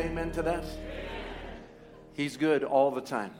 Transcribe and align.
say 0.00 0.06
amen 0.06 0.30
to 0.32 0.42
that? 0.42 0.64
He's 2.14 2.36
good 2.36 2.64
all 2.64 2.90
the 2.90 3.00
time. 3.00 3.32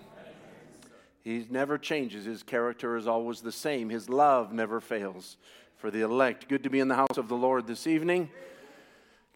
He 1.22 1.46
never 1.50 1.78
changes. 1.78 2.24
His 2.24 2.42
character 2.42 2.96
is 2.96 3.06
always 3.06 3.40
the 3.40 3.52
same. 3.52 3.88
His 3.88 4.08
love 4.08 4.52
never 4.52 4.80
fails 4.80 5.36
for 5.76 5.90
the 5.90 6.02
elect. 6.02 6.48
Good 6.48 6.62
to 6.64 6.70
be 6.70 6.80
in 6.80 6.88
the 6.88 6.94
house 6.94 7.16
of 7.16 7.28
the 7.28 7.36
Lord 7.36 7.66
this 7.66 7.86
evening. 7.86 8.30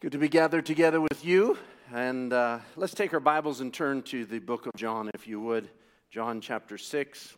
Good 0.00 0.12
to 0.12 0.18
be 0.18 0.28
gathered 0.28 0.66
together 0.66 1.00
with 1.00 1.24
you. 1.24 1.56
And 1.92 2.32
uh, 2.32 2.58
let's 2.76 2.94
take 2.94 3.14
our 3.14 3.20
Bibles 3.20 3.60
and 3.60 3.72
turn 3.72 4.02
to 4.02 4.24
the 4.24 4.38
book 4.38 4.66
of 4.66 4.72
John, 4.76 5.10
if 5.14 5.26
you 5.26 5.40
would. 5.40 5.68
John 6.10 6.40
chapter 6.40 6.76
6. 6.76 7.36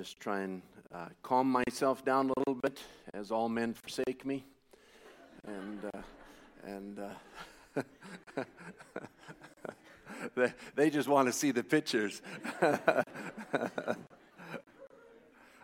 Just 0.00 0.18
try 0.18 0.40
and 0.40 0.62
uh, 0.94 1.08
calm 1.22 1.46
myself 1.46 2.02
down 2.06 2.30
a 2.30 2.32
little 2.38 2.54
bit 2.54 2.80
as 3.12 3.30
all 3.30 3.50
men 3.50 3.74
forsake 3.74 4.24
me. 4.24 4.46
And, 5.46 5.78
uh, 5.92 6.00
and 6.64 6.98
uh, 7.76 7.82
they, 10.34 10.54
they 10.74 10.88
just 10.88 11.06
want 11.06 11.28
to 11.28 11.34
see 11.34 11.50
the 11.50 11.62
pictures. 11.62 12.22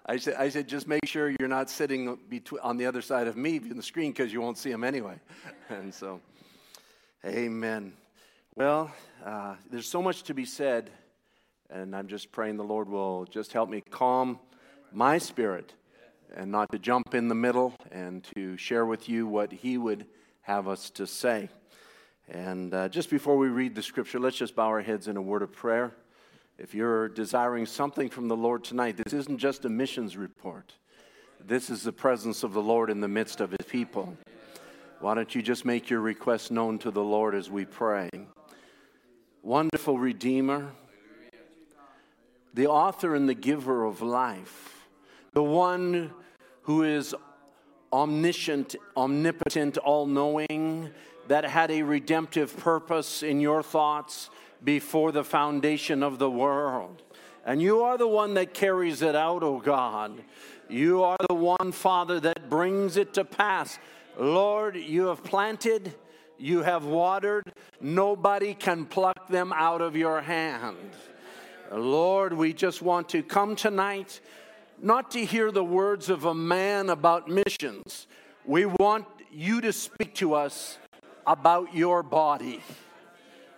I 0.05 0.19
said, 0.19 0.35
I 0.35 0.51
said, 0.51 0.69
just 0.69 0.87
make 0.87 1.07
sure 1.07 1.31
you're 1.41 1.49
not 1.49 1.71
sitting 1.71 2.19
on 2.63 2.77
the 2.77 2.85
other 2.85 3.01
side 3.01 3.29
of 3.29 3.39
me 3.39 3.57
in 3.57 3.79
the 3.79 3.83
screen 3.83 4.13
because 4.13 4.35
you 4.35 4.43
won't 4.43 4.59
see 4.59 4.71
them 4.71 4.85
anyway. 4.85 5.19
And 5.71 5.95
so, 5.95 6.21
amen. 7.25 7.95
Well, 8.55 8.93
uh, 9.25 9.55
there's 9.71 9.89
so 9.89 10.03
much 10.03 10.25
to 10.25 10.35
be 10.35 10.45
said 10.45 10.91
and 11.71 11.95
I'm 11.95 12.09
just 12.09 12.33
praying 12.33 12.57
the 12.57 12.65
Lord 12.65 12.89
will 12.89 13.25
just 13.27 13.53
help 13.53 13.69
me 13.69 13.83
calm 13.91 14.39
my 14.93 15.19
spirit 15.19 15.75
and 16.35 16.51
not 16.51 16.71
to 16.73 16.79
jump 16.79 17.15
in 17.15 17.29
the 17.29 17.35
middle 17.35 17.75
and 17.91 18.25
to 18.37 18.57
share 18.57 18.87
with 18.87 19.09
you 19.09 19.27
what 19.27 19.53
He 19.53 19.79
would 19.79 20.07
have 20.43 20.69
us 20.69 20.91
to 20.91 21.07
say. 21.07 21.49
And 22.29 22.75
uh, 22.75 22.89
just 22.89 23.11
before 23.11 23.37
we 23.37 23.49
read 23.49 23.75
the 23.75 23.83
scripture, 23.83 24.19
let's 24.19 24.37
just 24.37 24.57
bow 24.57 24.67
our 24.67 24.83
heads 24.83 25.09
in 25.09 25.17
a 25.17 25.23
word 25.23 25.43
of 25.43 25.53
prayer. 25.53 25.93
If 26.59 26.75
you're 26.75 27.09
desiring 27.09 27.67
something 27.67 28.09
from 28.09 28.29
the 28.29 28.37
Lord 28.37 28.65
tonight, 28.65 28.97
this 28.97 29.13
isn't 29.13 29.39
just 29.39 29.65
a 29.65 29.69
missions 29.69 30.17
report. 30.17 30.73
This 31.45 31.71
is 31.71 31.83
the 31.83 31.93
presence 31.93 32.43
of 32.43 32.55
the 32.55 32.63
Lord 32.63 32.91
in 32.91 33.01
the 33.01 33.09
midst 33.09 33.41
of 33.41 33.51
His 33.51 33.67
people. 33.69 34.17
Why 35.01 35.15
don't 35.15 35.35
you 35.35 35.43
just 35.43 35.65
make 35.65 35.91
your 35.91 36.01
request 36.01 36.51
known 36.51 36.79
to 36.79 36.91
the 36.91 37.03
Lord 37.03 37.35
as 37.35 37.51
we 37.51 37.67
pray? 37.67 38.09
Wonderful 39.43 39.99
Redeemer, 39.99 40.73
the 42.57 42.67
author 42.67 43.15
and 43.15 43.29
the 43.29 43.35
giver 43.35 43.85
of 43.85 44.01
life, 44.01 44.89
the 45.35 45.43
one 45.43 46.11
who 46.63 46.83
is 46.83 47.15
omniscient, 47.93 48.75
omnipotent, 48.97 49.77
all 49.77 50.07
knowing, 50.07 50.91
that 51.29 51.45
had 51.45 51.71
a 51.71 51.83
redemptive 51.83 52.57
purpose 52.57 53.23
in 53.23 53.41
your 53.41 53.63
thoughts 53.63 54.31
before 54.65 55.13
the 55.13 55.23
foundation 55.23 56.03
of 56.03 56.19
the 56.19 56.31
world. 56.31 57.03
And 57.45 57.61
you 57.61 57.83
are 57.83 57.99
the 57.99 58.09
one 58.09 58.33
that 58.35 58.55
carries 58.55 59.03
it 59.03 59.15
out, 59.15 59.43
O 59.43 59.57
oh 59.57 59.61
God. 59.61 60.23
You 60.71 61.03
are 61.05 61.19
the 61.29 61.35
one, 61.35 61.73
Father, 61.73 62.19
that 62.21 62.49
brings 62.49 62.97
it 62.97 63.13
to 63.15 63.25
pass. 63.25 63.79
Lord, 64.19 64.77
you 64.77 65.07
have 65.07 65.23
planted, 65.23 65.95
you 66.39 66.63
have 66.63 66.87
watered, 66.87 67.53
nobody 67.83 68.55
can 68.55 68.87
pluck 68.87 69.29
them 69.29 69.53
out 69.53 69.83
of 69.83 69.95
your 69.95 70.23
hand. 70.23 70.79
Lord, 71.73 72.33
we 72.33 72.53
just 72.53 72.83
want 72.83 73.09
to 73.11 73.23
come 73.23 73.57
tonight 73.57 74.21
not 74.81 75.11
to 75.13 75.25
hear 75.25 75.51
the 75.51 75.65
words 75.65 76.09
of 76.11 76.25
a 76.25 76.35
man 76.35 76.91
about 76.91 77.29
missions. 77.29 78.07
We 78.45 78.67
want 78.67 79.07
you 79.33 79.61
to 79.63 79.73
speak 79.73 80.15
to 80.17 80.35
us 80.35 80.79
about 81.27 81.75
your 81.75 82.03
body. 82.03 82.63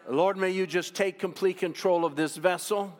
Lord, 0.09 0.37
may 0.37 0.51
you 0.51 0.67
just 0.67 0.95
take 0.95 1.19
complete 1.19 1.59
control 1.59 2.05
of 2.05 2.17
this 2.17 2.37
vessel. 2.37 2.97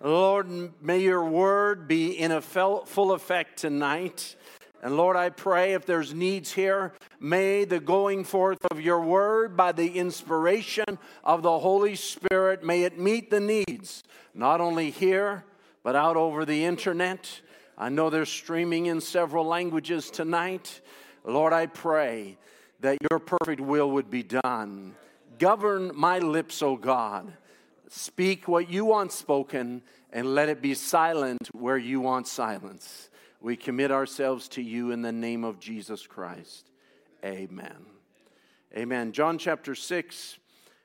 Lord, 0.00 0.48
may 0.82 1.00
your 1.00 1.24
word 1.24 1.88
be 1.88 2.12
in 2.12 2.30
a 2.30 2.40
full 2.40 3.12
effect 3.12 3.58
tonight. 3.58 4.36
And 4.84 4.98
Lord, 4.98 5.16
I 5.16 5.30
pray 5.30 5.72
if 5.72 5.86
there's 5.86 6.12
needs 6.12 6.52
here, 6.52 6.92
may 7.18 7.64
the 7.64 7.80
going 7.80 8.22
forth 8.22 8.58
of 8.70 8.82
your 8.82 9.00
word 9.00 9.56
by 9.56 9.72
the 9.72 9.88
inspiration 9.88 10.98
of 11.24 11.42
the 11.42 11.58
Holy 11.58 11.94
Spirit, 11.94 12.62
may 12.62 12.82
it 12.82 12.98
meet 12.98 13.30
the 13.30 13.40
needs, 13.40 14.04
not 14.34 14.60
only 14.60 14.90
here, 14.90 15.42
but 15.82 15.96
out 15.96 16.18
over 16.18 16.44
the 16.44 16.66
internet. 16.66 17.40
I 17.78 17.88
know 17.88 18.10
they're 18.10 18.26
streaming 18.26 18.84
in 18.84 19.00
several 19.00 19.46
languages 19.46 20.10
tonight. 20.10 20.82
Lord, 21.24 21.54
I 21.54 21.64
pray 21.64 22.36
that 22.80 22.98
your 23.10 23.20
perfect 23.20 23.62
will 23.62 23.90
would 23.92 24.10
be 24.10 24.22
done. 24.22 24.96
Govern 25.38 25.92
my 25.94 26.18
lips, 26.18 26.60
O 26.60 26.76
God. 26.76 27.32
Speak 27.88 28.48
what 28.48 28.68
you 28.68 28.84
want 28.84 29.12
spoken, 29.12 29.80
and 30.12 30.34
let 30.34 30.50
it 30.50 30.60
be 30.60 30.74
silent 30.74 31.48
where 31.54 31.78
you 31.78 32.00
want 32.00 32.28
silence. 32.28 33.08
We 33.44 33.56
commit 33.56 33.90
ourselves 33.90 34.48
to 34.48 34.62
you 34.62 34.90
in 34.90 35.02
the 35.02 35.12
name 35.12 35.44
of 35.44 35.60
Jesus 35.60 36.06
Christ. 36.06 36.70
Amen. 37.22 37.84
Amen. 38.74 39.12
John 39.12 39.36
chapter 39.36 39.74
6, 39.74 40.38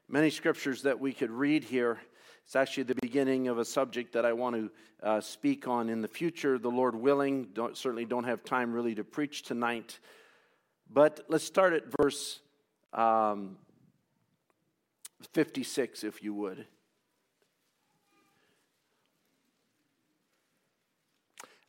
many 0.09 0.30
scriptures 0.30 0.81
that 0.81 1.00
we 1.00 1.14
could 1.14 1.31
read 1.31 1.64
here. 1.64 2.02
It's 2.44 2.58
actually 2.58 2.84
the 2.84 2.98
beginning 3.02 3.48
of 3.48 3.59
a 3.59 3.64
subject 3.64 4.12
that 4.12 4.25
I 4.25 4.34
want 4.34 4.58
to 4.58 4.72
uh, 5.02 5.22
speak 5.22 5.69
on 5.69 5.88
in 5.88 6.02
the 6.02 6.09
future, 6.09 6.59
the 6.59 6.69
Lord 6.69 6.96
willing. 6.96 7.48
Don't, 7.53 7.78
certainly 7.78 8.03
don't 8.03 8.25
have 8.25 8.44
time 8.44 8.74
really 8.74 8.96
to 8.96 9.06
preach 9.06 9.44
tonight. 9.44 9.98
But 10.92 11.22
let's 11.30 11.46
start 11.46 11.72
at 11.72 11.84
verse 11.98 12.42
um, 12.92 13.56
56, 15.31 16.03
if 16.03 16.22
you 16.22 16.34
would. 16.34 16.66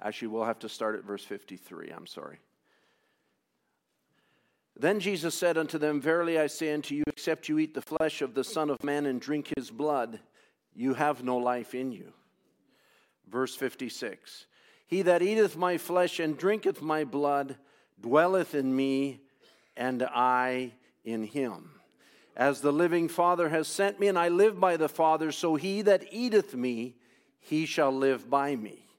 Actually, 0.02 0.28
we'll 0.28 0.44
have 0.44 0.58
to 0.60 0.68
start 0.68 0.96
at 0.96 1.04
verse 1.04 1.24
53. 1.24 1.90
I'm 1.94 2.06
sorry. 2.06 2.38
Then 4.78 4.98
Jesus 4.98 5.34
said 5.34 5.58
unto 5.58 5.76
them, 5.76 6.00
Verily 6.00 6.38
I 6.38 6.46
say 6.46 6.72
unto 6.72 6.94
you, 6.94 7.04
except 7.06 7.48
you 7.48 7.58
eat 7.58 7.74
the 7.74 7.82
flesh 7.82 8.22
of 8.22 8.34
the 8.34 8.44
Son 8.44 8.70
of 8.70 8.82
Man 8.82 9.04
and 9.04 9.20
drink 9.20 9.52
his 9.54 9.70
blood, 9.70 10.20
you 10.74 10.94
have 10.94 11.22
no 11.22 11.36
life 11.36 11.74
in 11.74 11.92
you. 11.92 12.12
Verse 13.28 13.54
56 13.54 14.46
He 14.86 15.02
that 15.02 15.20
eateth 15.20 15.56
my 15.56 15.76
flesh 15.76 16.18
and 16.18 16.38
drinketh 16.38 16.80
my 16.80 17.04
blood 17.04 17.56
dwelleth 18.00 18.54
in 18.54 18.74
me, 18.74 19.20
and 19.76 20.02
I 20.02 20.72
in 21.04 21.24
him. 21.24 21.72
As 22.34 22.62
the 22.62 22.72
living 22.72 23.08
Father 23.08 23.50
has 23.50 23.68
sent 23.68 24.00
me, 24.00 24.08
and 24.08 24.18
I 24.18 24.28
live 24.28 24.58
by 24.58 24.78
the 24.78 24.88
Father, 24.88 25.30
so 25.30 25.56
he 25.56 25.82
that 25.82 26.04
eateth 26.10 26.54
me, 26.54 26.96
he 27.38 27.66
shall 27.66 27.92
live 27.92 28.30
by 28.30 28.56
me. 28.56 28.89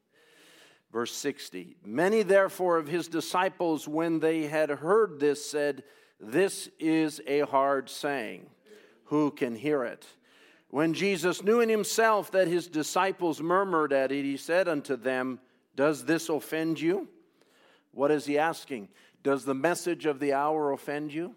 Verse 0.92 1.14
60 1.14 1.78
Many 1.86 2.24
therefore 2.24 2.78
of 2.78 2.88
his 2.88 3.08
disciples, 3.08 3.88
when 3.88 4.20
they 4.20 4.44
had 4.44 4.70
heard 4.70 5.20
this, 5.20 5.50
said, 5.50 5.84
This 6.20 6.70
is 6.80 7.22
a 7.28 7.42
hard 7.42 7.90
saying. 7.90 8.48
Who 9.06 9.32
can 9.32 9.56
hear 9.56 9.84
it? 9.84 10.06
When 10.70 10.94
Jesus 10.94 11.44
knew 11.44 11.60
in 11.60 11.68
himself 11.68 12.32
that 12.32 12.48
his 12.48 12.68
disciples 12.68 13.42
murmured 13.42 13.92
at 13.92 14.12
it, 14.12 14.24
he 14.24 14.38
said 14.38 14.70
unto 14.70 14.96
them, 14.96 15.40
Does 15.76 16.06
this 16.06 16.30
offend 16.30 16.80
you? 16.80 17.10
What 17.92 18.12
is 18.12 18.26
he 18.26 18.38
asking? 18.38 18.88
Does 19.22 19.44
the 19.44 19.54
message 19.54 20.06
of 20.06 20.20
the 20.20 20.34
hour 20.34 20.72
offend 20.72 21.14
you? 21.14 21.36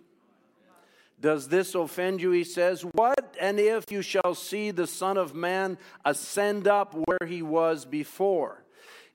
Does 1.21 1.49
this 1.49 1.75
offend 1.75 2.21
you? 2.21 2.31
He 2.31 2.45
says, 2.45 2.83
What 2.83 3.35
and 3.41 3.59
if 3.59 3.91
you 3.91 4.03
shall 4.03 4.35
see 4.35 4.71
the 4.71 4.87
Son 4.87 5.17
of 5.17 5.35
Man 5.35 5.79
ascend 6.05 6.69
up 6.69 6.95
where 6.95 7.27
he 7.27 7.43
was 7.43 7.85
before? 7.85 8.64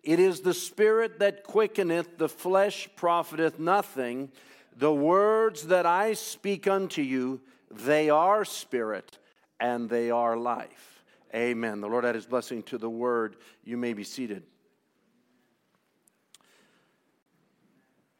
It 0.04 0.20
is 0.20 0.42
the 0.42 0.54
Spirit 0.54 1.20
that 1.20 1.44
quickeneth, 1.44 2.18
the 2.18 2.30
flesh 2.30 2.90
profiteth 2.96 3.60
nothing. 3.60 4.32
The 4.76 4.94
words 4.94 5.68
that 5.68 5.86
I 5.86 6.14
speak 6.14 6.68
unto 6.68 7.02
you, 7.02 7.42
they 7.70 8.10
are 8.10 8.46
spirit 8.46 9.20
and 9.60 9.90
they 9.90 10.10
are 10.10 10.38
life. 10.38 11.04
Amen. 11.36 11.82
The 11.82 11.88
Lord 11.88 12.06
add 12.06 12.16
his 12.16 12.26
blessing 12.26 12.64
to 12.64 12.78
the 12.78 12.90
word. 12.90 13.36
You 13.64 13.78
may 13.78 13.94
be 13.94 14.04
seated. 14.04 14.44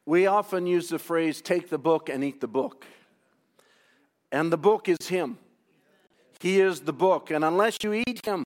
We 0.06 0.26
often 0.26 0.66
use 0.66 0.88
the 0.88 0.98
phrase 0.98 1.40
take 1.40 1.70
the 1.70 1.78
book 1.78 2.08
and 2.08 2.22
eat 2.22 2.40
the 2.40 2.48
book. 2.48 2.84
And 4.32 4.52
the 4.52 4.58
book 4.58 4.88
is 4.88 5.08
Him. 5.08 5.38
He 6.40 6.60
is 6.60 6.80
the 6.80 6.92
book. 6.92 7.30
And 7.30 7.44
unless 7.44 7.78
you 7.82 7.92
eat 7.92 8.24
Him, 8.24 8.44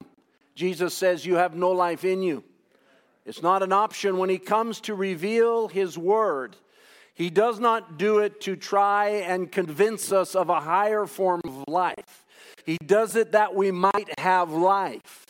Jesus 0.55 0.95
says 0.95 1.27
you 1.27 1.37
have 1.37 1.55
no 1.55 1.71
life 1.71 2.05
in 2.05 2.23
you. 2.23 2.45
It's 3.27 3.43
not 3.43 3.63
an 3.63 3.73
option 3.73 4.19
when 4.19 4.31
He 4.31 4.39
comes 4.39 4.81
to 4.83 4.95
reveal 4.95 5.69
His 5.69 5.97
Word. 5.97 6.57
He 7.15 7.31
does 7.31 7.61
not 7.61 7.97
do 7.97 8.19
it 8.19 8.41
to 8.43 8.57
try 8.57 9.09
and 9.09 9.51
convince 9.51 10.11
us 10.11 10.35
of 10.35 10.51
a 10.51 10.61
higher 10.61 11.07
form 11.07 11.41
of 11.45 11.65
life. 11.69 12.25
He 12.65 12.77
does 12.77 13.15
it 13.15 13.33
that 13.33 13.55
we 13.55 13.71
might 13.71 14.19
have 14.19 14.51
life. 14.51 15.25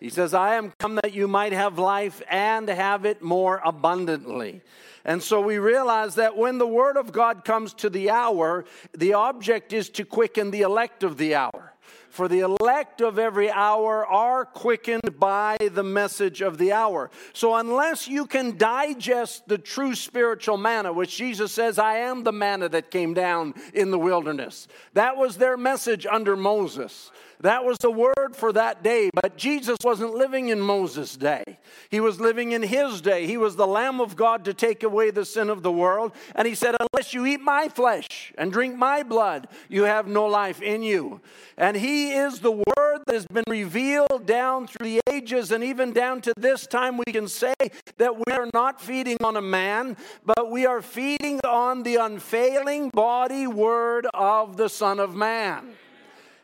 He 0.00 0.10
says, 0.10 0.32
I 0.32 0.54
am 0.54 0.72
come 0.78 0.96
that 0.96 1.12
you 1.12 1.28
might 1.28 1.52
have 1.52 1.78
life 1.78 2.22
and 2.30 2.68
have 2.68 3.04
it 3.04 3.22
more 3.22 3.60
abundantly. 3.64 4.62
And 5.04 5.22
so 5.22 5.40
we 5.40 5.58
realize 5.58 6.14
that 6.16 6.36
when 6.36 6.58
the 6.58 6.66
Word 6.66 6.96
of 6.96 7.12
God 7.12 7.44
comes 7.44 7.74
to 7.74 7.90
the 7.90 8.10
hour, 8.10 8.64
the 8.96 9.14
object 9.14 9.72
is 9.72 9.88
to 9.90 10.04
quicken 10.04 10.50
the 10.50 10.62
elect 10.62 11.02
of 11.02 11.16
the 11.16 11.34
hour. 11.34 11.69
For 12.10 12.26
the 12.26 12.40
elect 12.40 13.00
of 13.00 13.20
every 13.20 13.50
hour 13.50 14.04
are 14.04 14.44
quickened 14.44 15.18
by 15.18 15.56
the 15.60 15.84
message 15.84 16.42
of 16.42 16.58
the 16.58 16.72
hour. 16.72 17.08
So, 17.32 17.54
unless 17.54 18.08
you 18.08 18.26
can 18.26 18.58
digest 18.58 19.46
the 19.46 19.58
true 19.58 19.94
spiritual 19.94 20.56
manna, 20.56 20.92
which 20.92 21.16
Jesus 21.16 21.52
says, 21.52 21.78
I 21.78 21.98
am 21.98 22.24
the 22.24 22.32
manna 22.32 22.68
that 22.70 22.90
came 22.90 23.14
down 23.14 23.54
in 23.72 23.92
the 23.92 23.98
wilderness, 23.98 24.66
that 24.94 25.16
was 25.16 25.36
their 25.36 25.56
message 25.56 26.04
under 26.04 26.36
Moses. 26.36 27.12
That 27.42 27.64
was 27.64 27.78
the 27.78 27.90
word 27.90 28.34
for 28.34 28.52
that 28.52 28.82
day. 28.82 29.10
But 29.14 29.36
Jesus 29.36 29.78
wasn't 29.82 30.14
living 30.14 30.48
in 30.48 30.60
Moses' 30.60 31.16
day. 31.16 31.58
He 31.88 31.98
was 31.98 32.20
living 32.20 32.52
in 32.52 32.62
his 32.62 33.00
day. 33.00 33.26
He 33.26 33.38
was 33.38 33.56
the 33.56 33.66
Lamb 33.66 34.00
of 34.00 34.14
God 34.14 34.44
to 34.44 34.54
take 34.54 34.82
away 34.82 35.10
the 35.10 35.24
sin 35.24 35.48
of 35.48 35.62
the 35.62 35.72
world. 35.72 36.12
And 36.34 36.46
he 36.46 36.54
said, 36.54 36.76
Unless 36.78 37.14
you 37.14 37.24
eat 37.24 37.40
my 37.40 37.68
flesh 37.68 38.32
and 38.36 38.52
drink 38.52 38.76
my 38.76 39.02
blood, 39.02 39.48
you 39.68 39.84
have 39.84 40.06
no 40.06 40.26
life 40.26 40.60
in 40.60 40.82
you. 40.82 41.20
And 41.56 41.76
he 41.76 42.12
is 42.12 42.40
the 42.40 42.50
word 42.52 43.02
that 43.06 43.14
has 43.14 43.26
been 43.26 43.44
revealed 43.48 44.26
down 44.26 44.66
through 44.66 44.86
the 44.86 45.00
ages. 45.08 45.50
And 45.50 45.64
even 45.64 45.92
down 45.92 46.20
to 46.22 46.34
this 46.36 46.66
time, 46.66 46.98
we 46.98 47.10
can 47.10 47.26
say 47.26 47.54
that 47.96 48.16
we 48.16 48.32
are 48.32 48.48
not 48.52 48.82
feeding 48.82 49.16
on 49.24 49.36
a 49.36 49.42
man, 49.42 49.96
but 50.24 50.50
we 50.50 50.66
are 50.66 50.82
feeding 50.82 51.40
on 51.46 51.84
the 51.84 51.96
unfailing 51.96 52.90
body 52.90 53.46
word 53.46 54.06
of 54.12 54.58
the 54.58 54.68
Son 54.68 55.00
of 55.00 55.14
Man. 55.14 55.74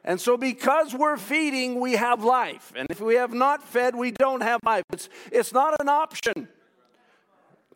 And 0.06 0.20
so, 0.20 0.36
because 0.36 0.94
we're 0.94 1.16
feeding, 1.16 1.80
we 1.80 1.94
have 1.94 2.22
life. 2.22 2.72
And 2.76 2.86
if 2.90 3.00
we 3.00 3.16
have 3.16 3.34
not 3.34 3.64
fed, 3.64 3.96
we 3.96 4.12
don't 4.12 4.40
have 4.40 4.60
life. 4.64 4.84
It's, 4.92 5.08
it's 5.32 5.52
not 5.52 5.74
an 5.80 5.88
option. 5.88 6.46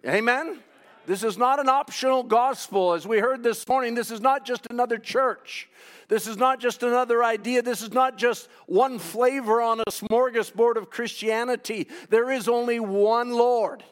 Amen? 0.06 0.60
This 1.06 1.24
is 1.24 1.36
not 1.36 1.58
an 1.58 1.68
optional 1.68 2.22
gospel. 2.22 2.92
As 2.92 3.04
we 3.04 3.18
heard 3.18 3.42
this 3.42 3.66
morning, 3.66 3.96
this 3.96 4.12
is 4.12 4.20
not 4.20 4.44
just 4.44 4.68
another 4.70 4.96
church. 4.96 5.68
This 6.06 6.28
is 6.28 6.36
not 6.36 6.60
just 6.60 6.84
another 6.84 7.24
idea. 7.24 7.62
This 7.62 7.82
is 7.82 7.92
not 7.92 8.16
just 8.16 8.48
one 8.66 9.00
flavor 9.00 9.60
on 9.60 9.80
a 9.80 9.90
smorgasbord 9.90 10.76
of 10.76 10.88
Christianity. 10.88 11.88
There 12.10 12.30
is 12.30 12.48
only 12.48 12.78
one 12.78 13.32
Lord, 13.32 13.82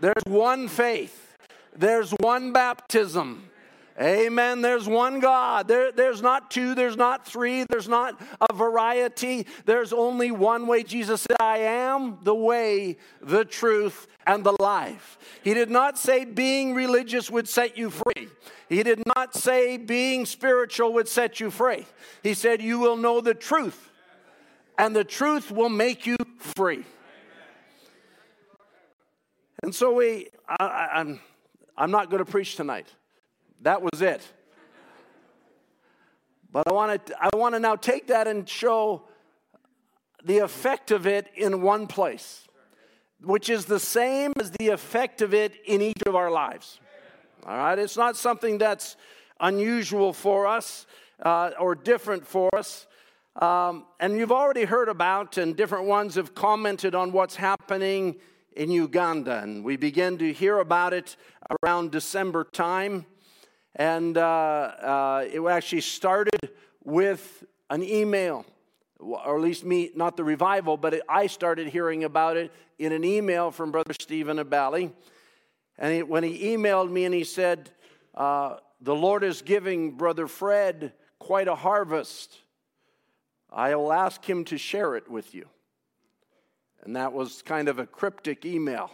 there's 0.00 0.22
one 0.26 0.68
faith, 0.68 1.34
there's 1.74 2.10
one 2.10 2.52
baptism. 2.52 3.48
Amen. 4.00 4.60
There's 4.60 4.86
one 4.86 5.20
God. 5.20 5.68
There, 5.68 5.90
there's 5.90 6.20
not 6.20 6.50
two, 6.50 6.74
there's 6.74 6.96
not 6.96 7.26
three, 7.26 7.64
there's 7.64 7.88
not 7.88 8.20
a 8.50 8.52
variety. 8.52 9.46
There's 9.64 9.92
only 9.92 10.30
one 10.30 10.66
way. 10.66 10.82
Jesus 10.82 11.22
said, 11.22 11.36
I 11.40 11.58
am 11.58 12.18
the 12.22 12.34
way, 12.34 12.98
the 13.22 13.44
truth, 13.44 14.06
and 14.26 14.44
the 14.44 14.54
life. 14.60 15.18
He 15.42 15.54
did 15.54 15.70
not 15.70 15.98
say 15.98 16.26
being 16.26 16.74
religious 16.74 17.30
would 17.30 17.48
set 17.48 17.78
you 17.78 17.88
free. 17.88 18.28
He 18.68 18.82
did 18.82 19.02
not 19.16 19.34
say 19.34 19.78
being 19.78 20.26
spiritual 20.26 20.92
would 20.94 21.08
set 21.08 21.40
you 21.40 21.50
free. 21.50 21.86
He 22.22 22.34
said, 22.34 22.60
You 22.60 22.78
will 22.78 22.96
know 22.96 23.22
the 23.22 23.34
truth, 23.34 23.90
and 24.76 24.94
the 24.94 25.04
truth 25.04 25.50
will 25.50 25.68
make 25.68 26.06
you 26.06 26.16
free. 26.38 26.84
And 29.62 29.74
so 29.74 29.94
we, 29.94 30.28
I, 30.48 30.88
I'm, 30.94 31.20
I'm 31.78 31.90
not 31.90 32.10
going 32.10 32.22
to 32.22 32.30
preach 32.30 32.56
tonight. 32.56 32.86
That 33.66 33.82
was 33.82 34.00
it. 34.00 34.22
But 36.52 36.68
I 36.68 36.72
want 36.72 37.04
to 37.04 37.16
I 37.20 37.36
want 37.36 37.56
to 37.56 37.58
now 37.58 37.74
take 37.74 38.06
that 38.06 38.28
and 38.28 38.48
show 38.48 39.08
the 40.24 40.38
effect 40.38 40.92
of 40.92 41.04
it 41.04 41.26
in 41.34 41.62
one 41.62 41.88
place, 41.88 42.46
which 43.20 43.50
is 43.50 43.64
the 43.64 43.80
same 43.80 44.32
as 44.38 44.52
the 44.52 44.68
effect 44.68 45.20
of 45.20 45.34
it 45.34 45.54
in 45.64 45.82
each 45.82 46.00
of 46.06 46.14
our 46.14 46.30
lives. 46.30 46.78
All 47.44 47.56
right, 47.56 47.76
it's 47.76 47.96
not 47.96 48.16
something 48.16 48.56
that's 48.56 48.96
unusual 49.40 50.12
for 50.12 50.46
us 50.46 50.86
uh, 51.24 51.50
or 51.58 51.74
different 51.74 52.24
for 52.24 52.48
us. 52.54 52.86
Um, 53.34 53.84
and 53.98 54.16
you've 54.16 54.30
already 54.30 54.62
heard 54.62 54.88
about, 54.88 55.38
and 55.38 55.56
different 55.56 55.86
ones 55.86 56.14
have 56.14 56.36
commented 56.36 56.94
on 56.94 57.10
what's 57.10 57.34
happening 57.34 58.14
in 58.54 58.70
Uganda. 58.70 59.42
And 59.42 59.64
we 59.64 59.76
begin 59.76 60.18
to 60.18 60.32
hear 60.32 60.60
about 60.60 60.92
it 60.92 61.16
around 61.64 61.90
December 61.90 62.44
time. 62.44 63.06
And 63.76 64.16
uh, 64.16 64.20
uh, 64.20 65.24
it 65.30 65.40
actually 65.40 65.82
started 65.82 66.50
with 66.82 67.44
an 67.68 67.82
email, 67.82 68.46
or 68.98 69.36
at 69.36 69.42
least 69.42 69.64
me, 69.64 69.90
not 69.94 70.16
the 70.16 70.24
revival, 70.24 70.78
but 70.78 70.94
it, 70.94 71.02
I 71.08 71.26
started 71.26 71.68
hearing 71.68 72.02
about 72.02 72.38
it 72.38 72.50
in 72.78 72.92
an 72.92 73.04
email 73.04 73.50
from 73.50 73.70
Brother 73.70 73.92
Stephen 74.00 74.38
Abali. 74.38 74.92
And 75.76 75.94
he, 75.94 76.02
when 76.02 76.22
he 76.22 76.56
emailed 76.56 76.90
me 76.90 77.04
and 77.04 77.14
he 77.14 77.22
said, 77.22 77.70
uh, 78.14 78.56
The 78.80 78.94
Lord 78.94 79.22
is 79.22 79.42
giving 79.42 79.92
Brother 79.92 80.26
Fred 80.26 80.94
quite 81.18 81.46
a 81.46 81.54
harvest. 81.54 82.38
I 83.52 83.74
will 83.76 83.92
ask 83.92 84.24
him 84.24 84.44
to 84.46 84.56
share 84.56 84.96
it 84.96 85.10
with 85.10 85.34
you. 85.34 85.48
And 86.82 86.96
that 86.96 87.12
was 87.12 87.42
kind 87.42 87.68
of 87.68 87.78
a 87.78 87.86
cryptic 87.86 88.46
email. 88.46 88.90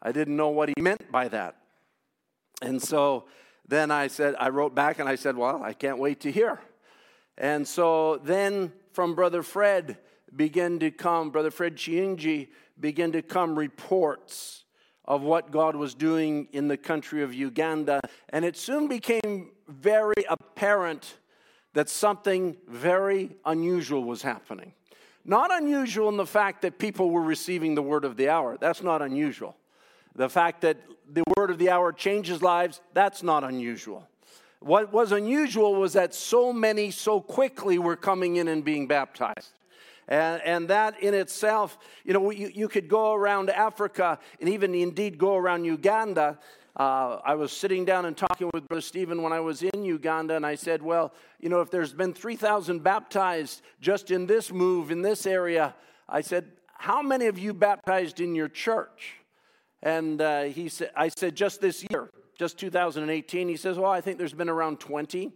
I 0.00 0.12
didn't 0.12 0.36
know 0.36 0.48
what 0.48 0.70
he 0.74 0.80
meant 0.80 1.12
by 1.12 1.28
that. 1.28 1.56
And 2.62 2.80
so 2.80 3.26
then 3.70 3.90
I 3.90 4.08
said, 4.08 4.34
I 4.38 4.48
wrote 4.48 4.74
back 4.74 4.98
and 4.98 5.08
I 5.08 5.14
said, 5.14 5.36
Well, 5.36 5.62
I 5.62 5.72
can't 5.72 5.98
wait 5.98 6.20
to 6.20 6.32
hear. 6.32 6.60
And 7.38 7.66
so 7.66 8.16
then 8.16 8.72
from 8.92 9.14
Brother 9.14 9.42
Fred 9.42 9.98
began 10.34 10.78
to 10.80 10.90
come, 10.90 11.30
Brother 11.30 11.50
Fred 11.50 11.76
Chiinji 11.76 12.48
began 12.78 13.12
to 13.12 13.22
come 13.22 13.58
reports 13.58 14.64
of 15.04 15.22
what 15.22 15.50
God 15.50 15.76
was 15.76 15.94
doing 15.94 16.48
in 16.52 16.68
the 16.68 16.76
country 16.76 17.22
of 17.22 17.32
Uganda. 17.32 18.00
And 18.28 18.44
it 18.44 18.56
soon 18.56 18.88
became 18.88 19.52
very 19.68 20.24
apparent 20.28 21.18
that 21.72 21.88
something 21.88 22.56
very 22.68 23.36
unusual 23.44 24.04
was 24.04 24.22
happening. 24.22 24.74
Not 25.24 25.52
unusual 25.52 26.08
in 26.08 26.16
the 26.16 26.26
fact 26.26 26.62
that 26.62 26.78
people 26.78 27.10
were 27.10 27.22
receiving 27.22 27.74
the 27.74 27.82
word 27.82 28.04
of 28.04 28.16
the 28.16 28.28
hour. 28.28 28.56
That's 28.60 28.82
not 28.82 29.00
unusual. 29.02 29.56
The 30.14 30.28
fact 30.28 30.62
that 30.62 30.76
the 31.12 31.24
word 31.36 31.50
of 31.50 31.58
the 31.58 31.70
hour 31.70 31.92
changes 31.92 32.42
lives, 32.42 32.80
that's 32.94 33.22
not 33.22 33.44
unusual. 33.44 34.06
What 34.60 34.92
was 34.92 35.12
unusual 35.12 35.74
was 35.74 35.94
that 35.94 36.14
so 36.14 36.52
many 36.52 36.90
so 36.90 37.20
quickly 37.20 37.78
were 37.78 37.96
coming 37.96 38.36
in 38.36 38.46
and 38.48 38.64
being 38.64 38.86
baptized. 38.86 39.52
And, 40.06 40.42
and 40.42 40.68
that 40.68 41.00
in 41.00 41.14
itself, 41.14 41.78
you 42.04 42.12
know, 42.12 42.30
you, 42.30 42.50
you 42.52 42.68
could 42.68 42.88
go 42.88 43.14
around 43.14 43.48
Africa 43.48 44.18
and 44.40 44.48
even 44.48 44.74
indeed 44.74 45.16
go 45.18 45.36
around 45.36 45.64
Uganda. 45.64 46.38
Uh, 46.76 47.20
I 47.24 47.36
was 47.36 47.52
sitting 47.52 47.84
down 47.84 48.04
and 48.04 48.16
talking 48.16 48.50
with 48.52 48.66
Brother 48.68 48.80
Stephen 48.80 49.22
when 49.22 49.32
I 49.32 49.40
was 49.40 49.62
in 49.62 49.84
Uganda, 49.84 50.36
and 50.36 50.44
I 50.44 50.54
said, 50.56 50.82
Well, 50.82 51.12
you 51.40 51.48
know, 51.48 51.60
if 51.60 51.70
there's 51.70 51.92
been 51.92 52.12
3,000 52.12 52.82
baptized 52.82 53.62
just 53.80 54.10
in 54.10 54.26
this 54.26 54.52
move, 54.52 54.90
in 54.90 55.02
this 55.02 55.26
area, 55.26 55.74
I 56.08 56.20
said, 56.20 56.46
How 56.74 57.02
many 57.02 57.26
of 57.26 57.38
you 57.38 57.54
baptized 57.54 58.20
in 58.20 58.34
your 58.34 58.48
church? 58.48 59.19
And 59.82 60.20
uh, 60.20 60.42
he 60.44 60.68
said, 60.68 60.90
I 60.94 61.08
said, 61.08 61.34
just 61.34 61.60
this 61.60 61.84
year, 61.90 62.10
just 62.38 62.58
2018. 62.58 63.48
He 63.48 63.56
says, 63.56 63.78
well, 63.78 63.90
I 63.90 64.00
think 64.00 64.18
there's 64.18 64.34
been 64.34 64.48
around 64.48 64.80
20. 64.80 65.32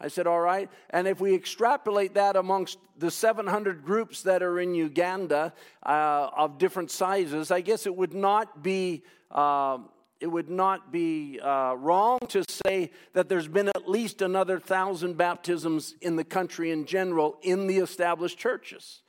I 0.00 0.08
said, 0.08 0.26
all 0.26 0.40
right. 0.40 0.70
And 0.90 1.08
if 1.08 1.20
we 1.20 1.34
extrapolate 1.34 2.14
that 2.14 2.36
amongst 2.36 2.78
the 2.96 3.10
700 3.10 3.84
groups 3.84 4.22
that 4.22 4.42
are 4.42 4.60
in 4.60 4.74
Uganda 4.74 5.52
uh, 5.84 6.30
of 6.36 6.58
different 6.58 6.90
sizes, 6.90 7.50
I 7.50 7.60
guess 7.60 7.86
it 7.86 7.94
would 7.94 8.14
not 8.14 8.62
be. 8.62 9.02
Uh, 9.30 9.78
it 10.20 10.26
would 10.26 10.50
not 10.50 10.90
be 10.90 11.38
uh, 11.38 11.74
wrong 11.78 12.18
to 12.30 12.42
say 12.66 12.90
that 13.12 13.28
there's 13.28 13.46
been 13.46 13.68
at 13.68 13.88
least 13.88 14.20
another 14.20 14.58
thousand 14.58 15.16
baptisms 15.16 15.94
in 16.00 16.16
the 16.16 16.24
country 16.24 16.72
in 16.72 16.86
general 16.86 17.38
in 17.42 17.68
the 17.68 17.78
established 17.78 18.36
churches. 18.36 19.02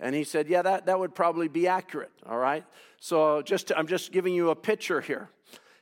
And 0.00 0.14
he 0.14 0.24
said, 0.24 0.48
Yeah, 0.48 0.62
that, 0.62 0.86
that 0.86 0.98
would 0.98 1.14
probably 1.14 1.48
be 1.48 1.68
accurate, 1.68 2.10
all 2.28 2.38
right? 2.38 2.64
So 2.98 3.42
just 3.42 3.70
I'm 3.76 3.86
just 3.86 4.12
giving 4.12 4.34
you 4.34 4.50
a 4.50 4.56
picture 4.56 5.00
here. 5.00 5.28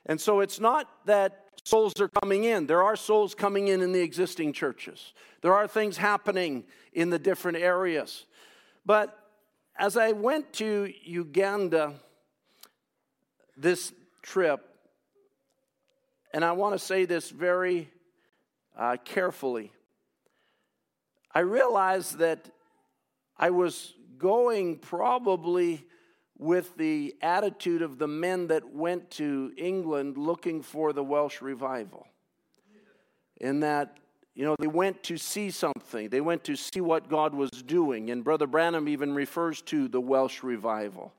And 0.05 0.19
so 0.19 0.41
it's 0.41 0.59
not 0.59 0.87
that 1.05 1.45
souls 1.63 1.93
are 1.99 2.09
coming 2.09 2.43
in. 2.43 2.67
There 2.67 2.83
are 2.83 2.95
souls 2.95 3.33
coming 3.33 3.67
in 3.67 3.81
in 3.81 3.91
the 3.91 4.01
existing 4.01 4.53
churches. 4.53 5.13
There 5.41 5.53
are 5.53 5.67
things 5.67 5.97
happening 5.97 6.65
in 6.93 7.09
the 7.09 7.19
different 7.19 7.57
areas. 7.57 8.25
But 8.85 9.17
as 9.77 9.95
I 9.95 10.11
went 10.11 10.51
to 10.53 10.91
Uganda 11.03 11.93
this 13.55 13.93
trip, 14.21 14.65
and 16.33 16.43
I 16.43 16.51
want 16.53 16.75
to 16.75 16.79
say 16.79 17.05
this 17.05 17.29
very 17.29 17.89
uh, 18.77 18.97
carefully, 19.03 19.71
I 21.33 21.39
realized 21.39 22.17
that 22.17 22.49
I 23.37 23.51
was 23.51 23.93
going 24.19 24.77
probably 24.77 25.85
with 26.37 26.77
the 26.77 27.15
attitude 27.21 27.81
of 27.81 27.97
the 27.97 28.07
men 28.07 28.47
that 28.47 28.73
went 28.73 29.09
to 29.11 29.51
England 29.57 30.17
looking 30.17 30.61
for 30.61 30.93
the 30.93 31.03
Welsh 31.03 31.41
revival. 31.41 32.07
In 33.41 33.61
that 33.61 33.97
you 34.39 34.45
know, 34.45 34.55
they 34.57 34.67
went 34.67 35.03
to 35.03 35.17
see 35.17 35.51
something. 35.51 36.07
They 36.07 36.21
went 36.21 36.45
to 36.45 36.55
see 36.55 36.79
what 36.79 37.09
God 37.09 37.33
was 37.33 37.49
doing. 37.49 38.09
And 38.09 38.23
Brother 38.23 38.47
Branham 38.47 38.87
even 38.87 39.13
refers 39.13 39.61
to 39.63 39.89
the 39.89 39.99
Welsh 39.99 40.43
revival 40.43 41.13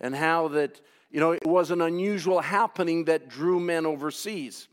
and 0.00 0.12
how 0.12 0.48
that, 0.48 0.80
you 1.12 1.20
know, 1.20 1.30
it 1.30 1.46
was 1.46 1.70
an 1.70 1.80
unusual 1.80 2.40
happening 2.40 3.04
that 3.04 3.28
drew 3.28 3.60
men 3.60 3.86
overseas. 3.86 4.66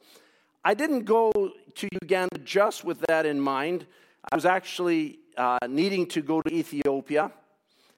I 0.63 0.73
didn't 0.73 1.03
go 1.03 1.31
to 1.31 1.87
Uganda 2.01 2.39
just 2.43 2.83
with 2.83 3.01
that 3.01 3.27
in 3.27 3.39
mind. 3.39 3.85
I 4.31 4.35
was 4.35 4.45
actually 4.47 5.19
uh, 5.37 5.59
needing 5.69 6.07
to 6.07 6.23
go 6.23 6.41
to 6.41 6.51
Ethiopia. 6.51 7.31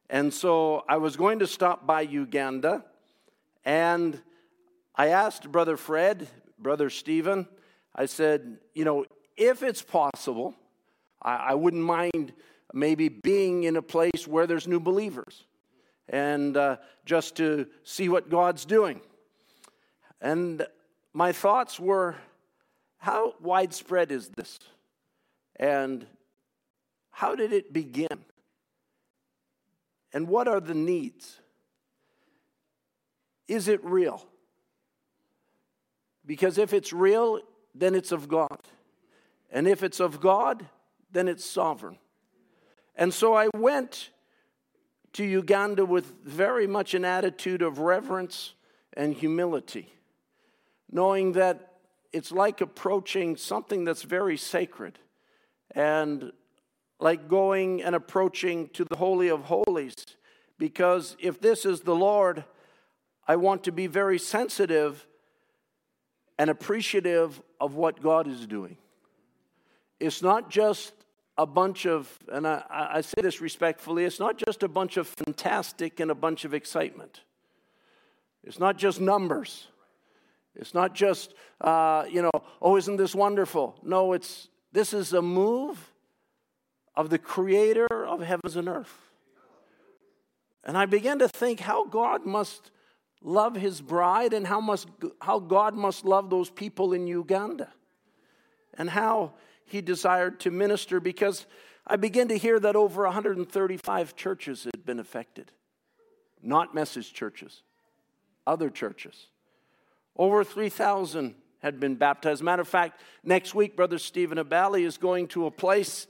And 0.09 0.33
so 0.33 0.83
I 0.87 0.97
was 0.97 1.15
going 1.15 1.39
to 1.39 1.47
stop 1.47 1.85
by 1.85 2.01
Uganda. 2.01 2.85
And 3.65 4.21
I 4.95 5.07
asked 5.09 5.51
Brother 5.51 5.77
Fred, 5.77 6.27
Brother 6.57 6.89
Stephen, 6.89 7.47
I 7.93 8.05
said, 8.05 8.57
you 8.73 8.85
know, 8.85 9.05
if 9.35 9.63
it's 9.63 9.81
possible, 9.81 10.55
I, 11.21 11.35
I 11.35 11.53
wouldn't 11.55 11.83
mind 11.83 12.33
maybe 12.73 13.09
being 13.09 13.63
in 13.63 13.75
a 13.75 13.81
place 13.81 14.27
where 14.27 14.47
there's 14.47 14.67
new 14.67 14.79
believers 14.79 15.45
and 16.09 16.55
uh, 16.55 16.77
just 17.05 17.35
to 17.35 17.67
see 17.83 18.07
what 18.07 18.29
God's 18.29 18.65
doing. 18.65 19.01
And 20.21 20.65
my 21.13 21.31
thoughts 21.31 21.79
were 21.79 22.15
how 22.97 23.35
widespread 23.41 24.11
is 24.11 24.29
this? 24.29 24.59
And 25.57 26.05
how 27.11 27.35
did 27.35 27.53
it 27.53 27.73
begin? 27.73 28.07
And 30.17 30.27
what 30.27 30.47
are 30.47 30.59
the 30.59 30.73
needs? 30.73 31.39
Is 33.47 33.67
it 33.67 33.85
real? 33.85 34.25
Because 36.25 36.57
if 36.57 36.73
it's 36.73 36.91
real, 36.91 37.39
then 37.75 37.93
it's 37.93 38.11
of 38.11 38.27
God. 38.27 38.57
And 39.51 39.67
if 39.67 39.83
it's 39.83 39.99
of 39.99 40.19
God, 40.19 40.65
then 41.11 41.27
it's 41.27 41.45
sovereign. 41.45 41.99
And 42.95 43.13
so 43.13 43.35
I 43.35 43.49
went 43.55 44.09
to 45.13 45.23
Uganda 45.23 45.85
with 45.85 46.15
very 46.23 46.65
much 46.65 46.95
an 46.95 47.05
attitude 47.05 47.61
of 47.61 47.77
reverence 47.77 48.55
and 48.93 49.13
humility, 49.13 49.93
knowing 50.91 51.33
that 51.33 51.73
it's 52.11 52.31
like 52.31 52.59
approaching 52.59 53.37
something 53.37 53.83
that's 53.83 54.01
very 54.01 54.35
sacred 54.35 54.97
and 55.75 56.31
like 56.99 57.27
going 57.27 57.81
and 57.83 57.95
approaching 57.95 58.69
to 58.69 58.85
the 58.85 58.97
Holy 58.97 59.29
of 59.29 59.43
Holies. 59.45 59.95
Because 60.57 61.15
if 61.19 61.39
this 61.39 61.65
is 61.65 61.81
the 61.81 61.95
Lord, 61.95 62.43
I 63.27 63.35
want 63.35 63.63
to 63.65 63.71
be 63.71 63.87
very 63.87 64.17
sensitive 64.17 65.05
and 66.39 66.49
appreciative 66.49 67.41
of 67.59 67.75
what 67.75 68.01
God 68.01 68.27
is 68.27 68.47
doing. 68.47 68.77
It's 69.99 70.21
not 70.21 70.49
just 70.49 70.93
a 71.37 71.45
bunch 71.45 71.85
of, 71.85 72.11
and 72.31 72.47
I, 72.47 72.63
I, 72.69 73.01
say 73.01 73.21
this 73.21 73.41
respectfully, 73.41 74.05
it's 74.05 74.19
not 74.19 74.37
just 74.37 74.63
a 74.63 74.67
bunch 74.67 74.97
of 74.97 75.07
fantastic 75.07 75.99
and 75.99 76.09
a 76.09 76.15
bunch 76.15 76.45
of 76.45 76.53
excitement. 76.53 77.21
It's 78.43 78.59
not 78.59 78.77
just 78.77 78.99
numbers. 78.99 79.67
It's 80.55 80.73
not 80.73 80.95
just, 80.95 81.35
uh, 81.61 82.05
you 82.09 82.23
know, 82.23 82.31
oh, 82.61 82.77
isn't 82.77 82.97
this 82.97 83.13
wonderful? 83.13 83.75
No, 83.83 84.13
it's, 84.13 84.49
this 84.71 84.93
is 84.93 85.13
a 85.13 85.21
move 85.21 85.93
of 86.97 87.11
the 87.11 87.19
creator 87.19 87.87
of 87.87 88.21
heavens 88.21 88.55
and 88.55 88.67
earth. 88.67 89.11
And 90.63 90.75
I 90.75 90.87
began 90.87 91.19
to 91.19 91.29
think 91.29 91.59
how 91.61 91.85
God 91.85 92.25
must 92.25 92.71
love 93.21 93.55
his 93.55 93.79
bride 93.79 94.33
and 94.33 94.47
how, 94.47 94.59
must, 94.59 94.89
how 95.21 95.39
God 95.39 95.75
must 95.75 96.03
love 96.05 96.29
those 96.29 96.49
people 96.49 96.93
in 96.93 97.05
Uganda 97.05 97.71
and 98.77 98.89
how 98.89 99.33
he 99.63 99.79
desired 99.79 100.39
to 100.41 100.51
minister 100.51 100.99
because 100.99 101.45
I 101.85 101.97
began 101.97 102.27
to 102.29 102.37
hear 102.37 102.59
that 102.59 102.75
over 102.75 103.03
135 103.03 104.15
churches 104.15 104.63
had 104.63 104.83
been 104.83 104.99
affected. 104.99 105.51
Not 106.41 106.73
message 106.73 107.13
churches, 107.13 107.61
other 108.45 108.69
churches. 108.71 109.27
Over 110.15 110.43
3,000 110.43 111.35
had 111.59 111.79
been 111.79 111.95
baptized. 111.95 112.41
Matter 112.41 112.63
of 112.63 112.67
fact, 112.67 113.01
next 113.23 113.53
week, 113.53 113.75
Brother 113.75 113.99
Stephen 113.99 114.39
Abali 114.39 114.81
is 114.81 114.97
going 114.97 115.27
to 115.29 115.45
a 115.45 115.51
place 115.51 116.07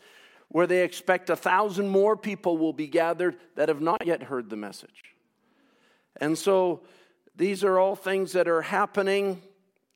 where 0.49 0.67
they 0.67 0.83
expect 0.83 1.29
a 1.29 1.35
thousand 1.35 1.89
more 1.89 2.15
people 2.15 2.57
will 2.57 2.73
be 2.73 2.87
gathered 2.87 3.35
that 3.55 3.69
have 3.69 3.81
not 3.81 4.05
yet 4.05 4.23
heard 4.23 4.49
the 4.49 4.55
message. 4.55 5.15
And 6.19 6.37
so 6.37 6.81
these 7.35 7.63
are 7.63 7.77
all 7.77 7.95
things 7.95 8.31
that 8.31 8.47
are 8.47 8.61
happening, 8.61 9.41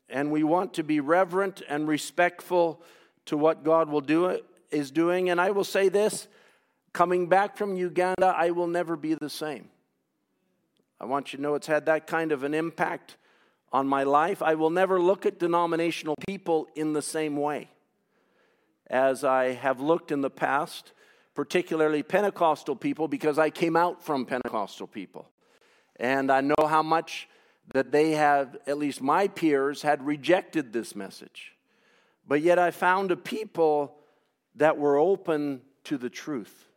and 0.09 0.31
we 0.31 0.43
want 0.43 0.73
to 0.75 0.83
be 0.83 0.99
reverent 0.99 1.61
and 1.67 1.87
respectful 1.87 2.81
to 3.25 3.37
what 3.37 3.63
God 3.63 3.89
will 3.89 4.01
do 4.01 4.39
is 4.69 4.91
doing. 4.91 5.29
And 5.29 5.39
I 5.39 5.51
will 5.51 5.63
say 5.63 5.89
this 5.89 6.27
coming 6.93 7.27
back 7.27 7.57
from 7.57 7.75
Uganda, 7.75 8.33
I 8.37 8.51
will 8.51 8.67
never 8.67 8.95
be 8.95 9.13
the 9.15 9.29
same. 9.29 9.69
I 10.99 11.05
want 11.05 11.33
you 11.33 11.37
to 11.37 11.43
know 11.43 11.55
it's 11.55 11.67
had 11.67 11.87
that 11.87 12.05
kind 12.05 12.31
of 12.31 12.43
an 12.43 12.53
impact 12.53 13.17
on 13.71 13.87
my 13.87 14.03
life. 14.03 14.43
I 14.43 14.55
will 14.55 14.69
never 14.69 15.01
look 15.01 15.25
at 15.25 15.39
denominational 15.39 16.15
people 16.27 16.67
in 16.75 16.93
the 16.93 17.01
same 17.01 17.37
way 17.37 17.69
as 18.91 19.23
I 19.23 19.53
have 19.53 19.79
looked 19.79 20.11
in 20.11 20.19
the 20.19 20.29
past, 20.29 20.91
particularly 21.33 22.03
Pentecostal 22.03 22.75
people, 22.75 23.07
because 23.07 23.39
I 23.39 23.49
came 23.49 23.77
out 23.77 24.03
from 24.03 24.25
Pentecostal 24.25 24.85
people. 24.85 25.29
And 25.95 26.29
I 26.29 26.41
know 26.41 26.67
how 26.67 26.83
much 26.83 27.29
that 27.73 27.93
they 27.93 28.11
have, 28.11 28.57
at 28.67 28.77
least 28.77 29.01
my 29.01 29.29
peers, 29.29 29.81
had 29.81 30.05
rejected 30.05 30.73
this 30.73 30.93
message. 30.93 31.53
But 32.27 32.41
yet 32.41 32.59
I 32.59 32.71
found 32.71 33.11
a 33.11 33.15
people 33.15 33.95
that 34.55 34.77
were 34.77 34.97
open 34.97 35.61
to 35.85 35.97
the 35.97 36.09
truth. 36.09 36.67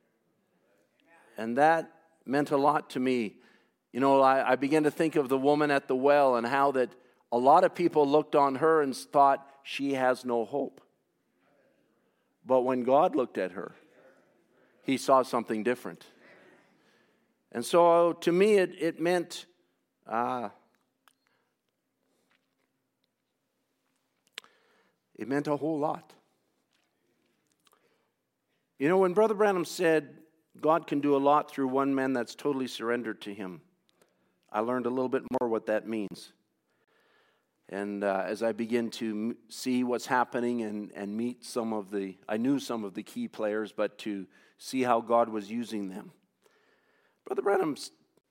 And 1.37 1.59
that 1.59 1.91
meant 2.25 2.53
a 2.53 2.57
lot 2.57 2.91
to 2.91 3.01
me. 3.01 3.35
You 3.93 3.99
know, 3.99 4.21
I, 4.21 4.53
I 4.53 4.57
began 4.57 4.85
to 4.85 4.91
think 4.91 5.17
of 5.17 5.29
the 5.29 5.39
woman 5.39 5.73
at 5.73 5.89
the 5.89 5.97
well 5.97 6.37
and 6.37 6.47
how 6.47 6.71
that 6.73 6.91
a 7.33 7.39
lot 7.39 7.65
of 7.65 7.75
people 7.75 8.09
looked 8.09 8.37
on 8.37 8.57
her 8.57 8.83
and 8.83 8.95
thought 8.95 9.45
she 9.65 9.95
has 9.95 10.25
no 10.25 10.45
hope. 10.45 10.81
But 12.47 12.63
when 12.63 12.83
God 12.83 13.15
looked 13.17 13.39
at 13.39 13.53
her, 13.53 13.73
he 14.83 14.97
saw 14.97 15.23
something 15.23 15.63
different. 15.63 16.05
And 17.53 17.65
so 17.65 18.13
to 18.13 18.33
me, 18.33 18.55
it, 18.55 18.75
it 18.79 19.01
meant 19.01 19.47
uh, 20.07 20.51
it 25.15 25.29
meant 25.29 25.47
a 25.47 25.57
whole 25.57 25.79
lot. 25.79 26.13
You 28.79 28.89
know, 28.89 28.99
when 28.99 29.15
Brother 29.15 29.35
Branham 29.35 29.65
said 29.65 30.19
God 30.61 30.87
can 30.87 31.01
do 31.01 31.17
a 31.17 31.19
lot 31.19 31.51
through 31.51 31.69
one 31.69 31.95
man 31.95 32.13
that's 32.13 32.35
totally 32.35 32.67
surrendered 32.67 33.21
to 33.23 33.33
him, 33.33 33.63
I 34.53 34.61
learned 34.61 34.87
a 34.87 34.91
little 34.91 35.09
bit 35.09 35.23
more 35.41 35.49
what 35.49 35.67
that 35.67 35.89
means. 35.89 36.33
And 37.75 38.05
uh, 38.05 38.23
as 38.25 38.45
I 38.45 38.53
begin 38.53 38.89
to 38.91 39.11
m- 39.11 39.37
see 39.49 39.83
what's 39.83 40.07
happening 40.07 40.63
and, 40.63 40.93
and 40.95 41.17
meet 41.17 41.45
some 41.45 41.73
of 41.73 41.91
the, 41.91 42.17
I 42.29 42.37
knew 42.37 42.61
some 42.61 42.85
of 42.85 42.95
the 42.95 43.03
key 43.03 43.27
players, 43.27 43.73
but 43.73 43.99
to 43.99 44.27
see 44.59 44.85
how 44.85 45.01
God 45.01 45.29
was 45.29 45.51
using 45.51 45.89
them. 45.89 46.13
Brother 47.27 47.43
Branham 47.43 47.77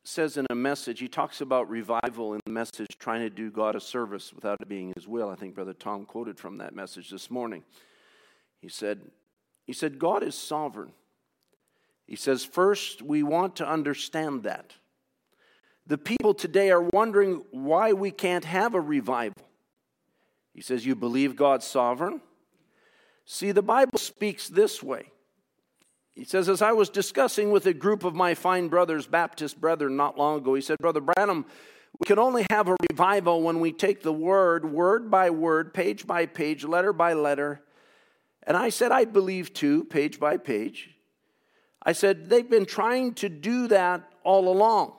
says 0.06 0.38
in 0.38 0.48
a 0.50 0.56
message, 0.56 1.02
he 1.02 1.10
talks 1.10 1.42
about 1.42 1.70
revival 1.70 2.34
in 2.36 2.40
the 2.46 2.54
message, 2.54 2.98
trying 3.00 3.20
to 3.20 3.30
do 3.30 3.52
God 3.52 3.76
a 3.76 3.82
service 3.82 4.32
without 4.32 4.62
it 4.62 4.70
being 4.70 4.94
his 4.96 5.10
will. 5.10 5.30
I 5.30 5.36
think 5.36 5.56
Brother 5.56 5.74
Tom 5.74 6.06
quoted 6.06 6.40
from 6.40 6.60
that 6.60 6.74
message 6.74 7.10
this 7.10 7.30
morning. 7.30 7.64
He 8.62 8.70
said, 8.70 9.02
he 9.66 9.74
said, 9.74 10.00
God 10.00 10.24
is 10.24 10.36
sovereign. 10.36 10.94
He 12.08 12.16
says, 12.16 12.46
first, 12.46 13.02
we 13.02 13.24
want 13.24 13.58
to 13.58 13.68
understand 13.68 14.44
that. 14.44 14.76
The 15.86 15.98
people 15.98 16.34
today 16.34 16.72
are 16.72 16.82
wondering 16.82 17.44
why 17.52 17.94
we 17.94 18.12
can't 18.12 18.46
have 18.46 18.74
a 18.74 18.82
revival. 18.82 19.48
He 20.54 20.62
says, 20.62 20.86
You 20.86 20.96
believe 20.96 21.36
God's 21.36 21.66
sovereign? 21.66 22.22
See, 23.26 23.52
the 23.52 23.62
Bible 23.62 23.98
speaks 23.98 24.48
this 24.48 24.82
way. 24.82 25.12
He 26.14 26.24
says, 26.24 26.48
As 26.48 26.62
I 26.62 26.72
was 26.72 26.90
discussing 26.90 27.52
with 27.52 27.66
a 27.66 27.74
group 27.74 28.04
of 28.04 28.16
my 28.16 28.34
fine 28.34 28.70
brothers, 28.70 29.08
Baptist 29.08 29.60
brethren, 29.60 29.98
not 29.98 30.18
long 30.18 30.38
ago, 30.38 30.54
he 30.54 30.62
said, 30.62 30.78
Brother 30.78 31.02
Branham, 31.02 31.46
we 32.00 32.06
can 32.06 32.20
only 32.20 32.46
have 32.50 32.70
a 32.70 32.78
revival 32.90 33.42
when 33.42 33.60
we 33.60 33.72
take 33.72 34.02
the 34.02 34.14
word, 34.14 34.72
word 34.72 35.12
by 35.12 35.30
word, 35.30 35.74
page 35.74 36.08
by 36.08 36.26
page, 36.26 36.64
letter 36.64 36.94
by 36.94 37.14
letter. 37.14 37.62
And 38.44 38.58
I 38.58 38.70
said, 38.70 38.92
I 38.92 39.06
believe 39.06 39.54
too, 39.54 39.84
page 39.86 40.20
by 40.20 40.38
page. 40.38 40.90
I 41.82 41.92
said, 41.92 42.30
they've 42.30 42.50
been 42.50 42.66
trying 42.66 43.14
to 43.16 43.30
do 43.30 43.68
that 43.68 44.10
all 44.24 44.50
along. 44.50 44.94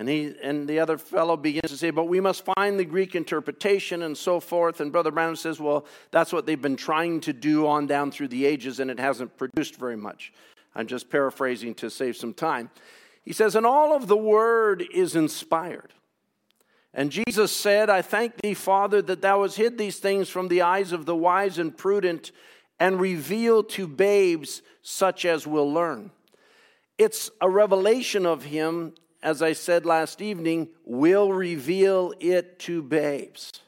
And, 0.00 0.08
he, 0.08 0.32
and 0.42 0.66
the 0.66 0.80
other 0.80 0.96
fellow 0.96 1.36
begins 1.36 1.70
to 1.70 1.76
say, 1.76 1.90
but 1.90 2.04
we 2.04 2.20
must 2.20 2.46
find 2.56 2.78
the 2.80 2.86
Greek 2.86 3.14
interpretation 3.14 4.00
and 4.00 4.16
so 4.16 4.40
forth. 4.40 4.80
And 4.80 4.90
Brother 4.90 5.10
Branham 5.10 5.36
says, 5.36 5.60
well, 5.60 5.84
that's 6.10 6.32
what 6.32 6.46
they've 6.46 6.60
been 6.60 6.76
trying 6.76 7.20
to 7.20 7.34
do 7.34 7.66
on 7.66 7.86
down 7.86 8.10
through 8.10 8.28
the 8.28 8.46
ages, 8.46 8.80
and 8.80 8.90
it 8.90 8.98
hasn't 8.98 9.36
produced 9.36 9.76
very 9.76 9.98
much. 9.98 10.32
I'm 10.74 10.86
just 10.86 11.10
paraphrasing 11.10 11.74
to 11.74 11.90
save 11.90 12.16
some 12.16 12.32
time. 12.32 12.70
He 13.26 13.34
says, 13.34 13.54
and 13.54 13.66
all 13.66 13.94
of 13.94 14.08
the 14.08 14.16
word 14.16 14.82
is 14.90 15.16
inspired. 15.16 15.92
And 16.94 17.12
Jesus 17.12 17.54
said, 17.54 17.90
I 17.90 18.00
thank 18.00 18.40
thee, 18.40 18.54
Father, 18.54 19.02
that 19.02 19.20
thou 19.20 19.42
hast 19.42 19.58
hid 19.58 19.76
these 19.76 19.98
things 19.98 20.30
from 20.30 20.48
the 20.48 20.62
eyes 20.62 20.92
of 20.92 21.04
the 21.04 21.14
wise 21.14 21.58
and 21.58 21.76
prudent 21.76 22.32
and 22.78 22.98
revealed 22.98 23.68
to 23.70 23.86
babes 23.86 24.62
such 24.80 25.26
as 25.26 25.46
will 25.46 25.70
learn. 25.70 26.10
It's 26.96 27.30
a 27.42 27.50
revelation 27.50 28.24
of 28.24 28.44
him, 28.44 28.94
as 29.22 29.42
I 29.42 29.52
said 29.52 29.84
last 29.84 30.22
evening, 30.22 30.68
will 30.84 31.32
reveal 31.32 32.14
it 32.20 32.58
to 32.60 32.82
babes. 32.82 33.60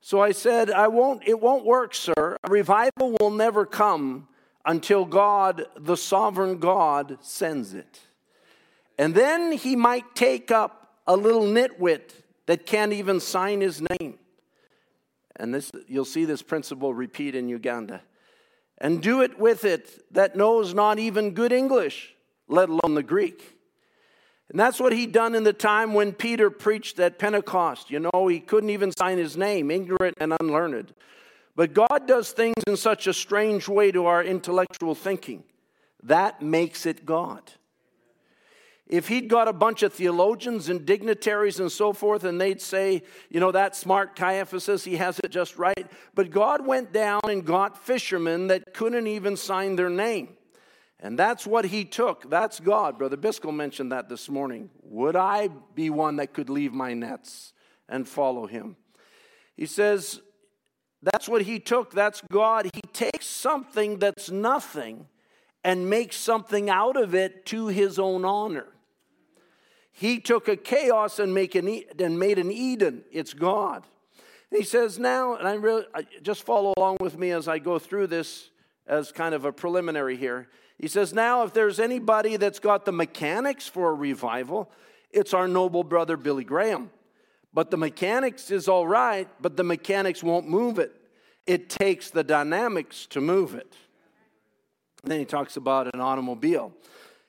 So 0.00 0.20
I 0.20 0.32
said, 0.32 0.70
I 0.70 0.88
won't, 0.88 1.26
it 1.26 1.40
won't 1.40 1.64
work, 1.64 1.94
sir. 1.94 2.36
A 2.42 2.50
revival 2.50 3.16
will 3.20 3.30
never 3.30 3.66
come 3.66 4.28
until 4.64 5.04
God, 5.04 5.66
the 5.76 5.96
sovereign 5.96 6.58
God, 6.58 7.18
sends 7.20 7.74
it. 7.74 8.00
And 8.98 9.14
then 9.14 9.52
he 9.52 9.76
might 9.76 10.14
take 10.14 10.50
up 10.50 10.96
a 11.06 11.16
little 11.16 11.44
nitwit 11.44 12.12
that 12.46 12.66
can't 12.66 12.92
even 12.92 13.20
sign 13.20 13.60
his 13.60 13.82
name. 13.98 14.18
And 15.36 15.54
this, 15.54 15.70
you'll 15.86 16.04
see 16.04 16.24
this 16.24 16.42
principle 16.42 16.92
repeat 16.92 17.34
in 17.34 17.48
Uganda. 17.48 18.02
And 18.78 19.02
do 19.02 19.22
it 19.22 19.38
with 19.38 19.64
it 19.64 20.04
that 20.12 20.36
knows 20.36 20.74
not 20.74 20.98
even 20.98 21.32
good 21.32 21.52
English, 21.52 22.14
let 22.48 22.68
alone 22.68 22.94
the 22.94 23.02
Greek. 23.02 23.56
And 24.50 24.58
that's 24.58 24.80
what 24.80 24.92
he 24.92 25.06
done 25.06 25.36
in 25.36 25.44
the 25.44 25.52
time 25.52 25.94
when 25.94 26.12
Peter 26.12 26.50
preached 26.50 26.98
at 26.98 27.20
Pentecost. 27.20 27.88
You 27.88 28.00
know, 28.00 28.26
he 28.26 28.40
couldn't 28.40 28.70
even 28.70 28.90
sign 28.90 29.16
his 29.16 29.36
name, 29.36 29.70
ignorant 29.70 30.16
and 30.20 30.34
unlearned. 30.40 30.92
But 31.54 31.72
God 31.72 32.06
does 32.06 32.32
things 32.32 32.56
in 32.66 32.76
such 32.76 33.06
a 33.06 33.14
strange 33.14 33.68
way 33.68 33.92
to 33.92 34.06
our 34.06 34.24
intellectual 34.24 34.96
thinking. 34.96 35.44
That 36.02 36.42
makes 36.42 36.84
it 36.84 37.06
God. 37.06 37.42
If 38.88 39.06
he'd 39.06 39.28
got 39.28 39.46
a 39.46 39.52
bunch 39.52 39.84
of 39.84 39.92
theologians 39.92 40.68
and 40.68 40.84
dignitaries 40.84 41.60
and 41.60 41.70
so 41.70 41.92
forth, 41.92 42.24
and 42.24 42.40
they'd 42.40 42.60
say, 42.60 43.04
you 43.28 43.38
know, 43.38 43.52
that 43.52 43.76
smart 43.76 44.16
Caiaphas, 44.16 44.82
he 44.82 44.96
has 44.96 45.20
it 45.20 45.28
just 45.28 45.58
right. 45.58 45.86
But 46.16 46.30
God 46.30 46.66
went 46.66 46.92
down 46.92 47.20
and 47.28 47.44
got 47.44 47.84
fishermen 47.84 48.48
that 48.48 48.74
couldn't 48.74 49.06
even 49.06 49.36
sign 49.36 49.76
their 49.76 49.90
name. 49.90 50.30
And 51.02 51.18
that's 51.18 51.46
what 51.46 51.64
he 51.64 51.84
took. 51.86 52.28
That's 52.28 52.60
God. 52.60 52.98
Brother 52.98 53.16
Biscoe 53.16 53.54
mentioned 53.54 53.90
that 53.90 54.08
this 54.10 54.28
morning. 54.28 54.68
Would 54.82 55.16
I 55.16 55.48
be 55.74 55.88
one 55.88 56.16
that 56.16 56.34
could 56.34 56.50
leave 56.50 56.74
my 56.74 56.92
nets 56.92 57.54
and 57.88 58.06
follow 58.06 58.46
him? 58.46 58.76
He 59.56 59.64
says, 59.64 60.20
that's 61.02 61.28
what 61.28 61.42
he 61.42 61.58
took. 61.58 61.92
That's 61.92 62.22
God. 62.30 62.70
He 62.74 62.82
takes 62.92 63.26
something 63.26 63.98
that's 63.98 64.30
nothing 64.30 65.06
and 65.64 65.88
makes 65.88 66.16
something 66.16 66.68
out 66.68 66.96
of 66.96 67.14
it 67.14 67.46
to 67.46 67.68
his 67.68 67.98
own 67.98 68.24
honor. 68.26 68.66
He 69.92 70.20
took 70.20 70.48
a 70.48 70.56
chaos 70.56 71.18
and, 71.18 71.34
make 71.34 71.54
an, 71.54 71.82
and 71.98 72.18
made 72.18 72.38
an 72.38 72.50
Eden. 72.50 73.04
It's 73.10 73.34
God. 73.34 73.86
And 74.50 74.58
he 74.58 74.64
says 74.64 74.98
now, 74.98 75.36
and 75.36 75.48
I 75.48 75.54
really 75.54 75.84
I, 75.94 76.06
just 76.22 76.42
follow 76.42 76.74
along 76.76 76.98
with 77.00 77.18
me 77.18 77.30
as 77.30 77.48
I 77.48 77.58
go 77.58 77.78
through 77.78 78.08
this 78.08 78.50
as 78.86 79.12
kind 79.12 79.34
of 79.34 79.44
a 79.44 79.52
preliminary 79.52 80.16
here. 80.16 80.48
He 80.80 80.88
says, 80.88 81.12
now 81.12 81.42
if 81.42 81.52
there's 81.52 81.78
anybody 81.78 82.38
that's 82.38 82.58
got 82.58 82.86
the 82.86 82.92
mechanics 82.92 83.68
for 83.68 83.90
a 83.90 83.94
revival, 83.94 84.70
it's 85.10 85.34
our 85.34 85.46
noble 85.46 85.84
brother 85.84 86.16
Billy 86.16 86.42
Graham. 86.42 86.90
But 87.52 87.70
the 87.70 87.76
mechanics 87.76 88.50
is 88.50 88.66
all 88.66 88.86
right, 88.86 89.28
but 89.42 89.58
the 89.58 89.64
mechanics 89.64 90.22
won't 90.22 90.48
move 90.48 90.78
it. 90.78 90.94
It 91.46 91.68
takes 91.68 92.08
the 92.08 92.24
dynamics 92.24 93.06
to 93.10 93.20
move 93.20 93.54
it. 93.54 93.76
And 95.02 95.12
then 95.12 95.18
he 95.18 95.26
talks 95.26 95.58
about 95.58 95.92
an 95.94 96.00
automobile. 96.00 96.72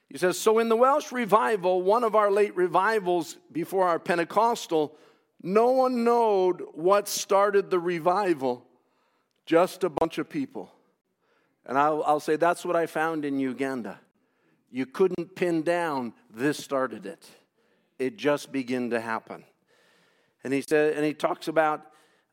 He 0.07 0.17
says, 0.17 0.39
So 0.39 0.59
in 0.59 0.69
the 0.69 0.77
Welsh 0.77 1.11
revival, 1.11 1.81
one 1.81 2.05
of 2.05 2.15
our 2.15 2.31
late 2.31 2.55
revivals 2.55 3.35
before 3.51 3.85
our 3.85 3.99
Pentecostal, 3.99 4.95
no 5.43 5.71
one 5.71 6.05
knowed 6.05 6.63
what 6.73 7.09
started 7.09 7.69
the 7.69 7.79
revival, 7.79 8.65
just 9.45 9.83
a 9.83 9.89
bunch 9.89 10.19
of 10.19 10.29
people. 10.29 10.71
And 11.65 11.77
I'll, 11.77 12.03
I'll 12.03 12.19
say 12.19 12.35
that's 12.35 12.65
what 12.65 12.75
I 12.75 12.85
found 12.85 13.25
in 13.25 13.39
Uganda. 13.39 13.99
You 14.71 14.85
couldn't 14.85 15.35
pin 15.35 15.63
down 15.63 16.13
this 16.33 16.57
started 16.57 17.05
it. 17.05 17.27
It 17.99 18.17
just 18.17 18.51
began 18.51 18.89
to 18.91 18.99
happen. 18.99 19.43
And 20.43 20.53
he 20.53 20.61
said, 20.61 20.95
and 20.95 21.05
he 21.05 21.13
talks 21.13 21.47
about 21.47 21.85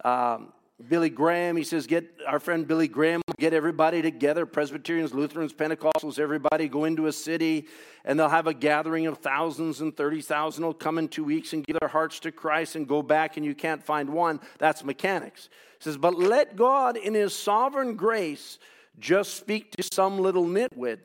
um, 0.05 0.53
Billy 0.87 1.11
Graham, 1.11 1.57
he 1.57 1.65
says, 1.65 1.87
get 1.87 2.09
our 2.27 2.39
friend 2.39 2.67
Billy 2.67 2.87
Graham, 2.87 3.21
get 3.39 3.53
everybody 3.53 4.01
together, 4.01 4.47
Presbyterians, 4.47 5.13
Lutherans, 5.13 5.53
Pentecostals, 5.53 6.21
everybody 6.21 6.69
go 6.69 6.85
into 6.85 7.07
a 7.09 7.13
city, 7.13 7.67
and 8.05 8.19
they'll 8.19 8.29
have 8.29 8.47
a 8.47 8.55
gathering 8.55 9.07
of 9.07 9.19
thousands 9.19 9.81
and 9.81 9.97
30,000 9.97 10.65
will 10.65 10.73
come 10.73 10.99
in 10.99 11.09
two 11.09 11.25
weeks 11.25 11.53
and 11.53 11.67
give 11.67 11.77
their 11.81 11.89
hearts 11.89 12.21
to 12.21 12.31
Christ 12.31 12.77
and 12.77 12.87
go 12.87 13.03
back, 13.03 13.37
and 13.37 13.45
you 13.45 13.57
can't 13.57 13.83
find 13.83 14.09
one. 14.11 14.41
That's 14.59 14.85
mechanics. 14.85 15.49
He 15.79 15.85
says, 15.85 15.97
but 15.97 16.15
let 16.15 16.55
God, 16.55 16.97
in 16.97 17.13
his 17.13 17.35
sovereign 17.35 17.97
grace, 17.97 18.59
just 18.99 19.35
speak 19.35 19.73
to 19.73 19.83
some 19.83 20.19
little 20.19 20.45
nitwit, 20.45 20.99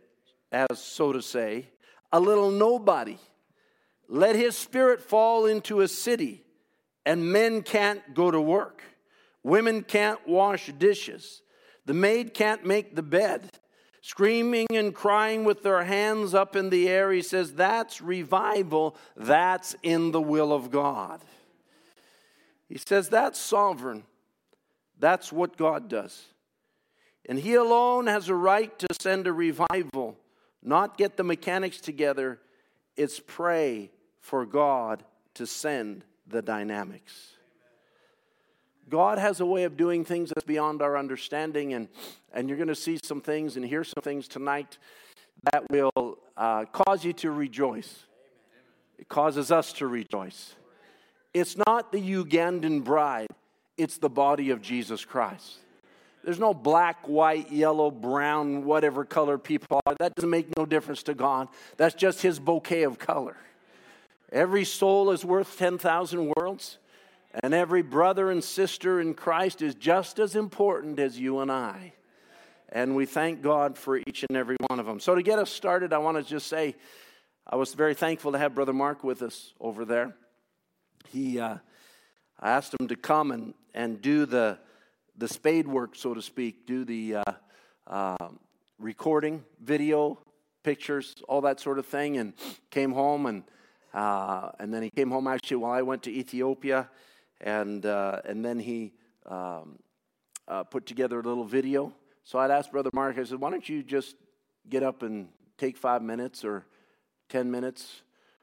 as 0.52 0.80
so 0.80 1.12
to 1.12 1.22
say, 1.22 1.68
a 2.12 2.20
little 2.20 2.52
nobody. 2.52 3.18
Let 4.08 4.36
his 4.36 4.58
spirit 4.58 5.02
fall 5.02 5.46
into 5.46 5.82
a 5.82 5.88
city, 5.88 6.44
and 7.06 7.32
men 7.32 7.62
can't 7.62 8.14
go 8.14 8.30
to 8.32 8.40
work. 8.40 8.84
Women 9.44 9.84
can't 9.84 10.26
wash 10.28 10.72
dishes. 10.78 11.42
The 11.86 11.94
maid 11.94 12.34
can't 12.34 12.66
make 12.66 12.96
the 12.96 13.04
bed. 13.04 13.50
Screaming 14.02 14.68
and 14.72 14.94
crying 14.94 15.46
with 15.46 15.64
their 15.64 15.84
hands 15.84 16.34
up 16.34 16.56
in 16.56 16.70
the 16.70 16.90
air, 16.90 17.12
he 17.12 17.22
says, 17.22 17.54
That's 17.54 18.02
revival. 18.02 18.98
That's 19.16 19.76
in 19.82 20.12
the 20.12 20.22
will 20.22 20.52
of 20.52 20.72
God. 20.72 21.22
He 22.68 22.78
says, 22.78 23.10
That's 23.10 23.40
sovereign. 23.40 24.04
That's 25.00 25.32
what 25.32 25.58
God 25.58 25.90
does. 25.90 26.26
And 27.28 27.40
He 27.40 27.54
alone 27.54 28.08
has 28.08 28.30
a 28.30 28.36
right 28.36 28.78
to 28.80 28.88
send 29.00 29.28
a 29.28 29.34
revival, 29.34 30.18
not 30.62 30.98
get 30.98 31.18
the 31.18 31.24
mechanics 31.24 31.80
together. 31.80 32.40
It's 32.96 33.20
pray 33.20 33.92
for 34.20 34.46
God 34.46 35.04
to 35.36 35.48
send 35.48 36.04
the 36.28 36.42
dynamics. 36.42 37.34
God 38.90 39.18
has 39.18 39.40
a 39.40 39.46
way 39.46 39.64
of 39.64 39.78
doing 39.78 40.04
things 40.04 40.30
that's 40.30 40.46
beyond 40.46 40.82
our 40.82 40.98
understanding, 40.98 41.74
and, 41.74 41.88
and 42.34 42.50
you're 42.50 42.58
going 42.58 42.68
to 42.68 42.76
see 42.76 43.00
some 43.04 43.22
things 43.22 43.56
and 43.56 43.66
hear 43.66 43.84
some 43.84 44.02
things 44.04 44.28
tonight 44.28 44.78
that 45.52 45.64
will 45.70 46.18
uh, 46.38 46.66
cause 46.66 47.04
you 47.04 47.14
to 47.14 47.32
rejoice. 47.32 48.04
It 48.98 49.08
causes 49.10 49.52
us 49.52 49.74
to 49.74 49.88
rejoice. 49.88 50.56
It's 51.34 51.58
not 51.68 51.92
the 51.92 52.00
Ugandan 52.00 52.84
bride, 52.84 53.30
it's 53.78 53.98
the 53.98 54.10
body 54.10 54.52
of 54.52 54.62
Jesus 54.62 55.04
Christ. 55.04 55.58
There's 56.24 56.40
no 56.40 56.54
black, 56.54 57.08
white, 57.08 57.52
yellow, 57.52 57.92
brown, 57.92 58.64
whatever 58.64 59.04
color 59.04 59.38
people 59.38 59.82
are. 59.86 59.96
That 60.00 60.16
doesn't 60.16 60.30
make 60.30 60.56
no 60.58 60.66
difference 60.66 61.04
to 61.04 61.14
God. 61.14 61.50
That's 61.78 61.96
just 61.96 62.22
His 62.22 62.40
bouquet 62.40 62.84
of 62.84 62.98
color. 62.98 63.36
Every 64.32 64.66
soul 64.66 65.12
is 65.12 65.26
worth 65.26 65.58
10,000 65.58 66.34
worlds. 66.36 66.78
And 67.42 67.54
every 67.54 67.82
brother 67.82 68.30
and 68.30 68.44
sister 68.44 69.02
in 69.02 69.16
Christ 69.16 69.62
is 69.62 69.74
just 69.74 70.20
as 70.20 70.36
important 70.36 71.00
as 71.00 71.20
you 71.20 71.40
and 71.40 71.52
I. 71.52 71.94
And 72.70 72.96
we 72.96 73.06
thank 73.06 73.42
God 73.42 73.78
for 73.78 73.98
each 73.98 74.24
and 74.28 74.38
every 74.38 74.58
one 74.68 74.80
of 74.80 74.86
them. 74.86 75.00
So, 75.00 75.16
to 75.16 75.24
get 75.24 75.40
us 75.40 75.50
started, 75.50 75.94
I 75.94 75.98
want 76.00 76.18
to 76.18 76.24
just 76.24 76.48
say 76.48 76.76
I 77.46 77.56
was 77.56 77.74
very 77.74 77.94
thankful 77.94 78.32
to 78.32 78.38
have 78.38 78.56
Brother 78.56 78.74
Mark 78.74 79.04
with 79.04 79.22
us 79.22 79.54
over 79.60 79.84
there. 79.84 80.16
He, 81.10 81.40
uh, 81.40 81.58
I 82.40 82.52
asked 82.52 82.76
him 82.80 82.88
to 82.88 82.96
come 82.96 83.32
and, 83.32 83.54
and 83.74 84.02
do 84.02 84.26
the, 84.26 84.60
the 85.18 85.28
spade 85.28 85.68
work, 85.68 85.96
so 85.96 86.14
to 86.14 86.22
speak, 86.22 86.66
do 86.66 86.86
the 86.86 87.16
uh, 87.16 87.24
uh, 87.88 88.30
recording, 88.80 89.44
video, 89.62 90.20
pictures, 90.64 91.16
all 91.28 91.42
that 91.42 91.60
sort 91.60 91.78
of 91.78 91.86
thing, 91.86 92.18
and 92.18 92.34
came 92.72 92.92
home. 92.92 93.26
And, 93.26 93.44
uh, 93.94 94.52
and 94.60 94.74
then 94.74 94.82
he 94.84 94.90
came 94.90 95.12
home 95.12 95.28
actually 95.28 95.58
while 95.58 95.72
I 95.72 95.82
went 95.82 96.04
to 96.04 96.12
Ethiopia 96.12 96.90
and, 97.42 97.86
uh, 97.86 98.22
and 98.26 98.44
then 98.44 98.60
he 98.60 98.94
um, 99.26 99.80
uh, 100.48 100.64
put 100.64 100.86
together 100.86 101.20
a 101.20 101.24
little 101.24 101.44
video. 101.44 101.94
So 102.24 102.40
I'd 102.40 102.52
asked 102.52 102.72
Brother 102.72 102.90
Mark, 102.94 103.18
I 103.18 103.24
said, 103.24 103.40
why 103.40 103.52
don't 103.52 103.68
you 103.68 103.84
just 103.84 104.16
get 104.70 104.82
up 104.82 105.04
and 105.04 105.28
take 105.58 105.78
five 105.78 106.02
minutes 106.02 106.46
or 106.46 106.66
10 107.30 107.52
minutes, 107.52 108.02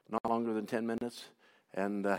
not 0.09 0.23
longer 0.29 0.53
than 0.53 0.67
10 0.67 0.85
minutes, 0.85 1.25
and 1.73 2.05
uh, 2.05 2.17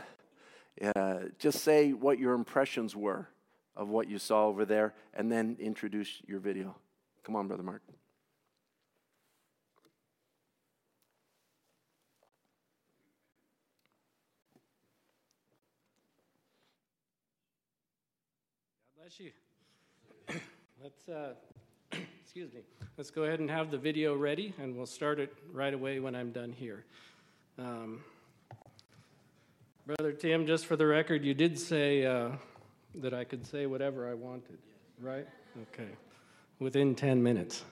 just 1.39 1.61
say 1.61 1.93
what 1.93 2.19
your 2.19 2.35
impressions 2.35 2.97
were 2.97 3.29
of 3.77 3.89
what 3.89 4.09
you 4.09 4.19
saw 4.19 4.47
over 4.47 4.65
there, 4.65 4.95
and 5.15 5.31
then 5.31 5.57
introduce 5.61 6.23
your 6.27 6.41
video. 6.41 6.75
Come 7.25 7.37
on, 7.37 7.49
Brother 7.49 7.63
Mark. 7.63 7.83
bless 19.03 19.21
you. 19.21 20.41
Let's, 20.83 21.09
uh, 21.09 21.35
excuse 22.23 22.53
me, 22.53 22.61
let's 22.97 23.11
go 23.11 23.25
ahead 23.25 23.41
and 23.41 23.51
have 23.51 23.71
the 23.71 23.79
video 23.79 24.17
ready, 24.17 24.55
and 24.59 24.77
we'll 24.77 24.87
start 24.87 25.21
it 25.21 25.35
right 25.53 25.75
away 25.75 26.01
when 26.01 26.15
I'm 26.15 26.33
done 26.33 26.53
here. 26.53 26.85
Um, 27.59 28.01
Brother 29.87 30.13
Tim, 30.13 30.47
just 30.47 30.67
for 30.67 30.77
the 30.77 30.87
record, 30.87 31.25
you 31.25 31.35
did 31.35 31.59
say 31.59 32.07
uh, 32.07 32.31
that 32.97 33.15
I 33.15 33.25
could 33.25 33.47
say 33.47 33.67
whatever 33.67 34.09
I 34.09 34.15
wanted, 34.15 34.59
right? 35.01 35.27
Okay. 35.73 35.91
Within 36.59 36.95
10 36.95 37.23
minutes. 37.23 37.65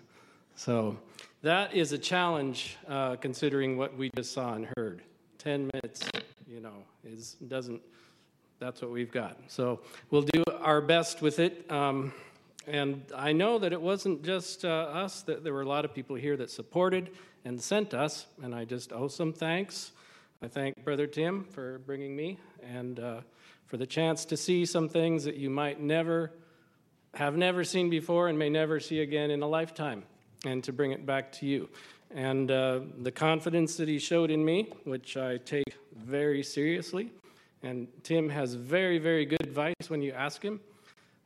So 0.55 0.99
that 1.43 1.75
is 1.75 1.93
a 1.93 1.99
challenge 1.99 2.77
uh, 2.89 3.17
considering 3.17 3.77
what 3.77 3.97
we 3.97 4.11
just 4.17 4.33
saw 4.33 4.55
and 4.55 4.67
heard. 4.77 5.03
10 5.39 5.71
minutes, 5.73 6.11
you 6.47 6.61
know, 6.61 6.85
is 7.05 7.37
doesn't 7.49 7.81
that's 8.59 8.83
what 8.83 8.91
we've 8.91 9.11
got. 9.11 9.39
So 9.49 9.81
we'll 10.11 10.23
do 10.23 10.45
our 10.61 10.83
best 10.83 11.23
with 11.23 11.39
it. 11.39 11.71
Um, 11.73 12.13
and 12.67 13.03
I 13.17 13.33
know 13.33 13.59
that 13.59 13.73
it 13.73 13.81
wasn't 13.81 14.23
just 14.23 14.67
uh, 14.67 14.69
us, 14.69 15.23
that 15.23 15.43
there 15.43 15.55
were 15.55 15.63
a 15.63 15.69
lot 15.69 15.87
of 15.87 15.95
people 15.95 16.15
here 16.15 16.37
that 16.37 16.51
supported 16.51 17.11
and 17.47 17.61
sent 17.61 17.95
us, 17.95 18.27
and 18.43 18.55
I 18.55 18.67
just 18.67 18.93
owe 18.93 19.09
some 19.09 19.33
thanks. 19.33 19.93
I 20.43 20.49
thank 20.49 20.85
Brother 20.85 21.07
Tim 21.07 21.45
for 21.45 21.79
bringing 21.87 22.15
me 22.15 22.39
and 22.63 23.01
uh, 23.01 23.21
for 23.71 23.77
the 23.77 23.87
chance 23.87 24.25
to 24.25 24.37
see 24.37 24.67
some 24.67 24.89
things 24.89 25.23
that 25.23 25.37
you 25.37 25.49
might 25.49 25.81
never 25.81 26.33
have 27.15 27.37
never 27.37 27.63
seen 27.63 27.89
before 27.89 28.27
and 28.27 28.37
may 28.37 28.51
never 28.51 28.81
see 28.81 29.01
again 29.01 29.31
in 29.31 29.43
a 29.43 29.47
lifetime, 29.47 30.03
and 30.45 30.65
to 30.65 30.73
bring 30.73 30.91
it 30.91 31.07
back 31.07 31.31
to 31.31 31.47
you. 31.47 31.69
And 32.11 32.51
uh, 32.51 32.81
the 32.99 33.13
confidence 33.13 33.77
that 33.77 33.87
he 33.87 34.01
showed 34.01 34.33
in 34.33 34.45
me, 34.45 34.73
which 34.83 35.17
I 35.17 35.37
take 35.37 35.77
very 35.97 36.43
seriously, 36.43 37.13
and 37.63 37.87
Tim 38.03 38.29
has 38.29 38.55
very, 38.55 38.99
very 38.99 39.25
good 39.25 39.43
advice 39.43 39.89
when 39.89 40.03
you 40.03 40.11
ask 40.13 40.43
him, 40.43 40.61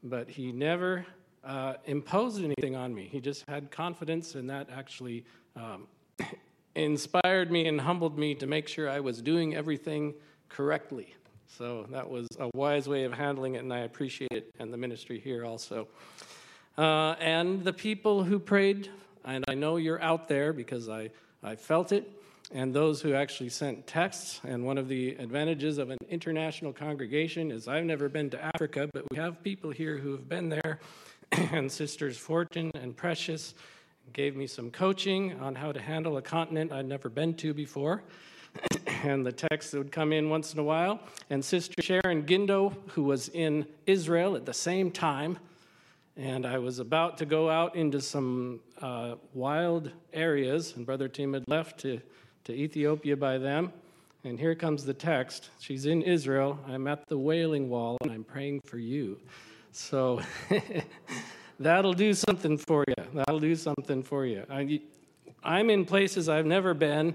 but 0.02 0.28
he 0.28 0.52
never 0.52 1.06
uh, 1.44 1.74
imposed 1.86 2.44
anything 2.44 2.76
on 2.76 2.94
me. 2.94 3.08
He 3.10 3.20
just 3.20 3.44
had 3.48 3.70
confidence, 3.70 4.34
and 4.34 4.50
that 4.50 4.68
actually 4.70 5.24
um, 5.56 5.86
inspired 6.74 7.50
me 7.50 7.66
and 7.68 7.80
humbled 7.80 8.18
me 8.18 8.34
to 8.34 8.46
make 8.46 8.68
sure 8.68 8.90
I 8.90 9.00
was 9.00 9.22
doing 9.22 9.54
everything 9.54 10.12
correctly. 10.50 11.14
So 11.48 11.86
that 11.90 12.08
was 12.10 12.28
a 12.38 12.50
wise 12.54 12.88
way 12.88 13.04
of 13.04 13.12
handling 13.12 13.54
it, 13.54 13.62
and 13.62 13.72
I 13.72 13.80
appreciate 13.80 14.32
it, 14.32 14.50
and 14.58 14.72
the 14.72 14.76
ministry 14.76 15.20
here 15.20 15.44
also. 15.44 15.88
Uh, 16.76 17.12
and 17.20 17.62
the 17.62 17.72
people 17.72 18.24
who 18.24 18.38
prayed, 18.38 18.90
and 19.24 19.44
I 19.46 19.54
know 19.54 19.76
you're 19.76 20.02
out 20.02 20.28
there 20.28 20.52
because 20.52 20.88
I, 20.88 21.10
I 21.42 21.56
felt 21.56 21.92
it 21.92 22.10
and 22.52 22.74
those 22.74 23.00
who 23.00 23.14
actually 23.14 23.48
sent 23.48 23.86
texts. 23.86 24.40
And 24.44 24.64
one 24.64 24.78
of 24.78 24.88
the 24.88 25.14
advantages 25.16 25.78
of 25.78 25.90
an 25.90 25.98
international 26.08 26.72
congregation 26.72 27.50
is 27.50 27.68
I've 27.68 27.84
never 27.84 28.08
been 28.08 28.30
to 28.30 28.44
Africa, 28.44 28.88
but 28.92 29.04
we 29.10 29.16
have 29.16 29.42
people 29.42 29.70
here 29.70 29.98
who 29.98 30.12
have 30.12 30.28
been 30.28 30.48
there. 30.48 30.78
and 31.32 31.70
Sisters 31.70 32.18
Fortune 32.18 32.70
and 32.74 32.96
Precious 32.96 33.54
gave 34.12 34.36
me 34.36 34.46
some 34.46 34.70
coaching 34.70 35.40
on 35.40 35.54
how 35.54 35.72
to 35.72 35.80
handle 35.80 36.16
a 36.16 36.22
continent 36.22 36.70
I'd 36.70 36.86
never 36.86 37.08
been 37.08 37.34
to 37.34 37.54
before. 37.54 38.02
and 39.04 39.24
the 39.24 39.32
texts 39.32 39.72
would 39.72 39.92
come 39.92 40.12
in 40.12 40.30
once 40.30 40.52
in 40.52 40.58
a 40.58 40.64
while. 40.64 41.00
And 41.30 41.44
Sister 41.44 41.82
Sharon 41.82 42.24
Gindo, 42.24 42.74
who 42.88 43.04
was 43.04 43.28
in 43.28 43.66
Israel 43.86 44.36
at 44.36 44.46
the 44.46 44.54
same 44.54 44.90
time, 44.90 45.38
and 46.16 46.46
I 46.46 46.58
was 46.58 46.78
about 46.78 47.18
to 47.18 47.26
go 47.26 47.50
out 47.50 47.74
into 47.74 48.00
some 48.00 48.60
uh, 48.80 49.16
wild 49.32 49.90
areas, 50.12 50.74
and 50.76 50.86
Brother 50.86 51.08
Tim 51.08 51.32
had 51.32 51.44
left 51.48 51.80
to 51.80 52.00
to 52.44 52.52
Ethiopia 52.52 53.16
by 53.16 53.38
them. 53.38 53.72
And 54.22 54.38
here 54.38 54.54
comes 54.54 54.84
the 54.84 54.94
text. 54.94 55.50
She's 55.58 55.86
in 55.86 56.02
Israel. 56.02 56.58
I'm 56.66 56.86
at 56.86 57.06
the 57.08 57.18
Wailing 57.18 57.68
Wall 57.68 57.98
and 58.02 58.12
I'm 58.12 58.24
praying 58.24 58.60
for 58.64 58.78
you. 58.78 59.18
So 59.72 60.20
that'll 61.58 61.92
do 61.92 62.14
something 62.14 62.56
for 62.56 62.84
you. 62.86 63.04
That'll 63.12 63.40
do 63.40 63.56
something 63.56 64.02
for 64.02 64.24
you. 64.24 64.44
I, 64.48 64.80
I'm 65.42 65.68
in 65.68 65.84
places 65.84 66.28
I've 66.28 66.46
never 66.46 66.72
been 66.74 67.14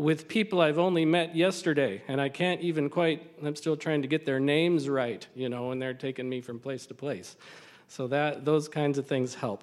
with 0.00 0.28
people 0.28 0.62
I've 0.62 0.78
only 0.78 1.04
met 1.04 1.36
yesterday, 1.36 2.02
and 2.08 2.22
I 2.22 2.30
can't 2.30 2.62
even 2.62 2.88
quite, 2.88 3.22
I'm 3.44 3.54
still 3.54 3.76
trying 3.76 4.00
to 4.00 4.08
get 4.08 4.24
their 4.24 4.40
names 4.40 4.88
right, 4.88 5.26
you 5.34 5.50
know, 5.50 5.68
when 5.68 5.78
they're 5.78 5.92
taking 5.92 6.26
me 6.26 6.40
from 6.40 6.58
place 6.58 6.86
to 6.86 6.94
place. 6.94 7.36
So 7.86 8.06
that 8.06 8.46
those 8.46 8.66
kinds 8.66 8.96
of 8.96 9.06
things 9.06 9.34
help. 9.34 9.62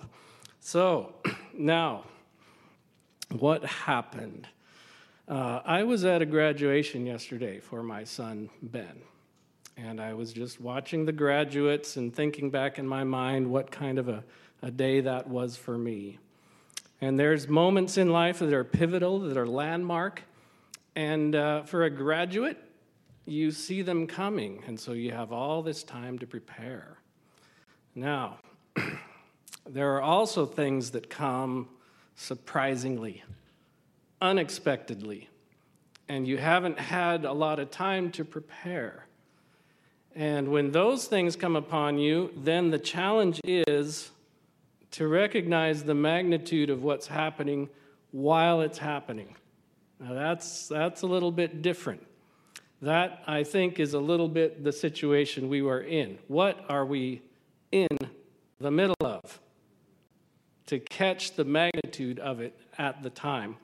So 0.60 1.15
now, 1.58 2.04
what 3.32 3.65
happened? 3.65 4.47
Uh, 5.28 5.62
I 5.65 5.82
was 5.82 6.06
at 6.06 6.21
a 6.21 6.26
graduation 6.26 7.08
yesterday 7.08 7.60
for 7.60 7.82
my 7.82 8.04
son, 8.04 8.52
Ben. 8.62 9.02
And 9.76 10.00
I 10.00 10.13
was 10.13 10.34
just 10.34 10.62
watching 10.62 11.06
the 11.06 11.12
graduates 11.13 11.97
and 11.97 12.15
thinking 12.15 12.52
back 12.52 12.78
in 12.78 12.88
my 12.88 13.04
mind 13.04 13.50
what 13.50 13.71
kind 13.71 13.97
of 13.97 14.08
a, 14.08 14.23
a 14.62 14.69
day 14.69 15.02
that 15.02 15.28
was 15.28 15.58
for 15.58 15.80
me. 15.80 16.19
And 17.02 17.19
there's 17.19 17.47
moments 17.47 17.97
in 17.97 18.12
life 18.12 18.38
that 18.39 18.54
are 18.54 18.63
pivotal, 18.63 19.19
that 19.21 19.38
are 19.38 19.47
landmark. 19.47 20.23
And 20.97 21.36
uh, 21.36 21.62
for 21.62 21.83
a 21.83 21.91
graduate, 21.91 22.57
you 23.23 23.51
see 23.51 23.83
them 23.83 24.07
coming. 24.07 24.63
And 24.65 24.79
so 24.79 24.93
you 24.93 25.12
have 25.12 25.31
all 25.31 25.62
this 25.62 25.83
time 25.83 26.17
to 26.17 26.25
prepare. 26.25 26.97
Now, 27.93 28.39
there 29.69 29.95
are 29.95 30.01
also 30.01 30.47
things 30.47 30.89
that 30.91 31.07
come 31.07 31.69
surprisingly 32.15 33.23
unexpectedly, 34.19 35.29
and 36.10 36.27
you 36.27 36.39
haven't 36.39 36.79
had 36.79 37.25
a 37.25 37.33
lot 37.33 37.60
of 37.60 37.69
time 37.69 38.10
to 38.13 38.25
prepare. 38.25 39.05
And 40.15 40.47
when 40.47 40.71
those 40.71 41.05
things 41.05 41.36
come 41.36 41.55
upon 41.55 41.99
you, 41.99 42.31
then 42.36 42.71
the 42.71 42.79
challenge 42.79 43.39
is 43.43 44.10
to 44.93 45.07
recognize 45.07 45.83
the 45.83 45.93
magnitude 45.93 46.71
of 46.71 46.81
what's 46.81 47.05
happening 47.05 47.69
while 48.10 48.62
it's 48.62 48.79
happening. 48.79 49.36
Now, 49.99 50.13
that's, 50.13 50.67
that's 50.67 51.01
a 51.01 51.07
little 51.07 51.31
bit 51.31 51.62
different. 51.62 52.05
That, 52.81 53.23
I 53.25 53.43
think, 53.43 53.79
is 53.79 53.93
a 53.93 53.99
little 53.99 54.27
bit 54.27 54.63
the 54.63 54.71
situation 54.71 55.49
we 55.49 55.62
were 55.62 55.81
in. 55.81 56.19
What 56.27 56.63
are 56.69 56.86
we 56.86 57.23
in 57.71 57.88
the 58.60 58.69
middle 58.69 58.95
of? 59.01 59.39
To 60.67 60.79
catch 60.79 61.36
the 61.36 61.45
magnitude 61.45 62.19
of 62.19 62.39
it 62.39 62.60
at 62.77 63.01
the 63.01 63.10
time. 63.10 63.55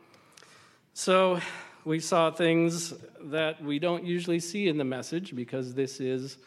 So 0.94 1.40
we 1.86 2.00
saw 2.00 2.32
things 2.32 2.94
that 3.22 3.64
we 3.64 3.78
don't 3.78 4.04
usually 4.04 4.40
see 4.40 4.68
in 4.68 4.78
the 4.78 4.84
message 4.84 5.36
because 5.36 5.74
this 5.74 6.00
is 6.00 6.38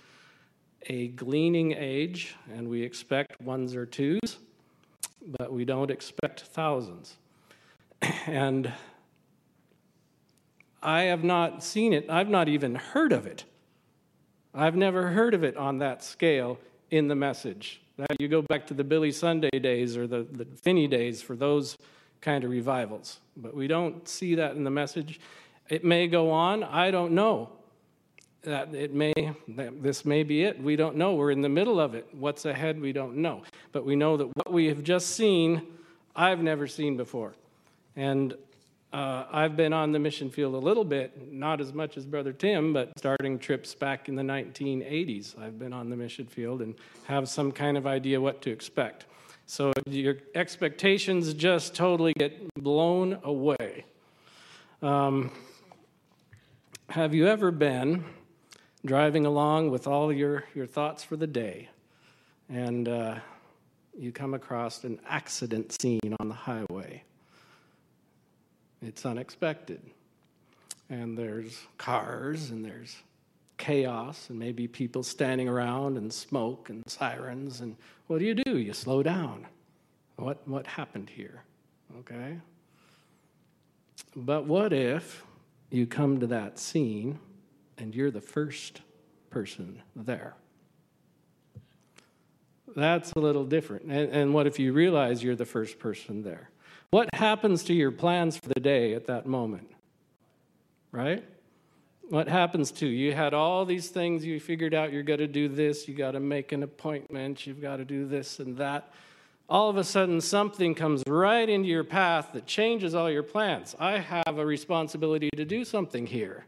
a 0.88 1.08
gleaning 1.08 1.72
age 1.72 2.34
and 2.52 2.68
we 2.68 2.82
expect 2.82 3.40
ones 3.40 3.74
or 3.74 3.86
twos, 3.86 4.38
but 5.38 5.52
we 5.52 5.64
don't 5.64 5.90
expect 5.90 6.40
thousands. 6.40 7.16
And 8.26 8.72
I 10.86 11.02
have 11.02 11.24
not 11.24 11.64
seen 11.64 11.92
it, 11.92 12.08
I've 12.08 12.28
not 12.28 12.48
even 12.48 12.76
heard 12.76 13.12
of 13.12 13.26
it. 13.26 13.44
I've 14.54 14.76
never 14.76 15.08
heard 15.08 15.34
of 15.34 15.42
it 15.42 15.56
on 15.56 15.78
that 15.78 16.04
scale 16.04 16.60
in 16.92 17.08
the 17.08 17.16
message. 17.16 17.82
You 18.20 18.28
go 18.28 18.40
back 18.40 18.68
to 18.68 18.74
the 18.74 18.84
Billy 18.84 19.10
Sunday 19.10 19.58
days 19.58 19.96
or 19.96 20.06
the, 20.06 20.22
the 20.30 20.44
Finney 20.44 20.86
days 20.86 21.20
for 21.20 21.34
those 21.34 21.76
kind 22.20 22.44
of 22.44 22.50
revivals. 22.50 23.18
But 23.36 23.52
we 23.52 23.66
don't 23.66 24.06
see 24.06 24.36
that 24.36 24.54
in 24.54 24.62
the 24.62 24.70
message. 24.70 25.18
It 25.68 25.84
may 25.84 26.06
go 26.06 26.30
on, 26.30 26.62
I 26.62 26.92
don't 26.92 27.12
know. 27.12 27.50
That 28.44 28.72
it 28.72 28.94
may 28.94 29.12
that 29.48 29.82
this 29.82 30.04
may 30.04 30.22
be 30.22 30.44
it. 30.44 30.62
We 30.62 30.76
don't 30.76 30.94
know. 30.94 31.14
We're 31.14 31.32
in 31.32 31.40
the 31.40 31.48
middle 31.48 31.80
of 31.80 31.96
it. 31.96 32.06
What's 32.12 32.44
ahead, 32.44 32.80
we 32.80 32.92
don't 32.92 33.16
know. 33.16 33.42
But 33.72 33.84
we 33.84 33.96
know 33.96 34.16
that 34.18 34.28
what 34.36 34.52
we 34.52 34.66
have 34.66 34.84
just 34.84 35.08
seen, 35.16 35.62
I've 36.14 36.40
never 36.40 36.68
seen 36.68 36.96
before. 36.96 37.34
And 37.96 38.36
uh, 38.92 39.24
I've 39.30 39.56
been 39.56 39.72
on 39.72 39.92
the 39.92 39.98
mission 39.98 40.30
field 40.30 40.54
a 40.54 40.58
little 40.58 40.84
bit, 40.84 41.32
not 41.32 41.60
as 41.60 41.72
much 41.72 41.96
as 41.96 42.06
Brother 42.06 42.32
Tim, 42.32 42.72
but 42.72 42.92
starting 42.96 43.38
trips 43.38 43.74
back 43.74 44.08
in 44.08 44.14
the 44.14 44.22
1980s. 44.22 45.38
I've 45.38 45.58
been 45.58 45.72
on 45.72 45.90
the 45.90 45.96
mission 45.96 46.26
field 46.26 46.62
and 46.62 46.74
have 47.04 47.28
some 47.28 47.52
kind 47.52 47.76
of 47.76 47.86
idea 47.86 48.20
what 48.20 48.42
to 48.42 48.50
expect. 48.50 49.06
So 49.46 49.72
your 49.86 50.16
expectations 50.34 51.34
just 51.34 51.74
totally 51.74 52.12
get 52.16 52.52
blown 52.54 53.18
away. 53.22 53.84
Um, 54.82 55.30
have 56.90 57.14
you 57.14 57.26
ever 57.26 57.50
been 57.50 58.04
driving 58.84 59.26
along 59.26 59.70
with 59.70 59.86
all 59.86 60.12
your, 60.12 60.44
your 60.54 60.66
thoughts 60.66 61.02
for 61.02 61.16
the 61.16 61.26
day 61.26 61.68
and 62.48 62.88
uh, 62.88 63.16
you 63.98 64.12
come 64.12 64.34
across 64.34 64.84
an 64.84 65.00
accident 65.08 65.80
scene 65.80 66.14
on 66.20 66.28
the 66.28 66.34
highway? 66.34 67.02
It's 68.82 69.06
unexpected. 69.06 69.80
And 70.88 71.16
there's 71.16 71.60
cars 71.78 72.50
and 72.50 72.64
there's 72.64 72.96
chaos 73.58 74.26
and 74.28 74.38
maybe 74.38 74.68
people 74.68 75.02
standing 75.02 75.48
around 75.48 75.96
and 75.96 76.12
smoke 76.12 76.68
and 76.68 76.82
sirens. 76.86 77.60
And 77.60 77.76
what 78.06 78.18
do 78.18 78.24
you 78.24 78.34
do? 78.34 78.58
You 78.58 78.72
slow 78.72 79.02
down. 79.02 79.46
What, 80.16 80.46
what 80.46 80.66
happened 80.66 81.10
here? 81.10 81.42
Okay? 82.00 82.38
But 84.14 84.46
what 84.46 84.72
if 84.72 85.24
you 85.70 85.86
come 85.86 86.20
to 86.20 86.26
that 86.28 86.58
scene 86.58 87.18
and 87.78 87.94
you're 87.94 88.10
the 88.10 88.20
first 88.20 88.80
person 89.30 89.82
there? 89.94 90.34
That's 92.74 93.12
a 93.12 93.18
little 93.18 93.44
different. 93.44 93.84
And, 93.84 94.10
and 94.10 94.34
what 94.34 94.46
if 94.46 94.58
you 94.58 94.72
realize 94.72 95.22
you're 95.22 95.36
the 95.36 95.46
first 95.46 95.78
person 95.78 96.22
there? 96.22 96.50
What 96.90 97.14
happens 97.14 97.64
to 97.64 97.74
your 97.74 97.90
plans 97.90 98.36
for 98.36 98.48
the 98.48 98.60
day 98.60 98.94
at 98.94 99.06
that 99.06 99.26
moment? 99.26 99.70
Right? 100.92 101.24
what 102.08 102.28
happens 102.28 102.70
to 102.70 102.86
you? 102.86 103.08
You 103.08 103.14
had 103.14 103.34
all 103.34 103.64
these 103.64 103.88
things, 103.88 104.24
you 104.24 104.38
figured 104.38 104.74
out 104.74 104.92
you're 104.92 105.02
going 105.02 105.18
to 105.18 105.26
do 105.26 105.48
this, 105.48 105.88
you 105.88 105.94
got 105.94 106.12
to 106.12 106.20
make 106.20 106.52
an 106.52 106.62
appointment, 106.62 107.46
you've 107.46 107.60
got 107.60 107.76
to 107.76 107.84
do 107.84 108.06
this 108.06 108.38
and 108.38 108.56
that. 108.58 108.92
All 109.48 109.70
of 109.70 109.76
a 109.76 109.84
sudden, 109.84 110.20
something 110.20 110.74
comes 110.74 111.02
right 111.06 111.48
into 111.48 111.68
your 111.68 111.84
path 111.84 112.30
that 112.32 112.46
changes 112.46 112.94
all 112.94 113.10
your 113.10 113.22
plans. 113.22 113.76
I 113.78 113.98
have 113.98 114.38
a 114.38 114.46
responsibility 114.46 115.30
to 115.36 115.44
do 115.44 115.64
something 115.64 116.06
here. 116.06 116.46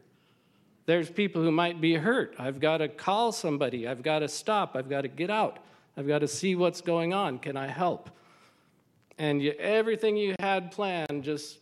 There's 0.85 1.09
people 1.09 1.41
who 1.41 1.51
might 1.51 1.79
be 1.79 1.95
hurt. 1.95 2.35
I've 2.37 2.59
got 2.59 2.77
to 2.77 2.87
call 2.87 3.31
somebody. 3.31 3.87
I've 3.87 4.01
got 4.01 4.19
to 4.19 4.27
stop. 4.27 4.75
I've 4.75 4.89
got 4.89 5.01
to 5.01 5.07
get 5.07 5.29
out. 5.29 5.59
I've 5.95 6.07
got 6.07 6.19
to 6.19 6.27
see 6.27 6.55
what's 6.55 6.81
going 6.81 7.13
on. 7.13 7.39
Can 7.39 7.55
I 7.55 7.67
help? 7.67 8.09
And 9.19 9.43
you, 9.43 9.51
everything 9.59 10.15
you 10.15 10.33
had 10.39 10.71
planned 10.71 11.23
just 11.23 11.59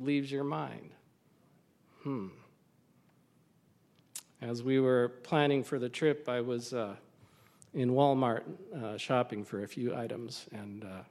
leaves 0.00 0.30
your 0.30 0.42
mind. 0.42 0.90
Hmm. 2.02 2.26
As 4.42 4.64
we 4.64 4.80
were 4.80 5.08
planning 5.22 5.62
for 5.62 5.78
the 5.78 5.88
trip, 5.88 6.28
I 6.28 6.40
was 6.40 6.74
uh, 6.74 6.96
in 7.72 7.90
Walmart 7.90 8.42
uh, 8.74 8.96
shopping 8.96 9.44
for 9.44 9.62
a 9.62 9.68
few 9.68 9.94
items, 9.94 10.46
and 10.52 10.84
uh, 10.84 11.02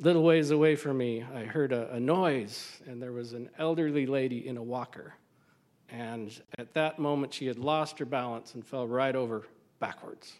little 0.00 0.22
ways 0.22 0.50
away 0.50 0.74
from 0.74 0.96
me, 0.96 1.22
I 1.34 1.44
heard 1.44 1.72
a, 1.72 1.92
a 1.92 2.00
noise, 2.00 2.80
and 2.86 3.00
there 3.00 3.12
was 3.12 3.34
an 3.34 3.50
elderly 3.58 4.06
lady 4.06 4.48
in 4.48 4.56
a 4.56 4.62
walker. 4.62 5.14
And 5.90 6.38
at 6.58 6.72
that 6.72 6.98
moment, 6.98 7.34
she 7.34 7.46
had 7.46 7.58
lost 7.58 7.98
her 7.98 8.06
balance 8.06 8.54
and 8.54 8.66
fell 8.66 8.86
right 8.86 9.14
over 9.14 9.46
backwards 9.78 10.32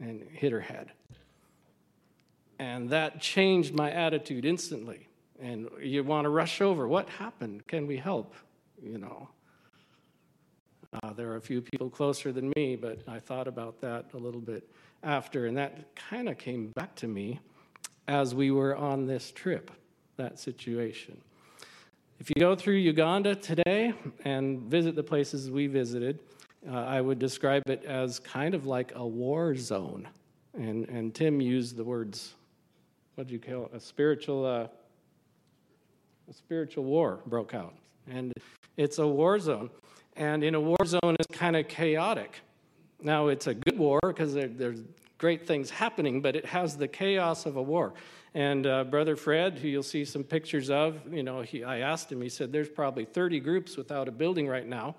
and 0.00 0.26
hit 0.32 0.50
her 0.52 0.60
head. 0.60 0.90
And 2.58 2.88
that 2.90 3.20
changed 3.20 3.74
my 3.74 3.90
attitude 3.90 4.44
instantly. 4.44 5.08
And 5.40 5.68
you 5.80 6.02
want 6.04 6.24
to 6.24 6.30
rush 6.30 6.60
over. 6.60 6.88
What 6.88 7.08
happened? 7.08 7.66
Can 7.66 7.86
we 7.86 7.96
help? 7.96 8.34
You 8.82 8.98
know. 8.98 9.28
Uh, 11.02 11.12
there 11.12 11.30
are 11.30 11.36
a 11.36 11.40
few 11.40 11.60
people 11.60 11.90
closer 11.90 12.32
than 12.32 12.52
me, 12.56 12.76
but 12.76 13.00
I 13.06 13.18
thought 13.18 13.48
about 13.48 13.80
that 13.80 14.06
a 14.14 14.16
little 14.16 14.40
bit 14.40 14.68
after, 15.02 15.46
and 15.46 15.56
that 15.56 15.94
kind 15.94 16.28
of 16.28 16.38
came 16.38 16.68
back 16.68 16.94
to 16.96 17.06
me 17.06 17.38
as 18.08 18.34
we 18.34 18.50
were 18.50 18.74
on 18.76 19.06
this 19.06 19.30
trip, 19.30 19.70
that 20.16 20.38
situation. 20.38 21.20
If 22.18 22.30
you 22.30 22.36
go 22.38 22.54
through 22.54 22.76
Uganda 22.76 23.34
today 23.34 23.92
and 24.24 24.60
visit 24.62 24.94
the 24.94 25.02
places 25.02 25.50
we 25.50 25.66
visited, 25.66 26.20
uh, 26.68 26.74
I 26.74 27.00
would 27.00 27.18
describe 27.18 27.62
it 27.68 27.84
as 27.84 28.18
kind 28.18 28.54
of 28.54 28.66
like 28.66 28.92
a 28.94 29.06
war 29.06 29.54
zone. 29.54 30.08
And, 30.54 30.88
and 30.88 31.14
Tim 31.14 31.40
used 31.40 31.76
the 31.76 31.84
words, 31.84 32.34
what 33.16 33.26
do 33.26 33.32
you 33.32 33.40
call 33.40 33.64
it? 33.64 33.70
A 33.74 33.80
spiritual, 33.80 34.44
uh, 34.44 34.68
a 36.28 36.32
spiritual 36.32 36.84
war 36.84 37.20
broke 37.26 37.54
out. 37.54 37.74
And 38.08 38.32
it's 38.76 38.98
a 38.98 39.06
war 39.06 39.38
zone. 39.40 39.70
And 40.16 40.44
in 40.44 40.54
a 40.54 40.60
war 40.60 40.76
zone, 40.84 41.16
it's 41.18 41.36
kind 41.36 41.56
of 41.56 41.66
chaotic. 41.66 42.40
Now, 43.02 43.28
it's 43.28 43.46
a 43.46 43.54
good 43.54 43.78
war 43.78 43.98
because 44.02 44.34
there, 44.34 44.48
there's 44.48 44.80
great 45.18 45.46
things 45.46 45.70
happening, 45.70 46.20
but 46.20 46.36
it 46.36 46.44
has 46.44 46.76
the 46.76 46.88
chaos 46.88 47.46
of 47.46 47.56
a 47.56 47.62
war. 47.62 47.94
And 48.34 48.66
uh, 48.66 48.84
Brother 48.84 49.16
Fred, 49.16 49.58
who 49.58 49.68
you'll 49.68 49.82
see 49.82 50.04
some 50.04 50.22
pictures 50.22 50.68
of, 50.68 51.00
you 51.10 51.22
know, 51.22 51.40
he, 51.40 51.64
I 51.64 51.78
asked 51.78 52.12
him, 52.12 52.20
he 52.20 52.28
said, 52.28 52.52
there's 52.52 52.68
probably 52.68 53.06
30 53.06 53.40
groups 53.40 53.78
without 53.78 54.08
a 54.08 54.12
building 54.12 54.46
right 54.46 54.66
now, 54.66 54.94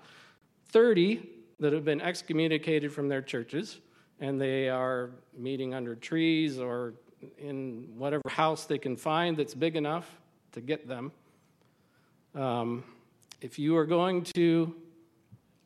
30 0.70 1.28
that 1.60 1.72
have 1.72 1.84
been 1.84 2.00
excommunicated 2.00 2.92
from 2.92 3.08
their 3.08 3.22
churches, 3.22 3.78
and 4.18 4.40
they 4.40 4.68
are 4.68 5.10
meeting 5.36 5.72
under 5.72 5.94
trees 5.94 6.58
or 6.58 6.94
in 7.38 7.88
whatever 7.96 8.22
house 8.28 8.64
they 8.64 8.78
can 8.78 8.96
find 8.96 9.36
that's 9.36 9.54
big 9.54 9.76
enough 9.76 10.10
to 10.52 10.60
get 10.60 10.86
them. 10.86 11.12
Um, 12.34 12.84
if 13.40 13.58
you 13.58 13.76
are 13.76 13.86
going 13.86 14.22
to 14.34 14.74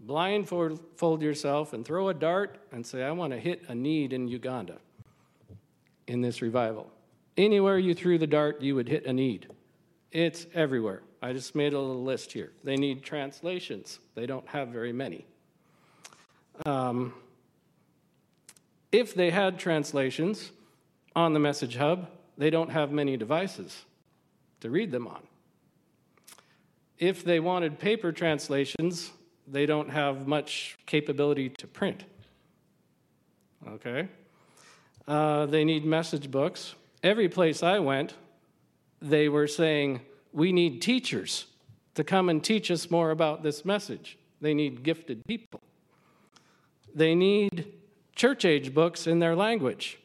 blindfold 0.00 1.22
yourself 1.22 1.72
and 1.72 1.84
throw 1.84 2.08
a 2.08 2.14
dart 2.14 2.58
and 2.72 2.86
say, 2.86 3.02
I 3.02 3.12
want 3.12 3.32
to 3.32 3.38
hit 3.38 3.62
a 3.68 3.74
need 3.74 4.12
in 4.12 4.28
Uganda 4.28 4.78
in 6.06 6.20
this 6.20 6.42
revival, 6.42 6.90
Anywhere 7.36 7.78
you 7.78 7.94
threw 7.94 8.18
the 8.18 8.26
dart, 8.26 8.60
you 8.60 8.74
would 8.74 8.88
hit 8.88 9.06
a 9.06 9.12
need. 9.12 9.48
It's 10.10 10.46
everywhere. 10.52 11.02
I 11.22 11.32
just 11.32 11.54
made 11.54 11.72
a 11.72 11.78
little 11.78 12.02
list 12.02 12.32
here. 12.32 12.52
They 12.62 12.76
need 12.76 13.02
translations, 13.02 13.98
they 14.14 14.26
don't 14.26 14.46
have 14.48 14.68
very 14.68 14.92
many. 14.92 15.24
Um, 16.66 17.14
if 18.90 19.14
they 19.14 19.30
had 19.30 19.58
translations 19.58 20.50
on 21.14 21.32
the 21.32 21.40
Message 21.40 21.76
Hub, 21.76 22.08
they 22.38 22.50
don't 22.50 22.70
have 22.70 22.90
many 22.90 23.16
devices 23.16 23.84
to 24.60 24.70
read 24.70 24.90
them 24.90 25.06
on. 25.06 25.22
If 26.98 27.24
they 27.24 27.40
wanted 27.40 27.78
paper 27.78 28.12
translations, 28.12 29.10
they 29.46 29.66
don't 29.66 29.90
have 29.90 30.26
much 30.26 30.78
capability 30.86 31.48
to 31.48 31.66
print. 31.66 32.04
Okay? 33.68 34.08
Uh, 35.06 35.46
they 35.46 35.64
need 35.64 35.84
message 35.84 36.30
books 36.30 36.74
every 37.02 37.28
place 37.28 37.62
I 37.62 37.78
went, 37.78 38.14
they 39.00 39.28
were 39.28 39.46
saying, 39.46 40.00
We 40.32 40.52
need 40.52 40.80
teachers 40.80 41.46
to 41.94 42.04
come 42.04 42.28
and 42.28 42.42
teach 42.42 42.70
us 42.70 42.90
more 42.90 43.10
about 43.10 43.42
this 43.42 43.64
message. 43.64 44.18
They 44.40 44.54
need 44.54 44.82
gifted 44.82 45.24
people. 45.26 45.60
They 46.94 47.14
need 47.14 47.72
church 48.14 48.44
age 48.44 48.74
books 48.74 49.06
in 49.06 49.18
their 49.18 49.36
language. 49.36 49.98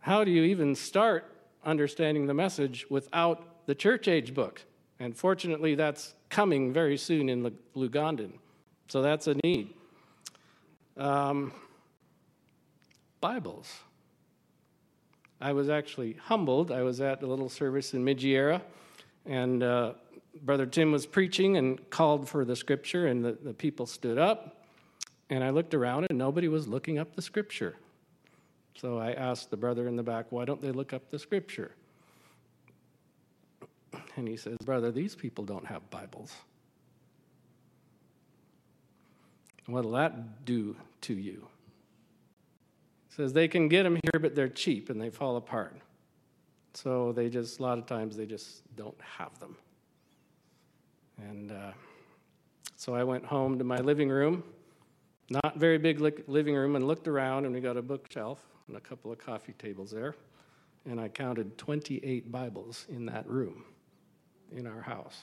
How 0.00 0.24
do 0.24 0.30
you 0.30 0.44
even 0.44 0.74
start 0.74 1.30
understanding 1.64 2.26
the 2.26 2.34
message 2.34 2.86
without 2.88 3.66
the 3.66 3.74
church 3.74 4.08
age 4.08 4.34
book? 4.34 4.62
And 4.98 5.14
fortunately, 5.14 5.74
that's 5.74 6.14
coming 6.30 6.72
very 6.72 6.96
soon 6.96 7.28
in 7.28 7.50
Lugandan. 7.76 8.32
So 8.88 9.02
that's 9.02 9.26
a 9.26 9.36
need. 9.44 9.74
Um, 10.96 11.52
Bibles. 13.20 13.70
I 15.40 15.52
was 15.52 15.68
actually 15.68 16.14
humbled. 16.24 16.72
I 16.72 16.82
was 16.82 17.00
at 17.00 17.22
a 17.22 17.26
little 17.26 17.48
service 17.48 17.94
in 17.94 18.04
Migiera, 18.04 18.62
and 19.26 19.62
uh, 19.62 19.92
Brother 20.42 20.66
Tim 20.66 20.92
was 20.92 21.06
preaching 21.06 21.56
and 21.56 21.90
called 21.90 22.28
for 22.28 22.44
the 22.44 22.56
scripture, 22.56 23.06
and 23.06 23.24
the, 23.24 23.32
the 23.32 23.54
people 23.54 23.86
stood 23.86 24.18
up. 24.18 24.64
And 25.28 25.44
I 25.44 25.50
looked 25.50 25.74
around, 25.74 26.06
and 26.08 26.18
nobody 26.18 26.48
was 26.48 26.68
looking 26.68 26.98
up 26.98 27.14
the 27.14 27.22
scripture. 27.22 27.76
So 28.80 28.98
I 28.98 29.12
asked 29.12 29.50
the 29.50 29.58
brother 29.58 29.88
in 29.88 29.96
the 29.96 30.02
back, 30.02 30.26
why 30.30 30.46
don't 30.46 30.62
they 30.62 30.72
look 30.72 30.94
up 30.94 31.10
the 31.10 31.18
scripture? 31.18 31.72
And 34.16 34.26
he 34.26 34.38
says, 34.38 34.56
Brother, 34.64 34.90
these 34.90 35.14
people 35.14 35.44
don't 35.44 35.66
have 35.66 35.90
Bibles. 35.90 36.32
What'll 39.66 39.90
that 39.92 40.46
do 40.46 40.76
to 41.02 41.12
you? 41.12 41.46
He 43.10 43.16
says 43.16 43.34
they 43.34 43.48
can 43.48 43.68
get 43.68 43.82
them 43.82 43.96
here, 43.96 44.18
but 44.18 44.34
they're 44.34 44.48
cheap 44.48 44.88
and 44.88 44.98
they 44.98 45.10
fall 45.10 45.36
apart. 45.36 45.76
So 46.72 47.12
they 47.12 47.28
just, 47.28 47.58
a 47.58 47.62
lot 47.62 47.76
of 47.76 47.84
times, 47.84 48.16
they 48.16 48.26
just 48.26 48.62
don't 48.76 48.98
have 49.18 49.38
them. 49.40 49.56
And 51.18 51.52
uh, 51.52 51.72
so 52.76 52.94
I 52.94 53.04
went 53.04 53.26
home 53.26 53.58
to 53.58 53.64
my 53.64 53.76
living 53.76 54.08
room, 54.08 54.42
not 55.28 55.58
very 55.58 55.76
big 55.76 56.00
li- 56.00 56.24
living 56.26 56.54
room, 56.54 56.76
and 56.76 56.86
looked 56.86 57.08
around, 57.08 57.44
and 57.44 57.54
we 57.54 57.60
got 57.60 57.76
a 57.76 57.82
bookshelf 57.82 58.49
and 58.70 58.76
a 58.76 58.80
couple 58.80 59.10
of 59.10 59.18
coffee 59.18 59.54
tables 59.58 59.90
there. 59.90 60.14
And 60.88 61.00
I 61.00 61.08
counted 61.08 61.58
28 61.58 62.30
Bibles 62.30 62.86
in 62.88 63.04
that 63.06 63.28
room 63.28 63.64
in 64.56 64.64
our 64.66 64.80
house. 64.80 65.18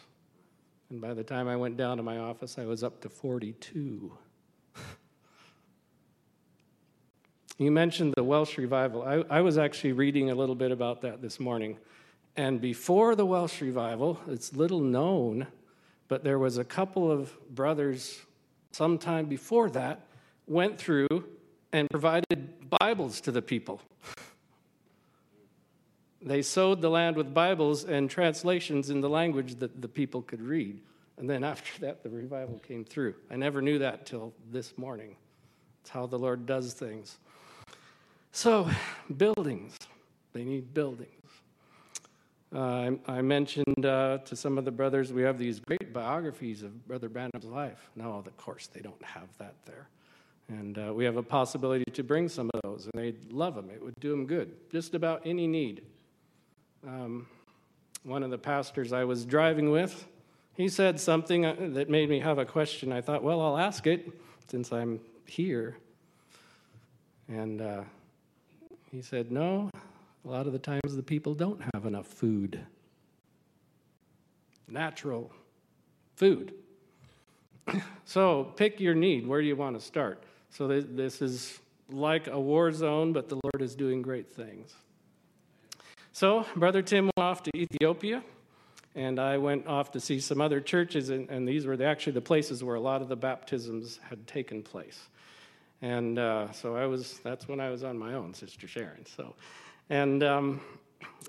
And 0.89 0.99
by 0.99 1.13
the 1.13 1.23
time 1.23 1.47
I 1.47 1.55
went 1.55 1.77
down 1.77 1.95
to 1.95 2.03
my 2.03 2.17
office, 2.17 2.57
I 2.57 2.65
was 2.65 2.83
up 2.83 3.01
to 3.01 3.09
42. 3.09 4.11
You 7.59 7.71
mentioned 7.71 8.13
the 8.15 8.23
Welsh 8.23 8.59
revival. 8.59 9.01
I, 9.01 9.37
I, 9.37 9.41
was 9.41 9.57
actually 9.57 9.93
reading 9.93 10.29
a 10.29 10.35
little 10.35 10.53
bit 10.53 10.69
about 10.69 11.01
that 11.01 11.23
this 11.23 11.39
morning. 11.39 11.79
And 12.35 12.61
before 12.61 13.15
the 13.15 13.25
Welsh 13.25 13.61
revival, 13.61 14.21
it's 14.27 14.53
little 14.53 14.79
known, 14.79 15.47
but 16.07 16.23
there 16.23 16.37
was 16.37 16.59
a 16.59 16.63
couple 16.63 17.11
of 17.11 17.33
brothers 17.55 18.21
sometime 18.73 19.25
before 19.25 19.71
that 19.71 20.05
went 20.45 20.77
through 20.77 21.07
and 21.73 21.89
provided 21.89 22.56
Bibles 22.69 23.21
to 23.21 23.31
the 23.31 23.41
people. 23.41 23.81
they 26.21 26.41
sowed 26.41 26.81
the 26.81 26.89
land 26.89 27.15
with 27.15 27.33
Bibles 27.33 27.83
and 27.83 28.09
translations 28.09 28.89
in 28.89 29.01
the 29.01 29.09
language 29.09 29.55
that 29.55 29.81
the 29.81 29.87
people 29.87 30.21
could 30.21 30.41
read. 30.41 30.81
And 31.17 31.29
then 31.29 31.43
after 31.43 31.79
that, 31.81 32.03
the 32.03 32.09
revival 32.09 32.59
came 32.59 32.83
through. 32.83 33.15
I 33.31 33.35
never 33.35 33.61
knew 33.61 33.79
that 33.79 34.05
till 34.05 34.33
this 34.51 34.77
morning. 34.77 35.15
It's 35.81 35.89
how 35.89 36.05
the 36.05 36.19
Lord 36.19 36.45
does 36.45 36.73
things. 36.73 37.17
So, 38.31 38.69
buildings. 39.15 39.75
They 40.33 40.43
need 40.43 40.73
buildings. 40.73 41.11
Uh, 42.53 42.59
I, 42.59 43.17
I, 43.17 43.21
mentioned 43.21 43.85
uh, 43.85 44.19
to 44.19 44.35
some 44.35 44.57
of 44.57 44.65
the 44.65 44.71
brothers, 44.71 45.11
we 45.11 45.21
have 45.23 45.37
these 45.37 45.59
great 45.59 45.91
biographies 45.91 46.63
of 46.63 46.87
Brother 46.87 47.09
Branham's 47.09 47.45
life. 47.45 47.89
No, 47.95 48.13
of 48.13 48.37
course, 48.37 48.67
they 48.67 48.79
don't 48.79 49.03
have 49.03 49.27
that 49.37 49.55
there. 49.65 49.89
And 50.49 50.77
uh, 50.77 50.93
we 50.93 51.03
have 51.03 51.17
a 51.17 51.23
possibility 51.23 51.83
to 51.91 52.03
bring 52.03 52.29
some 52.29 52.49
of 52.53 52.61
those, 52.63 52.85
and 52.85 53.03
they'd 53.03 53.31
love 53.31 53.55
them. 53.55 53.69
It 53.69 53.83
would 53.83 53.95
do 53.99 54.11
them 54.11 54.25
good. 54.25 54.53
Just 54.71 54.95
about 54.95 55.21
any 55.25 55.45
need. 55.45 55.81
Um, 56.87 57.27
one 58.03 58.23
of 58.23 58.31
the 58.31 58.37
pastors 58.37 58.93
I 58.93 59.03
was 59.03 59.25
driving 59.25 59.71
with, 59.71 60.07
he 60.55 60.69
said 60.69 60.99
something 60.99 61.45
uh, 61.45 61.55
that 61.73 61.89
made 61.89 62.09
me 62.09 62.19
have 62.19 62.37
a 62.37 62.45
question. 62.45 62.93
I 62.93 63.01
thought, 63.01 63.23
well, 63.23 63.41
I'll 63.41 63.57
ask 63.57 63.85
it 63.87 64.09
since 64.47 64.71
I'm 64.71 65.01
here. 65.25 65.77
And 67.27 67.61
uh, 67.61 67.83
he 68.89 69.01
said, 69.01 69.31
no, 69.31 69.69
a 70.23 70.27
lot 70.27 70.47
of 70.47 70.53
the 70.53 70.59
times 70.59 70.95
the 70.95 71.03
people 71.03 71.33
don't 71.33 71.61
have 71.73 71.85
enough 71.85 72.07
food. 72.07 72.59
Natural 74.69 75.29
food. 76.15 76.53
so 78.05 78.45
pick 78.55 78.79
your 78.79 78.95
need. 78.95 79.27
Where 79.27 79.41
do 79.41 79.47
you 79.47 79.57
want 79.57 79.77
to 79.77 79.85
start? 79.85 80.23
So 80.49 80.67
this 80.67 81.21
is 81.21 81.59
like 81.89 82.27
a 82.27 82.39
war 82.39 82.71
zone, 82.71 83.13
but 83.13 83.29
the 83.29 83.39
Lord 83.43 83.61
is 83.61 83.75
doing 83.75 84.01
great 84.01 84.31
things. 84.31 84.73
So 86.11 86.45
Brother 86.55 86.81
Tim 86.81 87.05
went 87.05 87.17
off 87.17 87.43
to 87.43 87.51
Ethiopia, 87.55 88.23
and 88.95 89.19
I 89.19 89.37
went 89.37 89.67
off 89.67 89.91
to 89.91 89.99
see 89.99 90.19
some 90.19 90.41
other 90.41 90.59
churches, 90.59 91.09
and, 91.09 91.29
and 91.29 91.47
these 91.47 91.65
were 91.65 91.77
the, 91.77 91.85
actually 91.85 92.13
the 92.13 92.21
places 92.21 92.63
where 92.63 92.75
a 92.75 92.79
lot 92.79 93.01
of 93.01 93.07
the 93.07 93.15
baptisms 93.15 93.99
had 94.09 94.25
taken 94.25 94.63
place. 94.63 95.09
And 95.81 96.17
uh, 96.17 96.51
so 96.51 96.75
I 96.75 96.87
was, 96.87 97.19
that's 97.19 97.47
when 97.47 97.59
I 97.59 97.69
was 97.69 97.83
on 97.83 97.97
my 97.97 98.15
own, 98.15 98.33
Sister 98.33 98.67
Sharon. 98.67 99.05
So, 99.05 99.35
and 99.89 100.23
um, 100.23 100.61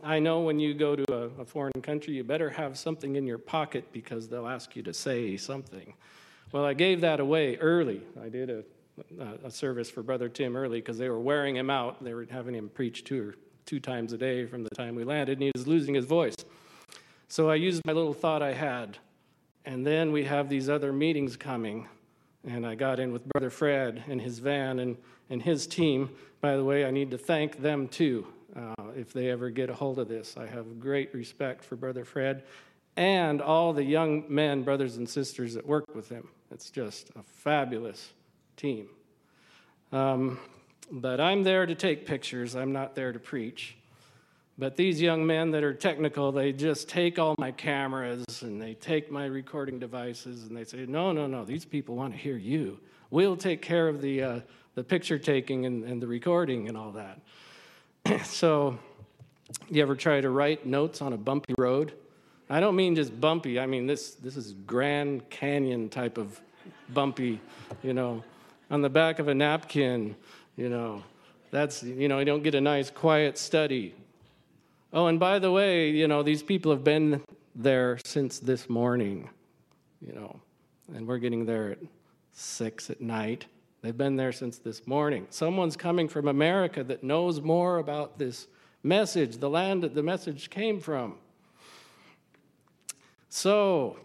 I 0.02 0.18
know 0.18 0.40
when 0.40 0.58
you 0.58 0.72
go 0.72 0.96
to 0.96 1.12
a, 1.12 1.42
a, 1.42 1.44
foreign 1.44 1.82
country, 1.82 2.14
you 2.14 2.24
better 2.24 2.48
have 2.48 2.78
something 2.78 3.16
in 3.16 3.26
your 3.26 3.38
pocket 3.38 3.92
because 3.92 4.28
they'll 4.28 4.48
ask 4.48 4.74
you 4.74 4.82
to 4.84 4.94
say 4.94 5.36
something. 5.36 5.92
Well, 6.52 6.64
I 6.64 6.72
gave 6.72 7.02
that 7.02 7.20
away 7.20 7.56
early. 7.56 8.00
I 8.22 8.30
did 8.30 8.48
a, 8.48 8.64
a 9.44 9.50
service 9.50 9.90
for 9.90 10.02
Brother 10.02 10.28
Tim 10.28 10.56
early 10.56 10.80
because 10.80 10.98
they 10.98 11.08
were 11.08 11.20
wearing 11.20 11.56
him 11.56 11.70
out. 11.70 12.02
They 12.02 12.14
were 12.14 12.26
having 12.30 12.54
him 12.54 12.68
preach 12.68 13.04
two, 13.04 13.34
two 13.66 13.80
times 13.80 14.12
a 14.12 14.18
day 14.18 14.46
from 14.46 14.62
the 14.62 14.70
time 14.70 14.94
we 14.94 15.04
landed, 15.04 15.38
and 15.38 15.42
he 15.42 15.52
was 15.54 15.66
losing 15.66 15.94
his 15.94 16.04
voice. 16.04 16.34
So 17.28 17.50
I 17.50 17.56
used 17.56 17.82
my 17.84 17.92
little 17.92 18.14
thought 18.14 18.42
I 18.42 18.54
had. 18.54 18.98
And 19.64 19.86
then 19.86 20.12
we 20.12 20.24
have 20.24 20.48
these 20.48 20.70
other 20.70 20.92
meetings 20.92 21.36
coming. 21.36 21.86
And 22.46 22.66
I 22.66 22.74
got 22.74 22.98
in 22.98 23.12
with 23.12 23.28
Brother 23.28 23.50
Fred 23.50 24.02
and 24.08 24.20
his 24.20 24.38
van 24.38 24.78
and, 24.78 24.96
and 25.28 25.42
his 25.42 25.66
team. 25.66 26.08
By 26.40 26.56
the 26.56 26.64
way, 26.64 26.86
I 26.86 26.90
need 26.90 27.10
to 27.10 27.18
thank 27.18 27.60
them 27.60 27.86
too 27.88 28.26
uh, 28.56 28.92
if 28.96 29.12
they 29.12 29.28
ever 29.30 29.50
get 29.50 29.68
a 29.68 29.74
hold 29.74 29.98
of 29.98 30.08
this. 30.08 30.36
I 30.38 30.46
have 30.46 30.80
great 30.80 31.12
respect 31.12 31.64
for 31.64 31.76
Brother 31.76 32.06
Fred 32.06 32.44
and 32.96 33.42
all 33.42 33.72
the 33.72 33.84
young 33.84 34.24
men, 34.28 34.62
brothers 34.62 34.96
and 34.96 35.08
sisters 35.08 35.54
that 35.54 35.66
work 35.66 35.94
with 35.94 36.08
him. 36.08 36.28
It's 36.50 36.70
just 36.70 37.10
a 37.10 37.22
fabulous 37.22 38.12
team. 38.58 38.88
Um, 39.92 40.38
but 40.90 41.20
I'm 41.20 41.42
there 41.42 41.64
to 41.64 41.74
take 41.74 42.04
pictures, 42.04 42.54
I'm 42.54 42.72
not 42.72 42.94
there 42.94 43.12
to 43.12 43.18
preach. 43.18 43.76
But 44.58 44.76
these 44.76 45.00
young 45.00 45.24
men 45.24 45.52
that 45.52 45.62
are 45.62 45.72
technical, 45.72 46.32
they 46.32 46.52
just 46.52 46.88
take 46.88 47.18
all 47.18 47.36
my 47.38 47.52
cameras 47.52 48.24
and 48.42 48.60
they 48.60 48.74
take 48.74 49.08
my 49.08 49.26
recording 49.26 49.78
devices 49.78 50.44
and 50.44 50.56
they 50.56 50.64
say, 50.64 50.84
no, 50.86 51.12
no, 51.12 51.28
no, 51.28 51.44
these 51.44 51.64
people 51.64 51.94
want 51.94 52.12
to 52.12 52.18
hear 52.18 52.36
you. 52.36 52.80
We'll 53.10 53.36
take 53.36 53.62
care 53.62 53.86
of 53.86 54.02
the, 54.02 54.22
uh, 54.22 54.40
the 54.74 54.82
picture 54.82 55.16
taking 55.16 55.64
and, 55.64 55.84
and 55.84 56.02
the 56.02 56.08
recording 56.08 56.66
and 56.68 56.76
all 56.76 56.92
that. 56.92 58.24
so, 58.26 58.78
you 59.70 59.80
ever 59.80 59.94
try 59.94 60.20
to 60.20 60.28
write 60.28 60.66
notes 60.66 61.00
on 61.00 61.12
a 61.12 61.16
bumpy 61.16 61.54
road? 61.56 61.92
I 62.50 62.58
don't 62.58 62.74
mean 62.74 62.96
just 62.96 63.18
bumpy, 63.20 63.60
I 63.60 63.66
mean 63.66 63.86
this, 63.86 64.12
this 64.12 64.36
is 64.36 64.54
Grand 64.54 65.28
Canyon 65.30 65.88
type 65.88 66.18
of 66.18 66.40
bumpy, 66.88 67.40
you 67.82 67.92
know, 67.92 68.24
on 68.70 68.82
the 68.82 68.90
back 68.90 69.18
of 69.18 69.28
a 69.28 69.34
napkin, 69.34 70.16
you 70.56 70.68
know. 70.68 71.02
That's, 71.50 71.82
you 71.82 72.08
know, 72.08 72.18
you 72.18 72.24
don't 72.24 72.42
get 72.42 72.54
a 72.54 72.60
nice 72.60 72.90
quiet 72.90 73.38
study 73.38 73.94
Oh, 74.92 75.06
and 75.06 75.20
by 75.20 75.38
the 75.38 75.52
way, 75.52 75.90
you 75.90 76.08
know, 76.08 76.22
these 76.22 76.42
people 76.42 76.72
have 76.72 76.82
been 76.82 77.22
there 77.54 77.98
since 78.04 78.38
this 78.38 78.70
morning, 78.70 79.28
you 80.00 80.14
know, 80.14 80.40
and 80.94 81.06
we're 81.06 81.18
getting 81.18 81.44
there 81.44 81.72
at 81.72 81.78
six 82.32 82.88
at 82.88 83.00
night. 83.00 83.44
They've 83.82 83.96
been 83.96 84.16
there 84.16 84.32
since 84.32 84.56
this 84.58 84.86
morning. 84.86 85.26
Someone's 85.28 85.76
coming 85.76 86.08
from 86.08 86.26
America 86.26 86.82
that 86.84 87.04
knows 87.04 87.42
more 87.42 87.78
about 87.78 88.18
this 88.18 88.46
message, 88.82 89.36
the 89.36 89.50
land 89.50 89.82
that 89.82 89.94
the 89.94 90.02
message 90.02 90.48
came 90.48 90.80
from. 90.80 91.16
So, 93.28 93.98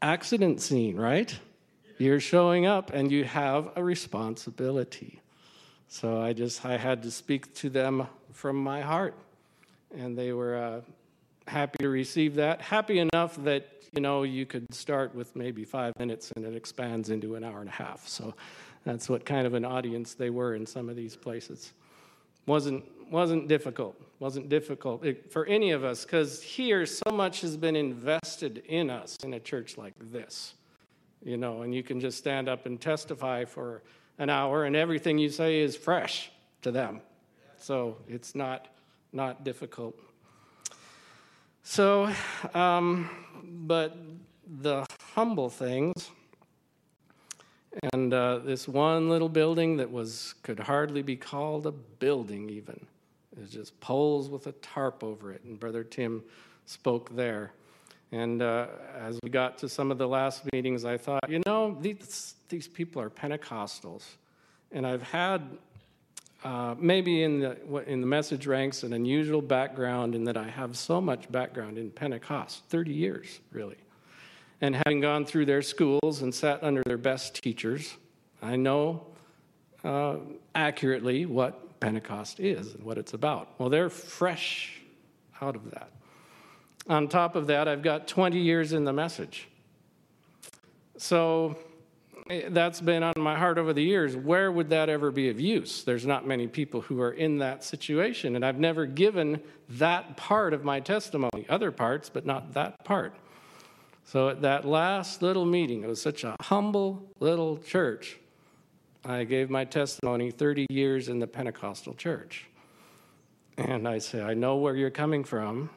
accident 0.00 0.62
scene, 0.62 0.96
right? 0.96 1.38
You're 1.98 2.20
showing 2.20 2.66
up 2.66 2.92
and 2.92 3.10
you 3.10 3.24
have 3.24 3.70
a 3.76 3.82
responsibility. 3.82 5.20
So 5.88 6.20
I 6.20 6.32
just 6.32 6.64
I 6.64 6.76
had 6.76 7.02
to 7.04 7.10
speak 7.10 7.54
to 7.54 7.70
them 7.70 8.06
from 8.32 8.56
my 8.56 8.82
heart 8.82 9.14
and 9.96 10.16
they 10.16 10.32
were 10.32 10.56
uh, 10.56 10.80
happy 11.46 11.78
to 11.80 11.88
receive 11.88 12.34
that. 12.34 12.60
Happy 12.60 12.98
enough 12.98 13.42
that 13.44 13.66
you 13.92 14.02
know 14.02 14.24
you 14.24 14.44
could 14.44 14.74
start 14.74 15.14
with 15.14 15.34
maybe 15.34 15.64
five 15.64 15.92
minutes 15.98 16.32
and 16.36 16.44
it 16.44 16.54
expands 16.54 17.08
into 17.08 17.34
an 17.34 17.44
hour 17.44 17.60
and 17.60 17.68
a 17.68 17.72
half. 17.72 18.06
So 18.06 18.34
that's 18.84 19.08
what 19.08 19.24
kind 19.24 19.46
of 19.46 19.54
an 19.54 19.64
audience 19.64 20.14
they 20.14 20.30
were 20.30 20.54
in 20.54 20.66
some 20.66 20.88
of 20.88 20.96
these 20.96 21.16
places. 21.16 21.72
wasn't 22.46 22.84
wasn't 23.10 23.48
difficult. 23.48 23.98
wasn't 24.18 24.48
difficult 24.48 25.04
for 25.30 25.46
any 25.46 25.70
of 25.70 25.84
us 25.84 26.04
because 26.04 26.42
here 26.42 26.84
so 26.84 27.10
much 27.12 27.40
has 27.40 27.56
been 27.56 27.76
invested 27.76 28.62
in 28.66 28.90
us 28.90 29.16
in 29.22 29.34
a 29.34 29.40
church 29.40 29.78
like 29.78 29.94
this. 29.98 30.54
You 31.24 31.36
know, 31.36 31.62
and 31.62 31.74
you 31.74 31.82
can 31.82 32.00
just 32.00 32.18
stand 32.18 32.48
up 32.48 32.66
and 32.66 32.80
testify 32.80 33.44
for 33.44 33.82
an 34.18 34.30
hour, 34.30 34.64
and 34.64 34.76
everything 34.76 35.18
you 35.18 35.28
say 35.28 35.60
is 35.60 35.76
fresh 35.76 36.30
to 36.62 36.70
them. 36.70 37.00
So 37.58 37.96
it's 38.08 38.34
not 38.34 38.68
not 39.12 39.44
difficult. 39.44 39.98
So, 41.62 42.12
um, 42.54 43.10
but 43.42 43.96
the 44.60 44.86
humble 45.14 45.50
things, 45.50 46.10
and 47.92 48.14
uh, 48.14 48.38
this 48.38 48.68
one 48.68 49.08
little 49.08 49.28
building 49.28 49.76
that 49.78 49.90
was 49.90 50.34
could 50.42 50.60
hardly 50.60 51.02
be 51.02 51.16
called 51.16 51.66
a 51.66 51.72
building 51.72 52.48
even. 52.50 52.86
It 53.32 53.40
was 53.40 53.50
just 53.50 53.78
poles 53.80 54.30
with 54.30 54.46
a 54.46 54.52
tarp 54.52 55.02
over 55.02 55.32
it, 55.32 55.42
and 55.44 55.58
Brother 55.58 55.82
Tim 55.82 56.22
spoke 56.66 57.14
there. 57.16 57.52
And 58.12 58.40
uh, 58.40 58.66
as 58.98 59.18
we 59.22 59.30
got 59.30 59.58
to 59.58 59.68
some 59.68 59.90
of 59.90 59.98
the 59.98 60.06
last 60.06 60.42
meetings, 60.52 60.84
I 60.84 60.96
thought, 60.96 61.28
you 61.28 61.42
know, 61.46 61.76
these, 61.80 62.34
these 62.48 62.68
people 62.68 63.02
are 63.02 63.10
Pentecostals. 63.10 64.04
And 64.72 64.86
I've 64.86 65.02
had 65.02 65.42
uh, 66.44 66.74
maybe 66.78 67.22
in 67.22 67.40
the, 67.40 67.84
in 67.86 68.00
the 68.00 68.06
message 68.06 68.46
ranks 68.46 68.82
an 68.82 68.92
unusual 68.92 69.42
background 69.42 70.14
in 70.14 70.24
that 70.24 70.36
I 70.36 70.48
have 70.48 70.76
so 70.76 71.00
much 71.00 71.30
background 71.30 71.78
in 71.78 71.90
Pentecost, 71.90 72.62
30 72.68 72.92
years 72.92 73.40
really. 73.50 73.76
And 74.60 74.74
having 74.74 75.00
gone 75.00 75.26
through 75.26 75.46
their 75.46 75.62
schools 75.62 76.22
and 76.22 76.34
sat 76.34 76.62
under 76.62 76.82
their 76.86 76.98
best 76.98 77.42
teachers, 77.42 77.96
I 78.40 78.56
know 78.56 79.06
uh, 79.84 80.16
accurately 80.54 81.26
what 81.26 81.80
Pentecost 81.80 82.40
is 82.40 82.74
and 82.74 82.84
what 82.84 82.96
it's 82.96 83.12
about. 83.12 83.48
Well, 83.58 83.68
they're 83.68 83.90
fresh 83.90 84.80
out 85.40 85.56
of 85.56 85.70
that. 85.72 85.90
On 86.88 87.08
top 87.08 87.34
of 87.34 87.48
that, 87.48 87.66
I've 87.66 87.82
got 87.82 88.06
20 88.06 88.38
years 88.38 88.72
in 88.72 88.84
the 88.84 88.92
message. 88.92 89.48
So 90.96 91.56
eh, 92.30 92.48
that's 92.48 92.80
been 92.80 93.02
on 93.02 93.14
my 93.16 93.36
heart 93.36 93.58
over 93.58 93.72
the 93.72 93.82
years. 93.82 94.16
Where 94.16 94.52
would 94.52 94.70
that 94.70 94.88
ever 94.88 95.10
be 95.10 95.28
of 95.28 95.40
use? 95.40 95.82
There's 95.82 96.06
not 96.06 96.26
many 96.26 96.46
people 96.46 96.80
who 96.80 97.00
are 97.00 97.12
in 97.12 97.38
that 97.38 97.64
situation, 97.64 98.36
and 98.36 98.44
I've 98.44 98.58
never 98.58 98.86
given 98.86 99.40
that 99.70 100.16
part 100.16 100.54
of 100.54 100.64
my 100.64 100.78
testimony, 100.80 101.44
other 101.48 101.72
parts, 101.72 102.08
but 102.08 102.24
not 102.24 102.54
that 102.54 102.84
part. 102.84 103.14
So 104.04 104.28
at 104.28 104.42
that 104.42 104.64
last 104.64 105.20
little 105.22 105.44
meeting, 105.44 105.82
it 105.82 105.88
was 105.88 106.00
such 106.00 106.22
a 106.22 106.36
humble 106.40 107.02
little 107.18 107.58
church. 107.58 108.18
I 109.04 109.24
gave 109.24 109.50
my 109.50 109.64
testimony 109.64 110.30
30 110.30 110.66
years 110.70 111.08
in 111.08 111.18
the 111.18 111.26
Pentecostal 111.26 111.94
church. 111.94 112.46
And 113.58 113.88
I 113.88 113.98
say, 113.98 114.22
I 114.22 114.34
know 114.34 114.56
where 114.56 114.76
you're 114.76 114.90
coming 114.90 115.24
from, 115.24 115.70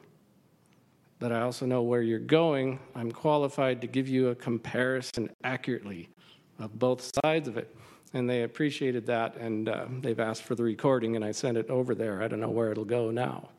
but 1.20 1.30
I 1.32 1.42
also 1.42 1.66
know 1.66 1.82
where 1.82 2.02
you're 2.02 2.18
going. 2.18 2.80
I'm 2.96 3.12
qualified 3.12 3.82
to 3.82 3.86
give 3.86 4.08
you 4.08 4.28
a 4.28 4.34
comparison 4.34 5.30
accurately 5.44 6.08
of 6.58 6.76
both 6.78 7.12
sides 7.22 7.46
of 7.46 7.56
it. 7.58 7.76
And 8.14 8.28
they 8.28 8.42
appreciated 8.42 9.06
that, 9.06 9.36
and 9.36 9.68
uh, 9.68 9.86
they've 10.00 10.18
asked 10.18 10.42
for 10.42 10.56
the 10.56 10.64
recording, 10.64 11.14
and 11.14 11.24
I 11.24 11.30
sent 11.30 11.56
it 11.56 11.70
over 11.70 11.94
there. 11.94 12.22
I 12.22 12.26
don't 12.26 12.40
know 12.40 12.50
where 12.50 12.72
it'll 12.72 12.84
go 12.84 13.12
now. 13.12 13.50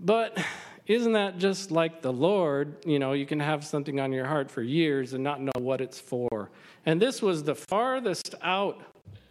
But 0.00 0.36
isn't 0.86 1.12
that 1.12 1.38
just 1.38 1.70
like 1.70 2.02
the 2.02 2.12
Lord? 2.12 2.84
You 2.84 2.98
know, 2.98 3.12
you 3.12 3.26
can 3.26 3.38
have 3.38 3.64
something 3.64 4.00
on 4.00 4.12
your 4.12 4.24
heart 4.24 4.50
for 4.50 4.62
years 4.62 5.12
and 5.12 5.22
not 5.22 5.40
know 5.40 5.52
what 5.58 5.80
it's 5.80 6.00
for. 6.00 6.50
And 6.86 7.00
this 7.00 7.20
was 7.20 7.44
the 7.44 7.54
farthest 7.54 8.34
out 8.42 8.80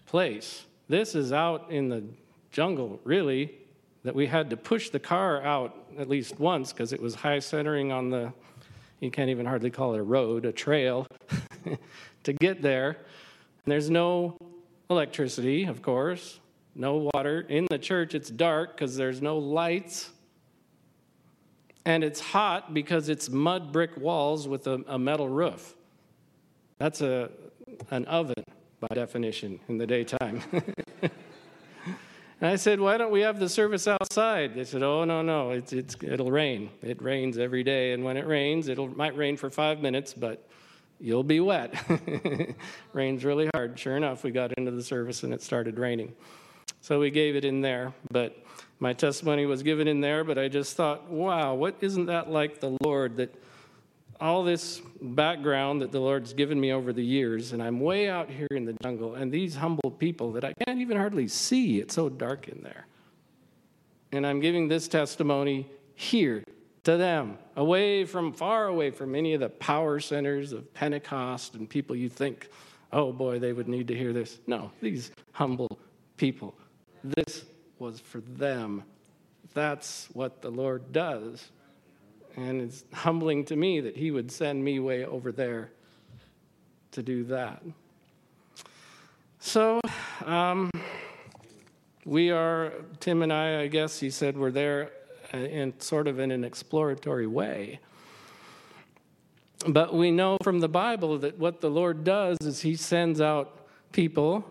place. 0.06 0.66
This 0.88 1.16
is 1.16 1.34
out 1.34 1.72
in 1.72 1.89
the 1.89 2.04
jungle, 2.52 3.02
really, 3.04 3.54
that 4.08 4.16
we 4.16 4.26
had 4.26 4.49
to 4.49 4.58
push 4.58 4.89
the 4.89 4.99
car 4.99 5.41
out 5.43 5.76
at 5.99 6.10
least 6.10 6.39
once 6.39 6.74
because 6.74 6.93
it 6.93 7.01
was 7.01 7.16
high 7.16 7.39
centering 7.39 7.91
on 7.91 8.10
the, 8.10 8.34
you 8.99 9.12
can't 9.12 9.30
even 9.30 9.45
hardly 9.45 9.70
call 9.70 9.93
it 9.93 9.99
a 9.99 10.03
road, 10.03 10.45
a 10.45 10.51
trail. 10.51 11.05
to 12.28 12.34
get 12.34 12.62
there. 12.62 12.89
And 12.89 13.72
there's 13.72 13.89
no 13.89 14.38
electricity, 14.89 15.64
of 15.64 15.82
course, 15.82 16.39
no 16.76 17.10
water. 17.14 17.41
In 17.47 17.68
the 17.70 17.80
church, 17.80 18.14
it's 18.14 18.30
dark 18.30 18.76
because 18.76 18.97
there's 18.97 19.22
no 19.22 19.38
lights. 19.38 20.12
and 21.86 22.03
it's 22.03 22.20
hot 22.20 22.74
because 22.74 23.08
it's 23.08 23.30
mud 23.30 23.72
brick 23.72 23.95
walls 23.95 24.45
with 24.45 24.68
a, 24.68 24.84
a 24.88 24.99
metal 24.99 25.30
roof. 25.30 25.74
That's 26.80 27.01
a, 27.01 27.30
an 27.91 28.03
oven 28.05 28.43
by 28.82 28.93
definition 28.93 29.60
in 29.70 29.78
the 29.78 29.88
daytime. 29.88 30.43
and 32.40 32.50
I 32.50 32.56
said, 32.56 32.80
Why 32.80 32.98
don't 32.98 33.12
we 33.12 33.22
have 33.22 33.40
the 33.40 33.50
service 33.50 33.88
outside? 33.88 34.56
They 34.56 34.64
said, 34.64 34.84
Oh, 34.84 35.04
no, 35.04 35.22
no, 35.22 35.52
it's, 35.52 35.74
it's, 35.74 35.96
it'll 36.02 36.32
rain. 36.32 36.70
It 36.82 37.02
rains 37.02 37.38
every 37.38 37.64
day, 37.64 37.94
and 37.94 38.04
when 38.04 38.18
it 38.18 38.28
rains, 38.28 38.68
it 38.68 38.78
might 38.96 39.16
rain 39.16 39.38
for 39.38 39.50
five 39.50 39.82
minutes, 39.82 40.14
but 40.14 40.48
you'll 41.00 41.24
be 41.24 41.40
wet. 41.40 41.74
Rains 42.94 43.24
really 43.24 43.50
hard. 43.54 43.78
Sure 43.78 43.98
enough, 43.98 44.24
we 44.24 44.32
got 44.32 44.52
into 44.54 44.72
the 44.72 44.84
service 44.84 45.24
and 45.24 45.34
it 45.34 45.42
started 45.42 45.78
raining. 45.78 46.14
So 46.82 47.00
we 47.00 47.12
gave 47.12 47.36
it 47.36 47.46
in 47.46 47.62
there, 47.62 47.94
but 48.12 48.38
my 48.80 48.94
testimony 48.94 49.46
was 49.46 49.64
given 49.64 49.88
in 49.88 50.02
there, 50.02 50.24
but 50.24 50.38
I 50.38 50.48
just 50.48 50.76
thought, 50.76 51.10
wow, 51.10 51.56
what 51.56 51.76
isn't 51.82 52.06
that 52.06 52.30
like 52.30 52.60
the 52.60 52.78
Lord 52.84 53.18
that 53.18 53.34
all 54.20 54.43
this 54.43 54.82
background 55.01 55.82
that 55.82 55.91
the 55.91 55.99
Lord's 55.99 56.34
given 56.34 56.59
me 56.59 56.72
over 56.72 56.93
the 56.93 57.03
years, 57.03 57.53
and 57.53 57.61
I'm 57.61 57.80
way 57.80 58.09
out 58.09 58.30
here 58.30 58.47
in 58.51 58.65
the 58.65 58.76
jungle, 58.84 59.15
and 59.15 59.32
these 59.32 59.55
humble 59.55 59.91
people 59.91 60.32
that 60.34 60.43
I 60.43 60.53
can't 60.65 60.80
even 60.80 60.97
hardly 60.97 61.28
see, 61.28 61.80
it's 61.80 61.93
so 61.93 62.09
dark 62.09 62.47
in 62.47 62.61
there. 62.63 62.88
And 64.11 64.26
I'm 64.26 64.39
giving 64.39 64.68
this 64.68 64.88
testimony 64.88 65.70
here 65.95 66.43
to 66.84 66.95
them, 66.95 67.38
away 67.57 68.05
from, 68.05 68.32
far 68.32 68.68
away 68.68 68.91
from 68.91 69.13
any 69.13 69.34
of 69.34 69.41
the 69.41 69.49
power 69.49 69.99
centers 69.99 70.53
of 70.53 70.74
Pentecost 70.74 71.55
and 71.55 71.70
people 71.70 71.95
you 71.95 72.07
think, 72.07 72.49
oh 72.93 73.11
boy, 73.11 73.39
they 73.39 73.51
would 73.51 73.68
need 73.68 73.89
to 73.89 73.95
hear 73.95 74.13
this. 74.13 74.39
No, 74.47 74.72
these 74.82 75.11
humble 75.34 75.80
people. 76.15 76.55
This 77.03 77.43
was 77.78 77.99
for 77.99 78.22
them. 78.22 78.84
That's 79.53 80.07
what 80.13 80.41
the 80.41 80.49
Lord 80.49 80.93
does. 80.93 81.51
And 82.38 82.62
it's 82.62 82.86
humbling 82.94 83.44
to 83.46 83.58
me 83.58 83.82
that 83.82 83.98
He 83.98 84.12
would 84.12 84.32
send 84.32 84.64
me 84.64 84.80
way 84.80 85.04
over 85.04 85.34
there 85.34 85.72
to 86.92 87.04
do 87.04 87.26
that. 87.26 87.62
So, 89.40 89.82
um, 90.26 90.72
we 92.06 92.32
are, 92.32 92.74
Tim 93.02 93.22
and 93.22 93.34
I, 93.34 93.64
I 93.64 93.68
guess 93.68 94.00
he 94.00 94.10
said, 94.10 94.38
we're 94.38 94.52
there 94.52 94.92
in 95.34 95.78
sort 95.80 96.08
of 96.08 96.20
in 96.20 96.32
an 96.32 96.44
exploratory 96.44 97.28
way. 97.28 97.80
But 99.68 99.94
we 99.94 100.12
know 100.12 100.38
from 100.44 100.60
the 100.60 100.70
Bible 100.70 101.18
that 101.20 101.38
what 101.38 101.62
the 101.62 101.70
Lord 101.70 102.04
does 102.04 102.38
is 102.42 102.62
He 102.62 102.76
sends 102.76 103.20
out 103.20 103.68
people, 103.92 104.46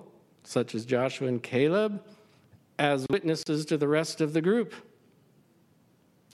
such 0.44 0.74
as 0.74 0.84
Joshua 0.84 1.28
and 1.28 1.42
Caleb, 1.42 2.02
as 2.78 3.06
witnesses 3.10 3.64
to 3.66 3.78
the 3.78 3.88
rest 3.88 4.20
of 4.20 4.32
the 4.32 4.42
group. 4.42 4.74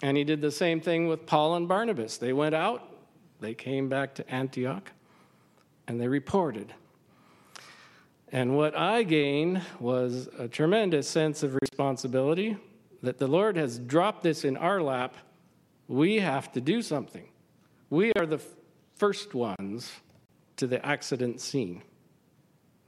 And 0.02 0.16
He 0.16 0.24
did 0.24 0.42
the 0.42 0.50
same 0.50 0.80
thing 0.80 1.06
with 1.06 1.24
Paul 1.24 1.54
and 1.54 1.66
Barnabas. 1.66 2.18
They 2.18 2.32
went 2.32 2.54
out, 2.54 2.82
they 3.40 3.54
came 3.54 3.88
back 3.88 4.14
to 4.16 4.28
Antioch, 4.28 4.90
and 5.88 6.00
they 6.00 6.08
reported. 6.08 6.74
And 8.30 8.56
what 8.56 8.76
I 8.76 9.02
gained 9.02 9.62
was 9.78 10.28
a 10.38 10.48
tremendous 10.48 11.06
sense 11.08 11.42
of 11.42 11.54
responsibility 11.54 12.56
that 13.02 13.18
the 13.18 13.26
Lord 13.26 13.56
has 13.56 13.78
dropped 13.78 14.22
this 14.22 14.44
in 14.44 14.56
our 14.56 14.80
lap. 14.80 15.16
We 15.86 16.18
have 16.20 16.50
to 16.52 16.60
do 16.60 16.82
something. 16.82 17.28
We 17.90 18.12
are 18.18 18.26
the 18.26 18.40
first 18.94 19.34
ones 19.34 19.92
to 20.56 20.66
the 20.66 20.84
accident 20.84 21.40
scene. 21.40 21.82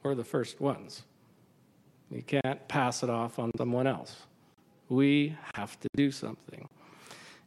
We're 0.02 0.14
the 0.14 0.24
first 0.24 0.60
ones. 0.60 1.02
You 2.10 2.22
can't 2.22 2.66
pass 2.68 3.02
it 3.02 3.10
off 3.10 3.38
on 3.38 3.50
someone 3.58 3.86
else. 3.86 4.16
We 4.88 5.36
have 5.54 5.78
to 5.80 5.88
do 5.96 6.10
something. 6.10 6.68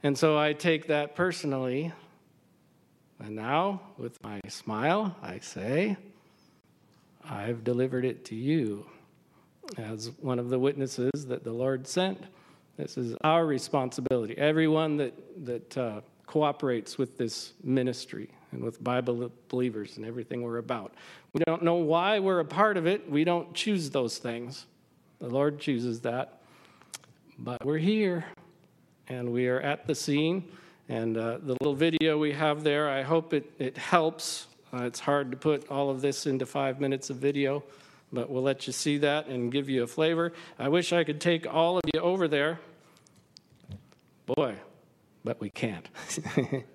And 0.03 0.17
so 0.17 0.37
I 0.37 0.53
take 0.53 0.87
that 0.87 1.15
personally. 1.15 1.91
And 3.19 3.35
now, 3.35 3.81
with 3.97 4.21
my 4.23 4.39
smile, 4.47 5.15
I 5.23 5.39
say, 5.39 5.97
I've 7.27 7.63
delivered 7.63 8.05
it 8.05 8.23
to 8.25 8.35
you 8.35 8.85
as 9.77 10.11
one 10.21 10.39
of 10.39 10.49
the 10.49 10.59
witnesses 10.59 11.25
that 11.27 11.43
the 11.43 11.51
Lord 11.51 11.87
sent. 11.87 12.23
This 12.77 12.95
is 12.95 13.15
our 13.21 13.45
responsibility. 13.45 14.37
Everyone 14.37 14.97
that, 14.97 15.45
that 15.45 15.77
uh, 15.77 16.01
cooperates 16.27 16.97
with 16.97 17.17
this 17.17 17.53
ministry 17.63 18.29
and 18.51 18.63
with 18.63 18.81
Bible 18.83 19.31
believers 19.49 19.97
and 19.97 20.05
everything 20.05 20.43
we're 20.43 20.59
about. 20.59 20.93
We 21.33 21.41
don't 21.47 21.63
know 21.63 21.75
why 21.75 22.19
we're 22.19 22.39
a 22.39 22.45
part 22.45 22.77
of 22.77 22.85
it. 22.85 23.09
We 23.09 23.23
don't 23.23 23.53
choose 23.55 23.89
those 23.89 24.19
things. 24.19 24.67
The 25.19 25.27
Lord 25.27 25.59
chooses 25.59 26.01
that. 26.01 26.41
But 27.39 27.65
we're 27.65 27.77
here 27.77 28.25
and 29.09 29.31
we 29.31 29.47
are 29.47 29.59
at 29.61 29.87
the 29.87 29.95
scene. 29.95 30.43
And 30.89 31.17
uh, 31.17 31.39
the 31.39 31.53
little 31.59 31.75
video 31.75 32.17
we 32.17 32.31
have 32.31 32.63
there, 32.63 32.89
I 32.89 33.01
hope 33.01 33.33
it, 33.33 33.51
it 33.59 33.77
helps 33.77 34.47
uh, 34.73 34.83
it's 34.83 34.99
hard 34.99 35.31
to 35.31 35.37
put 35.37 35.69
all 35.69 35.89
of 35.89 36.01
this 36.01 36.25
into 36.25 36.45
five 36.45 36.81
minutes 36.81 37.09
of 37.09 37.17
video, 37.17 37.63
but 38.11 38.29
we'll 38.29 38.43
let 38.43 38.67
you 38.67 38.73
see 38.73 38.97
that 38.97 39.27
and 39.27 39.51
give 39.51 39.69
you 39.69 39.83
a 39.83 39.87
flavor. 39.87 40.33
I 40.59 40.67
wish 40.67 40.91
I 40.91 41.03
could 41.03 41.21
take 41.21 41.51
all 41.51 41.77
of 41.77 41.83
you 41.93 42.01
over 42.01 42.27
there. 42.27 42.59
Boy, 44.25 44.55
but 45.23 45.39
we 45.39 45.49
can't. 45.49 45.87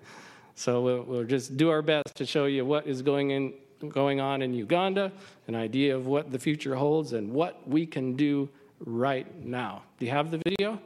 so 0.55 0.81
we'll, 0.81 1.03
we'll, 1.03 1.25
just 1.25 1.59
do 1.59 1.69
our 1.69 1.83
best 1.83 2.15
to 2.17 2.25
show 2.25 2.47
you 2.47 2.65
what 2.65 2.87
is 2.87 3.03
going, 3.03 3.31
in, 3.31 3.53
going 3.91 4.21
on 4.21 4.41
in 4.41 4.55
Uganda, 4.55 5.13
an 5.49 5.55
idea 5.55 5.95
of 5.95 6.07
what 6.07 6.33
the 6.33 6.39
future 6.39 6.75
holds, 6.75 7.13
and 7.13 7.31
what 7.31 7.69
we 7.69 7.85
can 7.85 8.17
do 8.17 8.49
right 8.81 9.45
now. 9.45 9.83
Do 9.99 10.07
you 10.07 10.13
have 10.13 10.31
the 10.31 10.41
video? 10.43 10.81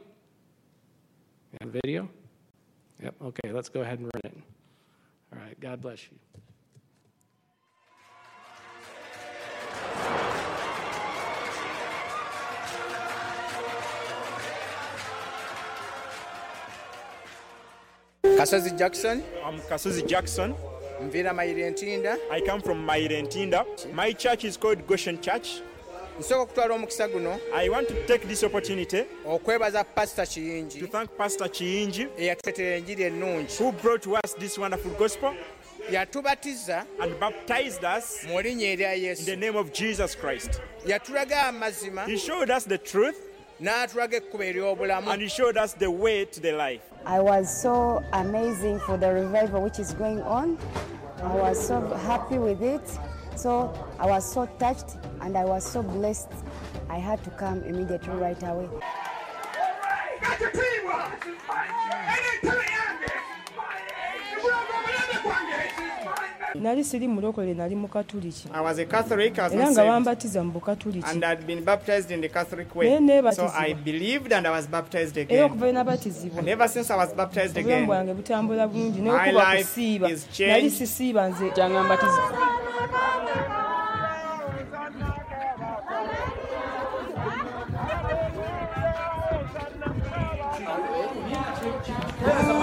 You 1.59 1.65
have 1.65 1.81
video? 1.83 2.09
Yep, 3.01 3.15
okay, 3.23 3.51
let's 3.51 3.69
go 3.69 3.81
ahead 3.81 3.97
and 3.99 4.11
run 4.13 4.21
it. 4.25 4.37
All 5.33 5.39
right, 5.39 5.59
God 5.59 5.81
bless 5.81 6.03
you. 6.03 6.17
Kasozi 18.37 18.77
Jackson. 18.77 19.23
I'm 19.43 19.59
Kasozi 19.61 20.07
Jackson. 20.07 20.53
Mvira 21.01 21.31
Mairentinda. 21.33 22.17
I 22.31 22.41
come 22.41 22.61
from 22.61 22.85
Mairentinda. 22.85 23.65
My 23.93 24.11
church 24.13 24.45
is 24.45 24.57
called 24.57 24.85
Goshen 24.85 25.19
Church. 25.19 25.61
Nsooka 26.19 26.41
okutwala 26.41 26.73
omukisa 26.75 27.07
guno 27.07 27.39
I 27.55 27.69
want 27.69 27.87
to 27.87 27.93
take 28.07 28.27
this 28.27 28.43
opportunity 28.43 29.03
okwebaza 29.25 29.83
pasita 29.83 30.25
kiyingi 30.25 30.79
to 30.79 30.87
thank 30.87 31.09
Pastor 31.17 31.51
Chiyinji 31.51 32.07
eyatuleetera 32.17 32.75
enjiri 32.77 33.03
ennungi 33.03 33.63
who 33.63 33.71
brought 33.71 34.03
to 34.03 34.13
us 34.13 34.35
this 34.39 34.57
wonderful 34.57 34.91
gospel 34.91 35.33
yatubatiza 35.91 36.85
and 36.99 37.19
baptized 37.19 37.83
us 37.97 38.23
mu 38.27 38.41
linnya 38.41 38.67
erya 38.71 38.93
in 39.19 39.25
the 39.25 39.35
name 39.35 39.55
of 39.55 39.71
Jesus 39.73 40.15
Christ. 40.15 40.61
yatulaga 40.85 41.43
amazima 41.43 42.05
He 42.05 42.17
showed 42.17 42.49
us 42.57 42.65
the 42.65 42.77
truth 42.77 43.17
n'atulaga 43.61 44.17
ekkubo 44.17 44.43
ery'obulamu 44.43 45.11
and 45.11 45.21
he 45.21 45.29
showed 45.29 45.57
us 45.57 45.73
the 45.73 45.87
way 45.89 46.25
to 46.25 46.39
the 46.41 46.51
life. 46.51 46.81
I 47.05 47.19
was 47.19 47.61
so 47.61 48.03
amazing 48.13 48.79
for 48.79 48.97
the 48.97 49.13
revival 49.13 49.61
which 49.61 49.79
is 49.79 49.93
going 49.93 50.21
on. 50.21 50.57
I 51.23 51.35
was 51.35 51.67
so 51.67 51.81
happy 52.05 52.37
with 52.37 52.61
it. 52.61 52.81
So 53.37 53.71
I 53.99 54.07
was 54.07 54.25
so 54.25 54.47
touched 54.57 54.97
and 55.21 55.37
I 55.37 55.45
was 55.45 55.63
so 55.63 55.83
blessed. 55.83 56.31
I 56.89 56.97
had 56.97 57.23
to 57.23 57.29
come 57.29 57.61
immediately 57.61 58.15
right 58.15 58.41
away. 58.41 58.67
nali 66.61 66.83
siri 66.83 67.07
mulokole 67.07 67.53
nali 67.53 67.75
mukatuliki 67.75 68.47
era 69.51 69.71
nga 69.71 69.85
bambatiza 69.85 70.43
mu 70.43 70.51
bukatulikinaye 70.51 71.17
nebatizibwaera 72.99 73.79
okuva 75.45 75.65
nenabatizibwaobulamu 75.65 77.85
bwange 77.85 78.13
butambula 78.13 78.67
bulungi 78.67 78.99
n'okuba 79.01 79.55
kusiiba. 79.57 80.07
nali 80.47 80.69
sisiiba 80.71 81.29
nze. 81.29 81.51
Janga 81.55 81.83
mbatizibwa 81.83 82.37
Yeah. 92.27 92.56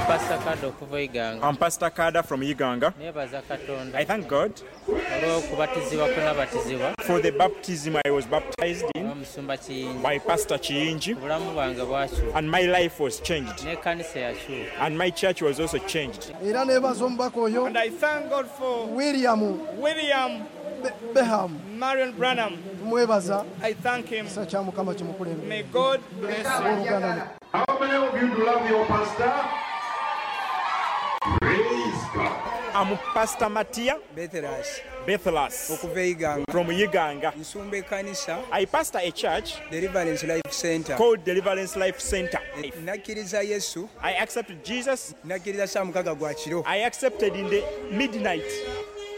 I'm 0.00 1.56
Pastor 1.56 1.90
Kada 1.90 2.22
from 2.22 2.40
Iganga. 2.42 2.92
neebaza 3.00 3.42
katonda. 3.42 3.98
I 3.98 4.04
thank 4.04 4.28
God 4.28 4.52
olw'okubatizibwa 4.88 6.06
kwe 6.08 6.24
nabatizibwa 6.24 6.94
for 7.02 7.20
the 7.22 7.32
baptism 7.32 7.96
I 8.04 8.10
was 8.10 8.24
baptized 8.26 8.84
in 8.94 9.06
n'omusumba 9.06 9.56
kiyingi. 9.56 10.02
by 10.02 10.18
Pastor 10.18 10.58
Chiyinji, 10.58 11.12
obulamu 11.14 11.52
bwange 11.52 11.84
bwakyuka. 11.84 12.34
And 12.38 12.48
my 12.50 12.62
life 12.62 13.00
was 13.00 13.20
changed, 13.20 13.66
and 14.80 14.96
my 14.98 15.10
church 15.10 15.42
was 15.42 15.58
also 15.60 15.78
changed. 15.78 16.32
era 16.44 16.64
neebaza 16.64 17.04
omubaka 17.04 17.40
oyo. 17.40 17.66
And 17.66 17.76
I 17.78 17.90
thank 17.90 18.30
God 18.30 18.46
for 18.46 18.86
william. 18.86 19.58
William 19.80 20.46
Beham. 21.12 21.58
Marrion 21.76 22.12
Branham. 22.12 22.56
tumwebaza 22.80 23.44
I 23.62 23.74
thank 23.74 24.06
him. 24.08 24.26
ekisa 24.26 24.46
kya 24.46 24.62
mukama 24.62 24.94
kimukulembere 24.94 25.48
May 25.48 25.62
God 25.62 26.00
bless 26.20 26.38
you. 26.38 27.22
How 27.52 27.78
many 27.80 27.96
of 27.96 28.14
you 28.22 28.28
do 28.36 28.44
love 28.46 28.70
your 28.70 28.86
pastor? 28.86 29.32
I'm 32.74 32.96
Pastor 33.14 33.46
Matia 33.48 33.96
betheras 34.14 34.80
Bethelas 35.06 35.70
okuva 35.70 36.00
eiganga 36.00 36.44
from 36.50 36.66
Yiganga. 36.68 37.32
nsumba 37.36 37.76
ekkanisa 37.76 38.38
I 38.52 38.66
pastor 38.66 39.00
a 39.02 39.10
church 39.10 39.54
deliverance 39.70 40.24
life 40.26 40.52
center 40.52 40.96
called 40.96 41.24
Deliverance 41.24 41.76
Life 41.76 42.00
Center. 42.00 42.40
nakkiriza 42.84 43.42
yesu 43.42 43.88
I 44.02 44.14
accepted 44.14 44.64
Jesus. 44.64 45.14
nakkiriza 45.24 45.66
saa 45.66 45.84
mukaga 45.84 46.14
gwa 46.14 46.34
kiro 46.34 46.64
I 46.66 46.84
accepted 46.84 47.36
in 47.36 47.50
the 47.50 47.62
midnight 47.90 48.52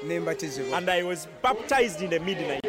ne 0.06 0.20
mbatizibwa 0.20 0.78
and 0.78 0.90
I 0.90 1.02
was 1.02 1.28
baptized 1.42 2.02
in 2.02 2.10
the 2.10 2.18
midnight. 2.20 2.60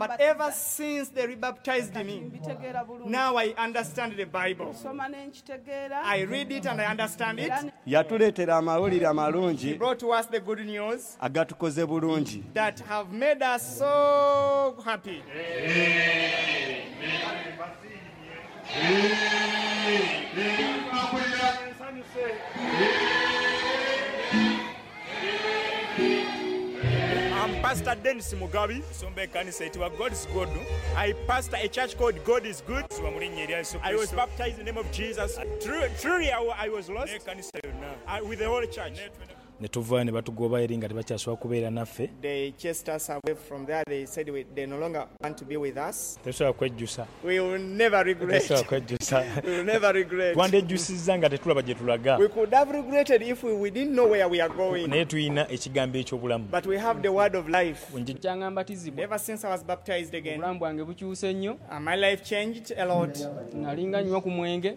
But 0.00 0.18
ever 0.18 0.50
since 0.50 1.10
they 1.10 1.26
rebaptized 1.26 1.94
me, 2.06 2.32
now 3.04 3.36
I 3.36 3.52
understand 3.58 4.16
the 4.16 4.24
Bible. 4.24 4.72
soma 4.72 5.08
ne 5.10 5.26
nkitegeera 5.26 6.00
I 6.02 6.22
read 6.24 6.50
it 6.52 6.64
and 6.66 6.80
I 6.80 6.86
understand 6.86 7.38
it. 7.38 7.52
yatuleetera 7.86 8.56
amawulire 8.56 9.00
He 9.00 9.04
amalungi 9.04 9.78
brought 9.78 9.98
to 9.98 10.10
us 10.12 10.26
the 10.26 10.40
good 10.40 10.60
news 10.60 11.18
agatukoze 11.20 11.86
bulungi 11.86 12.42
that 12.54 12.80
have 12.80 13.12
made 13.12 13.42
us 13.42 13.78
so 13.78 14.76
happy. 14.86 15.22
I'm 21.82 23.49
Pastor 27.62 27.94
Dennis 27.94 28.34
Mugabi. 28.34 28.82
nsomba 28.90 29.22
ekkanisa 29.22 29.64
etibwa 29.64 29.90
God's 29.90 30.26
God. 30.34 30.48
I 30.96 31.12
pastor 31.26 31.58
a 31.62 31.68
church 31.68 31.96
called 31.96 32.24
God 32.24 32.46
is 32.46 32.62
Good. 32.66 32.84
I 33.82 33.94
was 33.94 34.12
baptized 34.12 34.58
in 34.58 34.64
the 34.64 34.72
name 34.72 34.78
of 34.78 34.90
Jesus. 34.92 35.38
Truly, 35.62 35.88
truly 36.00 36.30
I, 36.32 36.68
was 36.68 36.88
lost. 36.88 37.12
With 38.22 38.38
the 38.38 38.46
whole 38.46 38.66
church. 38.66 38.98
ne 39.60 39.68
tuvayo 39.68 40.04
ne 40.04 40.12
batugoba 40.12 40.60
eri 40.62 40.78
nga 40.78 40.88
tebakyasobola 40.88 41.36
kubeera 41.36 41.70
naffe. 41.70 42.10
Tetusobola 46.24 46.52
kwejjusa. 46.52 47.06
Twandejjusizza 50.32 51.12
nga 51.18 51.30
tetulaba 51.30 51.62
gye 51.62 51.74
tulaga. 51.74 52.18
Naye 54.88 55.04
tulina 55.04 55.50
ekigambo 55.50 55.98
eky'obulamu. 55.98 56.48
Kyaŋŋamba 58.20 58.64
tizibwaobulamu 58.64 60.58
bwange 60.58 60.84
bukyuse 60.84 61.32
nnyo. 61.32 61.56
Nalinga 63.54 64.02
nywa 64.02 64.20
ku 64.20 64.30
mwenge. 64.30 64.76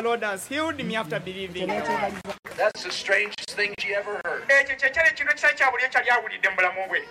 the 0.01 0.07
Lord 0.07 0.23
has 0.23 0.47
healed 0.47 0.83
me 0.83 0.95
after 0.95 1.19
believing. 1.19 1.67
That's 2.57 2.83
the 2.83 2.91
strangest 2.91 3.51
thing 3.51 3.73
she 3.79 3.93
ever 3.93 4.19
heard. 4.25 4.41
ekyo 4.49 4.75
kye 4.79 4.89
kyali 4.89 5.09
ekintu 5.09 5.31
ekitali 5.31 5.53
kya 5.59 5.71
buli 5.71 5.83
ekyali 5.83 6.09
awulidde 6.09 6.49
mu 6.49 6.55
bulamu 6.57 6.87
bwe 6.89 7.01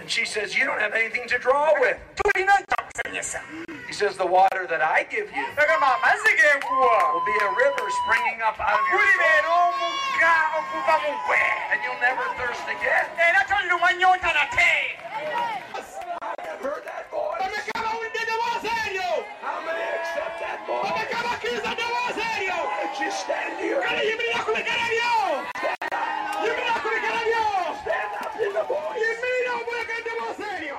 And 0.00 0.10
she 0.10 0.24
says, 0.26 0.56
You 0.56 0.64
don't 0.68 0.80
have 0.80 0.92
anything 0.92 1.26
to 1.28 1.38
draw 1.38 1.72
with. 1.80 1.96
He 3.88 3.92
says, 4.00 4.16
The 4.18 4.26
water 4.26 4.66
that 4.68 4.82
I 4.82 5.04
give 5.14 5.28
you 5.36 5.44
agamba 5.62 5.88
amazzi 5.96 6.32
genkuwa 6.40 7.00
will 7.14 7.24
be 7.32 7.36
a 7.48 7.50
river 7.64 7.86
springing 8.04 8.38
up 8.48 8.60
out 8.60 8.76
of 8.76 8.86
your 8.92 9.00
gulibeera 9.00 9.48
soul, 9.48 9.72
omugga 9.72 10.34
okuva 10.58 10.94
mu 11.04 11.12
gwe 11.26 11.42
and 11.72 11.78
you'll 11.84 12.02
never 12.08 12.24
thirst 12.38 12.66
again. 12.76 13.06
era 13.28 13.40
tolirumwa 13.48 13.88
nnyonta 13.92 14.30
nate 14.36 14.70
Heard 16.62 16.84
that 16.90 17.04
voice? 17.10 17.40
omeka 17.44 17.70
abawulidde 17.80 18.18
eddoboozi 18.24 18.68
eryo 18.84 19.10
How 19.40 19.56
many 19.66 19.82
accept 19.96 20.36
that 20.44 20.58
voice? 20.68 21.08
Omeka 23.02 23.06
abakkiriza 23.06 23.06
eddoboozi 23.06 23.06
eryo 23.06 23.06
Would 23.06 23.06
you 23.06 23.10
stand 23.12 23.58
to 23.58 23.66
your 23.66 23.82
kale 23.82 23.98
feet? 24.00 24.10
yimirira 24.10 24.40
ku 24.44 24.50
bigere 24.56 24.86
byo 24.90 25.12
yimirira 26.44 26.74
ku 26.82 26.88
Stand 27.82 28.12
up 28.22 28.34
in 28.44 28.52
the 28.52 28.64
voice. 28.64 28.98
yimirira 29.02 29.52
omuleka 29.58 29.92
eddoboozi 30.00 30.42
eryo 30.56 30.78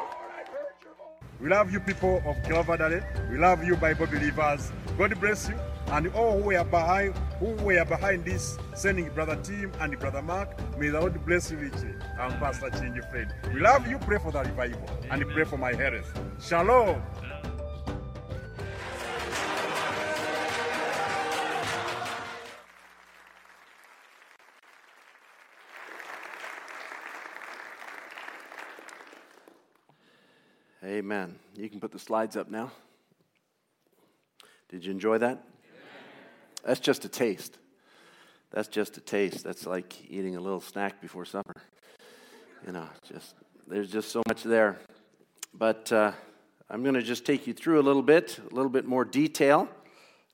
We 1.42 1.48
love 1.48 1.72
you, 1.72 1.80
people 1.80 2.22
of 2.28 2.36
Kilovadale. 2.44 3.02
We 3.32 3.38
love 3.38 3.64
you, 3.64 3.78
Bible 3.78 4.08
believers. 4.08 4.74
God 4.98 5.18
bless 5.22 5.48
you. 5.48 5.56
And 5.88 6.08
all 6.14 6.38
who 6.38 6.50
were 6.50 6.64
behind, 6.66 7.16
who 7.40 7.54
were 7.64 7.86
behind 7.86 8.26
this, 8.26 8.58
sending 8.76 9.08
Brother 9.16 9.38
Tim 9.38 9.72
and 9.80 9.98
Brother 9.98 10.22
Mark, 10.22 10.50
may 10.78 10.90
the 10.90 11.00
Lord 11.00 11.26
bless 11.26 11.50
you 11.50 11.58
richly. 11.58 11.94
I'm 12.20 12.38
Pastor 12.40 12.70
Change 12.72 13.00
Friend. 13.10 13.34
We 13.54 13.62
love 13.62 13.88
you. 13.88 13.98
Pray 14.00 14.18
for 14.20 14.34
the 14.34 14.42
revival 14.44 14.82
and 15.10 15.26
pray 15.30 15.46
for 15.46 15.56
my 15.58 15.74
health. 15.74 16.12
Shalom. 16.42 17.02
Amen. 30.84 31.36
You 31.56 31.70
can 31.70 31.82
put 31.82 31.92
the 31.92 32.00
slides 32.00 32.38
up 32.38 32.50
now. 32.50 32.72
Did 34.70 34.86
you 34.86 34.92
enjoy 34.92 35.18
that? 35.18 35.44
That's 36.64 36.80
just 36.80 37.04
a 37.04 37.10
taste. 37.10 37.58
That's 38.52 38.70
just 38.70 38.96
a 38.96 39.02
taste. 39.02 39.44
That's 39.44 39.66
like 39.66 40.10
eating 40.10 40.38
a 40.38 40.40
little 40.40 40.62
snack 40.62 41.02
before 41.02 41.26
supper. 41.26 41.62
You 42.66 42.72
know, 42.72 42.88
just 43.12 43.36
there's 43.68 43.92
just 43.92 44.10
so 44.10 44.24
much 44.26 44.44
there. 44.44 44.80
But 45.54 45.92
uh, 45.92 46.14
I'm 46.70 46.82
going 46.82 46.96
to 46.96 47.02
just 47.02 47.26
take 47.26 47.46
you 47.46 47.54
through 47.54 47.82
a 47.82 47.84
little 47.84 48.02
bit, 48.02 48.40
a 48.40 48.56
little 48.56 48.72
bit 48.72 48.86
more 48.86 49.04
detail, 49.04 49.68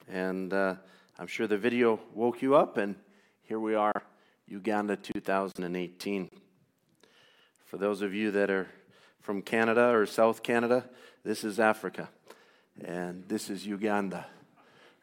and 0.08 0.54
uh, 0.54 0.76
I'm 1.18 1.28
sure 1.28 1.48
the 1.48 1.58
video 1.58 2.00
woke 2.14 2.43
you 2.43 2.56
up. 2.56 2.78
And 2.78 2.96
here 3.41 3.60
we 3.60 3.74
are, 3.74 4.04
Uganda 4.48 4.96
2018. 4.96 6.30
For 7.66 7.78
those 7.78 8.04
of 8.04 8.14
you 8.14 8.30
that 8.30 8.52
are 8.52 8.68
from 9.26 9.41
Canada 9.41 9.89
or 9.89 10.05
South 10.05 10.43
Canada, 10.43 10.86
this 11.23 11.43
is 11.43 11.59
Africa, 11.59 12.09
and 12.84 13.23
this 13.28 13.49
is 13.49 13.65
Uganda. 13.65 14.28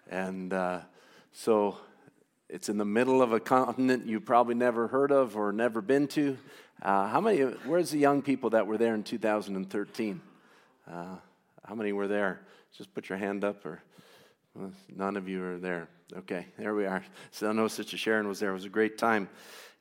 And 0.09 0.53
uh, 0.53 0.83
so 1.33 1.77
it's 2.49 2.69
in 2.69 2.79
the 2.79 2.85
middle 2.85 3.21
of 3.21 3.33
a 3.33 3.41
continent 3.41 4.07
you've 4.07 4.25
probably 4.25 4.55
never 4.55 4.87
heard 4.87 5.11
of 5.11 5.37
or 5.37 5.53
never 5.53 5.81
been 5.81 6.07
to. 6.09 6.39
Uh, 6.81 7.09
how 7.09 7.21
many, 7.21 7.41
where's 7.41 7.91
the 7.91 7.99
young 7.99 8.23
people 8.23 8.51
that 8.51 8.65
were 8.65 8.79
there 8.79 8.95
in 8.95 9.03
2013? 9.03 10.21
Uh, 10.89 11.17
how 11.65 11.75
many 11.75 11.93
were 11.93 12.07
there? 12.07 12.43
Just 12.79 12.95
put 12.95 13.09
your 13.09 13.19
hand 13.19 13.43
up, 13.43 13.67
or 13.67 13.83
well, 14.55 14.71
none 14.95 15.17
of 15.17 15.29
you 15.29 15.43
are 15.43 15.59
there. 15.59 15.89
Okay, 16.19 16.47
there 16.57 16.77
we 16.77 16.87
are. 16.87 17.03
So 17.33 17.51
I 17.51 17.53
know 17.53 17.67
Sister 17.67 17.97
Sharon 17.97 18.29
was 18.29 18.39
there. 18.39 18.51
It 18.51 18.55
was 18.55 18.67
a 18.67 18.69
great 18.69 18.99
time. 18.99 19.29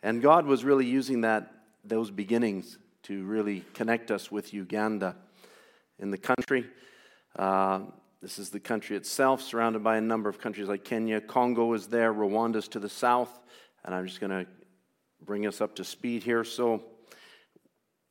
And 0.02 0.20
God 0.20 0.48
was 0.48 0.66
really 0.66 0.88
using 0.88 1.22
that, 1.22 1.54
those 1.86 2.10
beginnings 2.10 2.80
to 3.04 3.24
really 3.24 3.64
connect 3.74 4.12
us 4.12 4.32
with 4.32 4.54
Uganda 4.54 5.16
in 6.00 6.12
the 6.12 6.18
country. 6.18 6.66
Uh, 7.36 7.82
this 8.22 8.38
is 8.38 8.50
the 8.50 8.60
country 8.60 8.96
itself, 8.96 9.42
surrounded 9.42 9.84
by 9.84 9.98
a 9.98 10.02
number 10.02 10.30
of 10.30 10.40
countries 10.40 10.68
like 10.68 10.84
Kenya. 10.84 11.20
Congo 11.20 11.74
is 11.74 11.88
there, 11.88 12.14
Rwanda's 12.14 12.68
to 12.70 12.80
the 12.80 12.90
south. 12.90 13.40
And 13.84 13.96
I'm 13.96 14.06
just 14.06 14.20
going 14.20 14.46
to 14.46 14.46
bring 15.26 15.48
us 15.48 15.62
up 15.62 15.76
to 15.78 15.84
speed 15.84 16.22
here. 16.22 16.44
So 16.44 16.84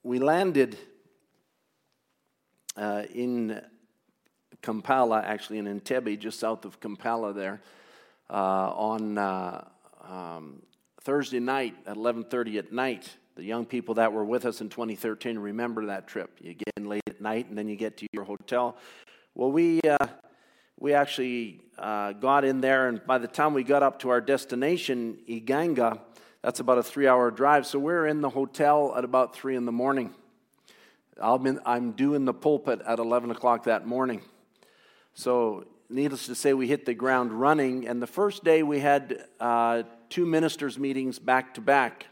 we 0.02 0.18
landed 0.18 0.76
uh, 2.76 3.04
in 3.14 3.60
Kampala, 4.62 5.22
actually 5.22 5.58
in 5.58 5.66
Entebbe, 5.66 6.18
just 6.18 6.40
south 6.40 6.64
of 6.64 6.80
Kampala 6.80 7.32
there, 7.32 7.60
uh, 8.28 8.72
on 8.74 9.18
uh, 9.18 9.64
um, 10.08 10.62
Thursday 11.02 11.40
night 11.40 11.74
at 11.86 11.96
11:30 11.96 12.58
at 12.58 12.72
night. 12.72 13.16
The 13.36 13.44
young 13.44 13.64
people 13.64 13.94
that 13.94 14.12
were 14.12 14.24
with 14.24 14.44
us 14.44 14.60
in 14.60 14.68
2013 14.68 15.38
remember 15.38 15.86
that 15.86 16.06
trip. 16.06 16.30
You 16.40 16.54
get 16.54 16.72
in 16.76 16.88
late 16.88 17.02
at 17.08 17.20
night 17.20 17.48
and 17.48 17.56
then 17.56 17.68
you 17.68 17.76
get 17.76 17.96
to 17.98 18.06
your 18.12 18.24
hotel. 18.24 18.76
Well, 19.34 19.52
we, 19.52 19.80
uh, 19.82 20.06
we 20.78 20.94
actually 20.94 21.60
uh, 21.78 22.12
got 22.12 22.44
in 22.44 22.60
there, 22.60 22.88
and 22.88 23.04
by 23.06 23.18
the 23.18 23.28
time 23.28 23.54
we 23.54 23.62
got 23.62 23.82
up 23.82 24.00
to 24.00 24.08
our 24.10 24.20
destination, 24.20 25.18
Iganga, 25.28 26.00
that's 26.42 26.60
about 26.60 26.78
a 26.78 26.82
three 26.82 27.06
hour 27.06 27.30
drive. 27.30 27.66
So 27.66 27.78
we're 27.78 28.06
in 28.06 28.20
the 28.20 28.30
hotel 28.30 28.94
at 28.96 29.04
about 29.04 29.34
three 29.34 29.56
in 29.56 29.66
the 29.66 29.72
morning. 29.72 30.14
I'm, 31.20 31.60
I'm 31.66 31.92
due 31.92 32.14
in 32.14 32.24
the 32.24 32.32
pulpit 32.32 32.80
at 32.86 32.98
11 32.98 33.30
o'clock 33.30 33.64
that 33.64 33.86
morning. 33.86 34.22
So, 35.12 35.66
needless 35.90 36.26
to 36.26 36.34
say, 36.34 36.54
we 36.54 36.66
hit 36.66 36.86
the 36.86 36.94
ground 36.94 37.32
running. 37.32 37.86
And 37.86 38.00
the 38.00 38.06
first 38.06 38.42
day 38.42 38.62
we 38.62 38.80
had 38.80 39.24
uh, 39.38 39.82
two 40.08 40.24
ministers' 40.24 40.78
meetings 40.78 41.18
back 41.18 41.54
to 41.54 41.60
back. 41.60 42.06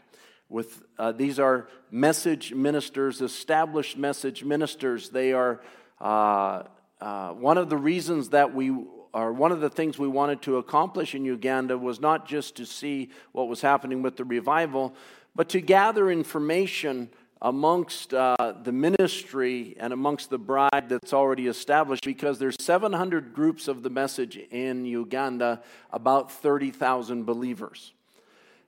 With 0.49 0.81
uh, 0.97 1.11
these 1.11 1.39
are 1.39 1.67
message 1.91 2.53
ministers, 2.53 3.21
established 3.21 3.97
message 3.97 4.43
ministers. 4.43 5.09
They 5.09 5.33
are 5.33 5.61
uh, 6.01 6.63
uh 6.99 7.33
one 7.33 7.57
of 7.57 7.69
the 7.69 7.77
reasons 7.77 8.29
that 8.29 8.53
we 8.53 8.71
or 9.13 9.33
one 9.33 9.51
of 9.51 9.59
the 9.59 9.69
things 9.69 9.97
we 9.97 10.07
wanted 10.07 10.41
to 10.43 10.57
accomplish 10.57 11.15
in 11.15 11.25
Uganda 11.25 11.77
was 11.77 11.99
not 11.99 12.27
just 12.27 12.55
to 12.57 12.65
see 12.65 13.09
what 13.31 13.47
was 13.47 13.61
happening 13.61 14.01
with 14.01 14.17
the 14.17 14.23
revival, 14.23 14.93
but 15.35 15.49
to 15.49 15.61
gather 15.61 16.11
information 16.11 17.09
amongst 17.41 18.13
uh, 18.13 18.53
the 18.63 18.71
ministry 18.71 19.75
and 19.79 19.93
amongst 19.93 20.29
the 20.29 20.37
bride 20.37 20.89
that's 20.89 21.13
already 21.13 21.47
established 21.47 22.03
because 22.03 22.37
there's 22.37 22.57
700 22.59 23.33
groups 23.33 23.67
of 23.67 23.81
the 23.81 23.89
message 23.89 24.37
in 24.51 24.85
Uganda, 24.85 25.61
about 25.91 26.31
30,000 26.31 27.25
believers. 27.25 27.93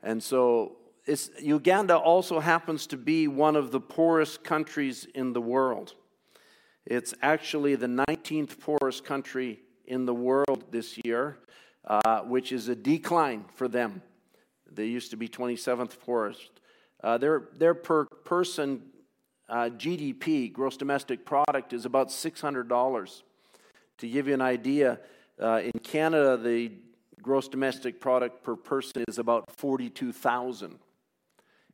And 0.01 0.23
so 0.23 0.77
Uganda 1.39 1.97
also 1.97 2.39
happens 2.39 2.85
to 2.87 2.97
be 2.97 3.27
one 3.27 3.55
of 3.55 3.71
the 3.71 3.79
poorest 3.79 4.43
countries 4.43 5.07
in 5.15 5.33
the 5.33 5.41
world. 5.41 5.95
It's 6.85 7.13
actually 7.21 7.75
the 7.75 7.87
19th 7.87 8.59
poorest 8.59 9.03
country 9.03 9.59
in 9.85 10.05
the 10.05 10.13
world 10.13 10.65
this 10.71 10.97
year, 11.03 11.39
uh, 11.85 12.21
which 12.21 12.51
is 12.51 12.67
a 12.67 12.75
decline 12.75 13.45
for 13.53 13.67
them. 13.67 14.01
They 14.71 14.85
used 14.85 15.11
to 15.11 15.17
be 15.17 15.27
27th 15.27 15.99
poorest. 15.99 16.49
Uh, 17.03 17.17
their, 17.17 17.49
their 17.57 17.73
per 17.73 18.05
person 18.05 18.83
uh, 19.49 19.69
GDP, 19.75 20.51
gross 20.51 20.77
domestic 20.77 21.25
product, 21.25 21.73
is 21.73 21.85
about 21.85 22.09
$600. 22.09 23.21
To 23.97 24.07
give 24.07 24.27
you 24.27 24.33
an 24.33 24.41
idea, 24.41 24.99
uh, 25.41 25.61
in 25.63 25.79
Canada, 25.83 26.37
the 26.37 26.71
gross 27.21 27.47
domestic 27.47 27.99
product 27.99 28.43
per 28.43 28.55
person 28.55 29.03
is 29.07 29.17
about 29.17 29.51
42,000. 29.51 30.79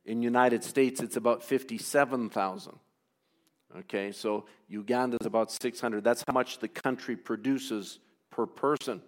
In 0.08 0.22
United 0.22 0.64
States, 0.64 1.01
it's 1.01 1.18
about 1.18 1.43
57,000. 1.43 2.80
Okay, 3.80 4.14
so 4.14 4.45
Uganda 4.70 5.18
is 5.20 5.28
about 5.28 5.51
600. 5.51 6.01
That's 6.01 6.24
how 6.26 6.34
much 6.34 6.60
the 6.60 6.70
country 6.70 7.18
produces 7.18 7.99
per 8.32 8.45
person. 8.45 9.01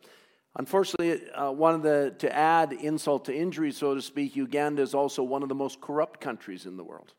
Unfortunately, 0.58 1.32
uh, 1.32 1.52
one 1.52 1.74
of 1.74 1.84
the, 1.84 2.14
to 2.20 2.36
add 2.36 2.74
insult 2.74 3.26
to 3.26 3.34
injury, 3.36 3.72
so 3.72 3.96
to 3.96 4.02
speak, 4.02 4.36
Uganda 4.36 4.82
is 4.82 4.94
also 4.94 5.24
one 5.24 5.42
of 5.42 5.48
the 5.48 5.56
most 5.56 5.80
corrupt 5.80 6.20
countries 6.20 6.66
in 6.66 6.76
the 6.76 6.84
world, 6.84 7.14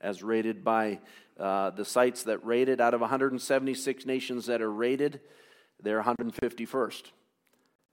as 0.00 0.24
rated 0.24 0.64
by 0.64 0.98
uh, 1.38 1.70
the 1.70 1.84
sites 1.84 2.24
that 2.24 2.44
rate 2.44 2.68
it. 2.68 2.80
Out 2.80 2.92
of 2.92 3.00
176 3.00 4.04
nations 4.04 4.46
that 4.46 4.60
are 4.60 4.70
rated, 4.70 5.20
they're 5.80 6.02
151st. 6.02 7.04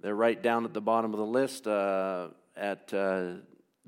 They're 0.01 0.15
right 0.15 0.41
down 0.41 0.65
at 0.65 0.73
the 0.73 0.82
bottom 0.82 1.13
of 1.13 1.19
the 1.19 1.25
list. 1.25 1.67
Uh, 1.67 2.30
at 2.55 2.91
uh, 2.93 3.34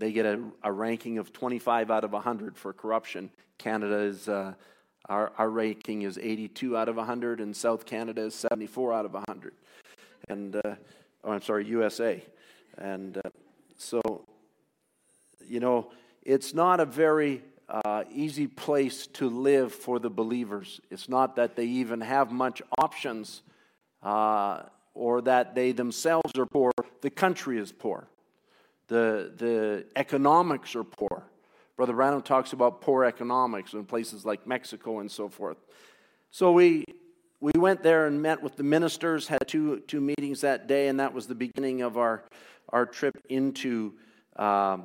they 0.01 0.11
get 0.11 0.25
a, 0.25 0.41
a, 0.63 0.71
ranking 0.71 1.17
of 1.17 1.31
25 1.31 1.91
out 1.91 2.03
of 2.03 2.11
100 2.11 2.57
for 2.57 2.73
corruption. 2.73 3.29
Canada 3.57 3.99
is 3.99 4.27
uh, 4.27 4.53
our, 5.07 5.31
our 5.37 5.49
ranking 5.49 6.01
is 6.01 6.17
82 6.17 6.75
out 6.75 6.89
of 6.89 6.95
100, 6.95 7.39
and 7.39 7.55
South 7.55 7.85
Canada 7.85 8.21
is 8.23 8.35
74 8.35 8.93
out 8.93 9.05
of 9.05 9.13
100 9.13 9.53
and 10.31 10.55
uh, 10.55 10.75
oh, 11.23 11.31
I'm 11.31 11.41
sorry, 11.41 11.65
USA. 11.67 12.23
And 12.77 13.17
uh, 13.17 13.29
so, 13.77 14.25
you 15.47 15.59
know, 15.59 15.91
it's 16.23 16.53
not 16.53 16.79
a 16.79 16.85
very 16.85 17.43
uh, 17.69 18.03
easy 18.11 18.47
place 18.47 19.07
to 19.07 19.29
live 19.29 19.73
for 19.73 19.99
the 19.99 20.09
believers. 20.09 20.79
It's 20.89 21.09
not 21.09 21.35
that 21.35 21.55
they 21.55 21.65
even 21.65 22.01
have 22.01 22.31
much 22.31 22.61
options 22.77 23.41
uh, 24.03 24.63
or 24.93 25.21
that 25.21 25.55
they 25.55 25.71
themselves 25.71 26.37
are 26.37 26.45
poor. 26.45 26.71
The 27.01 27.09
country 27.09 27.57
is 27.57 27.71
poor. 27.71 28.07
The, 28.91 29.31
the 29.37 29.85
economics 29.95 30.75
are 30.75 30.83
poor. 30.83 31.23
Brother 31.77 31.93
Branham 31.93 32.21
talks 32.21 32.51
about 32.51 32.81
poor 32.81 33.05
economics 33.05 33.71
in 33.71 33.85
places 33.85 34.25
like 34.25 34.45
Mexico 34.45 34.99
and 34.99 35.09
so 35.09 35.29
forth. 35.29 35.55
So 36.29 36.51
we, 36.51 36.83
we 37.39 37.53
went 37.57 37.83
there 37.83 38.07
and 38.07 38.21
met 38.21 38.43
with 38.43 38.57
the 38.57 38.63
ministers, 38.63 39.29
had 39.29 39.47
two, 39.47 39.79
two 39.87 40.01
meetings 40.01 40.41
that 40.41 40.67
day, 40.67 40.89
and 40.89 40.99
that 40.99 41.13
was 41.13 41.25
the 41.25 41.35
beginning 41.35 41.83
of 41.83 41.97
our, 41.97 42.25
our 42.67 42.85
trip 42.85 43.15
into 43.29 43.93
uh, 44.35 44.79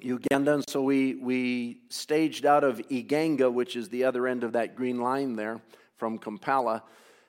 Uganda. 0.00 0.54
And 0.54 0.68
so 0.68 0.82
we, 0.82 1.14
we 1.14 1.82
staged 1.90 2.44
out 2.44 2.64
of 2.64 2.78
Iganga, 2.88 3.52
which 3.52 3.76
is 3.76 3.88
the 3.90 4.02
other 4.02 4.26
end 4.26 4.42
of 4.42 4.54
that 4.54 4.74
green 4.74 5.00
line 5.00 5.36
there 5.36 5.60
from 5.98 6.18
Kampala. 6.18 6.82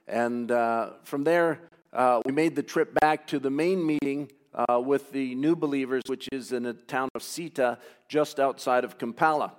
And 0.08 0.52
uh, 0.52 0.94
from 1.04 1.24
there, 1.24 1.60
uh, 1.94 2.22
we 2.26 2.32
made 2.32 2.56
the 2.56 2.64
trip 2.64 2.92
back 3.02 3.28
to 3.28 3.38
the 3.38 3.52
main 3.52 3.86
meeting 3.86 4.32
uh, 4.56 4.80
with 4.80 5.12
the 5.12 5.36
new 5.36 5.56
believers, 5.56 6.04
which 6.08 6.30
is 6.32 6.52
in 6.52 6.64
the 6.64 6.74
town 6.74 7.10
of 7.14 7.22
Seeta, 7.22 7.78
just 8.08 8.40
outside 8.40 8.84
of 8.84 8.98
Kampala. 8.98 9.54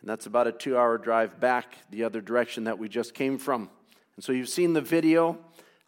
And 0.00 0.08
that's 0.08 0.26
about 0.26 0.46
a 0.46 0.52
two 0.52 0.76
hour 0.76 0.98
drive 0.98 1.40
back 1.40 1.76
the 1.90 2.04
other 2.04 2.20
direction 2.20 2.64
that 2.64 2.78
we 2.78 2.88
just 2.88 3.14
came 3.14 3.38
from. 3.38 3.68
And 4.16 4.24
so 4.24 4.32
you've 4.32 4.48
seen 4.48 4.72
the 4.72 4.80
video 4.80 5.38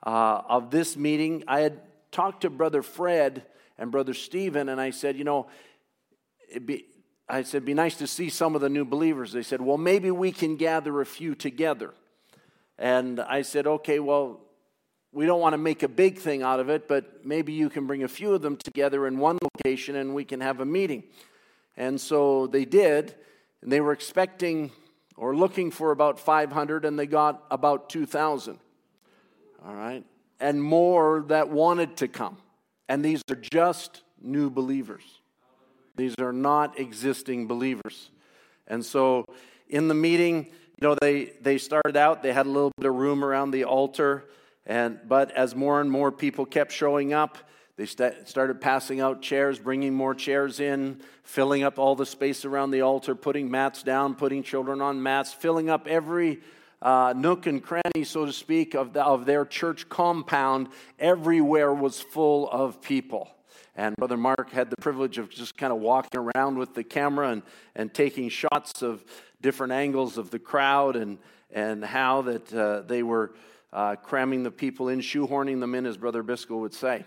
uh, 0.04 0.42
of 0.48 0.70
this 0.70 0.96
meeting. 0.96 1.44
I 1.46 1.60
had 1.60 1.80
talked 2.10 2.42
to 2.42 2.50
Brother 2.50 2.82
Fred 2.82 3.44
and 3.78 3.92
Brother 3.92 4.14
Stephen, 4.14 4.68
and 4.68 4.80
I 4.80 4.90
said, 4.90 5.16
you 5.16 5.24
know, 5.24 5.46
be, 6.64 6.86
I 7.28 7.42
said, 7.42 7.64
be 7.64 7.74
nice 7.74 7.96
to 7.96 8.06
see 8.06 8.30
some 8.30 8.54
of 8.54 8.60
the 8.60 8.68
new 8.68 8.84
believers. 8.84 9.32
They 9.32 9.42
said, 9.42 9.60
well, 9.60 9.76
maybe 9.78 10.10
we 10.10 10.32
can 10.32 10.56
gather 10.56 11.00
a 11.00 11.06
few 11.06 11.34
together. 11.34 11.92
And 12.78 13.20
I 13.20 13.42
said, 13.42 13.66
okay, 13.66 13.98
well, 13.98 14.40
we 15.12 15.26
don't 15.26 15.40
want 15.40 15.54
to 15.54 15.58
make 15.58 15.82
a 15.82 15.88
big 15.88 16.18
thing 16.18 16.42
out 16.42 16.60
of 16.60 16.68
it, 16.68 16.86
but 16.86 17.24
maybe 17.24 17.52
you 17.52 17.70
can 17.70 17.86
bring 17.86 18.02
a 18.02 18.08
few 18.08 18.34
of 18.34 18.42
them 18.42 18.56
together 18.56 19.06
in 19.06 19.18
one 19.18 19.38
location 19.42 19.96
and 19.96 20.14
we 20.14 20.24
can 20.24 20.40
have 20.40 20.60
a 20.60 20.66
meeting. 20.66 21.04
And 21.76 22.00
so 22.00 22.46
they 22.46 22.64
did, 22.64 23.14
and 23.62 23.72
they 23.72 23.80
were 23.80 23.92
expecting 23.92 24.72
or 25.16 25.34
looking 25.34 25.70
for 25.70 25.90
about 25.90 26.20
500, 26.20 26.84
and 26.84 26.98
they 26.98 27.06
got 27.06 27.44
about 27.50 27.88
2,000. 27.90 28.58
All 29.66 29.74
right? 29.74 30.04
And 30.38 30.62
more 30.62 31.24
that 31.28 31.48
wanted 31.48 31.96
to 31.98 32.08
come. 32.08 32.38
And 32.88 33.04
these 33.04 33.22
are 33.30 33.36
just 33.36 34.02
new 34.20 34.48
believers. 34.48 35.02
These 35.96 36.14
are 36.20 36.32
not 36.32 36.78
existing 36.78 37.48
believers. 37.48 38.10
And 38.68 38.84
so 38.84 39.24
in 39.68 39.88
the 39.88 39.94
meeting, 39.94 40.46
you 40.80 40.88
know, 40.88 40.94
they, 41.00 41.32
they 41.40 41.58
started 41.58 41.96
out, 41.96 42.22
they 42.22 42.32
had 42.32 42.46
a 42.46 42.50
little 42.50 42.70
bit 42.76 42.88
of 42.88 42.94
room 42.94 43.24
around 43.24 43.50
the 43.50 43.64
altar. 43.64 44.28
And, 44.68 45.00
but 45.08 45.30
as 45.32 45.56
more 45.56 45.80
and 45.80 45.90
more 45.90 46.12
people 46.12 46.44
kept 46.44 46.70
showing 46.72 47.14
up, 47.14 47.38
they 47.76 47.86
st- 47.86 48.28
started 48.28 48.60
passing 48.60 49.00
out 49.00 49.22
chairs, 49.22 49.58
bringing 49.58 49.94
more 49.94 50.14
chairs 50.14 50.60
in, 50.60 51.00
filling 51.22 51.62
up 51.62 51.78
all 51.78 51.96
the 51.96 52.04
space 52.04 52.44
around 52.44 52.70
the 52.70 52.82
altar, 52.82 53.14
putting 53.14 53.50
mats 53.50 53.82
down, 53.82 54.14
putting 54.14 54.42
children 54.42 54.82
on 54.82 55.02
mats, 55.02 55.32
filling 55.32 55.70
up 55.70 55.86
every 55.86 56.40
uh, 56.82 57.14
nook 57.16 57.46
and 57.46 57.62
cranny, 57.62 58.04
so 58.04 58.26
to 58.26 58.32
speak, 58.32 58.74
of, 58.74 58.92
the, 58.92 59.02
of 59.02 59.24
their 59.24 59.46
church 59.46 59.88
compound. 59.88 60.68
Everywhere 60.98 61.72
was 61.72 62.00
full 62.00 62.50
of 62.50 62.82
people. 62.82 63.30
And 63.74 63.96
Brother 63.96 64.16
Mark 64.16 64.50
had 64.50 64.70
the 64.70 64.76
privilege 64.76 65.18
of 65.18 65.30
just 65.30 65.56
kind 65.56 65.72
of 65.72 65.78
walking 65.78 66.20
around 66.20 66.58
with 66.58 66.74
the 66.74 66.84
camera 66.84 67.30
and, 67.30 67.42
and 67.74 67.94
taking 67.94 68.28
shots 68.28 68.82
of 68.82 69.04
different 69.40 69.72
angles 69.72 70.18
of 70.18 70.30
the 70.30 70.38
crowd 70.40 70.96
and, 70.96 71.18
and 71.52 71.84
how 71.84 72.22
that 72.22 72.52
uh, 72.52 72.80
they 72.82 73.04
were 73.04 73.32
uh, 73.72 73.96
cramming 73.96 74.42
the 74.42 74.50
people 74.50 74.88
in, 74.88 75.00
shoehorning 75.00 75.60
them 75.60 75.74
in, 75.74 75.86
as 75.86 75.96
Brother 75.96 76.22
Biscoe 76.22 76.58
would 76.60 76.74
say. 76.74 77.04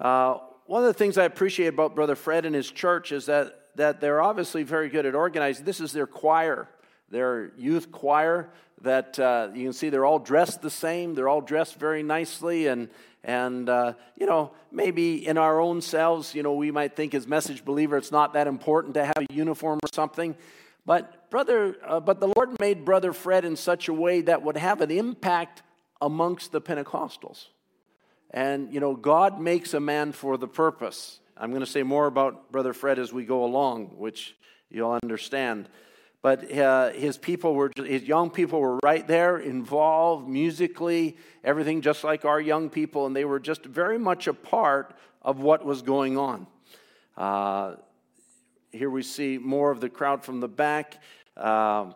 Uh, 0.00 0.38
one 0.66 0.82
of 0.82 0.88
the 0.88 0.94
things 0.94 1.16
I 1.16 1.24
appreciate 1.24 1.68
about 1.68 1.94
Brother 1.94 2.16
Fred 2.16 2.44
and 2.44 2.54
his 2.54 2.70
church 2.70 3.12
is 3.12 3.26
that, 3.26 3.60
that 3.76 4.00
they're 4.00 4.20
obviously 4.20 4.64
very 4.64 4.88
good 4.88 5.06
at 5.06 5.14
organizing. 5.14 5.64
This 5.64 5.80
is 5.80 5.92
their 5.92 6.06
choir, 6.06 6.68
their 7.10 7.52
youth 7.56 7.92
choir, 7.92 8.50
that 8.82 9.18
uh, 9.18 9.48
you 9.54 9.64
can 9.64 9.72
see 9.72 9.88
they're 9.88 10.04
all 10.04 10.18
dressed 10.18 10.60
the 10.60 10.70
same. 10.70 11.14
They're 11.14 11.28
all 11.28 11.40
dressed 11.40 11.76
very 11.76 12.02
nicely. 12.02 12.66
And, 12.66 12.88
and 13.22 13.68
uh, 13.68 13.94
you 14.16 14.26
know, 14.26 14.52
maybe 14.70 15.26
in 15.26 15.38
our 15.38 15.60
own 15.60 15.80
selves, 15.80 16.34
you 16.34 16.42
know, 16.42 16.54
we 16.54 16.70
might 16.70 16.96
think 16.96 17.14
as 17.14 17.26
message 17.26 17.64
believer 17.64 17.96
it's 17.96 18.12
not 18.12 18.34
that 18.34 18.46
important 18.46 18.94
to 18.94 19.04
have 19.04 19.16
a 19.18 19.32
uniform 19.32 19.78
or 19.82 19.88
something. 19.94 20.36
But, 20.84 21.30
brother, 21.30 21.76
uh, 21.84 22.00
but 22.00 22.20
the 22.20 22.32
Lord 22.36 22.60
made 22.60 22.84
Brother 22.84 23.12
Fred 23.12 23.44
in 23.44 23.56
such 23.56 23.88
a 23.88 23.92
way 23.92 24.20
that 24.22 24.42
would 24.42 24.56
have 24.56 24.80
an 24.80 24.90
impact 24.90 25.62
amongst 26.00 26.52
the 26.52 26.60
Pentecostals. 26.60 27.46
And, 28.30 28.72
you 28.72 28.80
know, 28.80 28.94
God 28.94 29.40
makes 29.40 29.74
a 29.74 29.80
man 29.80 30.12
for 30.12 30.36
the 30.36 30.48
purpose. 30.48 31.20
I'm 31.36 31.50
going 31.50 31.60
to 31.60 31.66
say 31.66 31.82
more 31.82 32.06
about 32.06 32.50
Brother 32.50 32.72
Fred 32.72 32.98
as 32.98 33.12
we 33.12 33.24
go 33.24 33.44
along, 33.44 33.96
which 33.96 34.36
you'll 34.70 34.98
understand. 35.02 35.68
But 36.22 36.50
uh, 36.50 36.90
his 36.90 37.18
people 37.18 37.54
were, 37.54 37.70
his 37.76 38.02
young 38.02 38.30
people 38.30 38.60
were 38.60 38.78
right 38.82 39.06
there, 39.06 39.38
involved 39.38 40.28
musically, 40.28 41.16
everything 41.44 41.82
just 41.82 42.02
like 42.02 42.24
our 42.24 42.40
young 42.40 42.68
people, 42.68 43.06
and 43.06 43.14
they 43.14 43.24
were 43.24 43.38
just 43.38 43.64
very 43.64 43.98
much 43.98 44.26
a 44.26 44.34
part 44.34 44.96
of 45.22 45.38
what 45.38 45.64
was 45.64 45.82
going 45.82 46.18
on. 46.18 46.46
Uh, 47.16 47.76
here 48.72 48.90
we 48.90 49.02
see 49.02 49.38
more 49.38 49.70
of 49.70 49.80
the 49.80 49.88
crowd 49.88 50.24
from 50.24 50.40
the 50.40 50.48
back. 50.48 51.00
Uh, 51.36 51.92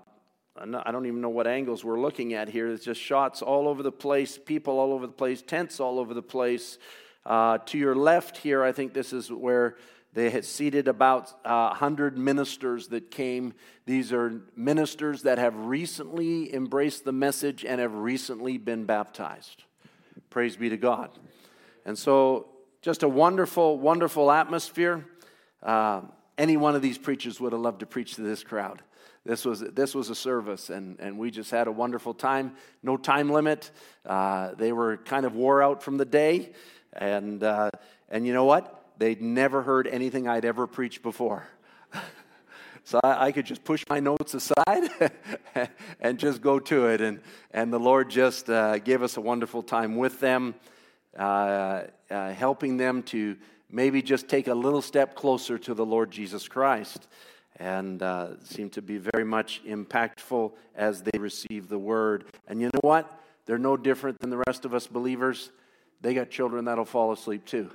I 0.61 0.92
don't 0.92 1.06
even 1.06 1.22
know 1.22 1.30
what 1.30 1.46
angles 1.46 1.84
we're 1.84 2.00
looking 2.00 2.34
at 2.34 2.48
here. 2.48 2.68
It's 2.68 2.84
just 2.84 3.00
shots 3.00 3.40
all 3.40 3.66
over 3.66 3.82
the 3.82 3.92
place, 3.92 4.36
people 4.36 4.78
all 4.78 4.92
over 4.92 5.06
the 5.06 5.12
place, 5.12 5.40
tents 5.40 5.80
all 5.80 5.98
over 5.98 6.12
the 6.12 6.22
place. 6.22 6.76
Uh, 7.24 7.58
to 7.58 7.78
your 7.78 7.94
left 7.94 8.36
here, 8.36 8.62
I 8.62 8.72
think 8.72 8.92
this 8.92 9.14
is 9.14 9.32
where 9.32 9.76
they 10.12 10.28
had 10.28 10.44
seated 10.44 10.86
about 10.86 11.30
uh, 11.46 11.68
100 11.68 12.18
ministers 12.18 12.88
that 12.88 13.11
came. 13.11 13.54
These 13.86 14.12
are 14.12 14.42
ministers 14.54 15.22
that 15.22 15.38
have 15.38 15.56
recently 15.56 16.52
embraced 16.54 17.04
the 17.04 17.12
message 17.12 17.64
and 17.64 17.80
have 17.80 17.94
recently 17.94 18.58
been 18.58 18.84
baptized. 18.84 19.64
Praise 20.28 20.56
be 20.56 20.68
to 20.68 20.76
God. 20.76 21.11
And 21.86 21.98
so, 21.98 22.48
just 22.82 23.02
a 23.02 23.08
wonderful, 23.08 23.78
wonderful 23.78 24.30
atmosphere. 24.30 25.06
Uh, 25.62 26.02
any 26.36 26.56
one 26.56 26.74
of 26.74 26.82
these 26.82 26.98
preachers 26.98 27.40
would 27.40 27.52
have 27.52 27.61
loved 27.61 27.80
to 27.80 27.86
preach 27.86 28.14
to 28.16 28.22
this 28.22 28.42
crowd. 28.42 28.82
This 29.24 29.44
was, 29.44 29.60
this 29.60 29.94
was 29.94 30.08
a 30.08 30.14
service, 30.14 30.70
and, 30.70 30.98
and 30.98 31.18
we 31.18 31.30
just 31.30 31.50
had 31.50 31.66
a 31.66 31.72
wonderful 31.72 32.14
time. 32.14 32.52
No 32.82 32.96
time 32.96 33.30
limit. 33.30 33.70
Uh, 34.06 34.54
they 34.54 34.72
were 34.72 34.96
kind 34.96 35.26
of 35.26 35.34
wore 35.34 35.62
out 35.62 35.82
from 35.82 35.98
the 35.98 36.06
day. 36.06 36.52
And, 36.94 37.42
uh, 37.42 37.70
and 38.08 38.26
you 38.26 38.32
know 38.32 38.46
what? 38.46 38.92
They'd 38.98 39.20
never 39.20 39.62
heard 39.62 39.86
anything 39.86 40.26
I'd 40.26 40.46
ever 40.46 40.66
preached 40.66 41.02
before. 41.02 41.46
so 42.84 42.98
I, 43.04 43.26
I, 43.26 43.32
could 43.32 43.44
just 43.44 43.62
push 43.62 43.84
my 43.90 44.00
notes 44.00 44.34
aside 44.34 44.90
and 46.00 46.18
just 46.18 46.40
go 46.40 46.58
to 46.58 46.86
it. 46.86 47.02
And, 47.02 47.20
and 47.50 47.70
the 47.70 47.78
Lord 47.78 48.08
just 48.08 48.48
uh, 48.48 48.78
gave 48.78 49.02
us 49.02 49.18
a 49.18 49.20
wonderful 49.20 49.62
time 49.62 49.96
with 49.96 50.18
them, 50.20 50.54
uh, 51.18 51.82
uh, 52.10 52.32
helping 52.32 52.78
them 52.78 53.02
to 53.04 53.36
maybe 53.70 54.00
just 54.00 54.28
take 54.28 54.48
a 54.48 54.54
little 54.54 54.82
step 54.82 55.14
closer 55.14 55.58
to 55.58 55.74
the 55.74 55.84
Lord 55.84 56.10
Jesus 56.10 56.48
Christ. 56.48 57.06
And 57.61 58.02
uh, 58.02 58.42
seemed 58.42 58.72
to 58.72 58.82
be 58.82 58.96
very 58.96 59.24
much 59.24 59.62
impactful 59.64 60.52
as 60.74 61.02
they 61.02 61.18
receive 61.18 61.68
the 61.68 61.78
word. 61.78 62.24
And 62.48 62.61
you 62.61 62.70
know 62.72 62.80
what? 62.80 63.20
They're 63.44 63.58
no 63.58 63.76
different 63.76 64.18
than 64.18 64.30
the 64.30 64.42
rest 64.46 64.64
of 64.64 64.72
us 64.72 64.86
believers. 64.86 65.50
They 66.00 66.14
got 66.14 66.30
children 66.30 66.64
that'll 66.64 66.86
fall 66.86 67.12
asleep 67.12 67.44
too. 67.44 67.70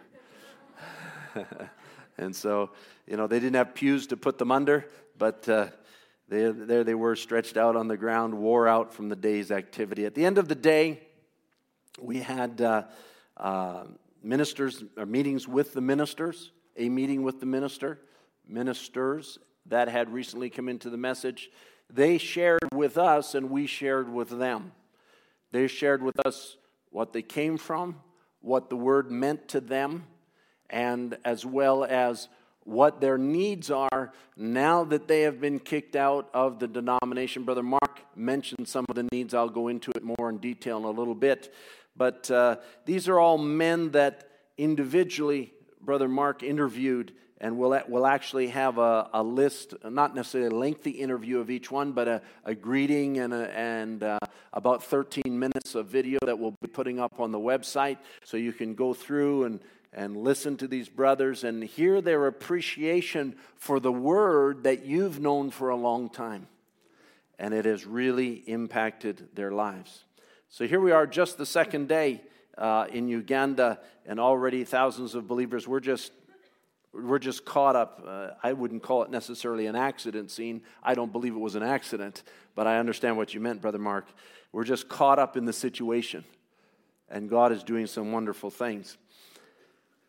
and 2.18 2.36
so, 2.36 2.72
you 3.06 3.16
know, 3.16 3.28
they 3.28 3.40
didn't 3.40 3.58
have 3.58 3.76
pews 3.76 4.08
to 4.08 4.18
put 4.18 4.40
them 4.40 4.52
under, 4.52 4.88
but 5.20 5.48
uh, 5.48 5.68
they, 6.30 6.50
there 6.50 6.84
they 6.84 6.96
were 6.96 7.16
stretched 7.16 7.56
out 7.56 7.76
on 7.76 7.88
the 7.88 7.98
ground, 7.98 8.34
wore 8.34 8.68
out 8.68 8.92
from 8.92 9.10
the 9.10 9.16
day's 9.16 9.52
activity. 9.52 10.06
At 10.06 10.16
the 10.16 10.26
end 10.26 10.40
of 10.40 10.48
the 10.48 10.56
day, 10.56 11.02
we 12.00 12.20
had 12.20 12.60
uh, 12.60 12.84
uh, 13.38 13.84
ministers, 14.24 14.84
or 14.98 15.06
meetings 15.06 15.48
with 15.48 15.74
the 15.74 15.82
ministers, 15.82 16.52
a 16.76 16.90
meeting 16.90 17.22
with 17.22 17.40
the 17.40 17.46
minister, 17.46 18.00
ministers 18.48 19.38
that 19.68 19.88
had 19.88 20.14
recently 20.14 20.50
come 20.50 20.70
into 20.70 20.90
the 20.90 20.98
message. 20.98 21.50
They 21.90 22.18
shared 22.18 22.70
with 22.74 22.98
us, 22.98 23.36
and 23.36 23.50
we 23.50 23.68
shared 23.68 24.12
with 24.12 24.30
them. 24.30 24.72
They 25.52 25.68
shared 25.68 26.02
with 26.02 26.20
us 26.26 26.58
what 26.90 27.14
they 27.14 27.22
came 27.22 27.58
from, 27.58 28.02
what 28.42 28.70
the 28.70 28.76
word 28.76 29.12
meant 29.12 29.48
to 29.50 29.62
them, 29.62 30.06
and 30.70 31.18
as 31.24 31.46
well 31.46 31.84
as 31.84 32.28
what 32.64 33.00
their 33.00 33.18
needs 33.18 33.70
are 33.70 34.12
now 34.36 34.84
that 34.84 35.08
they 35.08 35.22
have 35.22 35.40
been 35.40 35.60
kicked 35.60 35.96
out 35.96 36.30
of 36.34 36.60
the 36.60 36.68
denomination. 36.68 37.44
Brother 37.44 37.64
Mark 37.64 38.02
mentioned 38.16 38.68
some 38.68 38.86
of 38.90 38.96
the 38.96 39.08
needs. 39.12 39.34
I'll 39.34 39.50
go 39.50 39.68
into 39.68 39.92
it 39.96 40.04
more 40.04 40.30
in 40.30 40.40
detail 40.40 40.78
in 40.80 40.84
a 40.84 40.90
little 40.90 41.16
bit. 41.16 41.54
But 41.96 42.30
uh, 42.32 42.58
these 42.86 43.08
are 43.08 43.20
all 43.20 43.38
men 43.38 43.92
that 43.92 44.28
individually 44.58 45.54
Brother 45.80 46.08
Mark 46.08 46.42
interviewed, 46.42 47.14
and 47.46 47.60
we'll, 47.60 47.80
we'll 47.88 48.08
actually 48.08 48.48
have 48.48 48.80
a, 48.80 49.08
a 49.14 49.22
list, 49.22 49.76
not 49.84 50.16
necessarily 50.16 50.50
a 50.50 50.60
lengthy 50.60 50.90
interview 50.90 51.38
of 51.38 51.52
each 51.52 51.70
one, 51.70 51.92
but 51.92 52.08
a, 52.08 52.22
a 52.44 52.56
greeting 52.56 53.20
and, 53.20 53.36
a, 53.36 53.56
and 53.56 54.02
uh, 54.02 54.18
about 54.52 54.84
13 54.84 55.22
minutes 55.28 55.76
of 55.76 55.86
video 55.86 56.18
that 56.26 56.40
we'll 56.40 56.56
be 56.60 56.68
putting 56.68 57.00
up 57.00 57.20
on 57.20 57.32
the 57.32 57.38
website 57.38 58.00
so 58.24 58.36
you 58.36 58.52
can 58.52 58.74
go 58.74 58.96
through 58.96 59.44
and 59.44 59.60
and 59.94 60.18
listen 60.18 60.58
to 60.58 60.68
these 60.68 60.90
brothers 60.90 61.44
and 61.44 61.64
hear 61.64 62.02
their 62.02 62.26
appreciation 62.26 63.36
for 63.56 63.80
the 63.80 63.92
word 63.92 64.64
that 64.64 64.84
you've 64.84 65.22
known 65.22 65.52
for 65.52 65.70
a 65.70 65.76
long 65.76 66.10
time. 66.10 66.48
And 67.38 67.54
it 67.54 67.66
has 67.66 67.86
really 67.86 68.44
impacted 68.48 69.30
their 69.36 69.52
lives. 69.52 70.04
So 70.50 70.68
here 70.68 70.82
we 70.82 70.92
are, 70.92 71.06
just 71.06 71.38
the 71.38 71.46
second 71.46 71.88
day 71.88 72.24
uh, 72.58 72.88
in 72.92 73.08
Uganda, 73.08 73.80
and 74.06 74.20
already 74.20 74.66
thousands 74.66 75.16
of 75.16 75.28
believers. 75.30 75.66
We're 75.66 75.80
just 75.80 76.12
we're 76.96 77.20
just 77.20 77.46
caught 77.46 77.76
up. 77.76 78.04
Uh, 78.06 78.30
I 78.42 78.54
wouldn't 78.54 78.84
call 78.84 79.04
it 79.04 79.10
necessarily 79.10 79.66
an 79.68 79.76
accident 79.76 80.32
scene. 80.32 80.62
I 80.82 80.96
don't 80.96 81.12
believe 81.12 81.34
it 81.34 81.40
was 81.40 81.56
an 81.56 81.64
accident, 81.64 82.24
but 82.56 82.68
I 82.68 82.78
understand 82.78 83.18
what 83.18 83.34
you 83.34 83.40
meant, 83.40 83.62
Brother 83.62 83.80
Mark. 83.80 84.08
We're 84.52 84.64
just 84.64 84.88
caught 84.88 85.20
up 85.20 85.36
in 85.36 85.46
the 85.46 85.54
situation, 85.54 86.24
and 87.10 87.30
God 87.30 87.52
is 87.52 87.64
doing 87.64 87.88
some 87.88 88.12
wonderful 88.12 88.50
things. 88.50 88.98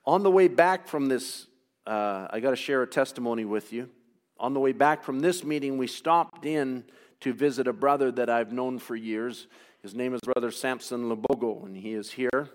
On 0.05 0.22
the 0.22 0.30
way 0.30 0.47
back 0.47 0.87
from 0.87 1.09
this, 1.09 1.47
uh, 1.87 2.28
I 2.30 2.41
got 2.41 2.51
to 2.51 2.57
share 2.57 2.82
a 2.82 2.87
testimony 2.87 3.45
with 3.45 3.72
you. 3.72 3.91
On 4.39 4.55
the 4.55 4.61
way 4.61 4.72
back 4.72 5.03
from 5.03 5.20
this 5.20 5.43
meeting, 5.43 5.78
we 5.78 5.87
stopped 5.87 6.47
in 6.47 6.84
to 7.20 7.32
visit 7.32 7.66
a 7.66 7.72
brother 7.72 8.12
that 8.12 8.30
I've 8.30 8.53
known 8.53 8.78
for 8.78 8.95
years. 8.95 9.49
His 9.82 9.95
name 9.95 10.14
is 10.14 10.20
Brother 10.20 10.51
Samson 10.51 11.09
Labogo, 11.09 11.64
and 11.64 11.76
he 11.76 11.93
is 11.93 12.12
here. 12.12 12.51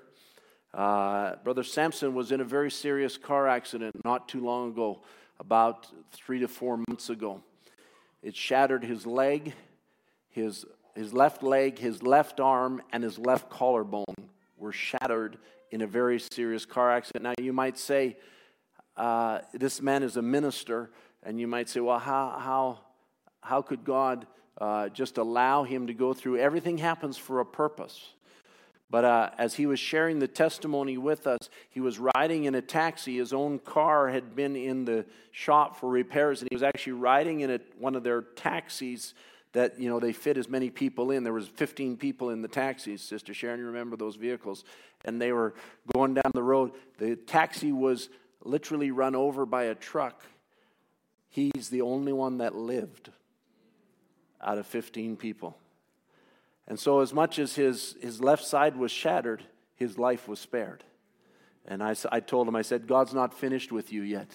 Uh, 0.74 1.36
Brother 1.44 1.64
Sampson 1.64 2.14
was 2.14 2.32
in 2.32 2.40
a 2.40 2.46
very 2.46 2.72
serious 2.72 3.18
car 3.18 3.48
accident 3.48 3.94
not 4.06 4.30
too 4.30 4.40
long 4.40 4.70
ago, 4.70 5.02
about 5.40 5.88
three 6.12 6.40
to 6.40 6.48
four 6.48 6.78
months 6.88 7.10
ago. 7.10 7.42
It 8.22 8.36
shattered 8.36 8.84
his 8.84 9.06
leg, 9.06 9.54
his, 10.30 10.66
his 10.96 11.14
left 11.14 11.44
leg, 11.44 11.80
his 11.80 12.04
left 12.04 12.40
arm, 12.40 12.82
and 12.94 13.04
his 13.04 13.18
left 13.18 13.50
collarbone 13.50 14.16
were 14.58 14.72
shattered 14.72 15.38
in 15.72 15.82
a 15.82 15.88
very 15.88 16.20
serious 16.32 16.66
car 16.66 16.92
accident. 16.92 17.24
Now, 17.24 17.34
you 17.42 17.52
might 17.52 17.78
say, 17.78 18.18
uh, 18.96 19.40
this 19.54 19.82
man 19.82 20.04
is 20.04 20.18
a 20.18 20.22
minister, 20.22 20.92
and 21.24 21.40
you 21.40 21.48
might 21.48 21.68
say, 21.68 21.80
well, 21.80 22.00
how, 22.00 22.38
how, 22.40 22.80
how 23.42 23.62
could 23.62 23.84
God 23.84 24.28
uh, 24.60 24.90
just 24.90 25.18
allow 25.18 25.64
him 25.64 25.88
to 25.88 25.94
go 25.94 26.14
through? 26.14 26.38
Everything 26.38 26.78
happens 26.78 27.18
for 27.18 27.40
a 27.40 27.46
purpose. 27.46 28.14
But 28.92 29.06
uh, 29.06 29.30
as 29.38 29.56
he 29.56 29.66
was 29.66 29.80
sharing 29.80 30.20
the 30.20 30.28
testimony 30.28 30.98
with 30.98 31.26
us, 31.26 31.50
he 31.70 31.80
was 31.80 31.98
riding 31.98 32.44
in 32.44 32.56
a 32.56 32.62
taxi. 32.62 33.18
His 33.18 33.32
own 33.32 33.58
car 33.60 34.10
had 34.10 34.36
been 34.36 34.58
in 34.58 34.84
the 34.84 35.06
shop 35.32 35.78
for 35.78 35.90
repairs, 35.90 36.42
and 36.42 36.50
he 36.52 36.56
was 36.56 36.62
actually 36.62 36.94
riding 36.94 37.40
in 37.40 37.52
a, 37.52 37.60
one 37.80 37.96
of 37.96 38.04
their 38.04 38.22
taxis 38.22 39.14
that 39.54 39.80
you 39.80 39.90
know 39.90 40.02
they 40.02 40.12
fit 40.12 40.38
as 40.38 40.50
many 40.50 40.70
people 40.70 41.10
in. 41.10 41.24
There 41.24 41.32
was 41.32 41.48
15 41.48 41.96
people 41.96 42.32
in 42.32 42.42
the 42.42 42.50
taxis 42.50 43.02
sister 43.02 43.34
sharon 43.34 43.62
you 43.62 43.66
remember 43.66 43.96
those 43.96 44.18
vehicles? 44.18 44.66
And 45.06 45.22
they 45.22 45.32
were 45.32 45.54
going 45.96 46.14
down 46.14 46.32
the 46.34 46.44
road. 46.44 46.72
The 46.98 47.16
taxi 47.16 47.72
was 47.72 48.10
literally 48.44 48.92
run 48.92 49.16
over 49.16 49.46
by 49.46 49.64
a 49.64 49.76
truck. 49.76 50.22
He's 51.30 51.70
the 51.70 51.82
only 51.82 52.12
one 52.12 52.40
that 52.40 52.56
lived 52.56 53.10
out 54.42 54.58
of 54.58 54.68
15 54.68 55.16
people 55.16 55.56
and 56.72 56.80
so 56.80 57.02
as 57.02 57.14
much 57.14 57.38
as 57.38 57.56
his, 57.56 57.98
his 58.00 58.22
left 58.22 58.46
side 58.46 58.78
was 58.78 58.94
shattered 58.94 59.44
his 59.76 59.98
life 59.98 60.30
was 60.30 60.40
spared 60.40 60.86
and 61.68 61.84
I, 61.84 61.96
I 62.10 62.22
told 62.22 62.48
him 62.48 62.56
i 62.56 62.62
said 62.62 62.88
god's 62.88 63.14
not 63.14 63.34
finished 63.34 63.74
with 63.74 63.92
you 63.92 64.04
yet 64.04 64.30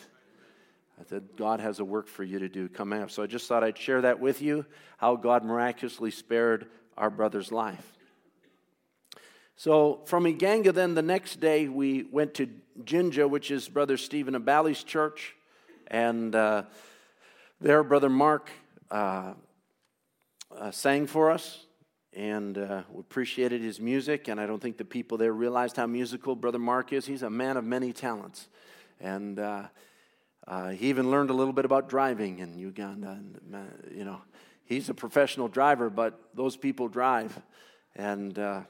I 0.98 1.04
said, 1.04 1.24
God 1.36 1.60
has 1.60 1.78
a 1.78 1.84
work 1.84 2.08
for 2.08 2.24
you 2.24 2.38
to 2.38 2.48
do 2.48 2.70
coming 2.70 3.02
up. 3.02 3.10
So 3.10 3.22
I 3.22 3.26
just 3.26 3.46
thought 3.46 3.62
I'd 3.62 3.76
share 3.76 4.00
that 4.00 4.18
with 4.18 4.40
you 4.40 4.64
how 4.96 5.16
God 5.16 5.44
miraculously 5.44 6.10
spared 6.10 6.68
our 6.96 7.10
brother's 7.10 7.52
life. 7.52 7.92
So 9.56 10.00
from 10.06 10.24
Iganga, 10.24 10.72
then 10.72 10.94
the 10.94 11.02
next 11.02 11.38
day, 11.38 11.68
we 11.68 12.04
went 12.04 12.32
to 12.34 12.48
Jinja, 12.82 13.28
which 13.28 13.50
is 13.50 13.68
Brother 13.68 13.98
Stephen 13.98 14.34
Abali's 14.34 14.82
church. 14.82 15.34
And 15.88 16.34
uh, 16.34 16.62
there, 17.60 17.84
Brother 17.84 18.08
Mark 18.08 18.50
uh, 18.90 19.34
uh, 20.56 20.70
sang 20.70 21.06
for 21.06 21.30
us. 21.30 21.65
And 22.16 22.56
uh, 22.56 22.82
we 22.90 23.00
appreciated 23.00 23.60
his 23.60 23.78
music. 23.78 24.28
And 24.28 24.40
I 24.40 24.46
don't 24.46 24.60
think 24.60 24.78
the 24.78 24.84
people 24.86 25.18
there 25.18 25.32
realized 25.32 25.76
how 25.76 25.86
musical 25.86 26.34
Brother 26.34 26.58
Mark 26.58 26.94
is. 26.94 27.04
He's 27.04 27.22
a 27.22 27.30
man 27.30 27.58
of 27.58 27.64
many 27.64 27.92
talents. 27.92 28.48
And 29.00 29.38
uh, 29.38 29.64
uh, 30.48 30.70
he 30.70 30.88
even 30.88 31.10
learned 31.10 31.28
a 31.28 31.34
little 31.34 31.52
bit 31.52 31.66
about 31.66 31.90
driving 31.90 32.38
in 32.38 32.58
Uganda. 32.58 33.10
And, 33.10 33.54
uh, 33.54 33.58
you 33.94 34.04
know, 34.06 34.22
he's 34.64 34.88
a 34.88 34.94
professional 34.94 35.48
driver, 35.48 35.90
but 35.90 36.18
those 36.34 36.56
people 36.56 36.88
drive. 36.88 37.38
And 37.94 38.38
uh, 38.38 38.62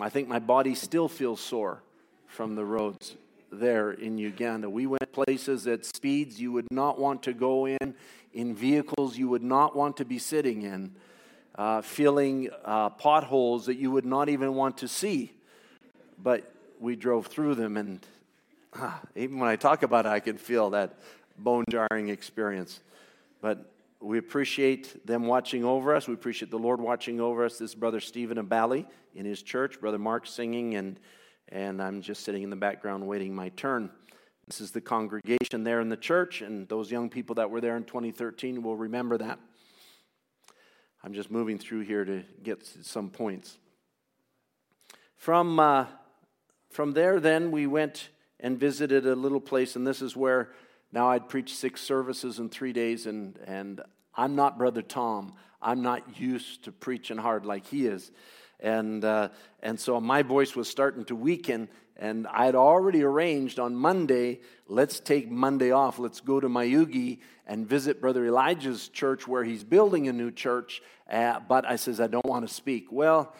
I 0.00 0.08
think 0.08 0.28
my 0.28 0.38
body 0.38 0.76
still 0.76 1.08
feels 1.08 1.40
sore 1.40 1.82
from 2.28 2.54
the 2.54 2.64
roads 2.64 3.16
there 3.50 3.90
in 3.90 4.18
Uganda. 4.18 4.70
We 4.70 4.86
went 4.86 5.12
places 5.12 5.66
at 5.66 5.84
speeds 5.84 6.40
you 6.40 6.52
would 6.52 6.70
not 6.70 6.98
want 6.98 7.24
to 7.24 7.32
go 7.32 7.66
in, 7.66 7.94
in 8.32 8.54
vehicles 8.54 9.16
you 9.16 9.28
would 9.28 9.42
not 9.42 9.74
want 9.74 9.96
to 9.96 10.04
be 10.04 10.18
sitting 10.18 10.62
in, 10.62 10.94
uh, 11.54 11.80
feeling 11.82 12.50
uh, 12.64 12.90
potholes 12.90 13.66
that 13.66 13.76
you 13.76 13.90
would 13.90 14.04
not 14.04 14.28
even 14.28 14.54
want 14.54 14.78
to 14.78 14.88
see. 14.88 15.32
But 16.22 16.52
we 16.80 16.96
drove 16.96 17.26
through 17.26 17.54
them, 17.54 17.76
and 17.76 18.00
ah, 18.74 19.00
even 19.14 19.38
when 19.38 19.48
I 19.48 19.56
talk 19.56 19.82
about 19.82 20.06
it, 20.06 20.10
I 20.10 20.20
can 20.20 20.38
feel 20.38 20.70
that 20.70 20.98
bone 21.38 21.64
jarring 21.70 22.08
experience. 22.08 22.80
But 23.40 23.70
we 24.00 24.18
appreciate 24.18 25.06
them 25.06 25.26
watching 25.26 25.64
over 25.64 25.94
us. 25.94 26.06
We 26.06 26.14
appreciate 26.14 26.50
the 26.50 26.58
Lord 26.58 26.80
watching 26.80 27.20
over 27.20 27.44
us. 27.44 27.58
This 27.58 27.70
is 27.70 27.74
Brother 27.74 28.00
Stephen 28.00 28.36
Abali 28.36 28.86
in 29.14 29.24
his 29.24 29.42
church, 29.42 29.80
Brother 29.80 29.98
Mark 29.98 30.26
singing, 30.26 30.74
and, 30.74 31.00
and 31.48 31.82
I'm 31.82 32.02
just 32.02 32.24
sitting 32.24 32.42
in 32.42 32.50
the 32.50 32.56
background 32.56 33.06
waiting 33.06 33.34
my 33.34 33.48
turn. 33.50 33.90
This 34.46 34.60
is 34.60 34.72
the 34.72 34.80
congregation 34.80 35.64
there 35.64 35.80
in 35.80 35.88
the 35.88 35.96
church, 35.96 36.42
and 36.42 36.68
those 36.68 36.90
young 36.90 37.08
people 37.08 37.36
that 37.36 37.48
were 37.50 37.60
there 37.60 37.76
in 37.76 37.84
2013 37.84 38.62
will 38.62 38.76
remember 38.76 39.16
that. 39.18 39.38
I'm 41.04 41.12
just 41.12 41.30
moving 41.30 41.58
through 41.58 41.80
here 41.80 42.02
to 42.02 42.22
get 42.42 42.66
some 42.80 43.10
points. 43.10 43.58
From, 45.18 45.60
uh, 45.60 45.84
from 46.70 46.94
there, 46.94 47.20
then, 47.20 47.50
we 47.50 47.66
went 47.66 48.08
and 48.40 48.58
visited 48.58 49.04
a 49.04 49.14
little 49.14 49.38
place, 49.38 49.76
and 49.76 49.86
this 49.86 50.00
is 50.00 50.16
where 50.16 50.52
now 50.92 51.10
I'd 51.10 51.28
preached 51.28 51.56
six 51.56 51.82
services 51.82 52.38
in 52.38 52.48
three 52.48 52.72
days, 52.72 53.04
and, 53.04 53.38
and 53.44 53.82
I'm 54.14 54.34
not 54.34 54.56
Brother 54.56 54.80
Tom. 54.80 55.34
I'm 55.60 55.82
not 55.82 56.18
used 56.18 56.64
to 56.64 56.72
preaching 56.72 57.18
hard 57.18 57.44
like 57.44 57.66
he 57.66 57.84
is. 57.84 58.10
And, 58.58 59.04
uh, 59.04 59.28
and 59.62 59.78
so 59.78 60.00
my 60.00 60.22
voice 60.22 60.56
was 60.56 60.70
starting 60.70 61.04
to 61.06 61.14
weaken, 61.14 61.68
and 61.96 62.26
I 62.26 62.46
had 62.46 62.54
already 62.54 63.02
arranged 63.02 63.58
on 63.58 63.76
Monday, 63.76 64.40
let's 64.66 64.98
take 65.00 65.30
Monday 65.30 65.70
off. 65.70 65.98
Let's 65.98 66.20
go 66.20 66.40
to 66.40 66.48
Mayuge 66.48 67.18
and 67.46 67.68
visit 67.68 68.00
Brother 68.00 68.26
Elijah's 68.26 68.88
church 68.88 69.28
where 69.28 69.44
he's 69.44 69.62
building 69.62 70.08
a 70.08 70.12
new 70.12 70.30
church. 70.30 70.82
Uh, 71.10 71.40
but 71.40 71.64
I 71.66 71.76
says, 71.76 72.00
I 72.00 72.06
don't 72.06 72.26
want 72.26 72.48
to 72.48 72.52
speak. 72.52 72.88
Well, 72.90 73.34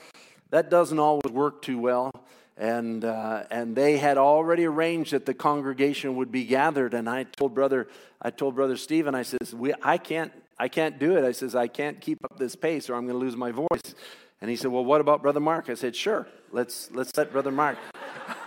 that 0.50 0.70
doesn't 0.70 0.98
always 0.98 1.32
work 1.32 1.62
too 1.62 1.78
well. 1.78 2.12
And, 2.56 3.04
uh, 3.04 3.44
and 3.50 3.74
they 3.74 3.96
had 3.96 4.16
already 4.16 4.64
arranged 4.64 5.12
that 5.12 5.26
the 5.26 5.34
congregation 5.34 6.14
would 6.16 6.30
be 6.30 6.44
gathered. 6.44 6.94
And 6.94 7.10
I 7.10 7.24
told 7.24 7.54
brother, 7.54 7.88
I 8.22 8.30
told 8.30 8.54
brother 8.54 8.76
Stephen, 8.76 9.16
I 9.16 9.22
says, 9.22 9.52
we, 9.52 9.74
I 9.82 9.98
can't, 9.98 10.30
I 10.56 10.68
can't 10.68 11.00
do 11.00 11.16
it. 11.16 11.24
I 11.24 11.32
says, 11.32 11.56
I 11.56 11.66
can't 11.66 12.00
keep 12.00 12.24
up 12.24 12.38
this 12.38 12.54
pace 12.54 12.88
or 12.88 12.94
I'm 12.94 13.06
going 13.06 13.18
to 13.18 13.24
lose 13.24 13.36
my 13.36 13.50
voice. 13.50 13.94
And 14.40 14.50
he 14.50 14.56
said, 14.56 14.70
Well, 14.70 14.84
what 14.84 15.00
about 15.00 15.22
Brother 15.22 15.40
Mark? 15.40 15.68
I 15.70 15.74
said, 15.74 15.96
Sure, 15.96 16.28
let's, 16.52 16.90
let's 16.92 17.10
let 17.16 17.32
Brother 17.32 17.50
Mark. 17.50 17.78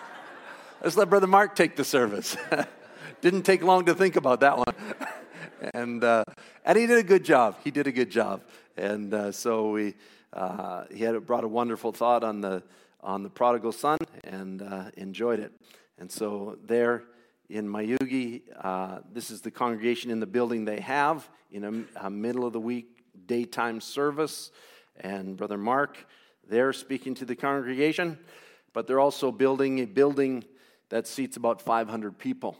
let's 0.84 0.96
let 0.96 1.10
Brother 1.10 1.28
Mark 1.28 1.56
take 1.56 1.76
the 1.76 1.84
service. 1.84 2.38
Didn't 3.22 3.44
take 3.44 3.64
long 3.64 3.86
to 3.86 3.96
think 3.96 4.16
about 4.16 4.42
that 4.42 4.58
one. 4.58 4.76
and, 5.74 6.04
uh, 6.04 6.24
and 6.66 6.78
he 6.78 6.86
did 6.86 6.98
a 6.98 7.04
good 7.04 7.24
job. 7.24 7.58
He 7.64 7.72
did 7.72 7.88
a 7.88 7.92
good 7.92 8.12
job. 8.12 8.42
And 8.76 9.14
uh, 9.14 9.32
so 9.32 9.72
we, 9.72 9.96
uh, 10.34 10.84
he 10.94 11.04
had 11.04 11.26
brought 11.26 11.44
a 11.44 11.48
wonderful 11.48 11.92
thought 11.92 12.24
on 12.24 12.42
the, 12.42 12.62
on 13.02 13.24
the 13.24 13.30
prodigal 13.30 13.72
son 13.72 13.98
and 14.24 14.62
uh, 14.62 14.86
enjoyed 14.98 15.40
it. 15.40 15.52
And 15.98 16.12
so 16.12 16.58
there 16.64 17.04
in 17.50 17.68
Mayuge, 17.68 18.42
uh, 18.60 19.00
this 19.12 19.32
is 19.32 19.42
the 19.42 19.52
congregation 19.52 20.12
in 20.12 20.20
the 20.20 20.28
building 20.28 20.66
they 20.66 20.82
have 20.82 21.28
in 21.52 21.88
a, 21.96 22.06
a 22.06 22.10
middle 22.10 22.46
of 22.46 22.54
the 22.54 22.60
week 22.60 23.04
daytime 23.26 23.82
service 23.82 24.52
and 25.00 25.38
Brother 25.38 25.58
Mark 25.58 25.98
there 26.48 26.72
speaking 26.72 27.14
to 27.16 27.26
the 27.26 27.36
congregation, 27.36 28.18
but 28.74 28.88
they're 28.88 29.00
also 29.00 29.32
building 29.32 29.80
a 29.80 29.86
building 29.86 30.46
that 30.90 31.08
seats 31.08 31.38
about 31.38 31.62
500 31.62 32.18
people. 32.18 32.58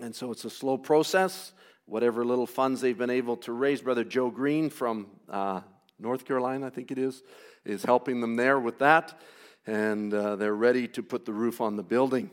And 0.00 0.14
so 0.14 0.30
it's 0.30 0.44
a 0.44 0.50
slow 0.50 0.76
process. 0.76 1.52
Whatever 1.86 2.24
little 2.24 2.46
funds 2.46 2.80
they've 2.80 2.96
been 2.96 3.10
able 3.10 3.36
to 3.38 3.52
raise, 3.52 3.82
Brother 3.82 4.04
Joe 4.04 4.30
Green 4.30 4.70
from 4.70 5.06
uh, 5.28 5.60
North 5.98 6.24
Carolina, 6.24 6.66
I 6.66 6.70
think 6.70 6.90
it 6.90 6.98
is, 6.98 7.22
is 7.64 7.84
helping 7.84 8.20
them 8.20 8.36
there 8.36 8.58
with 8.58 8.78
that. 8.78 9.18
And 9.66 10.12
uh, 10.12 10.36
they're 10.36 10.54
ready 10.54 10.88
to 10.88 11.02
put 11.02 11.24
the 11.24 11.32
roof 11.32 11.60
on 11.60 11.76
the 11.76 11.82
building. 11.82 12.30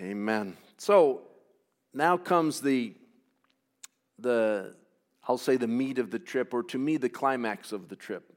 Amen. 0.00 0.56
So 0.78 1.22
now 1.92 2.16
comes 2.16 2.60
the, 2.60 2.94
the 4.18 4.74
I'll 5.28 5.38
say, 5.38 5.56
the 5.56 5.66
meat 5.66 5.98
of 5.98 6.10
the 6.10 6.18
trip, 6.18 6.54
or 6.54 6.62
to 6.64 6.78
me, 6.78 6.96
the 6.98 7.08
climax 7.08 7.72
of 7.72 7.88
the 7.88 7.96
trip. 7.96 8.32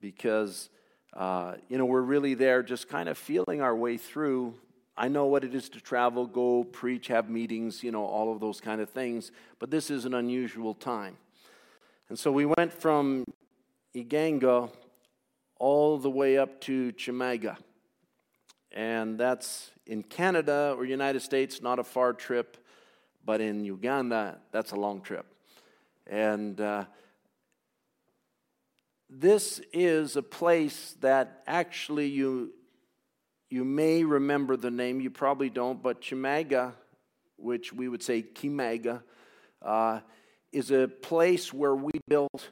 Because, 0.00 0.68
uh, 1.14 1.54
you 1.68 1.78
know, 1.78 1.84
we're 1.84 2.00
really 2.00 2.34
there 2.34 2.62
just 2.62 2.88
kind 2.88 3.08
of 3.08 3.16
feeling 3.16 3.60
our 3.60 3.74
way 3.74 3.96
through. 3.96 4.54
I 4.96 5.08
know 5.08 5.26
what 5.26 5.44
it 5.44 5.54
is 5.54 5.68
to 5.70 5.80
travel, 5.80 6.26
go, 6.26 6.64
preach, 6.64 7.06
have 7.06 7.28
meetings, 7.28 7.82
you 7.82 7.92
know, 7.92 8.04
all 8.04 8.32
of 8.32 8.40
those 8.40 8.60
kind 8.60 8.80
of 8.80 8.90
things. 8.90 9.30
But 9.58 9.70
this 9.70 9.90
is 9.90 10.04
an 10.04 10.14
unusual 10.14 10.74
time. 10.74 11.16
And 12.08 12.18
so 12.18 12.32
we 12.32 12.46
went 12.46 12.72
from 12.72 13.24
Iganga 13.94 14.70
all 15.58 15.98
the 15.98 16.10
way 16.10 16.36
up 16.36 16.60
to 16.62 16.92
Chimaga. 16.92 17.56
And 18.72 19.18
that's 19.18 19.70
in 19.86 20.02
Canada 20.02 20.74
or 20.76 20.84
United 20.84 21.22
States, 21.22 21.62
not 21.62 21.78
a 21.78 21.84
far 21.84 22.12
trip. 22.12 22.56
But 23.24 23.40
in 23.40 23.64
Uganda, 23.64 24.38
that's 24.50 24.72
a 24.72 24.76
long 24.76 25.00
trip. 25.00 25.26
And 26.08 26.60
uh, 26.60 26.84
this 29.20 29.60
is 29.72 30.16
a 30.16 30.22
place 30.22 30.96
that 31.00 31.42
actually 31.46 32.08
you, 32.08 32.52
you 33.48 33.64
may 33.64 34.02
remember 34.02 34.56
the 34.56 34.70
name, 34.70 35.00
you 35.00 35.10
probably 35.10 35.50
don't, 35.50 35.82
but 35.82 36.00
Chimaga, 36.00 36.72
which 37.36 37.72
we 37.72 37.88
would 37.88 38.02
say 38.02 38.22
Kimaga, 38.22 39.02
uh, 39.62 40.00
is 40.52 40.70
a 40.72 40.88
place 40.88 41.52
where 41.52 41.74
we 41.74 41.92
built 42.08 42.50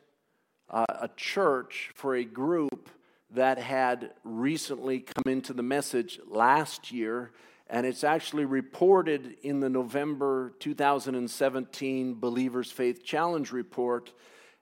uh, 0.70 0.84
a 0.88 1.10
church 1.16 1.90
for 1.94 2.14
a 2.14 2.24
group 2.24 2.88
that 3.30 3.58
had 3.58 4.12
recently 4.22 5.00
come 5.00 5.32
into 5.32 5.52
the 5.52 5.62
message 5.62 6.20
last 6.28 6.92
year 6.92 7.32
and 7.68 7.86
it's 7.86 8.04
actually 8.04 8.44
reported 8.44 9.36
in 9.42 9.60
the 9.60 9.70
November 9.70 10.52
2017 10.60 12.14
Believers 12.20 12.70
Faith 12.70 13.02
Challenge 13.02 13.50
report. 13.50 14.12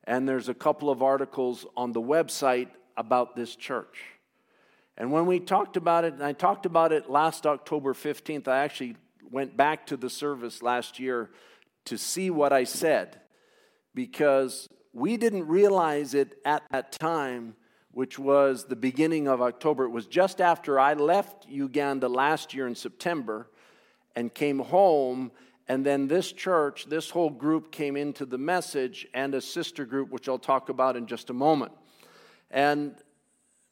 And 0.05 0.29
there's 0.29 0.49
a 0.49 0.55
couple 0.55 0.91
of 0.91 1.03
articles 1.03 1.67
on 1.77 1.93
the 1.93 2.01
website 2.01 2.69
about 2.97 3.37
this 3.37 3.55
church. 3.57 4.03
And 4.97 5.13
when 5.13 5.27
we 5.27 5.41
talked 5.41 5.77
about 5.77 6.05
it, 6.05 6.15
and 6.15 6.23
I 6.23 6.33
talked 6.33 6.67
about 6.67 6.93
it 6.93 7.09
last 7.09 7.47
October 7.47 7.95
15th, 7.95 8.49
I 8.49 8.59
actually 8.59 8.97
went 9.31 9.57
back 9.57 9.87
to 9.87 9.97
the 9.97 10.11
service 10.11 10.63
last 10.63 10.99
year 10.99 11.31
to 11.87 11.97
see 11.97 12.31
what 12.31 12.53
I 12.53 12.65
said 12.65 13.21
because 13.95 14.69
we 14.93 15.17
didn't 15.17 15.47
realize 15.47 16.15
it 16.15 16.39
at 16.45 16.63
that 16.71 16.93
time 16.93 17.55
which 17.93 18.19
was 18.19 18.65
the 18.65 18.77
beginning 18.77 19.27
of 19.27 19.43
October. 19.43 19.85
It 19.85 19.91
was 19.91 20.07
just 20.07 20.41
after 20.41 20.79
I 20.79 20.95
left 20.95 21.47
Uganda 21.49 22.09
last 22.09 22.55
year 22.55 22.67
in 22.67 22.75
September 22.75 23.49
and 24.15 24.33
came 24.33 24.59
home. 24.61 25.33
And 25.69 25.87
then 25.87 26.09
this 26.09 26.33
church, 26.33 26.87
this 26.87 27.11
whole 27.11 27.31
group 27.31 27.71
came 27.71 27.97
into 27.97 28.27
the 28.27 28.39
message 28.39 29.07
and 29.15 29.35
a 29.35 29.41
sister 29.41 29.85
group, 29.85 30.11
which 30.11 30.29
I'll 30.29 30.39
talk 30.39 30.69
about 30.69 30.97
in 30.97 31.07
just 31.07 31.31
a 31.31 31.35
moment. 31.35 31.73
And 32.51 32.95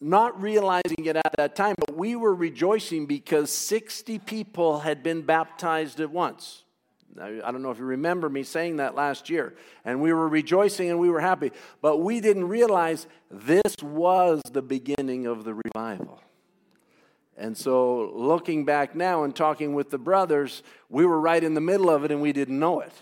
not 0.01 0.41
realizing 0.41 1.07
it 1.07 1.17
at 1.17 1.35
that 1.37 1.57
time, 1.57 1.75
but 1.79 1.97
we 1.97 2.15
were 2.15 2.35
rejoicing 2.35 3.07
because 3.07 3.51
60 3.51 4.21
people 4.21 4.81
had 4.81 5.03
been 5.03 5.23
baptized 5.23 5.99
at 6.01 6.11
once. 6.11 6.63
I 7.21 7.51
don't 7.51 7.63
know 7.63 7.71
if 7.71 7.79
you 7.79 7.85
remember 7.85 8.29
me 8.29 8.45
saying 8.45 8.77
that 8.77 8.95
last 8.95 9.29
year. 9.29 9.55
And 9.85 10.01
we 10.01 10.13
were 10.13 10.29
rejoicing 10.29 10.91
and 10.91 11.01
we 11.01 11.11
were 11.11 11.21
happy. 11.21 11.51
But 11.83 11.99
we 11.99 12.21
didn't 12.21 12.47
realize 12.47 13.09
this 13.31 13.75
was 13.83 14.41
the 14.53 14.63
beginning 14.63 15.27
of 15.27 15.45
the 15.45 15.55
revival. 15.55 16.21
And 17.39 17.57
so, 17.57 18.11
looking 18.15 18.65
back 18.65 18.95
now 18.95 19.23
and 19.23 19.35
talking 19.35 19.73
with 19.73 19.91
the 19.91 19.99
brothers, 19.99 20.63
we 20.91 21.07
were 21.07 21.21
right 21.21 21.43
in 21.43 21.55
the 21.55 21.61
middle 21.61 21.89
of 21.89 22.05
it 22.05 22.11
and 22.11 22.21
we 22.21 22.33
didn't 22.33 22.59
know 22.59 22.81
it 22.81 22.93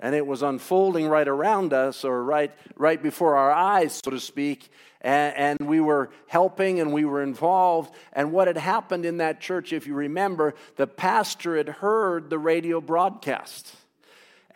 and 0.00 0.14
it 0.14 0.26
was 0.26 0.42
unfolding 0.42 1.08
right 1.08 1.28
around 1.28 1.72
us 1.72 2.04
or 2.04 2.24
right, 2.24 2.52
right 2.76 3.00
before 3.02 3.36
our 3.36 3.52
eyes, 3.52 4.00
so 4.02 4.10
to 4.10 4.18
speak. 4.18 4.70
And, 5.02 5.60
and, 5.60 5.68
we 5.68 5.80
were 5.80 6.10
helping 6.26 6.80
and 6.80 6.92
we 6.92 7.04
were 7.04 7.22
involved. 7.22 7.94
And 8.12 8.32
what 8.32 8.48
had 8.48 8.58
happened 8.58 9.06
in 9.06 9.18
that 9.18 9.40
church, 9.40 9.72
if 9.72 9.86
you 9.86 9.94
remember, 9.94 10.54
the 10.76 10.86
pastor 10.86 11.56
had 11.56 11.68
heard 11.68 12.28
the 12.28 12.38
radio 12.38 12.80
broadcast. 12.82 13.74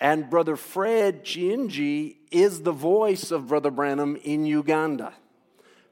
And 0.01 0.29
Brother 0.29 0.57
Fred 0.57 1.25
Chiinji 1.25 2.17
is 2.31 2.63
the 2.63 2.73
voice 2.73 3.31
of 3.31 3.49
Brother 3.49 3.71
Branham 3.71 4.17
in 4.17 4.45
Uganda. 4.45 5.15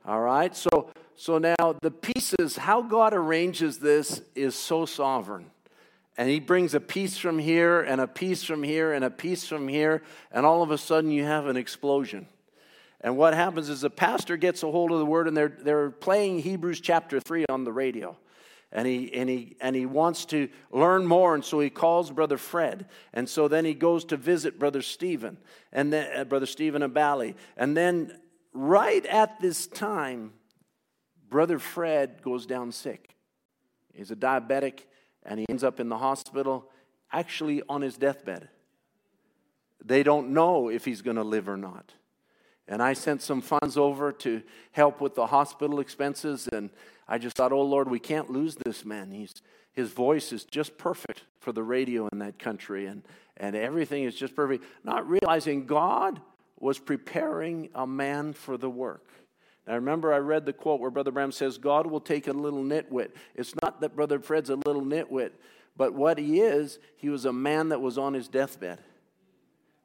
All 0.05 0.21
right? 0.21 0.55
So, 0.55 0.91
so 1.23 1.39
now 1.39 1.77
the 1.81 1.93
pieces, 1.93 2.57
how 2.57 2.83
God 2.83 3.15
arranges 3.15 3.79
this 3.79 4.23
is 4.35 4.57
so 4.57 4.87
sovereign. 4.87 5.53
And 6.17 6.29
he 6.29 6.41
brings 6.41 6.75
a 6.75 6.81
piece 6.81 7.17
from 7.17 7.39
here 7.39 7.81
and 7.81 8.01
a 8.01 8.09
piece 8.09 8.43
from 8.43 8.65
here 8.65 8.93
and 8.93 9.05
a 9.05 9.11
piece 9.11 9.47
from 9.47 9.69
here, 9.69 10.03
and 10.33 10.45
all 10.45 10.65
of 10.65 10.73
a 10.73 10.79
sudden 10.79 11.13
you 11.13 11.23
have 11.23 11.47
an 11.47 11.57
explosion. 11.57 12.27
And 13.01 13.17
what 13.17 13.35
happens 13.35 13.69
is 13.69 13.83
the 13.83 13.89
pastor 13.89 14.37
gets 14.37 14.65
a 14.65 14.71
hold 14.73 14.91
of 14.91 14.99
the 14.99 15.07
word 15.07 15.29
and 15.29 15.37
they're, 15.37 15.57
they're 15.61 15.91
playing 15.91 16.41
Hebrews 16.41 16.81
chapter 16.81 17.21
3 17.21 17.47
on 17.49 17.63
the 17.63 17.73
radio. 17.73 18.17
and 18.73 18.85
he, 18.89 19.15
and, 19.15 19.31
he, 19.31 19.55
and 19.61 19.77
he 19.77 19.87
wants 19.87 20.25
to 20.25 20.49
learn 20.73 21.07
more, 21.07 21.37
and 21.37 21.45
so 21.45 21.61
he 21.61 21.71
calls 21.71 22.11
Brother 22.11 22.37
Fred. 22.37 22.87
And 23.13 23.29
so 23.29 23.47
then 23.47 23.65
he 23.65 23.75
goes 23.75 24.05
to 24.07 24.17
visit 24.17 24.59
Brother 24.59 24.83
Stephen, 24.83 25.37
and 25.73 25.93
then 25.93 26.09
uh, 26.17 26.25
Brother 26.25 26.47
Stephen 26.47 26.83
Abali. 26.83 27.37
And 27.57 27.77
then 27.77 28.19
right 28.53 29.07
at 29.07 29.39
this 29.41 29.69
time, 29.69 30.33
Brother 31.33 31.59
Fred 31.59 32.21
goes 32.21 32.45
down 32.45 32.73
sick. 32.73 33.17
He's 33.95 34.11
a 34.11 34.17
diabetic, 34.17 34.81
and 35.25 35.41
he 35.41 35.47
ends 35.49 35.65
up 35.65 35.81
in 35.81 35.89
the 35.89 35.97
hospital, 35.97 36.69
actually 37.11 37.63
on 37.71 37.81
his 37.81 37.97
deathbed. 37.97 38.51
They 39.83 40.03
don't 40.03 40.35
know 40.35 40.69
if 40.69 40.85
he's 40.85 41.01
going 41.01 41.17
to 41.17 41.25
live 41.25 41.49
or 41.49 41.57
not. 41.57 41.95
And 42.69 42.83
I 42.83 42.93
sent 42.93 43.23
some 43.23 43.41
funds 43.41 43.79
over 43.79 44.13
to 44.13 44.43
help 44.73 45.01
with 45.01 45.15
the 45.15 45.27
hospital 45.27 45.81
expenses. 45.81 46.49
And 46.53 46.69
I 47.09 47.17
just 47.17 47.37
thought, 47.37 47.51
oh 47.51 47.63
Lord, 47.63 47.91
we 47.91 47.99
can't 47.99 48.31
lose 48.31 48.55
this 48.67 48.85
man. 48.85 49.11
He's, 49.11 49.33
his 49.73 49.91
voice 49.91 50.33
is 50.33 50.45
just 50.45 50.77
perfect 50.77 51.23
for 51.41 51.53
the 51.53 51.63
radio 51.63 52.09
in 52.13 52.19
that 52.19 52.39
country. 52.39 52.85
And, 52.85 53.03
and 53.39 53.57
everything 53.57 54.05
is 54.05 54.15
just 54.15 54.37
perfect. 54.37 54.65
Not 54.85 55.09
realizing 55.09 55.65
God 55.65 56.21
was 56.61 56.79
preparing 56.79 57.71
a 57.75 57.87
man 57.87 58.35
for 58.35 58.59
the 58.59 58.71
work. 58.71 59.09
Now, 59.67 59.75
remember, 59.75 60.13
I 60.13 60.19
read 60.19 60.45
the 60.45 60.53
quote 60.53 60.81
where 60.81 60.91
Brother 60.91 61.13
Bram 61.13 61.31
says, 61.31 61.57
God 61.57 61.87
will 61.87 62.01
take 62.01 62.27
a 62.27 62.33
little 62.33 62.63
nitwit. 62.63 63.11
It's 63.35 63.55
not 63.63 63.81
that 63.81 63.95
Brother 63.95 64.19
Fred's 64.19 64.51
a 64.51 64.57
little 64.57 64.83
nitwit, 64.83 65.31
but 65.77 65.95
what 65.95 66.19
he 66.19 66.41
is, 66.41 66.79
he 66.97 67.09
was 67.09 67.25
a 67.25 67.33
man 67.33 67.69
that 67.69 67.81
was 67.81 67.97
on 67.97 68.15
his 68.15 68.29
deathbed 68.29 68.79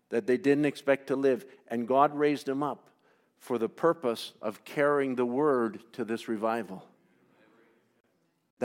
that 0.09 0.25
they 0.25 0.38
didn't 0.38 0.65
expect 0.65 1.07
to 1.07 1.15
live. 1.15 1.45
And 1.67 1.88
God 1.88 2.15
raised 2.15 2.47
him 2.47 2.63
up 2.63 2.89
for 3.39 3.57
the 3.57 3.69
purpose 3.69 4.34
of 4.41 4.63
carrying 4.65 5.15
the 5.15 5.25
word 5.25 5.80
to 5.93 6.03
this 6.03 6.28
revival. 6.28 6.84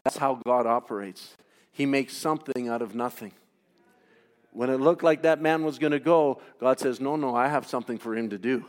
That's 0.05 0.17
how 0.17 0.41
God 0.47 0.67
operates. 0.67 1.37
He 1.71 1.85
makes 1.85 2.17
something 2.17 2.69
out 2.69 2.83
of 2.83 2.95
nothing. 2.95 3.33
When 4.53 4.71
it 4.71 4.81
looked 4.81 5.03
like 5.03 5.23
that 5.23 5.41
man 5.41 5.65
was 5.65 5.79
going 5.79 5.93
to 5.93 6.01
go, 6.01 6.41
God 6.61 6.79
says, 6.79 7.01
No, 7.01 7.17
no, 7.17 7.35
I 7.35 7.49
have 7.49 7.67
something 7.67 7.99
for 7.99 8.15
him 8.15 8.31
to 8.31 8.39
do. 8.39 8.65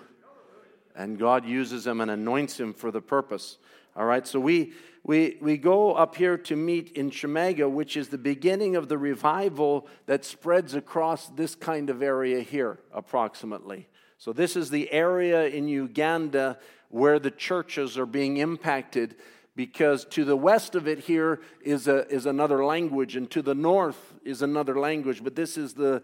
And 0.96 1.18
God 1.18 1.46
uses 1.46 1.88
him 1.88 2.02
and 2.02 2.12
anoints 2.12 2.60
him 2.60 2.74
for 2.74 2.92
the 2.92 3.02
purpose. 3.02 3.58
All 3.96 4.06
right, 4.06 4.26
so 4.26 4.40
we, 4.40 4.74
we, 5.04 5.38
we 5.40 5.58
go 5.58 5.94
up 5.94 6.16
here 6.16 6.38
to 6.38 6.56
meet 6.56 6.94
in 6.94 7.12
Shemega, 7.12 7.70
which 7.70 7.96
is 7.96 8.10
the 8.10 8.18
beginning 8.18 8.76
of 8.76 8.90
the 8.90 8.98
revival 8.98 9.88
that 10.08 10.26
spreads 10.26 10.74
across 10.74 11.28
this 11.28 11.54
kind 11.54 11.90
of 11.90 12.02
area 12.02 12.42
here, 12.42 12.80
approximately. 12.92 13.88
So, 14.18 14.34
this 14.34 14.56
is 14.56 14.70
the 14.70 14.92
area 14.92 15.48
in 15.48 15.68
Uganda 15.68 16.58
where 16.90 17.20
the 17.20 17.32
churches 17.32 17.98
are 17.98 18.06
being 18.06 18.38
impacted 18.38 19.16
because 19.56 20.06
to 20.06 20.26
the 20.26 20.36
west 20.36 20.76
of 20.76 20.88
it 20.88 21.00
here 21.00 21.40
is, 21.62 21.88
a, 21.88 22.08
is 22.08 22.26
another 22.26 22.66
language, 22.66 23.16
and 23.16 23.30
to 23.32 23.42
the 23.42 23.54
north 23.54 24.14
is 24.26 24.42
another 24.42 24.80
language. 24.80 25.24
But 25.24 25.36
this 25.36 25.58
is 25.58 25.74
the 25.74 26.02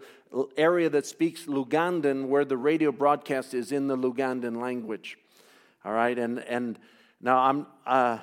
area 0.56 0.88
that 0.90 1.06
speaks 1.06 1.46
Lugandan, 1.46 2.28
where 2.28 2.44
the 2.44 2.56
radio 2.56 2.92
broadcast 2.92 3.54
is 3.54 3.72
in 3.72 3.88
the 3.88 3.96
Lugandan 3.96 4.60
language. 4.60 5.18
All 5.84 5.92
right, 5.92 6.18
and, 6.18 6.38
and 6.40 6.78
now, 7.20 7.38
I'm, 7.38 7.66
uh, 7.86 8.18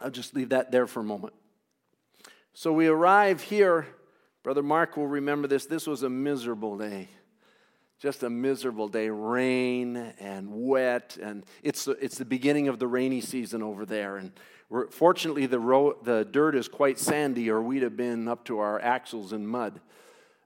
I'll 0.00 0.10
just 0.10 0.34
leave 0.34 0.50
that 0.50 0.70
there 0.70 0.86
for 0.86 1.00
a 1.00 1.04
moment. 1.04 1.34
So 2.54 2.72
we 2.72 2.86
arrive 2.86 3.42
here. 3.42 3.86
Brother 4.42 4.62
Mark 4.62 4.96
will 4.96 5.06
remember 5.08 5.48
this. 5.48 5.66
This 5.66 5.86
was 5.86 6.02
a 6.02 6.10
miserable 6.10 6.78
day. 6.78 7.08
Just 8.02 8.24
a 8.24 8.30
miserable 8.30 8.88
day. 8.88 9.10
Rain 9.10 9.96
and 10.18 10.48
wet. 10.50 11.16
And 11.22 11.44
it's, 11.62 11.86
it's 11.86 12.18
the 12.18 12.24
beginning 12.24 12.66
of 12.66 12.80
the 12.80 12.88
rainy 12.88 13.20
season 13.20 13.62
over 13.62 13.86
there. 13.86 14.16
And 14.16 14.32
fortunately, 14.90 15.46
the, 15.46 15.60
ro- 15.60 15.96
the 16.02 16.24
dirt 16.24 16.56
is 16.56 16.66
quite 16.66 16.98
sandy, 16.98 17.48
or 17.48 17.62
we'd 17.62 17.84
have 17.84 17.96
been 17.96 18.26
up 18.26 18.44
to 18.46 18.58
our 18.58 18.80
axles 18.80 19.32
in 19.32 19.46
mud. 19.46 19.80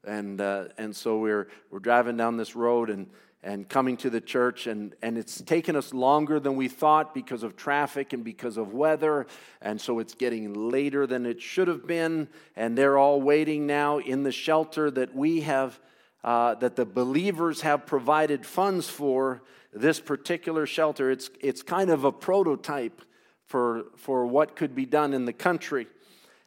And, 0.05 0.39
uh, 0.39 0.65
and 0.77 0.95
so 0.95 1.17
we're, 1.19 1.49
we're 1.71 1.79
driving 1.79 2.19
down 2.19 2.37
this 2.37 2.55
road, 2.55 2.91
and 2.91 3.09
and 3.43 3.69
coming 3.69 3.97
to 3.99 4.11
the 4.11 4.21
church. 4.21 4.67
And, 4.67 4.95
and 5.03 5.17
it's 5.17 5.41
taken 5.41 5.77
us 5.77 5.95
longer 5.95 6.41
than 6.41 6.57
we 6.57 6.67
thought 6.67 7.15
because 7.15 7.45
of 7.45 7.57
traffic 7.57 8.13
and 8.13 8.25
because 8.25 8.57
of 8.57 8.75
weather. 8.75 9.29
And 9.63 9.81
so 9.81 10.01
it's 10.01 10.15
getting 10.15 10.53
later 10.53 11.07
than 11.07 11.25
it 11.25 11.41
should 11.41 11.69
have 11.69 11.87
been. 11.87 12.29
And 12.57 12.77
they're 12.77 12.99
all 12.99 13.23
waiting 13.23 13.67
now 13.67 13.99
in 13.99 14.25
the 14.25 14.33
shelter 14.33 14.91
that 14.91 15.15
we 15.15 15.43
have, 15.43 15.79
uh, 16.27 16.57
that 16.57 16.75
the 16.75 16.85
believers 16.85 17.61
have 17.61 17.87
provided 17.87 18.45
funds 18.45 18.89
for 18.89 19.43
this 19.73 20.01
particular 20.01 20.67
shelter. 20.67 21.09
It's, 21.09 21.31
it's 21.41 21.63
kind 21.63 21.89
of 21.89 22.03
a 22.03 22.11
prototype 22.11 23.01
for, 23.45 23.85
for 23.97 24.27
what 24.27 24.57
could 24.57 24.75
be 24.75 24.87
done 24.87 25.15
in 25.15 25.25
the 25.25 25.33
country 25.33 25.87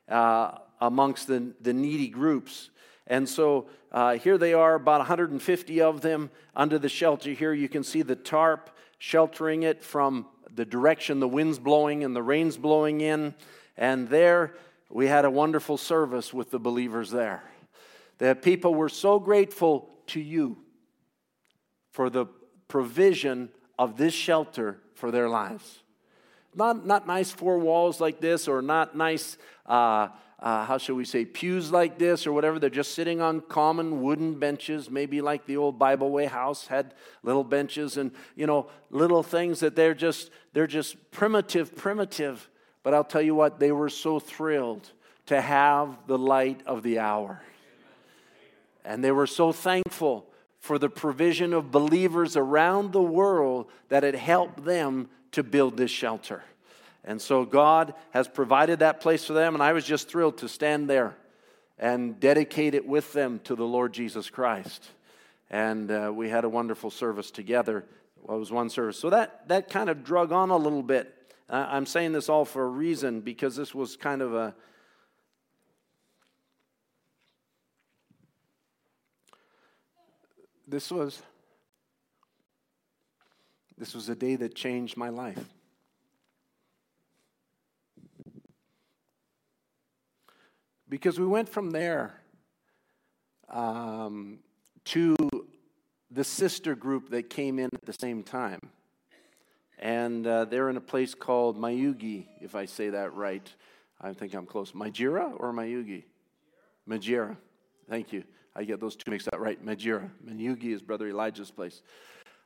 uh, 0.10 0.52
amongst 0.82 1.28
the, 1.28 1.54
the 1.62 1.72
needy 1.72 2.10
groups. 2.10 2.70
And 3.08 3.28
so 3.28 3.68
uh, 3.94 4.16
here 4.16 4.38
they 4.38 4.54
are, 4.54 4.76
about 4.76 5.00
150 5.00 5.82
of 5.82 6.02
them 6.02 6.30
under 6.58 6.78
the 6.78 6.90
shelter. 6.90 7.32
Here 7.32 7.54
you 7.54 7.70
can 7.70 7.84
see 7.84 8.02
the 8.02 8.18
tarp 8.18 8.70
sheltering 8.98 9.64
it 9.64 9.82
from 9.82 10.26
the 10.54 10.66
direction 10.66 11.22
the 11.22 11.28
wind's 11.28 11.58
blowing 11.58 12.04
and 12.04 12.14
the 12.14 12.22
rain's 12.22 12.58
blowing 12.58 13.00
in. 13.00 13.34
And 13.78 14.10
there 14.10 14.56
we 14.90 15.08
had 15.08 15.24
a 15.24 15.32
wonderful 15.32 15.78
service 15.78 16.34
with 16.34 16.52
the 16.52 16.60
believers 16.60 17.12
there. 17.12 17.49
The 18.20 18.36
people 18.36 18.76
were 18.76 18.90
so 18.90 19.20
grateful 19.20 19.90
to 20.08 20.20
you 20.20 20.58
for 21.92 22.10
the 22.10 22.28
provision 22.68 23.50
of 23.78 23.98
this 23.98 24.14
shelter 24.14 24.80
for 24.94 25.12
their 25.12 25.28
lives. 25.28 25.80
Not, 26.54 26.86
not 26.86 27.08
nice 27.08 27.32
four 27.32 27.60
walls 27.60 28.00
like 28.00 28.20
this 28.22 28.48
or 28.48 28.62
not 28.62 28.96
nice. 28.96 29.38
Uh, 29.66 30.10
uh, 30.42 30.66
how 30.66 30.78
shall 30.78 30.96
we 30.96 31.04
say, 31.04 31.26
pews 31.26 31.72
like 31.72 31.98
this 31.98 32.26
or 32.26 32.32
whatever. 32.32 32.60
They're 32.60 32.70
just 32.70 32.94
sitting 32.94 33.20
on 33.22 33.42
common 33.42 34.02
wooden 34.02 34.40
benches, 34.40 34.90
maybe 34.90 35.22
like 35.22 35.46
the 35.46 35.58
old 35.58 35.78
Bible 35.78 36.12
Way 36.12 36.26
house 36.26 36.68
had 36.68 36.94
little 37.24 37.44
benches 37.44 37.98
and, 37.98 38.12
you 38.36 38.48
know, 38.48 38.70
little 38.90 39.22
things 39.22 39.60
that 39.60 39.76
they're 39.76 39.94
just, 39.94 40.32
they're 40.54 40.68
just 40.68 41.12
primitive, 41.12 41.76
primitive. 41.76 42.50
But 42.84 42.94
I'll 42.94 43.04
tell 43.04 43.22
you 43.22 43.36
what, 43.36 43.60
they 43.60 43.72
were 43.72 43.90
so 43.90 44.20
thrilled 44.20 44.90
to 45.26 45.42
have 45.42 45.98
the 46.08 46.18
light 46.18 46.62
of 46.66 46.84
the 46.84 47.00
hour. 47.00 47.42
And 48.86 49.04
they 49.04 49.12
were 49.12 49.28
so 49.28 49.52
thankful 49.52 50.26
for 50.60 50.78
the 50.78 50.90
provision 50.90 51.54
of 51.54 51.72
believers 51.72 52.36
around 52.36 52.92
the 52.92 53.02
world 53.02 53.68
that 53.90 54.04
it 54.04 54.16
helped 54.16 54.66
them 54.66 55.10
to 55.32 55.44
build 55.44 55.78
this 55.78 55.92
shelter. 55.92 56.44
And 57.04 57.22
so 57.22 57.46
God 57.46 57.94
has 58.12 58.28
provided 58.28 58.80
that 58.80 59.00
place 59.00 59.26
for 59.26 59.34
them, 59.34 59.54
and 59.54 59.64
I 59.64 59.74
was 59.74 59.86
just 59.86 60.10
thrilled 60.10 60.40
to 60.40 60.50
stand 60.50 60.90
there 60.90 61.16
and 61.78 62.20
dedicate 62.20 62.76
it 62.76 62.86
with 62.86 63.14
them 63.14 63.40
to 63.46 63.56
the 63.56 63.64
Lord 63.64 63.94
Jesus 63.94 64.30
Christ. 64.30 64.86
And 65.50 65.90
uh, 65.90 66.12
we 66.14 66.30
had 66.30 66.44
a 66.44 66.50
wonderful 66.50 66.92
service 66.92 67.32
together. 67.32 67.86
Well, 68.22 68.38
it 68.38 68.40
was 68.40 68.52
one 68.52 68.70
service. 68.70 69.00
So 69.00 69.10
that, 69.12 69.48
that 69.48 69.70
kind 69.70 69.90
of 69.90 70.04
drug 70.04 70.32
on 70.32 70.50
a 70.50 70.58
little 70.58 70.84
bit. 70.84 71.16
I'm 71.50 71.86
saying 71.86 72.12
this 72.12 72.30
all 72.30 72.46
for 72.46 72.64
a 72.64 72.68
reason 72.68 73.22
because 73.22 73.56
this 73.56 73.74
was 73.74 73.96
kind 73.96 74.22
of 74.22 74.36
a. 74.36 74.54
This 80.70 80.92
was 80.92 81.24
this 83.76 83.96
was 83.96 84.08
a 84.08 84.16
day 84.16 84.36
that 84.36 84.54
changed 84.54 84.98
my 84.98 85.10
life. 85.10 85.44
Because 90.88 91.20
we 91.20 91.26
went 91.26 91.50
from 91.50 91.72
there 91.72 92.22
um, 93.50 94.40
to 94.86 95.16
the 96.12 96.24
sister 96.24 96.76
group 96.76 97.10
that 97.10 97.32
came 97.32 97.58
in 97.58 97.70
at 97.74 97.86
the 97.86 97.94
same 97.94 98.22
time. 98.22 98.60
And 99.80 100.28
uh, 100.28 100.46
they're 100.46 100.70
in 100.70 100.78
a 100.78 100.82
place 100.82 101.16
called 101.16 101.58
Mayuge, 101.58 102.28
if 102.42 102.54
I 102.54 102.66
say 102.66 102.90
that 102.90 103.16
right. 103.16 103.52
I 104.00 104.14
think 104.14 104.36
I'm 104.36 104.46
close. 104.46 104.74
Majira 104.74 105.34
or 105.40 105.52
Mayuge? 105.52 106.04
Majira. 106.88 107.38
Thank 107.90 108.14
you. 108.14 108.24
I 108.60 108.66
get 108.66 108.82
those 108.82 108.98
two 108.98 109.10
mixed 109.10 109.30
up 109.32 109.40
right. 109.40 109.66
Majira. 109.66 110.10
Mayuge 110.28 110.66
is 110.66 110.82
Brother 110.82 111.08
Elijah's 111.08 111.50
place. 111.50 111.82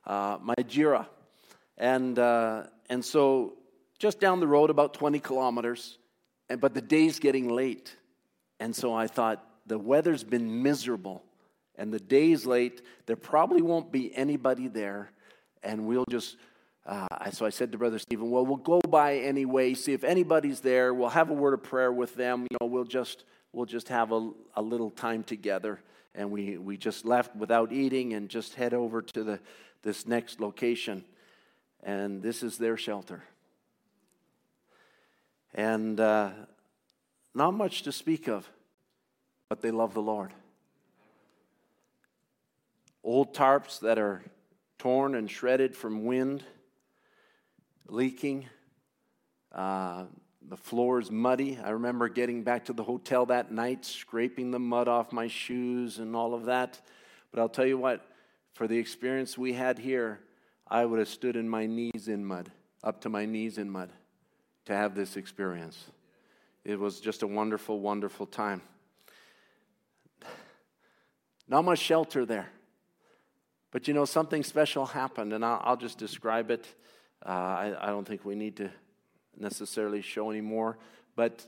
Uh, 0.06 0.38
Majira. 0.38 1.08
And, 1.76 2.16
uh, 2.20 2.68
and 2.88 3.04
so 3.04 3.54
just 3.98 4.20
down 4.20 4.38
the 4.38 4.46
road, 4.46 4.70
about 4.70 4.94
20 4.94 5.18
kilometers, 5.18 5.98
and, 6.48 6.60
but 6.60 6.72
the 6.72 6.80
day's 6.80 7.18
getting 7.18 7.48
late. 7.48 7.96
And 8.60 8.76
so 8.76 8.94
I 8.94 9.08
thought, 9.08 9.44
the 9.66 9.76
weather's 9.76 10.22
been 10.22 10.62
miserable 10.62 11.24
and 11.74 11.92
the 11.92 11.98
day's 11.98 12.46
late. 12.46 12.82
There 13.06 13.16
probably 13.16 13.62
won't 13.62 13.90
be 13.90 14.14
anybody 14.14 14.68
there. 14.68 15.10
And 15.64 15.84
we'll 15.84 16.04
just, 16.08 16.36
uh, 16.86 17.08
so 17.32 17.44
I 17.44 17.50
said 17.50 17.72
to 17.72 17.78
Brother 17.78 17.98
Stephen, 17.98 18.30
well, 18.30 18.46
we'll 18.46 18.58
go 18.58 18.80
by 18.88 19.16
anyway, 19.16 19.74
see 19.74 19.94
if 19.94 20.04
anybody's 20.04 20.60
there. 20.60 20.94
We'll 20.94 21.08
have 21.08 21.30
a 21.30 21.34
word 21.34 21.54
of 21.54 21.64
prayer 21.64 21.90
with 21.90 22.14
them. 22.14 22.42
You 22.42 22.56
know, 22.60 22.68
we'll 22.68 22.84
just, 22.84 23.24
we'll 23.52 23.66
just 23.66 23.88
have 23.88 24.12
a, 24.12 24.30
a 24.54 24.62
little 24.62 24.90
time 24.90 25.24
together. 25.24 25.80
And 26.14 26.30
we, 26.30 26.56
we 26.58 26.76
just 26.76 27.04
left 27.04 27.34
without 27.34 27.72
eating 27.72 28.12
and 28.12 28.28
just 28.28 28.54
head 28.54 28.72
over 28.72 29.02
to 29.02 29.24
the, 29.24 29.40
this 29.82 30.06
next 30.06 30.40
location. 30.40 31.04
And 31.82 32.22
this 32.22 32.42
is 32.42 32.56
their 32.56 32.76
shelter. 32.76 33.24
And 35.54 35.98
uh, 35.98 36.30
not 37.34 37.52
much 37.52 37.82
to 37.82 37.92
speak 37.92 38.28
of, 38.28 38.48
but 39.48 39.60
they 39.60 39.70
love 39.70 39.94
the 39.94 40.02
Lord. 40.02 40.32
Old 43.02 43.34
tarps 43.34 43.80
that 43.80 43.98
are 43.98 44.22
torn 44.78 45.14
and 45.14 45.30
shredded 45.30 45.76
from 45.76 46.04
wind, 46.04 46.42
leaking. 47.86 48.46
Uh, 49.52 50.04
the 50.48 50.56
floor 50.56 51.00
is 51.00 51.10
muddy. 51.10 51.58
I 51.62 51.70
remember 51.70 52.08
getting 52.08 52.42
back 52.42 52.66
to 52.66 52.72
the 52.72 52.82
hotel 52.82 53.26
that 53.26 53.50
night, 53.50 53.84
scraping 53.84 54.50
the 54.50 54.58
mud 54.58 54.88
off 54.88 55.12
my 55.12 55.26
shoes 55.26 55.98
and 55.98 56.14
all 56.14 56.34
of 56.34 56.44
that. 56.46 56.80
But 57.30 57.40
I'll 57.40 57.48
tell 57.48 57.66
you 57.66 57.78
what, 57.78 58.06
for 58.52 58.68
the 58.68 58.78
experience 58.78 59.38
we 59.38 59.52
had 59.52 59.78
here, 59.78 60.20
I 60.68 60.84
would 60.84 60.98
have 60.98 61.08
stood 61.08 61.36
in 61.36 61.48
my 61.48 61.66
knees 61.66 62.08
in 62.08 62.24
mud, 62.24 62.50
up 62.82 63.00
to 63.02 63.08
my 63.08 63.24
knees 63.24 63.58
in 63.58 63.70
mud, 63.70 63.90
to 64.66 64.74
have 64.74 64.94
this 64.94 65.16
experience. 65.16 65.86
It 66.64 66.78
was 66.78 67.00
just 67.00 67.22
a 67.22 67.26
wonderful, 67.26 67.80
wonderful 67.80 68.26
time. 68.26 68.62
Not 71.48 71.64
much 71.64 71.78
shelter 71.78 72.24
there. 72.24 72.48
But 73.70 73.88
you 73.88 73.94
know, 73.94 74.04
something 74.04 74.42
special 74.42 74.86
happened, 74.86 75.32
and 75.32 75.44
I'll, 75.44 75.60
I'll 75.64 75.76
just 75.76 75.98
describe 75.98 76.50
it. 76.50 76.66
Uh, 77.26 77.28
I, 77.28 77.76
I 77.80 77.86
don't 77.86 78.06
think 78.06 78.24
we 78.24 78.34
need 78.34 78.56
to 78.56 78.70
necessarily 79.40 80.02
show 80.02 80.30
anymore. 80.30 80.78
But 81.16 81.46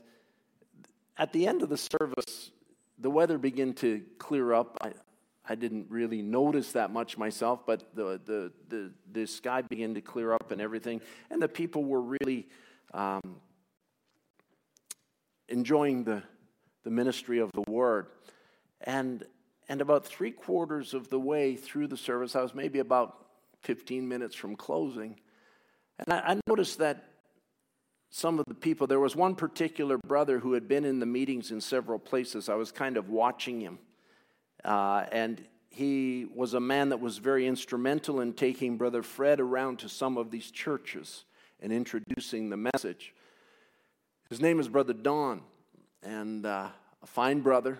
at 1.17 1.33
the 1.33 1.47
end 1.47 1.61
of 1.61 1.69
the 1.69 1.77
service, 1.77 2.51
the 2.99 3.09
weather 3.09 3.37
began 3.37 3.73
to 3.75 4.01
clear 4.17 4.53
up. 4.53 4.77
I, 4.81 4.93
I 5.49 5.55
didn't 5.55 5.87
really 5.89 6.21
notice 6.21 6.73
that 6.73 6.91
much 6.91 7.17
myself, 7.17 7.65
but 7.65 7.95
the, 7.95 8.19
the, 8.25 8.51
the, 8.69 8.91
the 9.11 9.27
sky 9.27 9.61
began 9.61 9.93
to 9.95 10.01
clear 10.01 10.33
up 10.33 10.51
and 10.51 10.59
everything. 10.59 11.01
And 11.29 11.41
the 11.41 11.47
people 11.47 11.83
were 11.83 12.01
really 12.01 12.47
um, 12.93 13.37
enjoying 15.47 16.03
the, 16.03 16.23
the 16.83 16.89
ministry 16.89 17.39
of 17.39 17.51
the 17.53 17.63
word. 17.69 18.07
And, 18.81 19.23
and 19.69 19.81
about 19.81 20.05
three 20.05 20.31
quarters 20.31 20.93
of 20.93 21.09
the 21.09 21.19
way 21.19 21.55
through 21.55 21.87
the 21.87 21.97
service, 21.97 22.35
I 22.35 22.41
was 22.41 22.53
maybe 22.53 22.79
about 22.79 23.25
15 23.61 24.07
minutes 24.07 24.35
from 24.35 24.55
closing. 24.55 25.19
And 25.99 26.13
I, 26.13 26.33
I 26.33 26.39
noticed 26.47 26.79
that 26.79 27.05
some 28.09 28.39
of 28.39 28.45
the 28.47 28.53
people, 28.53 28.87
there 28.87 28.99
was 28.99 29.15
one 29.15 29.35
particular 29.35 29.97
brother 29.97 30.39
who 30.39 30.53
had 30.53 30.67
been 30.67 30.85
in 30.85 30.99
the 30.99 31.05
meetings 31.05 31.51
in 31.51 31.61
several 31.61 31.99
places. 31.99 32.49
I 32.49 32.55
was 32.55 32.71
kind 32.71 32.97
of 32.97 33.09
watching 33.09 33.59
him. 33.59 33.79
Uh, 34.63 35.05
and 35.11 35.45
he 35.69 36.27
was 36.33 36.53
a 36.53 36.59
man 36.59 36.89
that 36.89 36.99
was 36.99 37.17
very 37.19 37.45
instrumental 37.45 38.21
in 38.21 38.33
taking 38.33 38.77
Brother 38.77 39.03
Fred 39.03 39.39
around 39.39 39.79
to 39.79 39.89
some 39.89 40.17
of 40.17 40.31
these 40.31 40.49
churches 40.49 41.25
and 41.59 41.71
introducing 41.71 42.49
the 42.49 42.57
message. 42.57 43.13
His 44.29 44.41
name 44.41 44.59
is 44.59 44.67
Brother 44.67 44.93
Don, 44.93 45.41
and 46.03 46.45
uh, 46.45 46.69
a 47.01 47.05
fine 47.05 47.41
brother, 47.41 47.79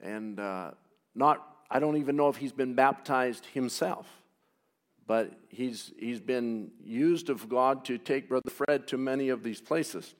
and 0.00 0.40
uh, 0.40 0.70
not, 1.14 1.46
I 1.70 1.78
don't 1.78 1.96
even 1.98 2.16
know 2.16 2.28
if 2.28 2.36
he's 2.36 2.52
been 2.52 2.74
baptized 2.74 3.46
himself, 3.46 4.06
but 5.08 5.32
he's, 5.48 5.90
he's 5.98 6.20
been 6.20 6.70
used 6.84 7.30
of 7.30 7.48
God 7.48 7.86
to 7.86 7.96
take 7.96 8.28
Brother 8.28 8.50
Fred 8.50 8.86
to 8.88 8.98
many 8.98 9.30
of 9.30 9.42
these 9.42 9.58
places. 9.58 10.14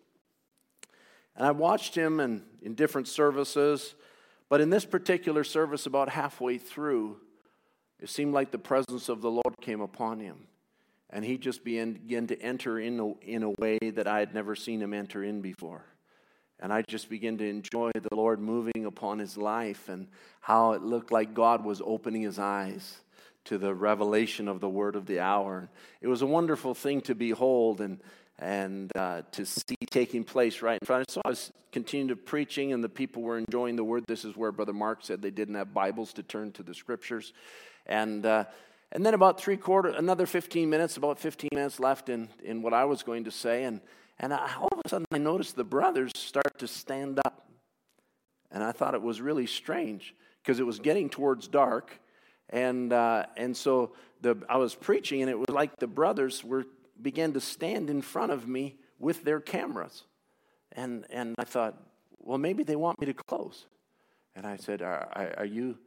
And 1.36 1.46
I 1.46 1.50
watched 1.50 1.94
him 1.94 2.18
in, 2.18 2.42
in 2.62 2.74
different 2.74 3.06
services, 3.06 3.94
but 4.48 4.62
in 4.62 4.70
this 4.70 4.86
particular 4.86 5.44
service, 5.44 5.84
about 5.84 6.08
halfway 6.08 6.56
through, 6.56 7.18
it 8.00 8.08
seemed 8.08 8.32
like 8.32 8.50
the 8.50 8.58
presence 8.58 9.10
of 9.10 9.20
the 9.20 9.30
Lord 9.30 9.54
came 9.60 9.82
upon 9.82 10.20
him. 10.20 10.46
And 11.10 11.22
he 11.22 11.36
just 11.36 11.64
began, 11.64 12.26
to 12.26 12.40
enter 12.40 12.80
in 12.80 12.98
a, 12.98 13.12
in 13.20 13.42
a 13.42 13.50
way 13.50 13.78
that 13.94 14.08
I 14.08 14.20
had 14.20 14.34
never 14.34 14.56
seen 14.56 14.80
him 14.80 14.94
enter 14.94 15.22
in 15.22 15.42
before. 15.42 15.84
And 16.60 16.72
I 16.72 16.82
just 16.88 17.10
began 17.10 17.36
to 17.38 17.48
enjoy 17.48 17.90
the 17.94 18.16
Lord 18.16 18.40
moving 18.40 18.86
upon 18.86 19.18
his 19.18 19.36
life 19.36 19.90
and 19.90 20.08
how 20.40 20.72
it 20.72 20.82
looked 20.82 21.12
like 21.12 21.34
God 21.34 21.62
was 21.62 21.82
opening 21.84 22.22
his 22.22 22.38
eyes 22.38 23.00
to 23.48 23.58
the 23.58 23.74
revelation 23.74 24.48
of 24.48 24.60
the 24.60 24.68
word 24.68 24.94
of 24.96 25.06
the 25.06 25.20
hour. 25.20 25.68
It 26.00 26.08
was 26.08 26.22
a 26.22 26.26
wonderful 26.26 26.74
thing 26.74 27.00
to 27.02 27.14
behold 27.14 27.80
and, 27.80 27.98
and 28.38 28.90
uh, 28.94 29.22
to 29.32 29.46
see 29.46 29.76
taking 29.90 30.22
place 30.24 30.62
right 30.62 30.78
in 30.80 30.86
front. 30.86 31.10
So 31.10 31.22
I 31.24 31.30
was 31.30 31.50
to 31.72 32.16
preaching, 32.16 32.72
and 32.72 32.82
the 32.82 32.88
people 32.88 33.22
were 33.22 33.38
enjoying 33.38 33.76
the 33.76 33.84
word. 33.84 34.04
This 34.06 34.24
is 34.24 34.36
where 34.36 34.52
Brother 34.52 34.72
Mark 34.72 35.00
said 35.02 35.22
they 35.22 35.30
didn't 35.30 35.54
have 35.54 35.72
Bibles 35.72 36.12
to 36.14 36.22
turn 36.22 36.52
to 36.52 36.62
the 36.62 36.74
scriptures. 36.74 37.32
And 37.86 38.26
uh, 38.26 38.44
and 38.92 39.04
then 39.04 39.14
about 39.14 39.40
three 39.40 39.56
quarter, 39.56 39.90
another 39.90 40.26
15 40.26 40.68
minutes, 40.68 40.96
about 40.96 41.18
15 41.18 41.50
minutes 41.52 41.78
left 41.78 42.08
in, 42.08 42.28
in 42.42 42.62
what 42.62 42.72
I 42.72 42.84
was 42.86 43.02
going 43.02 43.24
to 43.24 43.30
say. 43.30 43.64
And, 43.64 43.80
and 44.18 44.32
I, 44.32 44.54
all 44.58 44.68
of 44.72 44.80
a 44.84 44.88
sudden 44.88 45.06
I 45.12 45.18
noticed 45.18 45.56
the 45.56 45.64
brothers 45.64 46.12
start 46.14 46.58
to 46.58 46.66
stand 46.66 47.20
up. 47.24 47.48
And 48.50 48.62
I 48.62 48.72
thought 48.72 48.94
it 48.94 49.02
was 49.02 49.20
really 49.20 49.46
strange 49.46 50.14
because 50.42 50.58
it 50.58 50.66
was 50.66 50.78
getting 50.78 51.10
towards 51.10 51.48
dark. 51.48 52.00
And, 52.50 52.92
uh, 52.92 53.26
and 53.36 53.56
so 53.56 53.92
the, 54.20 54.36
I 54.48 54.56
was 54.56 54.74
preaching, 54.74 55.22
and 55.22 55.30
it 55.30 55.38
was 55.38 55.48
like 55.50 55.76
the 55.76 55.86
brothers 55.86 56.42
were, 56.42 56.64
began 57.00 57.32
to 57.34 57.40
stand 57.40 57.90
in 57.90 58.02
front 58.02 58.32
of 58.32 58.48
me 58.48 58.76
with 58.98 59.24
their 59.24 59.40
cameras. 59.40 60.04
And, 60.72 61.04
and 61.10 61.34
I 61.38 61.44
thought, 61.44 61.80
well, 62.18 62.38
maybe 62.38 62.62
they 62.62 62.76
want 62.76 63.00
me 63.00 63.06
to 63.06 63.14
close. 63.14 63.66
And 64.34 64.46
I 64.46 64.56
said, 64.56 64.82
Are, 64.82 65.34
are 65.36 65.44
you 65.44 65.78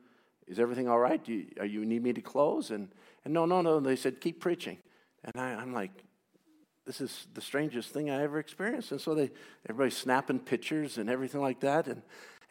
is 0.47 0.59
everything 0.59 0.89
all 0.89 0.99
right? 0.99 1.23
Do 1.23 1.33
you, 1.33 1.47
are 1.59 1.65
you 1.65 1.85
need 1.85 2.03
me 2.03 2.11
to 2.11 2.21
close? 2.21 2.71
And, 2.71 2.89
and 3.23 3.33
no, 3.33 3.45
no, 3.45 3.61
no. 3.61 3.79
They 3.79 3.95
said, 3.95 4.19
keep 4.19 4.41
preaching. 4.41 4.79
And 5.23 5.41
I, 5.41 5.53
I'm 5.53 5.73
like, 5.73 5.91
this 6.85 6.99
is 6.99 7.27
the 7.33 7.41
strangest 7.41 7.91
thing 7.91 8.09
I 8.09 8.23
ever 8.23 8.37
experienced. 8.37 8.91
And 8.91 8.99
so 8.99 9.15
they, 9.15 9.31
everybody's 9.69 9.95
snapping 9.95 10.39
pictures 10.39 10.97
and 10.97 11.09
everything 11.09 11.39
like 11.39 11.61
that. 11.61 11.87
And, 11.87 12.01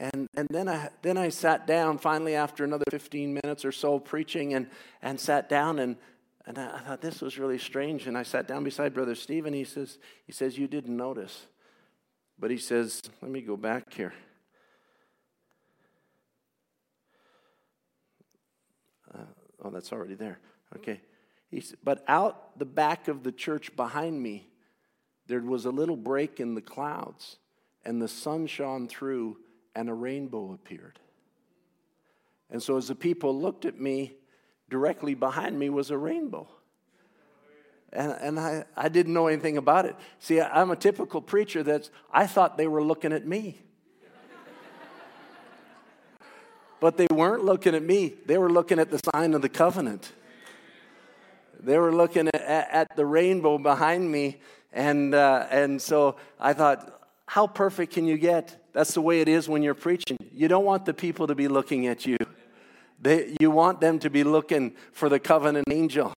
and, 0.00 0.28
and 0.34 0.48
then, 0.48 0.66
I, 0.66 0.88
then 1.02 1.18
I 1.18 1.28
sat 1.28 1.66
down 1.66 1.98
finally 1.98 2.34
after 2.34 2.64
another 2.64 2.86
15 2.90 3.38
minutes 3.44 3.66
or 3.66 3.70
so 3.72 3.98
preaching 3.98 4.54
and, 4.54 4.66
and 5.02 5.20
sat 5.20 5.50
down 5.50 5.78
and, 5.78 5.96
and 6.46 6.56
I 6.56 6.78
thought 6.78 7.02
this 7.02 7.20
was 7.20 7.38
really 7.38 7.58
strange. 7.58 8.06
And 8.06 8.16
I 8.16 8.22
sat 8.22 8.48
down 8.48 8.64
beside 8.64 8.94
Brother 8.94 9.14
Stephen. 9.14 9.52
He 9.52 9.64
says, 9.64 9.98
he 10.24 10.32
says, 10.32 10.56
you 10.56 10.66
didn't 10.66 10.96
notice. 10.96 11.46
But 12.38 12.50
he 12.50 12.56
says, 12.56 13.02
let 13.20 13.30
me 13.30 13.42
go 13.42 13.58
back 13.58 13.92
here. 13.92 14.14
Uh, 19.14 19.18
oh, 19.62 19.70
that's 19.70 19.92
already 19.92 20.14
there. 20.14 20.38
Okay. 20.76 21.02
He 21.50 21.60
said, 21.60 21.78
but 21.84 22.02
out 22.08 22.58
the 22.58 22.64
back 22.64 23.06
of 23.08 23.22
the 23.22 23.32
church 23.32 23.76
behind 23.76 24.22
me, 24.22 24.48
there 25.26 25.40
was 25.40 25.66
a 25.66 25.70
little 25.70 25.96
break 25.96 26.40
in 26.40 26.54
the 26.54 26.62
clouds, 26.62 27.36
and 27.84 28.00
the 28.00 28.08
sun 28.08 28.46
shone 28.46 28.88
through, 28.88 29.36
and 29.74 29.88
a 29.88 29.94
rainbow 29.94 30.52
appeared. 30.52 30.98
And 32.50 32.62
so, 32.62 32.76
as 32.76 32.88
the 32.88 32.94
people 32.94 33.38
looked 33.38 33.64
at 33.64 33.78
me, 33.78 34.14
directly 34.68 35.14
behind 35.14 35.58
me 35.58 35.70
was 35.70 35.90
a 35.90 35.98
rainbow. 35.98 36.48
And, 37.92 38.12
and 38.12 38.40
I, 38.40 38.64
I 38.76 38.88
didn't 38.88 39.12
know 39.12 39.26
anything 39.26 39.56
about 39.56 39.84
it. 39.84 39.96
See, 40.20 40.40
I'm 40.40 40.70
a 40.70 40.76
typical 40.76 41.20
preacher 41.20 41.62
that's, 41.62 41.90
I 42.12 42.26
thought 42.26 42.56
they 42.56 42.68
were 42.68 42.82
looking 42.82 43.12
at 43.12 43.26
me. 43.26 43.60
But 46.78 46.96
they 46.96 47.08
weren't 47.12 47.44
looking 47.44 47.74
at 47.74 47.82
me, 47.82 48.14
they 48.24 48.38
were 48.38 48.50
looking 48.50 48.78
at 48.78 48.90
the 48.90 49.00
sign 49.12 49.34
of 49.34 49.42
the 49.42 49.48
covenant. 49.48 50.12
They 51.62 51.78
were 51.78 51.94
looking 51.94 52.28
at, 52.28 52.42
at 52.42 52.96
the 52.96 53.04
rainbow 53.04 53.58
behind 53.58 54.10
me. 54.10 54.40
And, 54.72 55.14
uh, 55.14 55.46
and 55.50 55.82
so 55.82 56.16
I 56.38 56.54
thought, 56.54 57.02
how 57.26 57.46
perfect 57.46 57.92
can 57.92 58.06
you 58.06 58.16
get? 58.16 58.59
That's 58.72 58.94
the 58.94 59.00
way 59.00 59.20
it 59.20 59.28
is 59.28 59.48
when 59.48 59.62
you're 59.62 59.74
preaching. 59.74 60.16
You 60.32 60.48
don't 60.48 60.64
want 60.64 60.84
the 60.84 60.94
people 60.94 61.26
to 61.26 61.34
be 61.34 61.48
looking 61.48 61.86
at 61.86 62.06
you, 62.06 62.16
they, 63.00 63.34
you 63.40 63.50
want 63.50 63.80
them 63.80 63.98
to 64.00 64.10
be 64.10 64.24
looking 64.24 64.74
for 64.92 65.08
the 65.08 65.18
covenant 65.18 65.66
angel. 65.70 66.12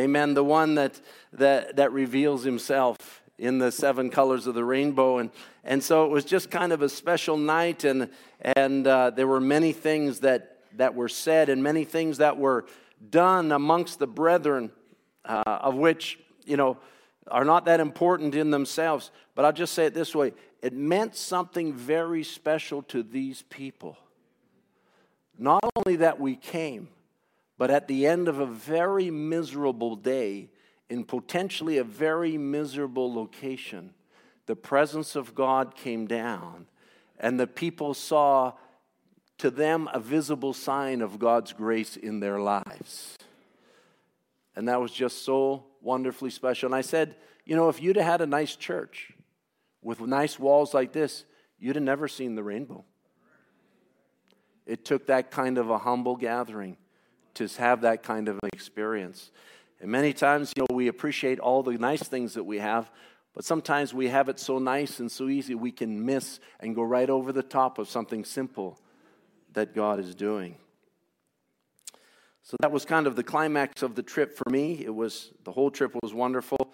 Amen. 0.00 0.34
The 0.34 0.42
one 0.44 0.74
that, 0.76 1.00
that, 1.34 1.76
that 1.76 1.92
reveals 1.92 2.42
himself 2.42 3.22
in 3.38 3.58
the 3.58 3.70
seven 3.70 4.10
colors 4.10 4.46
of 4.46 4.54
the 4.54 4.64
rainbow. 4.64 5.18
And, 5.18 5.30
and 5.62 5.82
so 5.82 6.04
it 6.06 6.10
was 6.10 6.24
just 6.24 6.50
kind 6.50 6.72
of 6.72 6.82
a 6.82 6.88
special 6.88 7.36
night, 7.36 7.84
and, 7.84 8.08
and 8.40 8.86
uh, 8.86 9.10
there 9.10 9.26
were 9.26 9.40
many 9.40 9.72
things 9.72 10.20
that, 10.20 10.58
that 10.76 10.94
were 10.94 11.08
said 11.08 11.48
and 11.48 11.62
many 11.62 11.84
things 11.84 12.18
that 12.18 12.38
were 12.38 12.64
done 13.10 13.52
amongst 13.52 13.98
the 13.98 14.06
brethren, 14.06 14.72
uh, 15.24 15.42
of 15.46 15.74
which, 15.74 16.18
you 16.46 16.56
know, 16.56 16.78
are 17.28 17.44
not 17.44 17.64
that 17.64 17.80
important 17.80 18.34
in 18.34 18.50
themselves. 18.50 19.10
But 19.34 19.44
I'll 19.44 19.52
just 19.52 19.74
say 19.74 19.86
it 19.86 19.94
this 19.94 20.14
way 20.14 20.32
it 20.62 20.72
meant 20.72 21.16
something 21.16 21.72
very 21.72 22.22
special 22.22 22.82
to 22.84 23.02
these 23.02 23.42
people. 23.42 23.96
Not 25.38 25.64
only 25.76 25.96
that 25.96 26.18
we 26.18 26.36
came, 26.36 26.88
but 27.58 27.70
at 27.70 27.88
the 27.88 28.06
end 28.06 28.28
of 28.28 28.38
a 28.38 28.46
very 28.46 29.10
miserable 29.10 29.96
day, 29.96 30.48
in 30.88 31.04
potentially 31.04 31.78
a 31.78 31.84
very 31.84 32.38
miserable 32.38 33.12
location, 33.12 33.92
the 34.46 34.56
presence 34.56 35.16
of 35.16 35.34
God 35.34 35.74
came 35.74 36.06
down, 36.06 36.66
and 37.18 37.38
the 37.38 37.46
people 37.46 37.92
saw 37.92 38.52
to 39.38 39.50
them 39.50 39.88
a 39.92 40.00
visible 40.00 40.52
sign 40.52 41.02
of 41.02 41.18
God's 41.18 41.52
grace 41.52 41.96
in 41.96 42.20
their 42.20 42.38
lives. 42.38 43.16
And 44.54 44.68
that 44.68 44.80
was 44.80 44.92
just 44.92 45.24
so 45.24 45.64
wonderfully 45.86 46.30
special. 46.30 46.66
And 46.66 46.74
I 46.74 46.82
said, 46.82 47.16
you 47.46 47.56
know, 47.56 47.68
if 47.68 47.80
you'd 47.80 47.96
have 47.96 48.04
had 48.04 48.20
a 48.20 48.26
nice 48.26 48.56
church 48.56 49.12
with 49.80 50.00
nice 50.00 50.38
walls 50.38 50.74
like 50.74 50.92
this, 50.92 51.24
you'd 51.58 51.76
have 51.76 51.84
never 51.84 52.08
seen 52.08 52.34
the 52.34 52.42
rainbow. 52.42 52.84
It 54.66 54.84
took 54.84 55.06
that 55.06 55.30
kind 55.30 55.56
of 55.56 55.70
a 55.70 55.78
humble 55.78 56.16
gathering 56.16 56.76
to 57.34 57.46
have 57.58 57.82
that 57.82 58.02
kind 58.02 58.28
of 58.28 58.34
an 58.42 58.50
experience. 58.52 59.30
And 59.80 59.90
many 59.90 60.12
times, 60.12 60.52
you 60.56 60.62
know, 60.68 60.74
we 60.74 60.88
appreciate 60.88 61.38
all 61.38 61.62
the 61.62 61.78
nice 61.78 62.02
things 62.02 62.34
that 62.34 62.44
we 62.44 62.58
have, 62.58 62.90
but 63.32 63.44
sometimes 63.44 63.94
we 63.94 64.08
have 64.08 64.28
it 64.28 64.40
so 64.40 64.58
nice 64.58 64.98
and 64.98 65.12
so 65.12 65.28
easy 65.28 65.54
we 65.54 65.70
can 65.70 66.04
miss 66.04 66.40
and 66.58 66.74
go 66.74 66.82
right 66.82 67.08
over 67.08 67.32
the 67.32 67.42
top 67.42 67.78
of 67.78 67.88
something 67.88 68.24
simple 68.24 68.80
that 69.52 69.74
God 69.74 70.00
is 70.00 70.14
doing. 70.14 70.56
So 72.46 72.56
that 72.60 72.70
was 72.70 72.84
kind 72.84 73.08
of 73.08 73.16
the 73.16 73.24
climax 73.24 73.82
of 73.82 73.96
the 73.96 74.04
trip 74.04 74.36
for 74.36 74.48
me. 74.48 74.80
It 74.84 74.94
was 74.94 75.32
the 75.42 75.50
whole 75.50 75.68
trip 75.68 75.96
was 76.00 76.14
wonderful, 76.14 76.72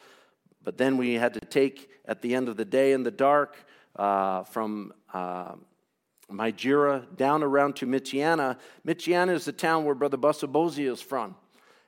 but 0.63 0.77
then 0.77 0.99
we 0.99 1.15
had 1.15 1.33
to 1.33 1.41
take 1.41 1.89
at 2.05 2.21
the 2.21 2.35
end 2.35 2.51
of 2.51 2.59
the 2.59 2.65
day 2.67 2.93
in 2.93 3.05
the 3.05 3.11
dark 3.11 3.57
uh, 3.97 4.43
from 4.43 4.93
uh, 5.15 5.55
down 6.29 7.43
around 7.43 7.77
to 7.77 7.87
Mityana. 7.87 8.59
Mityana 8.87 9.33
is 9.33 9.47
the 9.47 9.53
town 9.53 9.87
where 9.87 9.95
Brother 9.95 10.19
Busabozi 10.19 10.93
is 10.93 11.01
from. 11.01 11.37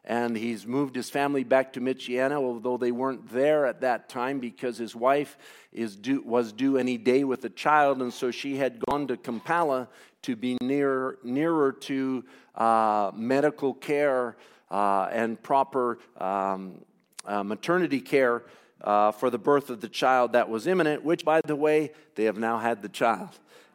And 0.06 0.36
he's 0.36 0.66
moved 0.66 0.96
his 0.96 1.08
family 1.08 1.44
back 1.44 1.72
to 1.74 1.80
Mityana, 1.80 2.32
although 2.32 2.76
they 2.76 2.92
weren't 2.92 3.32
there 3.32 3.64
at 3.64 3.80
that 3.80 4.08
time 4.08 4.38
because 4.38 4.76
his 4.76 4.94
wife 4.94 5.38
is 5.72 5.96
due, 5.96 6.22
was 6.22 6.52
due 6.52 6.76
any 6.76 6.98
day 6.98 7.24
with 7.24 7.44
a 7.44 7.48
child. 7.48 8.02
And 8.02 8.12
so 8.12 8.30
she 8.30 8.56
had 8.56 8.84
gone 8.84 9.06
to 9.06 9.16
Kampala 9.16 9.88
to 10.22 10.36
be 10.36 10.58
near, 10.60 11.18
nearer 11.24 11.72
to 11.72 12.24
uh, 12.54 13.12
medical 13.14 13.72
care 13.72 14.36
uh, 14.70 15.08
and 15.10 15.42
proper 15.42 15.98
um, 16.18 16.84
uh, 17.24 17.42
maternity 17.42 18.00
care 18.00 18.44
uh, 18.82 19.10
for 19.10 19.30
the 19.30 19.38
birth 19.38 19.70
of 19.70 19.80
the 19.80 19.88
child 19.88 20.32
that 20.32 20.48
was 20.48 20.66
imminent, 20.66 21.02
which, 21.02 21.24
by 21.24 21.40
the 21.46 21.56
way, 21.56 21.90
they 22.14 22.24
have 22.24 22.36
now 22.36 22.58
had 22.58 22.82
the 22.82 22.88
child 22.88 23.30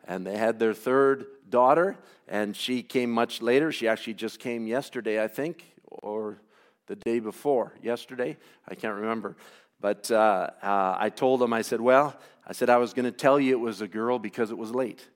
and 0.07 0.25
they 0.25 0.37
had 0.37 0.59
their 0.59 0.73
third 0.73 1.27
daughter, 1.49 1.95
and 2.27 2.55
she 2.55 2.81
came 2.81 3.11
much 3.11 3.41
later. 3.41 3.71
She 3.71 3.87
actually 3.87 4.15
just 4.15 4.39
came 4.39 4.65
yesterday, 4.65 5.23
I 5.23 5.27
think, 5.27 5.68
or 6.01 6.41
the 6.87 6.95
day 6.95 7.19
before. 7.19 7.73
Yesterday, 7.81 8.37
I 8.67 8.75
can't 8.75 8.95
remember. 8.95 9.35
But 9.79 10.11
uh, 10.11 10.49
uh, 10.61 10.97
I 10.99 11.09
told 11.09 11.41
him, 11.41 11.53
I 11.53 11.61
said, 11.61 11.79
well, 11.79 12.19
I 12.45 12.53
said 12.53 12.69
I 12.69 12.77
was 12.77 12.93
going 12.93 13.05
to 13.05 13.11
tell 13.11 13.39
you 13.39 13.55
it 13.55 13.59
was 13.59 13.81
a 13.81 13.87
girl 13.87 14.19
because 14.19 14.51
it 14.51 14.57
was 14.57 14.71
late. 14.71 15.07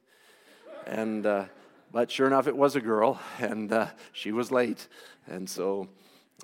And, 0.85 1.26
uh, 1.26 1.45
but 1.91 2.11
sure 2.11 2.27
enough, 2.27 2.47
it 2.47 2.55
was 2.55 2.76
a 2.76 2.81
girl, 2.81 3.19
and 3.39 3.72
uh, 3.72 3.88
she 4.14 4.31
was 4.31 4.51
late. 4.51 4.88
And 5.27 5.49
so, 5.49 5.89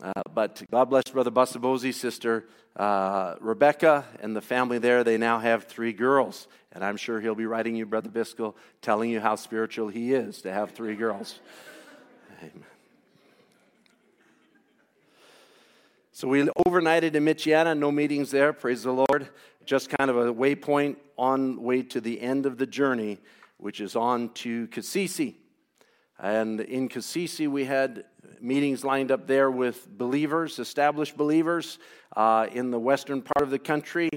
uh, 0.01 0.21
but 0.33 0.61
God 0.71 0.85
bless 0.85 1.03
Brother 1.11 1.31
Busabozi's 1.31 1.97
sister, 1.97 2.45
uh, 2.75 3.35
Rebecca, 3.39 4.05
and 4.21 4.35
the 4.35 4.41
family 4.41 4.79
there. 4.79 5.03
They 5.03 5.17
now 5.17 5.39
have 5.39 5.65
three 5.65 5.93
girls. 5.93 6.47
And 6.71 6.83
I'm 6.83 6.97
sure 6.97 7.19
he'll 7.19 7.35
be 7.35 7.45
writing 7.45 7.75
you, 7.75 7.85
Brother 7.85 8.09
Biscoe, 8.09 8.53
telling 8.81 9.09
you 9.09 9.19
how 9.19 9.35
spiritual 9.35 9.89
he 9.89 10.13
is 10.13 10.41
to 10.43 10.51
have 10.53 10.71
three 10.71 10.95
girls. 10.95 11.39
Amen. 12.39 12.68
So 16.19 16.27
we 16.27 16.41
overnighted 16.67 17.15
in 17.15 17.23
Mityana, 17.23 17.77
no 17.77 17.93
meetings 17.93 18.29
there, 18.29 18.51
praise 18.51 18.83
the 18.83 18.91
Lord. 18.91 19.29
Just 19.63 19.89
kind 19.89 20.09
of 20.09 20.17
a 20.17 20.33
waypoint 20.33 20.97
on 21.17 21.63
way 21.63 21.81
to 21.83 22.01
the 22.01 22.19
end 22.19 22.45
of 22.45 22.57
the 22.57 22.65
journey, 22.65 23.19
which 23.55 23.79
is 23.79 23.95
on 23.95 24.33
to 24.33 24.67
Kasese. 24.67 25.35
And 26.19 26.59
in 26.59 26.89
Kasese, 26.89 27.47
we 27.47 27.63
had 27.63 28.03
meetings 28.41 28.83
lined 28.83 29.13
up 29.13 29.27
there 29.27 29.49
with 29.49 29.87
believers, 29.87 30.59
established 30.59 31.15
believers 31.15 31.79
uh, 32.17 32.47
in 32.51 32.69
the 32.69 32.79
western 32.79 33.21
part 33.21 33.41
of 33.41 33.49
the 33.49 33.57
country. 33.57 34.09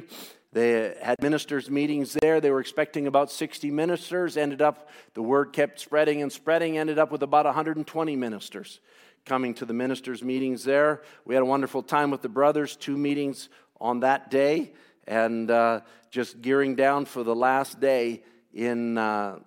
They 0.53 0.97
had 1.01 1.23
ministers' 1.23 1.70
meetings 1.70 2.15
there. 2.20 2.41
They 2.41 2.51
were 2.51 2.59
expecting 2.59 3.07
about 3.07 3.31
60 3.31 3.70
ministers. 3.70 4.37
Ended 4.37 4.61
up, 4.61 4.89
the 5.15 5.23
word 5.23 5.53
kept 5.53 5.79
spreading 5.79 6.20
and 6.20 6.33
spreading, 6.33 6.79
ended 6.79 6.99
up 6.99 7.12
with 7.12 7.23
about 7.23 7.45
120 7.45 8.16
ministers 8.16 8.81
coming 9.24 9.55
to 9.55 9.65
the 9.65 9.73
ministers' 9.73 10.23
meetings 10.23 10.65
there. 10.65 11.03
We 11.24 11.35
had 11.35 11.43
a 11.43 11.47
wonderful 11.47 11.82
time 11.82 12.11
with 12.11 12.23
the 12.23 12.28
brothers, 12.28 12.77
two 12.77 12.97
meetings 12.97 13.49
on 13.81 14.01
that 14.01 14.31
day, 14.31 14.73
and 15.07 15.51
uh, 15.51 15.81
just 16.11 16.40
gearing 16.43 16.74
down 16.74 17.05
for 17.05 17.23
the 17.23 17.35
last 17.35 17.81
day 17.81 18.23
in, 18.53 18.99
uh, 18.99 19.39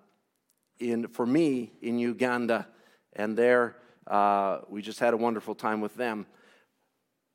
in, 0.79 1.07
for 1.07 1.25
me 1.25 1.71
in 1.81 1.99
Uganda. 1.99 2.67
And 3.13 3.37
there, 3.37 3.75
uh, 4.07 4.59
we 4.69 4.81
just 4.81 4.99
had 4.99 5.13
a 5.13 5.17
wonderful 5.17 5.55
time 5.55 5.81
with 5.81 5.95
them. 5.95 6.25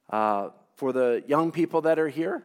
Uh, 0.08 0.50
for 0.76 0.92
the 0.92 1.22
young 1.26 1.52
people 1.52 1.82
that 1.82 1.98
are 1.98 2.08
here, 2.08 2.42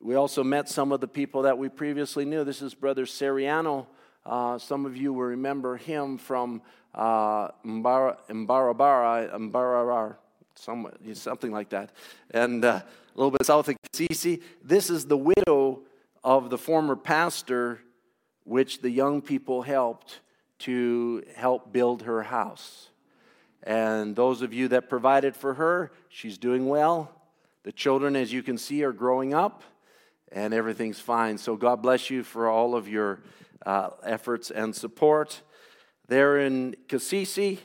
we 0.00 0.14
also 0.14 0.42
met 0.42 0.68
some 0.68 0.92
of 0.92 1.00
the 1.00 1.08
people 1.08 1.42
that 1.42 1.58
we 1.58 1.68
previously 1.68 2.24
knew. 2.24 2.42
This 2.42 2.62
is 2.62 2.74
Brother 2.74 3.04
Seriano. 3.04 3.86
Uh, 4.30 4.56
some 4.58 4.86
of 4.86 4.96
you 4.96 5.12
will 5.12 5.24
remember 5.24 5.76
him 5.76 6.16
from 6.16 6.62
uh, 6.94 7.48
Mbara, 7.66 8.16
Mbarabara, 8.28 9.34
Mbararar, 9.34 10.14
something 10.54 11.50
like 11.50 11.70
that, 11.70 11.90
and 12.30 12.64
uh, 12.64 12.68
a 12.68 12.84
little 13.16 13.32
bit 13.32 13.44
south 13.44 13.68
of 13.68 13.76
Kasese. 13.92 14.40
This 14.62 14.88
is 14.88 15.06
the 15.06 15.16
widow 15.16 15.80
of 16.22 16.48
the 16.48 16.56
former 16.56 16.94
pastor, 16.94 17.80
which 18.44 18.82
the 18.82 18.90
young 18.90 19.20
people 19.20 19.62
helped 19.62 20.20
to 20.60 21.24
help 21.34 21.72
build 21.72 22.02
her 22.02 22.22
house. 22.22 22.90
And 23.64 24.14
those 24.14 24.42
of 24.42 24.54
you 24.54 24.68
that 24.68 24.88
provided 24.88 25.34
for 25.34 25.54
her, 25.54 25.90
she's 26.08 26.38
doing 26.38 26.68
well. 26.68 27.10
The 27.64 27.72
children, 27.72 28.14
as 28.14 28.32
you 28.32 28.44
can 28.44 28.58
see, 28.58 28.84
are 28.84 28.92
growing 28.92 29.34
up 29.34 29.64
and 30.30 30.54
everything's 30.54 31.00
fine. 31.00 31.36
So 31.36 31.56
God 31.56 31.82
bless 31.82 32.10
you 32.10 32.22
for 32.22 32.48
all 32.48 32.76
of 32.76 32.86
your 32.86 33.18
uh, 33.64 33.90
efforts 34.04 34.50
and 34.50 34.74
support. 34.74 35.42
There 36.08 36.38
in 36.38 36.76
Kasese, 36.88 37.58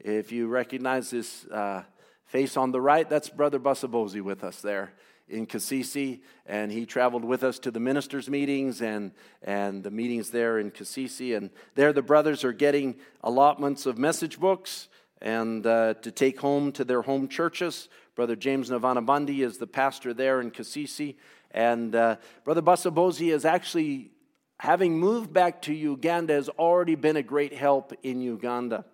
if 0.00 0.32
you 0.32 0.48
recognize 0.48 1.10
this 1.10 1.46
uh, 1.46 1.82
face 2.24 2.56
on 2.56 2.72
the 2.72 2.80
right, 2.80 3.08
that's 3.08 3.28
Brother 3.28 3.58
Busabozi 3.58 4.20
with 4.20 4.44
us 4.44 4.60
there 4.60 4.92
in 5.28 5.46
Kasese, 5.46 6.20
and 6.46 6.70
he 6.70 6.86
traveled 6.86 7.24
with 7.24 7.42
us 7.42 7.58
to 7.60 7.70
the 7.70 7.80
ministers' 7.80 8.30
meetings 8.30 8.80
and, 8.80 9.10
and 9.42 9.82
the 9.82 9.90
meetings 9.90 10.30
there 10.30 10.58
in 10.58 10.70
Kasese. 10.70 11.36
And 11.36 11.50
there, 11.74 11.92
the 11.92 12.02
brothers 12.02 12.44
are 12.44 12.52
getting 12.52 12.96
allotments 13.22 13.86
of 13.86 13.98
message 13.98 14.38
books 14.38 14.88
and 15.20 15.66
uh, 15.66 15.94
to 15.94 16.10
take 16.12 16.40
home 16.40 16.70
to 16.72 16.84
their 16.84 17.02
home 17.02 17.26
churches. 17.26 17.88
Brother 18.14 18.36
James 18.36 18.70
Navanabandi 18.70 19.40
is 19.40 19.58
the 19.58 19.66
pastor 19.66 20.14
there 20.14 20.40
in 20.40 20.50
Kasese, 20.50 21.16
and 21.50 21.94
uh, 21.94 22.16
Brother 22.44 22.62
Busabozi 22.62 23.32
is 23.32 23.44
actually, 23.44 24.10
having 24.58 24.98
moved 24.98 25.32
back 25.32 25.62
to 25.62 25.74
Uganda, 25.74 26.34
has 26.34 26.48
already 26.48 26.94
been 26.94 27.16
a 27.16 27.22
great 27.22 27.52
help 27.52 27.92
in 28.02 28.20
Uganda. 28.20 28.84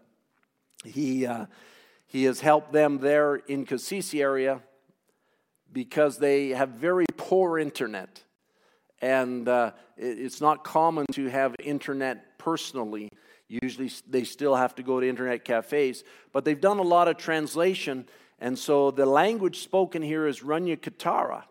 He, 0.84 1.26
uh, 1.26 1.47
he 2.06 2.24
has 2.24 2.40
helped 2.40 2.72
them 2.72 2.98
there 2.98 3.36
in 3.36 3.64
Kasese 3.64 4.20
area 4.20 4.60
because 5.72 6.18
they 6.18 6.51
have 6.51 6.70
very 6.70 7.06
poor 7.16 7.59
internet. 7.59 8.22
And 9.01 9.48
uh, 9.48 9.72
it's 9.97 10.40
not 10.40 10.64
common 10.64 11.06
to 11.12 11.28
have 11.28 11.55
internet 11.62 12.39
personally. 12.39 13.09
Usually 13.48 13.90
they 14.09 14.24
still 14.24 14.55
have 14.55 14.74
to 14.76 14.82
go 14.82 15.01
to 15.01 15.09
internet 15.09 15.44
cafes. 15.44 16.05
But 16.32 16.44
they've 16.44 16.60
done 16.60 16.78
a 16.78 16.82
lot 16.82 17.09
of 17.09 17.16
translation. 17.16 18.06
And 18.39 18.59
so 18.59 18.90
the 18.90 19.06
language 19.06 19.60
spoken 19.60 20.02
here 20.02 20.26
is 20.26 20.40
Runyakitara. 20.40 21.44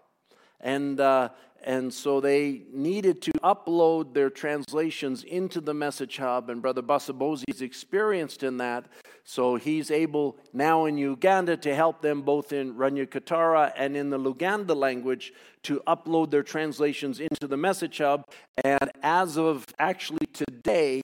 And, 0.60 1.00
uh, 1.00 1.30
and 1.64 1.94
so 1.94 2.20
they 2.20 2.64
needed 2.74 3.22
to 3.24 3.32
upload 3.44 4.14
their 4.14 4.30
translations 4.30 5.24
into 5.24 5.62
the 5.62 5.74
message 5.74 6.18
hub, 6.18 6.50
and 6.50 6.62
Brother 6.62 6.82
Busabozi's 6.82 7.62
experienced 7.62 8.44
in 8.44 8.58
that. 8.58 8.86
So 9.24 9.56
he's 9.56 9.92
able 9.92 10.38
now 10.54 10.86
in 10.86 10.98
Uganda 10.98 11.56
to 11.58 11.76
help 11.76 12.02
them 12.02 12.24
both 12.24 12.52
in 12.52 12.74
Runyakitara 12.74 13.74
and 13.78 13.96
in 13.96 14.10
the 14.10 14.18
Luganda 14.18 14.76
language 14.76 15.34
to 15.64 15.82
upload 15.86 16.32
their 16.32 16.44
translations 16.44 17.20
into 17.20 17.48
the 17.48 17.58
message 17.58 18.00
hub. 18.00 18.26
And 18.64 18.92
as 19.04 19.38
of 19.38 19.66
actually 19.78 20.26
today, 20.34 21.02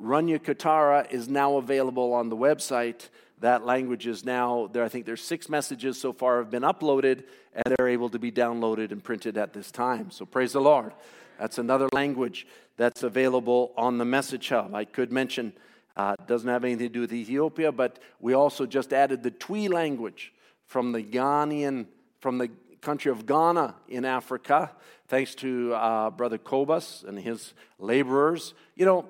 Runyakitara 0.00 1.12
is 1.12 1.28
now 1.28 1.56
available 1.56 2.12
on 2.12 2.28
the 2.28 2.36
website 2.36 3.08
that 3.42 3.66
language 3.66 4.06
is 4.06 4.24
now 4.24 4.68
there. 4.72 4.84
I 4.84 4.88
think 4.88 5.04
there's 5.04 5.20
six 5.20 5.48
messages 5.48 6.00
so 6.00 6.12
far 6.12 6.38
have 6.38 6.50
been 6.50 6.62
uploaded, 6.62 7.24
and 7.52 7.64
they're 7.76 7.88
able 7.88 8.08
to 8.10 8.18
be 8.18 8.32
downloaded 8.32 8.92
and 8.92 9.02
printed 9.02 9.36
at 9.36 9.52
this 9.52 9.70
time. 9.70 10.10
So 10.10 10.24
praise 10.24 10.52
the 10.52 10.60
Lord. 10.60 10.92
That's 11.38 11.58
another 11.58 11.88
language 11.92 12.46
that's 12.76 13.02
available 13.02 13.72
on 13.76 13.98
the 13.98 14.04
Message 14.04 14.48
Hub. 14.48 14.74
I 14.74 14.84
could 14.84 15.12
mention 15.12 15.52
uh, 15.96 16.14
doesn't 16.26 16.48
have 16.48 16.64
anything 16.64 16.86
to 16.86 16.92
do 16.92 17.00
with 17.00 17.12
Ethiopia, 17.12 17.72
but 17.72 17.98
we 18.20 18.32
also 18.32 18.64
just 18.64 18.92
added 18.92 19.22
the 19.22 19.32
Twi 19.32 19.66
language 19.66 20.32
from 20.66 20.92
the 20.92 21.02
Ghanaian, 21.02 21.86
from 22.20 22.38
the 22.38 22.48
country 22.80 23.10
of 23.10 23.26
Ghana 23.26 23.74
in 23.88 24.04
Africa, 24.04 24.70
thanks 25.08 25.34
to 25.36 25.74
uh, 25.74 26.10
Brother 26.10 26.38
Kobus 26.38 27.04
and 27.04 27.18
his 27.18 27.54
laborers. 27.78 28.54
You 28.76 28.86
know, 28.86 29.06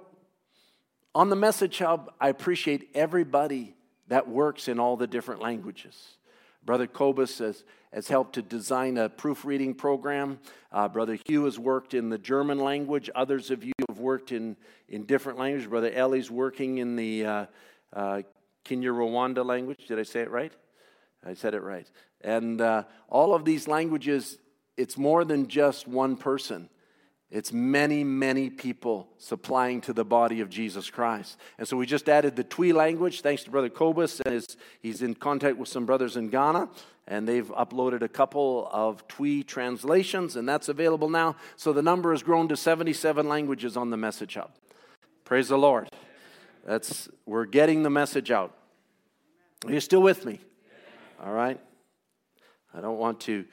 on 1.15 1.29
the 1.29 1.37
Message 1.37 1.79
Hub, 1.79 2.13
I 2.19 2.31
appreciate 2.31 2.89
everybody 2.95 3.75
that 4.12 4.28
works 4.28 4.68
in 4.68 4.78
all 4.78 4.98
the 4.98 5.06
different 5.06 5.40
languages. 5.40 5.97
Brother 6.62 6.86
Kobus 6.86 7.39
has, 7.39 7.64
has 7.94 8.09
helped 8.09 8.34
to 8.34 8.43
design 8.43 8.98
a 8.98 9.09
proofreading 9.09 9.72
program. 9.72 10.39
Uh, 10.70 10.86
Brother 10.86 11.16
Hugh 11.26 11.47
has 11.47 11.59
worked 11.59 11.94
in 11.94 12.10
the 12.10 12.18
German 12.18 12.59
language. 12.59 13.09
Others 13.14 13.51
of 13.51 13.64
you 13.64 13.72
have 13.89 13.98
worked 13.98 14.30
in, 14.30 14.59
in 14.86 15.06
different 15.06 15.39
languages. 15.39 15.66
Brother 15.66 15.90
Ellie's 15.90 16.30
working 16.30 16.76
in 16.76 16.94
the 16.94 17.24
uh, 17.24 17.47
uh, 17.94 18.22
Kinyarwanda 18.66 19.47
language. 19.47 19.86
Did 19.89 19.98
I 19.98 20.02
say 20.02 20.20
it 20.20 20.30
right? 20.30 20.52
I 21.26 21.32
said 21.32 21.55
it 21.55 21.62
right. 21.62 21.90
And 22.20 22.60
uh, 22.60 22.84
all 23.09 23.34
of 23.34 23.47
these 23.47 23.66
languages, 23.66 24.36
it's 24.76 24.98
more 24.98 25.24
than 25.24 25.48
just 25.48 25.89
one 25.89 26.18
person. 26.18 26.68
It's 27.33 27.51
many, 27.51 28.05
many 28.05 28.51
people 28.51 29.09
supplying 29.17 29.81
to 29.83 29.95
the 29.95 30.05
body 30.05 30.43
of 30.43 30.51
Jesus 30.51 30.91
Christ. 30.91 31.39
And 31.57 31.67
so 31.67 31.79
we 31.79 31.87
just 31.87 32.11
added 32.11 32.37
the 32.37 32.45
Twi 32.45 32.73
language, 32.73 33.23
thanks 33.23 33.43
to 33.45 33.51
Brother 33.51 33.71
Kobus. 33.71 34.21
And 34.27 34.35
his, 34.35 34.59
he's 34.83 35.01
in 35.01 35.15
contact 35.15 35.57
with 35.57 35.71
some 35.71 35.87
brothers 35.87 36.19
in 36.19 36.29
Ghana, 36.29 36.69
and 37.09 37.27
they've 37.27 37.49
uploaded 37.49 38.03
a 38.03 38.09
couple 38.09 38.69
of 38.71 39.09
Twi 39.09 39.45
translations, 39.47 40.37
and 40.37 40.47
that's 40.47 40.69
available 40.69 41.09
now. 41.09 41.37
So 41.57 41.73
the 41.73 41.81
number 41.81 42.11
has 42.11 42.23
grown 42.23 42.49
to 42.49 42.57
77 42.57 43.27
languages 43.27 43.79
on 43.79 43.89
the 43.89 43.97
Message 43.97 44.35
Hub. 44.35 44.51
Praise 45.25 45.49
the 45.49 45.57
Lord. 45.57 45.89
That's, 46.67 47.09
we're 47.25 47.47
getting 47.47 47.83
the 47.83 47.91
message 47.91 48.31
out. 48.31 48.55
Are 49.65 49.73
you 49.73 49.81
still 49.81 50.03
with 50.03 50.27
me? 50.27 50.39
All 51.25 51.33
right? 51.33 51.59
I 52.75 52.83
don't 52.83 52.99
want 52.99 53.21
to 53.21 53.47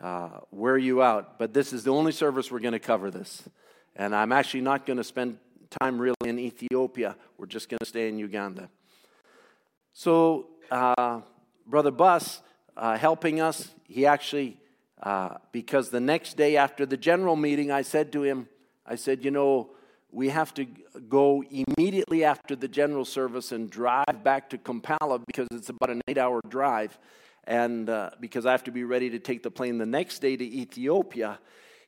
uh, 0.00 0.40
wear 0.50 0.76
you 0.76 1.02
out, 1.02 1.38
but 1.38 1.52
this 1.54 1.72
is 1.72 1.84
the 1.84 1.92
only 1.92 2.12
service 2.12 2.50
we're 2.50 2.60
going 2.60 2.72
to 2.72 2.78
cover 2.78 3.10
this. 3.10 3.42
And 3.96 4.14
I'm 4.14 4.32
actually 4.32 4.62
not 4.62 4.86
going 4.86 4.96
to 4.96 5.04
spend 5.04 5.38
time 5.80 5.98
really 5.98 6.16
in 6.24 6.38
Ethiopia. 6.38 7.16
We're 7.38 7.46
just 7.46 7.68
going 7.68 7.78
to 7.78 7.86
stay 7.86 8.08
in 8.08 8.18
Uganda. 8.18 8.68
So, 9.92 10.48
uh, 10.70 11.20
Brother 11.66 11.90
Bus 11.90 12.42
uh, 12.76 12.98
helping 12.98 13.40
us, 13.40 13.72
he 13.88 14.06
actually, 14.06 14.58
uh, 15.02 15.36
because 15.52 15.90
the 15.90 16.00
next 16.00 16.36
day 16.36 16.56
after 16.56 16.84
the 16.84 16.96
general 16.96 17.36
meeting, 17.36 17.70
I 17.70 17.82
said 17.82 18.12
to 18.12 18.22
him, 18.22 18.48
I 18.84 18.96
said, 18.96 19.24
you 19.24 19.30
know, 19.30 19.70
we 20.10 20.28
have 20.28 20.54
to 20.54 20.66
go 21.08 21.42
immediately 21.50 22.24
after 22.24 22.54
the 22.54 22.68
general 22.68 23.04
service 23.04 23.50
and 23.52 23.70
drive 23.70 24.22
back 24.22 24.50
to 24.50 24.58
Kampala 24.58 25.20
because 25.26 25.48
it's 25.52 25.68
about 25.68 25.90
an 25.90 26.02
eight 26.06 26.18
hour 26.18 26.40
drive 26.48 26.98
and 27.46 27.88
uh, 27.88 28.10
because 28.20 28.46
I 28.46 28.52
have 28.52 28.64
to 28.64 28.70
be 28.70 28.84
ready 28.84 29.10
to 29.10 29.18
take 29.18 29.42
the 29.42 29.50
plane 29.50 29.78
the 29.78 29.86
next 29.86 30.20
day 30.20 30.36
to 30.36 30.44
Ethiopia. 30.44 31.38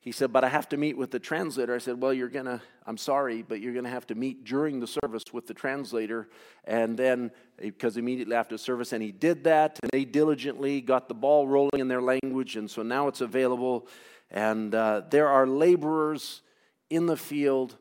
He 0.00 0.12
said, 0.12 0.32
But 0.32 0.44
I 0.44 0.48
have 0.48 0.68
to 0.68 0.76
meet 0.76 0.96
with 0.96 1.10
the 1.10 1.18
translator. 1.18 1.74
I 1.74 1.78
said, 1.78 2.00
Well, 2.00 2.12
you're 2.12 2.28
going 2.28 2.44
to, 2.46 2.60
I'm 2.86 2.96
sorry, 2.98 3.42
but 3.42 3.60
you're 3.60 3.72
going 3.72 3.84
to 3.84 3.90
have 3.90 4.06
to 4.08 4.14
meet 4.14 4.44
during 4.44 4.78
the 4.78 4.86
service 4.86 5.24
with 5.32 5.46
the 5.46 5.54
translator. 5.54 6.28
And 6.64 6.96
then, 6.96 7.32
because 7.58 7.96
immediately 7.96 8.36
after 8.36 8.56
service, 8.58 8.92
and 8.92 9.02
he 9.02 9.10
did 9.10 9.44
that, 9.44 9.80
and 9.82 9.90
they 9.90 10.04
diligently 10.04 10.80
got 10.80 11.08
the 11.08 11.14
ball 11.14 11.48
rolling 11.48 11.80
in 11.80 11.88
their 11.88 12.02
language. 12.02 12.56
And 12.56 12.70
so 12.70 12.82
now 12.82 13.08
it's 13.08 13.20
available. 13.20 13.88
And 14.30 14.74
uh, 14.74 15.02
there 15.10 15.28
are 15.28 15.46
laborers 15.46 16.42
in 16.90 17.06
the 17.06 17.16
field 17.16 17.76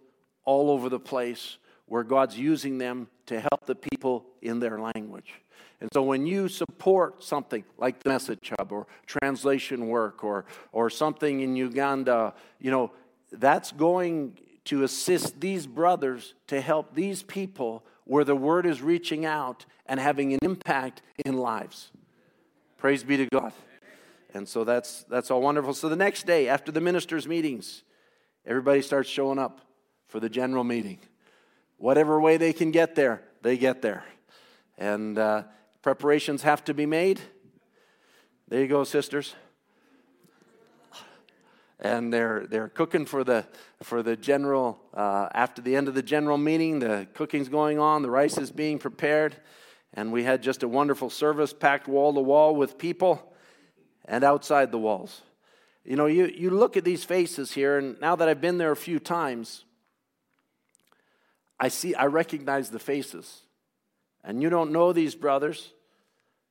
all 0.45 0.71
over 0.71 0.89
the 0.89 0.99
place 0.99 1.57
where 1.85 2.03
God's 2.03 2.37
using 2.39 2.77
them 2.77 3.07
to 3.27 3.39
help 3.39 3.65
the 3.65 3.75
people 3.75 4.25
in 4.41 4.59
their 4.59 4.79
language. 4.79 5.33
And 5.81 5.89
so 5.93 6.01
when 6.03 6.25
you 6.25 6.47
support 6.47 7.23
something 7.23 7.63
like 7.77 8.01
the 8.01 8.09
Message 8.09 8.51
Hub 8.57 8.71
or 8.71 8.87
translation 9.05 9.87
work 9.87 10.23
or, 10.23 10.45
or 10.71 10.89
something 10.89 11.41
in 11.41 11.55
Uganda, 11.55 12.33
you 12.59 12.71
know, 12.71 12.91
that's 13.31 13.71
going 13.71 14.37
to 14.65 14.83
assist 14.83 15.39
these 15.39 15.67
brothers 15.67 16.33
to 16.47 16.61
help 16.61 16.95
these 16.95 17.23
people 17.23 17.83
where 18.05 18.23
the 18.23 18.35
word 18.35 18.65
is 18.65 18.81
reaching 18.81 19.25
out 19.25 19.65
and 19.85 19.99
having 19.99 20.33
an 20.33 20.39
impact 20.41 21.01
in 21.25 21.37
lives. 21.37 21.91
Praise 22.77 23.03
be 23.03 23.17
to 23.17 23.25
God. 23.27 23.53
And 24.33 24.47
so 24.47 24.63
that's 24.63 25.03
that's 25.03 25.31
all 25.31 25.41
wonderful. 25.41 25.73
So 25.73 25.87
the 25.87 25.95
next 25.95 26.25
day 26.25 26.49
after 26.49 26.71
the 26.71 26.81
ministers' 26.81 27.27
meetings, 27.27 27.83
everybody 28.45 28.81
starts 28.81 29.09
showing 29.09 29.39
up 29.39 29.61
for 30.07 30.19
the 30.19 30.29
general 30.29 30.63
meeting. 30.63 30.99
Whatever 31.77 32.19
way 32.19 32.37
they 32.37 32.53
can 32.53 32.71
get 32.71 32.95
there, 32.95 33.21
they 33.41 33.57
get 33.57 33.81
there. 33.81 34.03
And 34.77 35.17
uh, 35.17 35.43
Preparations 35.85 36.41
have 36.41 36.63
to 36.63 36.73
be 36.73 36.87
made. 36.87 37.21
There 38.47 38.59
you 38.59 38.67
go, 38.67 38.83
sisters. 38.83 39.35
And 41.79 42.11
they're, 42.11 42.47
they're 42.49 42.69
cooking 42.69 43.05
for 43.05 43.23
the, 43.23 43.45
for 43.83 44.01
the 44.01 44.15
general, 44.15 44.79
uh, 44.95 45.29
after 45.31 45.61
the 45.61 45.75
end 45.75 45.87
of 45.87 45.93
the 45.93 46.01
general 46.01 46.39
meeting, 46.39 46.79
the 46.79 47.05
cooking's 47.13 47.49
going 47.49 47.77
on, 47.77 48.01
the 48.01 48.09
rice 48.09 48.39
is 48.39 48.49
being 48.49 48.79
prepared. 48.79 49.35
And 49.93 50.11
we 50.11 50.23
had 50.23 50.41
just 50.41 50.63
a 50.63 50.67
wonderful 50.67 51.11
service, 51.11 51.53
packed 51.53 51.87
wall 51.87 52.15
to 52.15 52.19
wall 52.19 52.55
with 52.55 52.79
people 52.79 53.31
and 54.05 54.23
outside 54.23 54.71
the 54.71 54.79
walls. 54.79 55.21
You 55.83 55.97
know, 55.97 56.07
you, 56.07 56.25
you 56.35 56.49
look 56.49 56.77
at 56.77 56.83
these 56.83 57.03
faces 57.03 57.51
here, 57.51 57.77
and 57.77 58.01
now 58.01 58.15
that 58.15 58.27
I've 58.27 58.41
been 58.41 58.57
there 58.57 58.71
a 58.71 58.75
few 58.75 58.97
times, 58.97 59.65
I 61.59 61.67
see, 61.67 61.93
I 61.93 62.07
recognize 62.07 62.71
the 62.71 62.79
faces. 62.79 63.43
And 64.25 64.41
you 64.41 64.49
don't 64.49 64.71
know 64.71 64.91
these 64.91 65.13
brothers, 65.13 65.71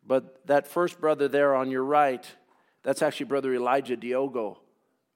but 0.07 0.47
that 0.47 0.69
first 0.69 1.01
brother 1.01 1.27
there 1.27 1.57
on 1.57 1.73
your 1.73 1.85
right, 1.85 2.25
that's 2.85 3.03
actually 3.03 3.27
Brother 3.27 3.53
Elijah 3.53 3.97
Diogo 3.97 4.61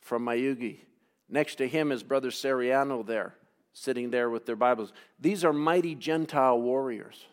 from 0.00 0.24
Mayuge. 0.24 0.80
Next 1.28 1.56
to 1.56 1.68
him 1.68 1.92
is 1.92 2.02
Brother 2.02 2.30
Seriano 2.30 3.06
there, 3.06 3.34
sitting 3.72 4.10
there 4.10 4.28
with 4.28 4.44
their 4.44 4.56
Bibles. 4.56 4.92
These 5.20 5.44
are 5.44 5.52
mighty 5.52 5.94
Gentile 5.94 6.60
warriors 6.60 7.26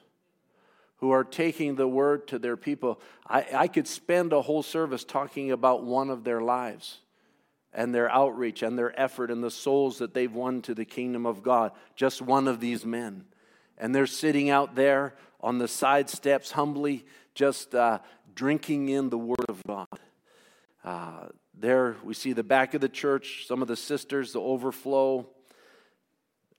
who 0.98 1.10
are 1.10 1.24
taking 1.24 1.76
the 1.76 1.88
word 1.88 2.28
to 2.28 2.38
their 2.38 2.58
people. 2.58 3.02
I, 3.28 3.46
I 3.54 3.68
could 3.68 3.88
spend 3.88 4.32
a 4.32 4.42
whole 4.42 4.64
service 4.64 5.04
talking 5.04 5.52
about 5.52 5.84
one 5.84 6.10
of 6.10 6.24
their 6.24 6.42
lives 6.42 7.00
and 7.74 7.94
their 7.94 8.12
outreach 8.12 8.62
and 8.62 8.78
their 8.78 8.98
effort 9.00 9.32
and 9.32 9.44
the 9.44 9.52
souls 9.52 9.98
that 9.98 10.14
they've 10.14 10.34
won 10.34 10.62
to 10.64 10.76
the 10.76 10.86
kingdom 10.86 11.26
of 11.26 11.42
God. 11.42 11.72
Just 11.96 12.22
one 12.22 12.48
of 12.48 12.60
these 12.60 12.86
men. 12.86 13.26
And 13.78 13.94
they're 13.94 14.08
sitting 14.08 14.50
out 14.50 14.76
there 14.76 15.16
on 15.42 15.58
the 15.58 15.68
side 15.68 16.10
steps 16.10 16.52
humbly 16.52 17.06
just 17.34 17.76
uh, 17.76 18.00
drinking 18.34 18.90
in 18.90 19.10
the 19.10 19.18
Word 19.18 19.46
of 19.50 19.62
God. 19.68 19.88
Uh, 20.84 21.28
there 21.58 21.96
we 22.04 22.14
see 22.14 22.34
the 22.34 22.44
back 22.44 22.74
of 22.74 22.82
the 22.82 22.90
church, 22.90 23.46
some 23.48 23.62
of 23.62 23.68
the 23.68 23.76
sisters, 23.76 24.34
the 24.34 24.42
overflow, 24.42 25.28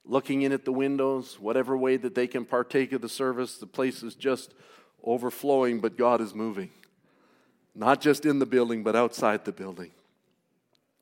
looking 0.05 0.41
in 0.41 0.51
at 0.51 0.65
the 0.65 0.71
windows, 0.71 1.37
whatever 1.39 1.77
way 1.77 1.97
that 1.97 2.15
they 2.15 2.27
can 2.27 2.45
partake 2.45 2.93
of 2.93 3.01
the 3.01 3.09
service. 3.09 3.57
The 3.57 3.67
place 3.67 4.03
is 4.03 4.15
just 4.15 4.53
overflowing, 5.03 5.79
but 5.79 5.97
God 5.97 6.21
is 6.21 6.33
moving. 6.33 6.69
Not 7.75 8.01
just 8.01 8.25
in 8.25 8.39
the 8.39 8.45
building, 8.45 8.83
but 8.83 8.95
outside 8.95 9.45
the 9.45 9.51
building. 9.51 9.91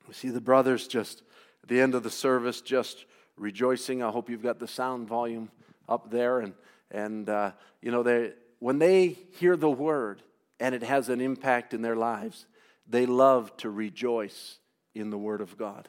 We 0.08 0.14
see 0.14 0.30
the 0.30 0.42
brothers 0.42 0.88
just 0.88 1.24
at 1.64 1.70
the 1.70 1.80
end 1.80 1.96
of 1.96 2.04
the 2.04 2.10
service, 2.10 2.62
just 2.62 3.06
rejoicing. 3.38 4.04
I 4.04 4.12
hope 4.12 4.30
you've 4.30 4.44
got 4.44 4.60
the 4.60 4.68
sound 4.68 5.08
volume 5.08 5.50
up 5.88 6.10
there. 6.10 6.40
And, 6.40 6.54
and 6.92 7.30
uh, 7.30 7.52
you 7.82 7.92
know, 7.92 8.04
they, 8.04 8.34
when 8.60 8.80
they 8.80 9.18
hear 9.40 9.56
the 9.56 9.70
word 9.70 10.22
and 10.60 10.74
it 10.74 10.84
has 10.84 11.10
an 11.10 11.22
impact 11.22 11.74
in 11.74 11.82
their 11.82 11.96
lives, 11.96 12.46
they 12.88 13.06
love 13.06 13.56
to 13.58 13.70
rejoice 13.70 14.58
in 14.94 15.10
the 15.10 15.18
word 15.18 15.42
of 15.42 15.58
God. 15.58 15.88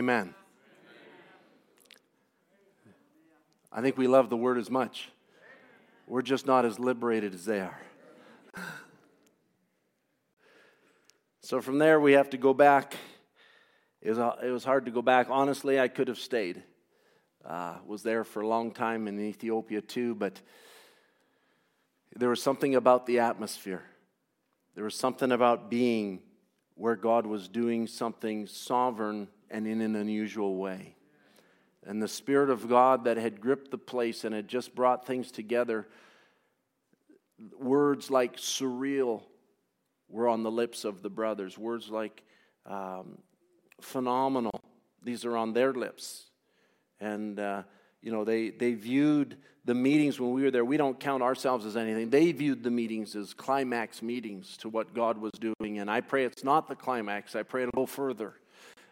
Amen. 0.00 0.34
I 3.70 3.82
think 3.82 3.98
we 3.98 4.06
love 4.06 4.30
the 4.30 4.36
word 4.36 4.56
as 4.56 4.70
much. 4.70 5.10
We're 6.06 6.22
just 6.22 6.46
not 6.46 6.64
as 6.64 6.78
liberated 6.78 7.34
as 7.34 7.44
they 7.44 7.60
are. 7.60 7.80
So 11.42 11.60
from 11.60 11.78
there, 11.78 11.98
we 11.98 12.12
have 12.12 12.30
to 12.30 12.36
go 12.38 12.54
back. 12.54 12.94
It 14.00 14.10
was, 14.10 14.18
it 14.42 14.50
was 14.50 14.62
hard 14.62 14.84
to 14.84 14.92
go 14.92 15.02
back. 15.02 15.26
Honestly, 15.30 15.80
I 15.80 15.88
could 15.88 16.06
have 16.06 16.18
stayed. 16.18 16.62
Uh, 17.44 17.74
was 17.84 18.04
there 18.04 18.22
for 18.22 18.42
a 18.42 18.46
long 18.46 18.70
time 18.70 19.08
in 19.08 19.18
Ethiopia 19.18 19.80
too, 19.80 20.14
but 20.14 20.40
there 22.14 22.28
was 22.28 22.40
something 22.40 22.76
about 22.76 23.04
the 23.06 23.18
atmosphere. 23.18 23.82
There 24.76 24.84
was 24.84 24.94
something 24.94 25.32
about 25.32 25.70
being 25.70 26.20
where 26.76 26.94
God 26.94 27.26
was 27.26 27.48
doing 27.48 27.88
something 27.88 28.46
sovereign 28.46 29.26
and 29.50 29.66
in 29.66 29.80
an 29.80 29.96
unusual 29.96 30.56
way. 30.56 30.94
And 31.86 32.02
the 32.02 32.08
Spirit 32.08 32.50
of 32.50 32.68
God 32.68 33.04
that 33.04 33.16
had 33.16 33.40
gripped 33.40 33.70
the 33.70 33.78
place 33.78 34.24
and 34.24 34.34
had 34.34 34.48
just 34.48 34.74
brought 34.74 35.06
things 35.06 35.30
together, 35.30 35.88
words 37.58 38.10
like 38.10 38.36
surreal 38.36 39.22
were 40.08 40.28
on 40.28 40.42
the 40.42 40.50
lips 40.50 40.84
of 40.84 41.02
the 41.02 41.08
brothers, 41.08 41.56
words 41.56 41.88
like 41.88 42.22
um, 42.66 43.18
phenomenal, 43.80 44.60
these 45.02 45.24
are 45.24 45.36
on 45.36 45.54
their 45.54 45.72
lips. 45.72 46.26
And, 47.00 47.40
uh, 47.40 47.62
you 48.02 48.12
know, 48.12 48.24
they, 48.24 48.50
they 48.50 48.74
viewed 48.74 49.38
the 49.64 49.74
meetings 49.74 50.20
when 50.20 50.32
we 50.32 50.42
were 50.42 50.50
there, 50.50 50.64
we 50.64 50.76
don't 50.76 50.98
count 50.98 51.22
ourselves 51.22 51.64
as 51.64 51.76
anything. 51.76 52.10
They 52.10 52.32
viewed 52.32 52.62
the 52.62 52.70
meetings 52.70 53.14
as 53.16 53.32
climax 53.32 54.02
meetings 54.02 54.56
to 54.58 54.68
what 54.68 54.94
God 54.94 55.18
was 55.18 55.32
doing. 55.32 55.78
And 55.78 55.90
I 55.90 56.00
pray 56.00 56.24
it's 56.24 56.44
not 56.44 56.68
the 56.68 56.74
climax, 56.74 57.34
I 57.34 57.42
pray 57.42 57.62
it'll 57.62 57.72
go 57.72 57.86
further 57.86 58.34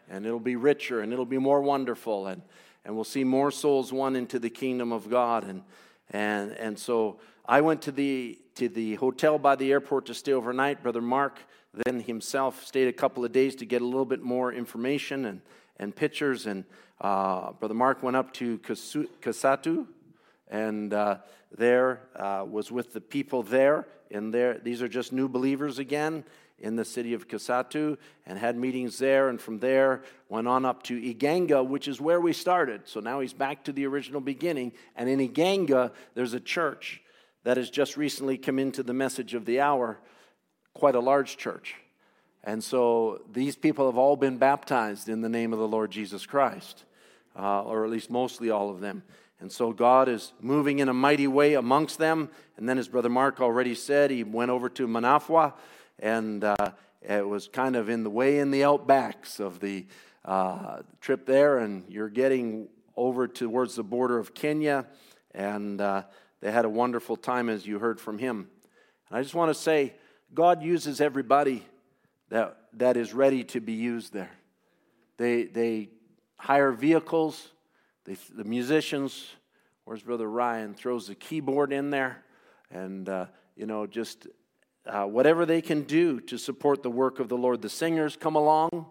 and 0.09 0.25
it'll 0.25 0.39
be 0.39 0.55
richer 0.55 1.01
and 1.01 1.13
it'll 1.13 1.25
be 1.25 1.37
more 1.37 1.61
wonderful. 1.61 2.27
And, 2.27 2.41
and 2.83 2.95
we'll 2.95 3.03
see 3.03 3.23
more 3.23 3.51
souls 3.51 3.93
won 3.93 4.15
into 4.15 4.39
the 4.39 4.49
kingdom 4.49 4.91
of 4.91 5.09
God. 5.09 5.43
And, 5.43 5.63
and, 6.11 6.51
and 6.53 6.77
so 6.77 7.19
I 7.45 7.61
went 7.61 7.81
to 7.83 7.91
the, 7.91 8.39
to 8.55 8.69
the 8.69 8.95
hotel 8.95 9.37
by 9.37 9.55
the 9.55 9.71
airport 9.71 10.07
to 10.07 10.13
stay 10.13 10.33
overnight. 10.33 10.83
Brother 10.83 11.01
Mark 11.01 11.39
then 11.73 11.99
himself 11.99 12.65
stayed 12.65 12.87
a 12.87 12.93
couple 12.93 13.23
of 13.23 13.31
days 13.31 13.55
to 13.55 13.65
get 13.65 13.81
a 13.81 13.85
little 13.85 14.05
bit 14.05 14.21
more 14.21 14.51
information 14.51 15.25
and, 15.25 15.41
and 15.77 15.95
pictures. 15.95 16.47
And 16.47 16.65
uh, 16.99 17.51
Brother 17.53 17.75
Mark 17.75 18.01
went 18.01 18.17
up 18.17 18.33
to 18.33 18.57
Kasatu, 18.59 19.85
and 20.47 20.93
uh, 20.93 21.17
there 21.55 22.01
uh, 22.15 22.45
was 22.49 22.71
with 22.71 22.93
the 22.93 23.01
people 23.01 23.43
there. 23.43 23.87
And 24.11 24.33
there, 24.33 24.57
these 24.57 24.81
are 24.81 24.87
just 24.87 25.13
new 25.13 25.29
believers 25.29 25.77
again 25.77 26.23
in 26.61 26.75
the 26.75 26.85
city 26.85 27.13
of 27.13 27.27
Kasatu 27.27 27.97
and 28.25 28.37
had 28.37 28.57
meetings 28.57 28.97
there. 28.97 29.29
And 29.29 29.41
from 29.41 29.59
there, 29.59 30.01
went 30.27 30.47
on 30.47 30.65
up 30.65 30.83
to 30.83 30.99
Iganga, 30.99 31.65
which 31.65 31.87
is 31.87 31.99
where 32.01 32.19
we 32.19 32.33
started. 32.33 32.87
So 32.87 32.99
now 32.99 33.19
he's 33.19 33.33
back 33.33 33.63
to 33.65 33.71
the 33.71 33.85
original 33.85 34.21
beginning. 34.21 34.73
And 34.95 35.09
in 35.09 35.19
Iganga, 35.19 35.91
there's 36.15 36.33
a 36.33 36.39
church 36.39 37.01
that 37.43 37.57
has 37.57 37.69
just 37.69 37.97
recently 37.97 38.37
come 38.37 38.59
into 38.59 38.83
the 38.83 38.93
message 38.93 39.33
of 39.33 39.45
the 39.45 39.61
hour, 39.61 39.99
quite 40.73 40.95
a 40.95 40.99
large 40.99 41.37
church. 41.37 41.75
And 42.43 42.63
so 42.63 43.21
these 43.31 43.55
people 43.55 43.85
have 43.87 43.97
all 43.97 44.15
been 44.15 44.37
baptized 44.37 45.09
in 45.09 45.21
the 45.21 45.29
name 45.29 45.53
of 45.53 45.59
the 45.59 45.67
Lord 45.67 45.91
Jesus 45.91 46.25
Christ, 46.25 46.85
uh, 47.37 47.63
or 47.63 47.83
at 47.83 47.91
least 47.91 48.09
mostly 48.09 48.49
all 48.49 48.69
of 48.69 48.79
them. 48.79 49.03
And 49.41 49.51
so 49.51 49.71
God 49.71 50.09
is 50.09 50.33
moving 50.41 50.79
in 50.79 50.89
a 50.89 50.93
mighty 50.93 51.27
way 51.27 51.53
amongst 51.53 51.97
them. 51.97 52.29
And 52.57 52.67
then, 52.67 52.77
as 52.77 52.89
Brother 52.89 53.09
Mark 53.09 53.39
already 53.39 53.73
said, 53.73 54.11
he 54.11 54.23
went 54.23 54.51
over 54.51 54.67
to 54.69 54.87
Manafwa, 54.87 55.53
and 55.99 56.43
uh, 56.43 56.55
it 57.01 57.27
was 57.27 57.47
kind 57.47 57.75
of 57.75 57.89
in 57.89 58.03
the 58.03 58.09
way 58.09 58.39
in 58.39 58.51
the 58.51 58.61
outbacks 58.61 59.39
of 59.39 59.59
the 59.59 59.85
uh, 60.25 60.81
trip 61.01 61.25
there. 61.25 61.59
And 61.59 61.83
you're 61.87 62.09
getting 62.09 62.67
over 62.95 63.27
towards 63.27 63.75
the 63.75 63.83
border 63.83 64.17
of 64.17 64.33
Kenya, 64.33 64.85
and 65.33 65.79
uh, 65.79 66.03
they 66.41 66.51
had 66.51 66.65
a 66.65 66.69
wonderful 66.69 67.15
time, 67.15 67.49
as 67.49 67.65
you 67.65 67.79
heard 67.79 67.99
from 67.99 68.17
him. 68.17 68.49
And 69.09 69.17
I 69.17 69.21
just 69.21 69.35
want 69.35 69.49
to 69.49 69.59
say, 69.59 69.93
God 70.33 70.61
uses 70.61 71.01
everybody 71.01 71.65
that, 72.29 72.57
that 72.73 72.97
is 72.97 73.13
ready 73.13 73.43
to 73.45 73.59
be 73.59 73.73
used 73.73 74.13
there. 74.13 74.31
They, 75.17 75.43
they 75.43 75.89
hire 76.37 76.71
vehicles 76.71 77.49
they, 78.09 78.17
the 78.35 78.43
musicians, 78.43 79.27
where's 79.85 80.01
Brother 80.01 80.27
Ryan, 80.27 80.73
throws 80.73 81.05
the 81.05 81.13
keyboard 81.13 81.71
in 81.71 81.91
there, 81.91 82.23
and, 82.71 83.07
uh, 83.07 83.27
you 83.55 83.67
know, 83.67 83.85
just 83.85 84.25
uh, 84.85 85.05
whatever 85.05 85.45
they 85.45 85.61
can 85.61 85.83
do 85.83 86.19
to 86.21 86.37
support 86.37 86.83
the 86.83 86.89
work 86.89 87.19
of 87.19 87.29
the 87.29 87.37
Lord. 87.37 87.61
The 87.61 87.69
singers 87.69 88.15
come 88.15 88.35
along, 88.35 88.85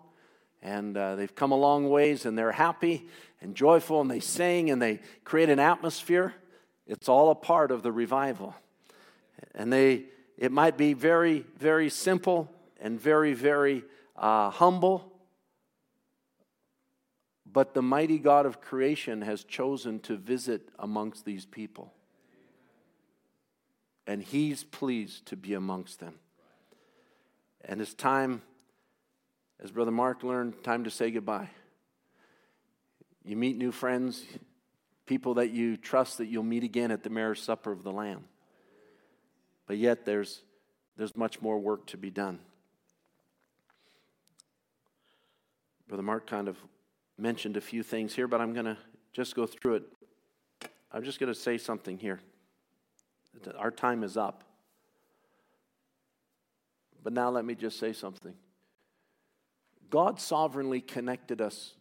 and 0.62 0.96
uh, 0.96 1.16
they've 1.16 1.34
come 1.34 1.52
a 1.52 1.56
long 1.56 1.88
ways, 1.88 2.24
and 2.26 2.36
they're 2.36 2.52
happy 2.52 3.08
and 3.40 3.54
joyful, 3.54 4.00
and 4.00 4.10
they 4.10 4.20
sing 4.20 4.70
and 4.70 4.80
they 4.80 5.00
create 5.24 5.48
an 5.48 5.58
atmosphere. 5.58 6.34
It's 6.86 7.08
all 7.08 7.30
a 7.30 7.34
part 7.34 7.70
of 7.70 7.82
the 7.82 7.92
revival. 7.92 8.54
And 9.54 9.72
they, 9.72 10.04
it 10.36 10.52
might 10.52 10.76
be 10.76 10.94
very, 10.94 11.44
very 11.58 11.90
simple 11.90 12.50
and 12.80 13.00
very, 13.00 13.34
very 13.34 13.84
uh, 14.16 14.50
humble 14.50 15.12
but 17.52 17.74
the 17.74 17.82
mighty 17.82 18.18
God 18.18 18.46
of 18.46 18.60
creation 18.60 19.22
has 19.22 19.42
chosen 19.44 20.00
to 20.00 20.16
visit 20.16 20.68
amongst 20.78 21.24
these 21.24 21.46
people. 21.46 21.92
And 24.08 24.22
he's 24.22 24.64
pleased 24.64 25.26
to 25.26 25.36
be 25.36 25.52
amongst 25.52 26.00
them. 26.00 26.14
And 27.62 27.82
it's 27.82 27.92
time, 27.92 28.40
as 29.62 29.70
Brother 29.70 29.90
Mark 29.90 30.22
learned, 30.22 30.64
time 30.64 30.84
to 30.84 30.90
say 30.90 31.10
goodbye. 31.10 31.50
You 33.22 33.36
meet 33.36 33.58
new 33.58 33.70
friends, 33.70 34.24
people 35.04 35.34
that 35.34 35.50
you 35.50 35.76
trust 35.76 36.16
that 36.18 36.26
you'll 36.26 36.42
meet 36.42 36.64
again 36.64 36.90
at 36.90 37.02
the 37.02 37.10
marriage 37.10 37.42
supper 37.42 37.70
of 37.70 37.82
the 37.82 37.92
Lamb. 37.92 38.24
But 39.66 39.76
yet 39.76 40.06
there's, 40.06 40.40
there's 40.96 41.14
much 41.14 41.42
more 41.42 41.58
work 41.58 41.86
to 41.88 41.98
be 41.98 42.08
done. 42.08 42.38
Brother 45.86 46.02
Mark 46.02 46.26
kind 46.26 46.48
of 46.48 46.56
mentioned 47.18 47.58
a 47.58 47.60
few 47.60 47.82
things 47.82 48.14
here, 48.14 48.26
but 48.26 48.40
I'm 48.40 48.54
going 48.54 48.64
to 48.64 48.78
just 49.12 49.34
go 49.36 49.44
through 49.44 49.74
it. 49.74 49.82
I'm 50.90 51.04
just 51.04 51.20
going 51.20 51.30
to 51.30 51.38
say 51.38 51.58
something 51.58 51.98
here. 51.98 52.20
Our 53.56 53.70
time 53.70 54.02
is 54.02 54.16
up. 54.16 54.44
But 57.02 57.12
now 57.12 57.30
let 57.30 57.44
me 57.44 57.54
just 57.54 57.78
say 57.78 57.92
something. 57.92 58.34
God 59.90 60.20
sovereignly 60.20 60.80
connected 60.80 61.40
us 61.40 61.74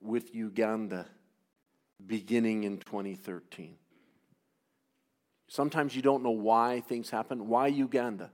with 0.00 0.34
Uganda 0.34 1.06
beginning 2.04 2.64
in 2.64 2.78
2013. 2.78 3.76
Sometimes 5.48 5.94
you 5.94 6.02
don't 6.02 6.22
know 6.22 6.30
why 6.30 6.80
things 6.80 7.10
happen. 7.10 7.48
Why 7.48 7.68
Uganda? 7.68 8.30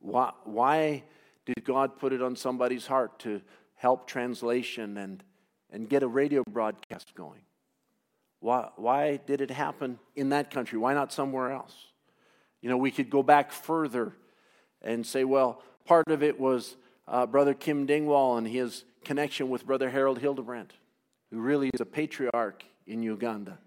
Why, 0.00 0.32
why 0.44 1.04
did 1.46 1.64
God 1.64 1.98
put 1.98 2.12
it 2.12 2.22
on 2.22 2.34
somebody's 2.34 2.86
heart 2.86 3.18
to 3.20 3.40
help 3.76 4.06
translation 4.06 4.96
and, 4.96 5.22
and 5.70 5.88
get 5.88 6.02
a 6.02 6.08
radio 6.08 6.42
broadcast 6.50 7.14
going? 7.14 7.42
Why, 8.40 8.70
why 8.76 9.16
did 9.18 9.40
it 9.40 9.50
happen 9.50 9.98
in 10.16 10.30
that 10.30 10.50
country? 10.50 10.78
Why 10.78 10.94
not 10.94 11.12
somewhere 11.12 11.52
else? 11.52 11.74
You 12.62 12.68
know, 12.68 12.76
we 12.76 12.90
could 12.90 13.10
go 13.10 13.22
back 13.22 13.52
further 13.52 14.16
and 14.82 15.06
say, 15.06 15.24
well, 15.24 15.62
part 15.84 16.08
of 16.08 16.22
it 16.22 16.40
was 16.40 16.76
uh, 17.06 17.26
Brother 17.26 17.54
Kim 17.54 17.86
Dingwall 17.86 18.38
and 18.38 18.46
his 18.46 18.84
connection 19.04 19.50
with 19.50 19.66
Brother 19.66 19.90
Harold 19.90 20.18
Hildebrandt, 20.18 20.72
who 21.30 21.40
really 21.40 21.70
is 21.72 21.80
a 21.80 21.86
patriarch 21.86 22.64
in 22.86 23.02
Uganda. 23.02 23.58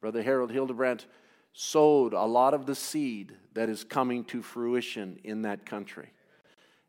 Brother 0.00 0.22
Harold 0.22 0.50
Hildebrandt 0.50 1.06
sowed 1.52 2.12
a 2.12 2.24
lot 2.24 2.54
of 2.54 2.66
the 2.66 2.74
seed 2.74 3.36
that 3.54 3.68
is 3.68 3.84
coming 3.84 4.24
to 4.24 4.42
fruition 4.42 5.18
in 5.24 5.42
that 5.42 5.64
country 5.64 6.10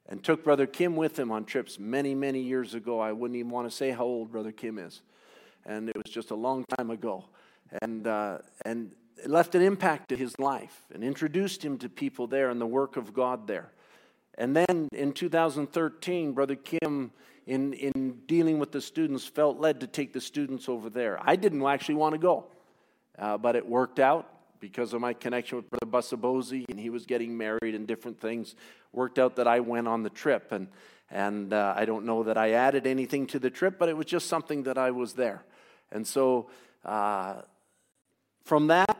and 0.08 0.24
took 0.24 0.44
Brother 0.44 0.68
Kim 0.68 0.96
with 0.96 1.18
him 1.18 1.32
on 1.32 1.46
trips 1.46 1.80
many, 1.80 2.14
many 2.14 2.42
years 2.42 2.74
ago. 2.74 3.00
I 3.00 3.12
wouldn't 3.12 3.38
even 3.38 3.52
want 3.52 3.70
to 3.70 3.76
say 3.76 3.92
how 3.92 4.04
old 4.04 4.32
Brother 4.32 4.52
Kim 4.52 4.78
is. 4.78 5.02
And 5.66 5.90
it 5.90 5.98
was 5.98 6.14
just 6.14 6.32
a 6.32 6.36
long 6.36 6.66
time 6.78 6.92
ago. 6.92 7.26
And, 7.82 8.06
uh, 8.08 8.40
and 8.66 8.92
it 9.24 9.30
left 9.30 9.56
an 9.56 9.62
impact 9.62 10.12
in 10.12 10.20
his 10.20 10.38
life 10.40 10.82
and 10.94 11.04
introduced 11.04 11.64
him 11.64 11.78
to 11.80 11.90
people 11.90 12.28
there 12.28 12.50
and 12.50 12.60
the 12.60 12.66
work 12.66 12.98
of 12.98 13.14
God 13.14 13.48
there. 13.48 13.72
And 14.38 14.56
then 14.56 14.90
in 14.92 15.14
2013, 15.14 16.34
Brother 16.34 16.56
Kim, 16.56 17.12
in, 17.48 17.74
in 17.74 18.20
dealing 18.28 18.60
with 18.60 18.72
the 18.72 18.82
students, 18.82 19.26
felt 19.26 19.60
led 19.60 19.80
to 19.80 19.88
take 19.88 20.14
the 20.14 20.22
students 20.22 20.68
over 20.68 20.90
there. 20.90 21.20
I 21.22 21.36
didn't 21.36 21.66
actually 21.66 21.96
want 21.96 22.14
to 22.14 22.20
go, 22.20 22.46
uh, 23.18 23.38
but 23.38 23.56
it 23.56 23.68
worked 23.68 24.00
out 24.00 24.30
because 24.60 24.94
of 24.94 25.02
my 25.02 25.14
connection 25.14 25.58
with 25.58 25.70
Brother 25.70 25.86
Busabozi, 25.86 26.66
and 26.70 26.80
he 26.80 26.90
was 26.90 27.06
getting 27.06 27.38
married 27.38 27.76
and 27.76 27.88
different 27.88 28.20
things, 28.20 28.56
worked 28.92 29.20
out 29.20 29.36
that 29.36 29.48
I 29.48 29.60
went 29.60 29.88
on 29.88 30.04
the 30.04 30.10
trip. 30.10 30.52
And, 30.52 30.68
and 31.12 31.54
uh, 31.54 31.74
I 31.78 31.86
don't 31.86 32.06
know 32.06 32.24
that 32.24 32.38
I 32.38 32.52
added 32.52 32.88
anything 32.88 33.28
to 33.28 33.40
the 33.40 33.50
trip, 33.50 33.78
but 33.78 33.90
it 33.90 33.96
was 33.96 34.06
just 34.06 34.28
something 34.28 34.64
that 34.64 34.78
I 34.78 34.92
was 34.92 35.14
there. 35.14 35.44
And 35.92 36.06
so 36.06 36.50
uh, 36.84 37.42
from 38.44 38.68
that 38.68 38.98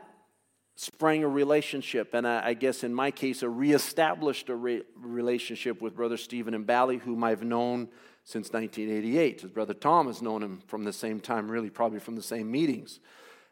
sprang 0.76 1.24
a 1.24 1.28
relationship, 1.28 2.14
and 2.14 2.26
I, 2.26 2.48
I, 2.48 2.54
guess 2.54 2.84
in 2.84 2.92
my 2.92 3.10
case, 3.10 3.42
a 3.42 3.48
reestablished 3.48 4.50
a 4.50 4.54
re- 4.54 4.82
relationship 4.94 5.80
with 5.80 5.96
Brother 5.96 6.16
Stephen 6.16 6.64
Mbali, 6.64 7.00
whom 7.00 7.24
I've 7.24 7.42
known 7.42 7.88
since 8.24 8.52
1988. 8.52 9.42
His 9.42 9.50
brother 9.50 9.72
Tom 9.72 10.08
has 10.08 10.20
known 10.20 10.42
him 10.42 10.60
from 10.66 10.84
the 10.84 10.92
same 10.92 11.20
time, 11.20 11.50
really, 11.50 11.70
probably 11.70 12.00
from 12.00 12.16
the 12.16 12.22
same 12.22 12.50
meetings. 12.50 13.00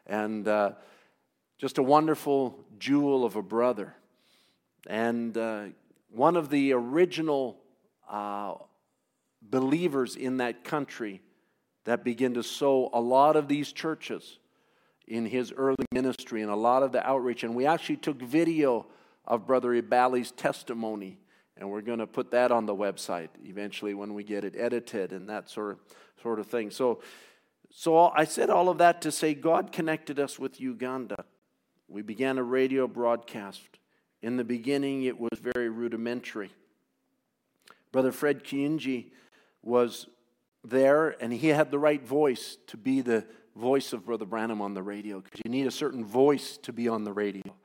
And 0.05 0.47
uh, 0.47 0.73
just 1.57 1.77
a 1.77 1.83
wonderful 1.83 2.59
jewel 2.77 3.23
of 3.23 3.37
a 3.37 3.41
brother. 3.41 3.95
And 4.85 5.35
uh, 5.37 5.63
one 6.11 6.35
of 6.35 6.49
the 6.49 6.73
original 6.73 7.57
uh, 8.09 8.55
believers 9.41 10.15
in 10.15 10.37
that 10.37 10.63
country 10.63 11.21
that 11.85 12.03
began 12.03 12.33
to 12.33 12.43
sow 12.43 12.89
a 12.93 12.99
lot 12.99 13.35
of 13.35 13.47
these 13.47 13.71
churches 13.71 14.39
in 15.07 15.25
his 15.25 15.51
early 15.51 15.85
ministry 15.91 16.41
and 16.41 16.51
a 16.51 16.55
lot 16.55 16.83
of 16.83 16.91
the 16.91 17.07
outreach. 17.07 17.43
And 17.43 17.55
we 17.55 17.65
actually 17.65 17.97
took 17.97 18.21
video 18.21 18.87
of 19.25 19.47
Brother 19.47 19.81
Mbali's 19.81 20.31
testimony, 20.31 21.19
and 21.57 21.69
we're 21.69 21.81
going 21.81 21.99
to 21.99 22.07
put 22.07 22.31
that 22.31 22.51
on 22.51 22.65
the 22.65 22.75
website 22.75 23.29
eventually 23.43 23.93
when 23.93 24.13
we 24.13 24.23
get 24.23 24.43
it 24.43 24.55
edited 24.57 25.13
and 25.13 25.29
that 25.29 25.49
sort 25.49 25.71
of, 25.71 25.79
sort 26.21 26.39
of 26.39 26.47
thing. 26.47 26.71
So, 26.71 27.01
so 27.71 28.09
I 28.09 28.23
said 28.25 28.49
all 28.49 28.69
of 28.69 28.79
that 28.79 29.01
to 29.03 29.11
say 29.11 29.33
God 29.33 29.71
connected 29.71 30.19
us 30.19 30.39
with 30.39 30.59
Uganda. 30.59 31.23
We 31.87 32.01
began 32.01 32.37
a 32.37 32.43
radio 32.43 32.87
broadcast. 32.87 33.61
In 34.21 34.37
the 34.37 34.43
beginning, 34.43 35.03
it 35.03 35.19
was 35.19 35.39
very 35.39 35.69
rudimentary. 35.69 36.51
Brother 37.91 38.11
Fred 38.11 38.43
Kiinji 38.43 39.11
was 39.61 40.07
there, 40.69 41.15
and 41.21 41.31
he 41.33 41.47
had 41.47 41.71
the 41.71 41.79
right 41.79 42.05
voice 42.05 42.57
to 42.67 42.77
be 42.77 43.01
the 43.01 43.25
voice 43.55 43.93
of 43.93 44.05
Brother 44.05 44.25
Branham 44.25 44.61
on 44.61 44.73
the 44.73 44.83
radio 44.83 45.19
because 45.21 45.41
you 45.45 45.51
need 45.51 45.67
a 45.67 45.71
certain 45.71 46.03
voice 46.03 46.57
to 46.63 46.73
be 46.73 46.87
on 46.87 47.03
the 47.03 47.13
radio. 47.13 47.55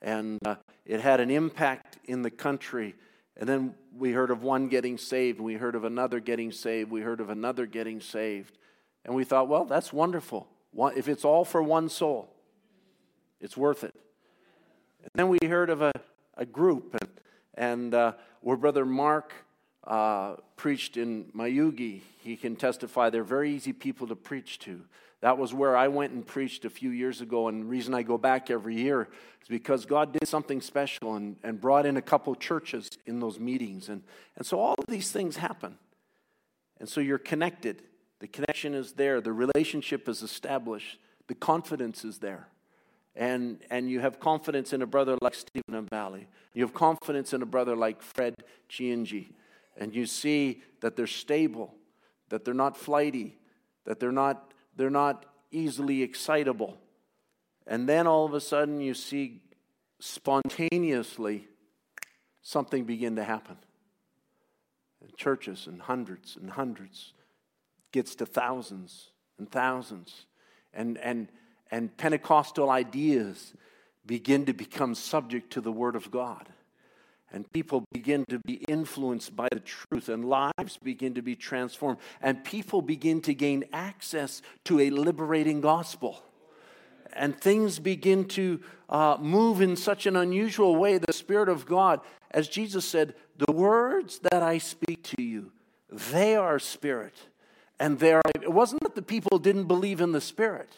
And 0.00 0.38
uh, 0.44 0.56
it 0.86 1.00
had 1.00 1.20
an 1.20 1.30
impact 1.30 1.98
in 2.04 2.22
the 2.22 2.30
country. 2.30 2.94
And 3.36 3.48
then 3.48 3.74
we 3.96 4.12
heard 4.12 4.30
of 4.30 4.42
one 4.42 4.68
getting 4.68 4.98
saved, 4.98 5.40
we 5.40 5.54
heard 5.54 5.74
of 5.74 5.84
another 5.84 6.20
getting 6.20 6.50
saved, 6.50 6.90
we 6.90 7.02
heard 7.02 7.20
of 7.20 7.30
another 7.30 7.66
getting 7.66 8.00
saved. 8.00 8.56
And 9.04 9.14
we 9.14 9.24
thought, 9.24 9.48
well, 9.48 9.64
that's 9.64 9.92
wonderful. 9.92 10.48
If 10.96 11.08
it's 11.08 11.24
all 11.24 11.44
for 11.44 11.62
one 11.62 11.88
soul, 11.88 12.34
it's 13.40 13.56
worth 13.56 13.84
it. 13.84 13.94
And 15.02 15.10
then 15.14 15.28
we 15.28 15.38
heard 15.46 15.70
of 15.70 15.82
a, 15.82 15.92
a 16.36 16.44
group, 16.44 16.96
and, 17.00 17.10
and 17.54 17.94
uh, 17.94 18.12
where 18.40 18.56
Brother 18.56 18.84
Mark 18.84 19.32
uh, 19.88 20.36
preached 20.56 20.96
in 20.96 21.24
Mayuge, 21.34 22.02
he 22.20 22.36
can 22.36 22.54
testify 22.54 23.08
they're 23.10 23.24
very 23.24 23.50
easy 23.50 23.72
people 23.72 24.06
to 24.08 24.14
preach 24.14 24.58
to. 24.60 24.82
That 25.22 25.38
was 25.38 25.52
where 25.52 25.76
I 25.76 25.88
went 25.88 26.12
and 26.12 26.24
preached 26.24 26.64
a 26.64 26.70
few 26.70 26.90
years 26.90 27.20
ago. 27.20 27.48
And 27.48 27.62
the 27.62 27.66
reason 27.66 27.94
I 27.94 28.02
go 28.02 28.18
back 28.18 28.50
every 28.50 28.76
year 28.76 29.08
is 29.42 29.48
because 29.48 29.86
God 29.86 30.12
did 30.12 30.28
something 30.28 30.60
special 30.60 31.16
and, 31.16 31.36
and 31.42 31.60
brought 31.60 31.86
in 31.86 31.96
a 31.96 32.02
couple 32.02 32.34
churches 32.36 32.90
in 33.06 33.18
those 33.18 33.40
meetings. 33.40 33.88
And, 33.88 34.02
and 34.36 34.46
so 34.46 34.60
all 34.60 34.74
of 34.78 34.86
these 34.86 35.10
things 35.10 35.36
happen. 35.36 35.78
And 36.78 36.88
so 36.88 37.00
you're 37.00 37.18
connected. 37.18 37.82
The 38.20 38.28
connection 38.28 38.74
is 38.74 38.92
there, 38.92 39.20
the 39.20 39.32
relationship 39.32 40.08
is 40.08 40.22
established, 40.22 40.98
the 41.28 41.34
confidence 41.34 42.04
is 42.04 42.18
there. 42.18 42.48
And, 43.16 43.60
and 43.70 43.90
you 43.90 44.00
have 44.00 44.20
confidence 44.20 44.72
in 44.72 44.82
a 44.82 44.86
brother 44.86 45.16
like 45.20 45.34
Stephen 45.34 45.88
Mbali. 45.88 46.26
You 46.52 46.62
have 46.62 46.74
confidence 46.74 47.32
in 47.32 47.42
a 47.42 47.46
brother 47.46 47.74
like 47.74 48.02
Fred 48.02 48.34
Chianji. 48.70 49.32
And 49.78 49.94
you 49.94 50.04
see 50.04 50.62
that 50.80 50.96
they're 50.96 51.06
stable, 51.06 51.74
that 52.28 52.44
they're 52.44 52.52
not 52.52 52.76
flighty, 52.76 53.38
that 53.84 54.00
they're 54.00 54.12
not 54.12 54.52
they're 54.76 54.90
not 54.90 55.24
easily 55.50 56.02
excitable. 56.02 56.76
And 57.66 57.88
then 57.88 58.06
all 58.06 58.24
of 58.24 58.34
a 58.34 58.40
sudden 58.40 58.80
you 58.80 58.94
see 58.94 59.42
spontaneously 60.00 61.48
something 62.42 62.84
begin 62.84 63.16
to 63.16 63.24
happen. 63.24 63.56
In 65.02 65.08
churches 65.16 65.66
and 65.66 65.80
hundreds 65.80 66.36
and 66.36 66.50
hundreds 66.50 67.12
gets 67.92 68.14
to 68.16 68.26
thousands 68.26 69.10
and 69.38 69.50
thousands. 69.50 70.26
And, 70.72 70.98
and, 70.98 71.28
and 71.70 71.96
Pentecostal 71.96 72.70
ideas 72.70 73.52
begin 74.06 74.46
to 74.46 74.52
become 74.52 74.94
subject 74.94 75.52
to 75.52 75.60
the 75.60 75.72
Word 75.72 75.96
of 75.96 76.10
God 76.10 76.48
and 77.32 77.50
people 77.52 77.84
begin 77.92 78.24
to 78.28 78.38
be 78.38 78.54
influenced 78.68 79.36
by 79.36 79.48
the 79.52 79.60
truth, 79.60 80.08
and 80.08 80.24
lives 80.24 80.78
begin 80.82 81.14
to 81.14 81.22
be 81.22 81.36
transformed, 81.36 81.98
and 82.22 82.44
people 82.44 82.82
begin 82.82 83.20
to 83.22 83.34
gain 83.34 83.64
access 83.72 84.42
to 84.64 84.80
a 84.80 84.90
liberating 84.90 85.60
gospel. 85.60 86.22
And 87.12 87.38
things 87.38 87.78
begin 87.78 88.26
to 88.26 88.60
uh, 88.88 89.16
move 89.20 89.60
in 89.60 89.76
such 89.76 90.06
an 90.06 90.16
unusual 90.16 90.76
way. 90.76 90.98
The 90.98 91.12
Spirit 91.12 91.48
of 91.48 91.66
God, 91.66 92.00
as 92.30 92.48
Jesus 92.48 92.84
said, 92.84 93.14
the 93.38 93.52
words 93.52 94.20
that 94.30 94.42
I 94.42 94.58
speak 94.58 95.02
to 95.16 95.22
you, 95.22 95.52
they 95.90 96.36
are 96.36 96.58
spirit. 96.58 97.14
And 97.80 97.98
they 97.98 98.12
are, 98.12 98.22
it 98.34 98.52
wasn't 98.52 98.82
that 98.82 98.94
the 98.94 99.02
people 99.02 99.38
didn't 99.38 99.64
believe 99.64 100.00
in 100.00 100.12
the 100.12 100.20
Spirit. 100.20 100.70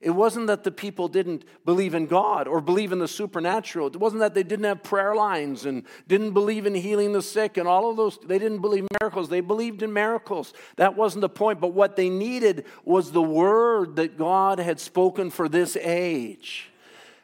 It 0.00 0.10
wasn't 0.10 0.48
that 0.48 0.64
the 0.64 0.70
people 0.70 1.08
didn't 1.08 1.44
believe 1.64 1.94
in 1.94 2.06
God 2.06 2.46
or 2.46 2.60
believe 2.60 2.92
in 2.92 2.98
the 2.98 3.08
supernatural. 3.08 3.86
It 3.86 3.96
wasn't 3.96 4.20
that 4.20 4.34
they 4.34 4.42
didn't 4.42 4.66
have 4.66 4.82
prayer 4.82 5.14
lines 5.14 5.64
and 5.64 5.84
didn't 6.08 6.32
believe 6.32 6.66
in 6.66 6.74
healing 6.74 7.12
the 7.12 7.22
sick 7.22 7.56
and 7.56 7.66
all 7.66 7.90
of 7.90 7.96
those. 7.96 8.18
They 8.18 8.38
didn't 8.38 8.60
believe 8.60 8.86
miracles. 9.00 9.28
They 9.30 9.40
believed 9.40 9.82
in 9.82 9.92
miracles. 9.92 10.52
That 10.76 10.96
wasn't 10.96 11.22
the 11.22 11.28
point. 11.30 11.60
But 11.60 11.72
what 11.72 11.96
they 11.96 12.10
needed 12.10 12.66
was 12.84 13.12
the 13.12 13.22
word 13.22 13.96
that 13.96 14.18
God 14.18 14.58
had 14.58 14.78
spoken 14.78 15.30
for 15.30 15.48
this 15.48 15.76
age. 15.76 16.70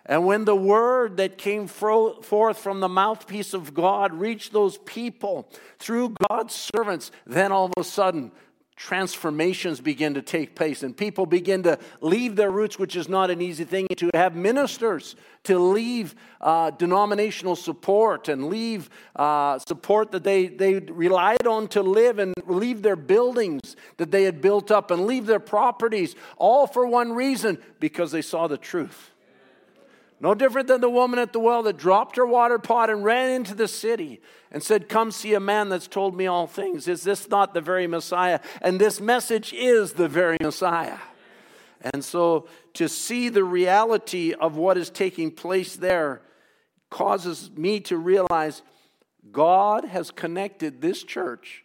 And 0.06 0.24
when 0.24 0.44
the 0.44 0.56
word 0.56 1.18
that 1.18 1.38
came 1.38 1.66
forth 1.66 2.59
from 2.59 2.80
the 2.80 2.88
mouthpiece 2.88 3.52
of 3.52 3.74
God 3.74 4.14
reached 4.14 4.52
those 4.52 4.78
people 4.78 5.48
through 5.78 6.14
God's 6.30 6.70
servants, 6.74 7.12
then 7.26 7.52
all 7.52 7.66
of 7.66 7.72
a 7.76 7.84
sudden 7.84 8.32
transformations 8.81 9.78
begin 9.78 10.15
to 10.15 10.23
take 10.23 10.55
place 10.55 10.82
and 10.82 10.97
people 10.97 11.27
begin 11.27 11.62
to 11.62 11.78
leave 12.01 12.35
their 12.35 12.51
roots, 12.51 12.78
which 12.78 12.97
is 12.97 13.11
not 13.11 13.31
an 13.31 13.43
easy 13.43 13.62
thing, 13.62 13.86
to 13.94 14.11
have 14.15 14.35
ministers 14.35 15.16
to 15.44 15.59
leave 15.59 16.15
uh, 16.40 16.70
denominational 16.70 17.55
support 17.55 18.28
and 18.28 18.48
leave 18.48 18.89
uh, 19.16 19.59
support 19.59 20.11
that 20.12 20.24
they, 20.24 20.47
they 20.47 20.78
relied 20.78 21.47
on 21.47 21.69
to 21.69 21.82
live 21.82 22.19
and 22.19 22.32
leave 22.47 22.81
their 22.81 22.97
buildings 22.97 23.77
that 23.98 24.11
they 24.11 24.23
had 24.23 24.40
built 24.40 24.70
up 24.70 24.90
and 24.90 25.05
leave 25.05 25.27
their 25.27 25.40
properties, 25.40 26.15
all 26.39 26.66
for 26.66 26.86
one 26.86 27.12
reason 27.12 27.59
because 27.81 28.11
they 28.12 28.23
saw 28.23 28.47
the 28.47 28.57
truth. 28.57 29.10
No 30.20 30.34
different 30.34 30.68
than 30.68 30.82
the 30.82 30.90
woman 30.90 31.18
at 31.18 31.32
the 31.32 31.40
well 31.40 31.62
that 31.62 31.78
dropped 31.78 32.16
her 32.16 32.26
water 32.26 32.59
pot 32.59 32.90
and 32.90 33.02
ran 33.02 33.30
into 33.30 33.55
the 33.55 33.66
city 33.66 34.20
and 34.51 34.62
said, 34.62 34.88
Come 34.88 35.10
see 35.10 35.32
a 35.32 35.40
man 35.40 35.70
that's 35.70 35.88
told 35.88 36.14
me 36.14 36.26
all 36.26 36.47
things. 36.47 36.86
Is 36.88 37.02
this 37.02 37.28
not 37.30 37.55
the 37.55 37.62
very 37.62 37.86
Messiah? 37.86 38.40
And 38.60 38.78
this 38.78 39.01
message 39.01 39.55
is 39.55 39.94
the 39.94 40.09
very 40.09 40.36
Messiah. 40.42 40.98
And 41.80 42.05
so 42.05 42.48
to 42.74 42.86
see 42.88 43.30
the 43.30 43.44
reality 43.44 44.34
of 44.34 44.56
what 44.56 44.76
is 44.76 44.90
taking 44.90 45.30
place 45.30 45.76
there 45.76 46.20
causes 46.90 47.51
me 47.56 47.80
to 47.80 47.97
realize 47.97 48.60
God 49.32 49.86
has 49.86 50.10
connected 50.10 50.82
this 50.82 51.02
church 51.02 51.64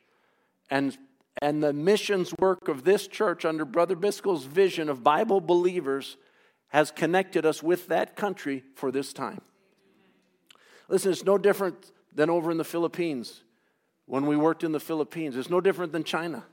and, 0.69 0.97
and 1.41 1.61
the 1.61 1.73
missions 1.73 2.33
work 2.39 2.69
of 2.69 2.85
this 2.85 3.07
church 3.07 3.43
under 3.43 3.65
Brother 3.65 3.95
Biscoe's 3.95 4.45
vision 4.45 4.87
of 4.87 5.03
Bible 5.03 5.41
believers 5.41 6.15
has 6.75 6.91
connected 6.91 7.45
us 7.45 7.63
with 7.63 7.87
that 7.87 8.17
country 8.17 8.61
for 8.75 8.91
this 8.91 9.13
time. 9.13 9.39
Listen, 10.89 11.09
it's 11.09 11.23
no 11.23 11.37
different 11.37 11.93
than 12.13 12.29
over 12.29 12.51
in 12.51 12.57
the 12.57 12.65
Philippines 12.65 13.43
when 14.07 14.25
we 14.25 14.35
worked 14.35 14.61
in 14.61 14.73
the 14.73 14.79
Philippines. 14.81 15.37
It's 15.37 15.49
no 15.49 15.61
different 15.61 15.93
than 15.93 16.03
China 16.03 16.43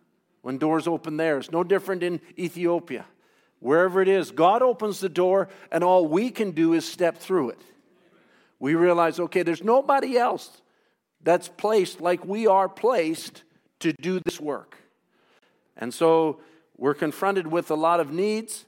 when 0.43 0.59
doors 0.59 0.87
open 0.87 1.17
there. 1.17 1.39
It's 1.39 1.51
no 1.51 1.65
different 1.65 2.05
in 2.05 2.21
Ethiopia. 2.39 3.05
Wherever 3.59 4.01
it 4.01 4.07
is, 4.07 4.31
God 4.31 4.63
opens 4.63 5.01
the 5.01 5.09
door, 5.09 5.49
and 5.73 5.83
all 5.83 6.07
we 6.07 6.31
can 6.31 6.53
do 6.53 6.73
is 6.73 6.85
step 6.85 7.19
through 7.19 7.51
it. 7.51 7.61
We 8.61 8.77
realize, 8.77 9.19
okay, 9.19 9.43
there's 9.43 9.65
nobody 9.65 10.17
else 10.17 10.63
that's 11.21 11.49
placed 11.49 12.01
like 12.01 12.25
we 12.25 12.47
are 12.47 12.69
placed 12.69 13.43
to 13.81 13.93
do 13.95 14.21
this 14.21 14.39
work. 14.39 14.77
And 15.77 15.93
so 15.93 16.39
we're 16.77 16.95
confronted 16.95 17.49
with 17.49 17.73
a 17.73 17.75
lot 17.75 17.99
of 17.99 18.13
needs, 18.13 18.67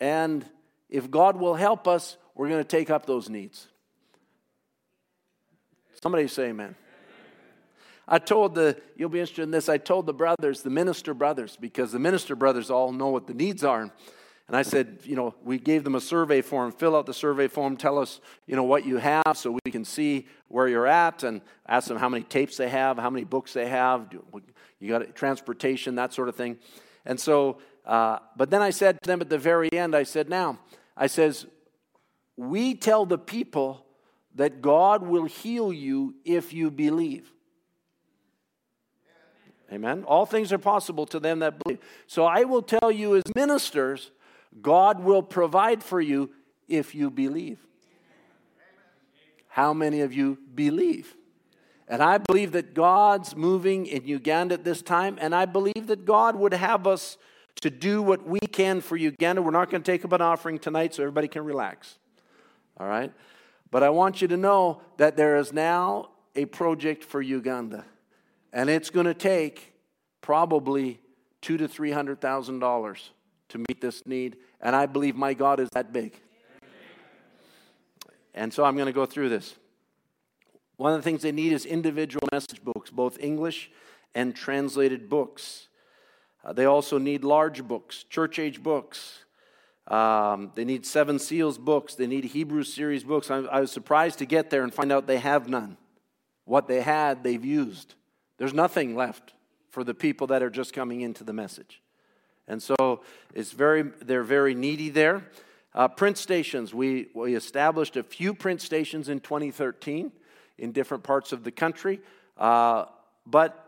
and 0.00 0.44
if 0.92 1.10
God 1.10 1.38
will 1.38 1.54
help 1.54 1.88
us, 1.88 2.18
we're 2.34 2.48
going 2.48 2.62
to 2.62 2.68
take 2.68 2.90
up 2.90 3.06
those 3.06 3.30
needs. 3.30 3.66
Somebody 6.02 6.28
say 6.28 6.50
amen. 6.50 6.74
I 8.06 8.18
told 8.18 8.54
the, 8.54 8.78
you'll 8.94 9.08
be 9.08 9.20
interested 9.20 9.42
in 9.42 9.50
this, 9.50 9.70
I 9.70 9.78
told 9.78 10.04
the 10.04 10.12
brothers, 10.12 10.60
the 10.62 10.70
minister 10.70 11.14
brothers, 11.14 11.56
because 11.58 11.92
the 11.92 11.98
minister 11.98 12.36
brothers 12.36 12.70
all 12.70 12.92
know 12.92 13.08
what 13.08 13.26
the 13.26 13.32
needs 13.32 13.64
are. 13.64 13.82
And 14.48 14.56
I 14.56 14.62
said, 14.62 14.98
you 15.04 15.16
know, 15.16 15.34
we 15.42 15.58
gave 15.58 15.82
them 15.82 15.94
a 15.94 16.00
survey 16.00 16.42
form, 16.42 16.72
fill 16.72 16.94
out 16.94 17.06
the 17.06 17.14
survey 17.14 17.48
form, 17.48 17.78
tell 17.78 17.98
us, 17.98 18.20
you 18.46 18.54
know, 18.54 18.64
what 18.64 18.84
you 18.84 18.98
have 18.98 19.34
so 19.34 19.58
we 19.64 19.70
can 19.70 19.86
see 19.86 20.26
where 20.48 20.68
you're 20.68 20.86
at 20.86 21.22
and 21.22 21.40
ask 21.66 21.88
them 21.88 21.96
how 21.96 22.10
many 22.10 22.24
tapes 22.24 22.58
they 22.58 22.68
have, 22.68 22.98
how 22.98 23.08
many 23.08 23.24
books 23.24 23.54
they 23.54 23.68
have, 23.68 24.08
you 24.78 24.88
got 24.90 25.14
transportation, 25.14 25.94
that 25.94 26.12
sort 26.12 26.28
of 26.28 26.36
thing. 26.36 26.58
And 27.06 27.18
so, 27.18 27.58
uh, 27.86 28.18
but 28.36 28.50
then 28.50 28.60
I 28.60 28.70
said 28.70 28.98
to 29.02 29.08
them 29.08 29.22
at 29.22 29.30
the 29.30 29.38
very 29.38 29.72
end, 29.72 29.96
I 29.96 30.02
said, 30.02 30.28
now, 30.28 30.58
I 31.02 31.08
says, 31.08 31.46
we 32.36 32.76
tell 32.76 33.06
the 33.06 33.18
people 33.18 33.84
that 34.36 34.62
God 34.62 35.02
will 35.02 35.24
heal 35.24 35.72
you 35.72 36.14
if 36.24 36.52
you 36.52 36.70
believe. 36.70 37.28
Amen. 39.72 40.04
All 40.04 40.26
things 40.26 40.52
are 40.52 40.58
possible 40.58 41.04
to 41.06 41.18
them 41.18 41.40
that 41.40 41.58
believe. 41.58 41.80
So 42.06 42.24
I 42.24 42.44
will 42.44 42.62
tell 42.62 42.92
you 42.92 43.16
as 43.16 43.24
ministers, 43.34 44.12
God 44.60 45.02
will 45.02 45.24
provide 45.24 45.82
for 45.82 46.00
you 46.00 46.30
if 46.68 46.94
you 46.94 47.10
believe. 47.10 47.58
How 49.48 49.74
many 49.74 50.02
of 50.02 50.12
you 50.12 50.38
believe? 50.54 51.16
And 51.88 52.00
I 52.00 52.18
believe 52.18 52.52
that 52.52 52.74
God's 52.74 53.34
moving 53.34 53.86
in 53.86 54.06
Uganda 54.06 54.54
at 54.54 54.62
this 54.62 54.82
time, 54.82 55.18
and 55.20 55.34
I 55.34 55.46
believe 55.46 55.88
that 55.88 56.04
God 56.04 56.36
would 56.36 56.54
have 56.54 56.86
us 56.86 57.18
to 57.60 57.70
do 57.70 58.02
what 58.02 58.26
we 58.26 58.40
can 58.40 58.80
for 58.80 58.96
Uganda. 58.96 59.42
We're 59.42 59.50
not 59.50 59.70
going 59.70 59.82
to 59.82 59.90
take 59.90 60.04
up 60.04 60.12
an 60.12 60.20
offering 60.20 60.58
tonight 60.58 60.94
so 60.94 61.02
everybody 61.02 61.28
can 61.28 61.44
relax. 61.44 61.98
All 62.78 62.86
right? 62.86 63.12
But 63.70 63.82
I 63.82 63.90
want 63.90 64.20
you 64.20 64.28
to 64.28 64.36
know 64.36 64.80
that 64.96 65.16
there 65.16 65.36
is 65.36 65.52
now 65.52 66.10
a 66.34 66.46
project 66.46 67.04
for 67.04 67.20
Uganda. 67.22 67.84
And 68.52 68.68
it's 68.68 68.90
going 68.90 69.06
to 69.06 69.14
take 69.14 69.74
probably 70.20 71.00
two 71.40 71.56
to 71.56 71.68
three 71.68 71.92
hundred 71.92 72.20
thousand 72.20 72.58
dollars 72.58 73.10
to 73.48 73.58
meet 73.58 73.80
this 73.80 74.06
need. 74.06 74.36
And 74.60 74.74
I 74.76 74.86
believe 74.86 75.16
my 75.16 75.34
God 75.34 75.60
is 75.60 75.68
that 75.72 75.92
big. 75.92 76.14
And 78.34 78.52
so 78.52 78.64
I'm 78.64 78.76
going 78.76 78.86
to 78.86 78.92
go 78.92 79.06
through 79.06 79.28
this. 79.28 79.54
One 80.76 80.92
of 80.92 80.98
the 80.98 81.02
things 81.02 81.22
they 81.22 81.32
need 81.32 81.52
is 81.52 81.66
individual 81.66 82.26
message 82.32 82.62
books, 82.62 82.90
both 82.90 83.18
English 83.20 83.70
and 84.14 84.34
translated 84.34 85.08
books. 85.08 85.68
Uh, 86.44 86.52
they 86.52 86.64
also 86.64 86.98
need 86.98 87.24
large 87.24 87.62
books, 87.62 88.04
church 88.04 88.38
age 88.38 88.62
books. 88.62 89.24
Um, 89.88 90.52
they 90.54 90.64
need 90.64 90.86
Seven 90.86 91.18
Seals 91.18 91.58
books. 91.58 91.94
They 91.94 92.06
need 92.06 92.24
Hebrew 92.24 92.62
series 92.62 93.04
books. 93.04 93.30
I, 93.30 93.38
I 93.38 93.60
was 93.60 93.72
surprised 93.72 94.18
to 94.18 94.26
get 94.26 94.50
there 94.50 94.62
and 94.62 94.72
find 94.72 94.92
out 94.92 95.06
they 95.06 95.18
have 95.18 95.48
none. 95.48 95.76
What 96.44 96.68
they 96.68 96.80
had, 96.80 97.22
they've 97.22 97.44
used. 97.44 97.94
There's 98.38 98.54
nothing 98.54 98.96
left 98.96 99.34
for 99.70 99.84
the 99.84 99.94
people 99.94 100.26
that 100.28 100.42
are 100.42 100.50
just 100.50 100.72
coming 100.72 101.00
into 101.00 101.24
the 101.24 101.32
message. 101.32 101.80
And 102.48 102.62
so 102.62 103.02
it's 103.34 103.52
very, 103.52 103.82
they're 103.82 104.24
very 104.24 104.54
needy 104.54 104.90
there. 104.90 105.28
Uh, 105.74 105.88
print 105.88 106.18
stations, 106.18 106.74
we, 106.74 107.08
we 107.14 107.34
established 107.34 107.96
a 107.96 108.02
few 108.02 108.34
print 108.34 108.60
stations 108.60 109.08
in 109.08 109.20
2013 109.20 110.12
in 110.58 110.72
different 110.72 111.02
parts 111.02 111.32
of 111.32 111.44
the 111.44 111.50
country, 111.50 112.00
uh, 112.36 112.84
but 113.26 113.61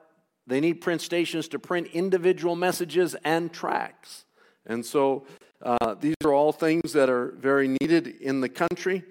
they 0.47 0.61
need 0.61 0.75
print 0.81 1.01
stations 1.01 1.49
to 1.49 1.59
print 1.59 1.89
individual 1.93 2.55
messages 2.55 3.17
and 3.25 3.53
tracts. 3.53 4.25
And 4.67 4.85
so 4.85 5.27
uh, 5.63 5.95
these 5.95 6.15
are 6.25 6.33
all 6.33 6.53
things 6.53 6.93
that 6.93 7.09
are 7.09 7.33
very 7.33 7.69
needed 7.81 8.07
in 8.07 8.41
the 8.41 8.49
country. 8.49 9.05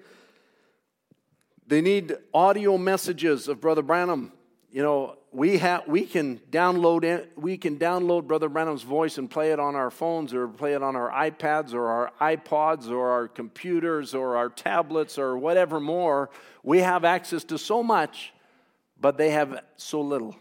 They 1.66 1.80
need 1.80 2.16
audio 2.32 2.78
messages 2.78 3.48
of 3.48 3.60
Brother 3.60 3.82
Branham. 3.82 4.32
You 4.70 4.82
know, 4.82 5.18
we 5.32 5.58
have 5.58 5.86
we 5.88 6.04
can 6.04 6.38
download 6.50 7.26
we 7.36 7.56
can 7.56 7.78
download 7.78 8.26
Brother 8.26 8.48
Branham's 8.48 8.82
voice 8.82 9.18
and 9.18 9.30
play 9.30 9.52
it 9.52 9.58
on 9.58 9.74
our 9.74 9.90
phones 9.90 10.34
or 10.34 10.46
play 10.48 10.74
it 10.74 10.82
on 10.82 10.94
our 10.94 11.10
iPads 11.10 11.74
or 11.74 11.86
our 11.86 12.12
iPods 12.20 12.90
or 12.90 13.10
our 13.10 13.28
computers 13.28 14.14
or 14.14 14.36
our 14.36 14.48
tablets 14.48 15.18
or 15.18 15.38
whatever 15.38 15.80
more. 15.80 16.30
We 16.62 16.80
have 16.80 17.04
access 17.04 17.44
to 17.44 17.58
so 17.58 17.82
much, 17.82 18.32
but 19.00 19.16
they 19.16 19.30
have 19.30 19.60
so 19.76 20.00
little. 20.00 20.36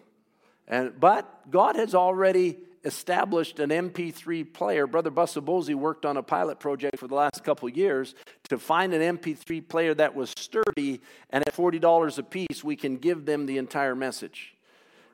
And 0.68 1.00
but 1.00 1.50
God 1.52 1.76
has 1.76 1.94
already 1.94 2.58
established 2.84 3.60
an 3.60 3.70
MP3 3.70 4.52
player. 4.52 4.88
Brother 4.88 5.12
Busabozi 5.12 5.76
worked 5.76 6.06
on 6.06 6.18
a 6.18 6.24
pilot 6.24 6.60
project 6.60 7.00
for 7.00 7.08
the 7.08 7.16
last 7.16 7.44
couple 7.44 7.70
years 7.70 8.14
to 8.50 8.58
find 8.58 8.94
an 8.94 9.18
MP3 9.18 9.68
player 9.68 9.94
that 9.94 10.16
was 10.16 10.32
sturdy, 10.32 11.02
and 11.30 11.48
at 11.48 11.56
$40 11.56 12.18
a 12.18 12.24
piece, 12.24 12.64
we 12.64 12.76
can 12.76 12.98
give 12.98 13.26
them 13.26 13.46
the 13.46 13.58
entire 13.58 13.96
message. 13.96 14.54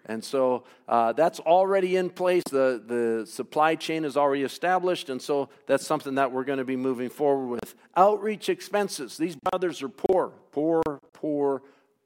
And 0.06 0.24
so 0.24 0.64
uh, 0.88 1.14
that's 1.14 1.40
already 1.40 1.96
in 1.96 2.10
place. 2.10 2.42
The, 2.50 2.82
the 2.84 3.28
supply 3.28 3.76
chain 3.76 4.04
is 4.04 4.18
already 4.18 4.42
established. 4.42 5.10
And 5.10 5.22
so 5.22 5.50
that's 5.68 5.86
something 5.86 6.16
that 6.16 6.32
we're 6.32 6.46
going 6.46 6.58
to 6.58 6.66
be 6.66 6.76
moving 6.76 7.10
forward 7.10 7.48
with. 7.48 7.76
Outreach 7.96 8.50
expenses. 8.50 9.18
These 9.18 9.36
brothers 9.36 9.84
are 9.84 9.90
poor, 9.90 10.32
poor, 10.52 10.82
poor, 11.14 11.62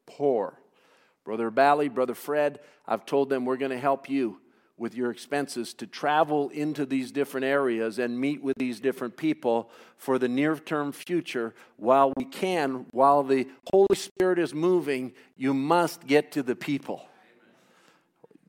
poor. 0.06 0.60
Brother 1.24 1.50
Mbali, 1.50 1.94
Brother 1.94 2.16
Fred, 2.16 2.60
I've 2.86 3.06
told 3.06 3.30
them 3.30 3.46
we're 3.46 3.58
going 3.58 3.72
to 3.72 3.80
help 3.80 4.10
you 4.10 4.40
with 4.78 4.96
your 4.96 5.12
expenses 5.12 5.74
to 5.76 5.88
travel 5.88 6.50
into 6.50 6.86
these 6.86 7.12
different 7.12 7.46
areas 7.46 8.00
and 8.00 8.20
meet 8.20 8.44
with 8.44 8.58
these 8.58 8.80
different 8.80 9.16
people 9.16 9.70
for 9.98 10.18
the 10.18 10.28
near 10.28 10.58
term 10.58 10.92
future 10.92 11.54
while 11.78 12.12
we 12.18 12.26
can, 12.26 12.86
while 12.92 13.24
the 13.24 13.48
Holy 13.72 13.96
Spirit 13.96 14.40
is 14.40 14.54
moving, 14.54 15.14
you 15.38 15.54
must 15.54 16.06
get 16.08 16.32
to 16.32 16.44
the 16.44 16.56
people. 16.56 17.08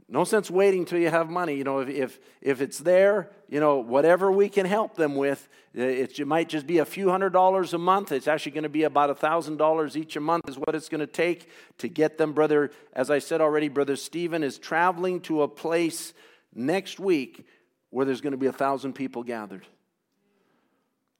No 0.09 0.25
sense 0.25 0.51
waiting 0.51 0.85
till 0.85 0.99
you 0.99 1.09
have 1.09 1.31
money. 1.31 1.57
You 1.57 1.65
know, 1.65 1.79
if, 1.79 1.89
if, 1.89 2.21
if 2.43 2.61
it's 2.61 2.79
there, 2.79 3.31
you 3.49 3.59
know, 3.59 3.79
whatever 3.79 4.31
we 4.31 4.51
can 4.51 4.67
help 4.67 4.97
them 4.97 5.15
with, 5.15 5.49
eh, 5.75 5.83
it, 5.83 6.19
it 6.19 6.27
might 6.27 6.49
just 6.49 6.67
be 6.67 6.79
a 6.79 6.85
few 6.85 7.09
hundred 7.09 7.33
dollars 7.33 7.73
a 7.73 7.79
month. 7.79 8.13
It's 8.13 8.29
actually 8.29 8.53
going 8.53 8.65
to 8.65 8.69
be 8.69 8.83
about 8.83 9.09
a 9.09 9.15
thousand 9.15 9.57
dollars 9.57 9.97
each 9.97 10.17
a 10.17 10.21
month, 10.21 10.49
is 10.49 10.57
what 10.57 10.75
it's 10.75 10.91
going 10.91 11.01
to 11.01 11.07
take 11.07 11.49
to 11.79 11.89
get 11.89 12.19
them. 12.19 12.35
Brother, 12.35 12.71
as 12.93 13.11
I 13.11 13.19
said 13.19 13.41
already, 13.41 13.69
Brother 13.69 13.97
Stephen 13.97 14.43
is 14.43 14.59
traveling 14.59 15.21
to 15.23 15.43
a 15.43 15.49
place 15.49 16.13
next 16.55 17.01
week 17.01 17.47
where 17.89 18.05
there's 18.05 18.21
going 18.21 18.33
to 18.33 18.39
be 18.39 18.47
a 18.47 18.53
thousand 18.53 18.93
people 18.93 19.23
gathered. 19.23 19.67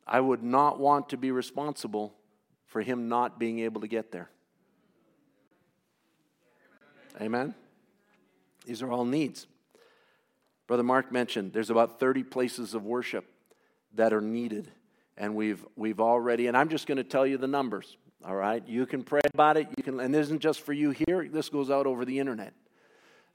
I 0.07 0.21
would 0.21 0.43
not 0.43 0.79
want 0.79 1.09
to 1.11 1.17
be 1.17 1.31
responsible 1.31 2.15
for 2.67 2.83
him 2.83 3.09
not 3.09 3.39
being 3.39 3.61
able 3.61 3.81
to 3.81 3.89
get 3.89 4.13
there. 4.13 4.29
Amen. 7.21 7.55
These 8.65 8.83
are 8.83 8.91
all 8.91 9.05
needs. 9.05 9.47
Brother 10.67 10.83
Mark 10.83 11.13
mentioned 11.13 11.53
there's 11.53 11.71
about 11.71 12.01
30 12.01 12.23
places 12.25 12.75
of 12.75 12.85
worship 12.85 13.27
that 13.95 14.13
are 14.13 14.21
needed. 14.21 14.71
And 15.17 15.35
we've, 15.35 15.65
we've 15.77 16.01
already, 16.01 16.47
and 16.49 16.57
I'm 16.57 16.69
just 16.69 16.87
going 16.87 16.97
to 16.97 17.05
tell 17.05 17.27
you 17.27 17.39
the 17.39 17.47
numbers, 17.47 17.97
all 18.25 18.35
right? 18.35 18.67
You 18.67 18.87
can 18.87 19.05
pray 19.05 19.21
about 19.33 19.57
it. 19.57 19.69
You 19.77 19.83
can, 19.83 20.01
and 20.01 20.13
this 20.13 20.27
isn't 20.27 20.41
just 20.41 20.63
for 20.63 20.73
you 20.73 20.95
here, 21.07 21.29
this 21.29 21.49
goes 21.49 21.71
out 21.71 21.87
over 21.87 22.05
the 22.05 22.19
internet. 22.19 22.53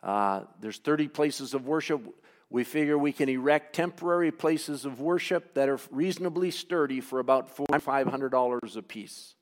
Uh, 0.04 0.42
there's 0.60 0.78
30 0.78 1.08
places 1.08 1.54
of 1.54 1.68
worship. 1.68 2.02
We 2.50 2.64
figure 2.64 2.98
we 2.98 3.12
can 3.12 3.30
erect 3.30 3.76
temporary 3.76 4.32
places 4.32 4.84
of 4.86 5.00
worship 5.00 5.54
that 5.54 5.70
are 5.70 5.80
reasonably 5.92 6.52
sturdy 6.52 7.00
for 7.00 7.20
about 7.20 7.56
$500 7.56 8.76
a 8.76 8.82
piece. 8.82 9.36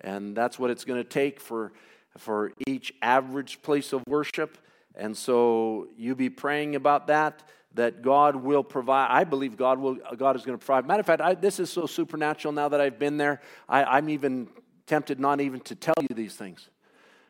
And 0.00 0.36
that's 0.36 0.58
what 0.58 0.70
it's 0.70 0.84
going 0.84 1.02
to 1.02 1.08
take 1.08 1.40
for, 1.40 1.72
for 2.16 2.52
each 2.66 2.94
average 3.02 3.60
place 3.62 3.92
of 3.92 4.02
worship. 4.06 4.56
And 4.94 5.16
so 5.16 5.88
you 5.96 6.14
be 6.14 6.30
praying 6.30 6.76
about 6.76 7.06
that, 7.06 7.42
that 7.74 8.02
God 8.02 8.36
will 8.36 8.64
provide. 8.64 9.08
I 9.10 9.24
believe 9.24 9.56
God 9.56 9.78
will. 9.78 9.96
God 10.16 10.36
is 10.36 10.44
going 10.44 10.58
to 10.58 10.64
provide. 10.64 10.86
Matter 10.86 11.00
of 11.00 11.06
fact, 11.06 11.20
I, 11.20 11.34
this 11.34 11.60
is 11.60 11.70
so 11.70 11.86
supernatural 11.86 12.52
now 12.52 12.68
that 12.68 12.80
I've 12.80 12.98
been 12.98 13.16
there. 13.16 13.40
I, 13.68 13.84
I'm 13.84 14.08
even 14.08 14.48
tempted 14.86 15.20
not 15.20 15.40
even 15.40 15.60
to 15.60 15.74
tell 15.74 15.94
you 16.00 16.14
these 16.14 16.34
things, 16.34 16.68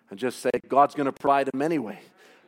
and 0.08 0.18
just 0.18 0.40
say 0.40 0.50
God's 0.68 0.94
going 0.94 1.06
to 1.06 1.12
provide 1.12 1.46
them 1.52 1.60
anyway. 1.60 2.00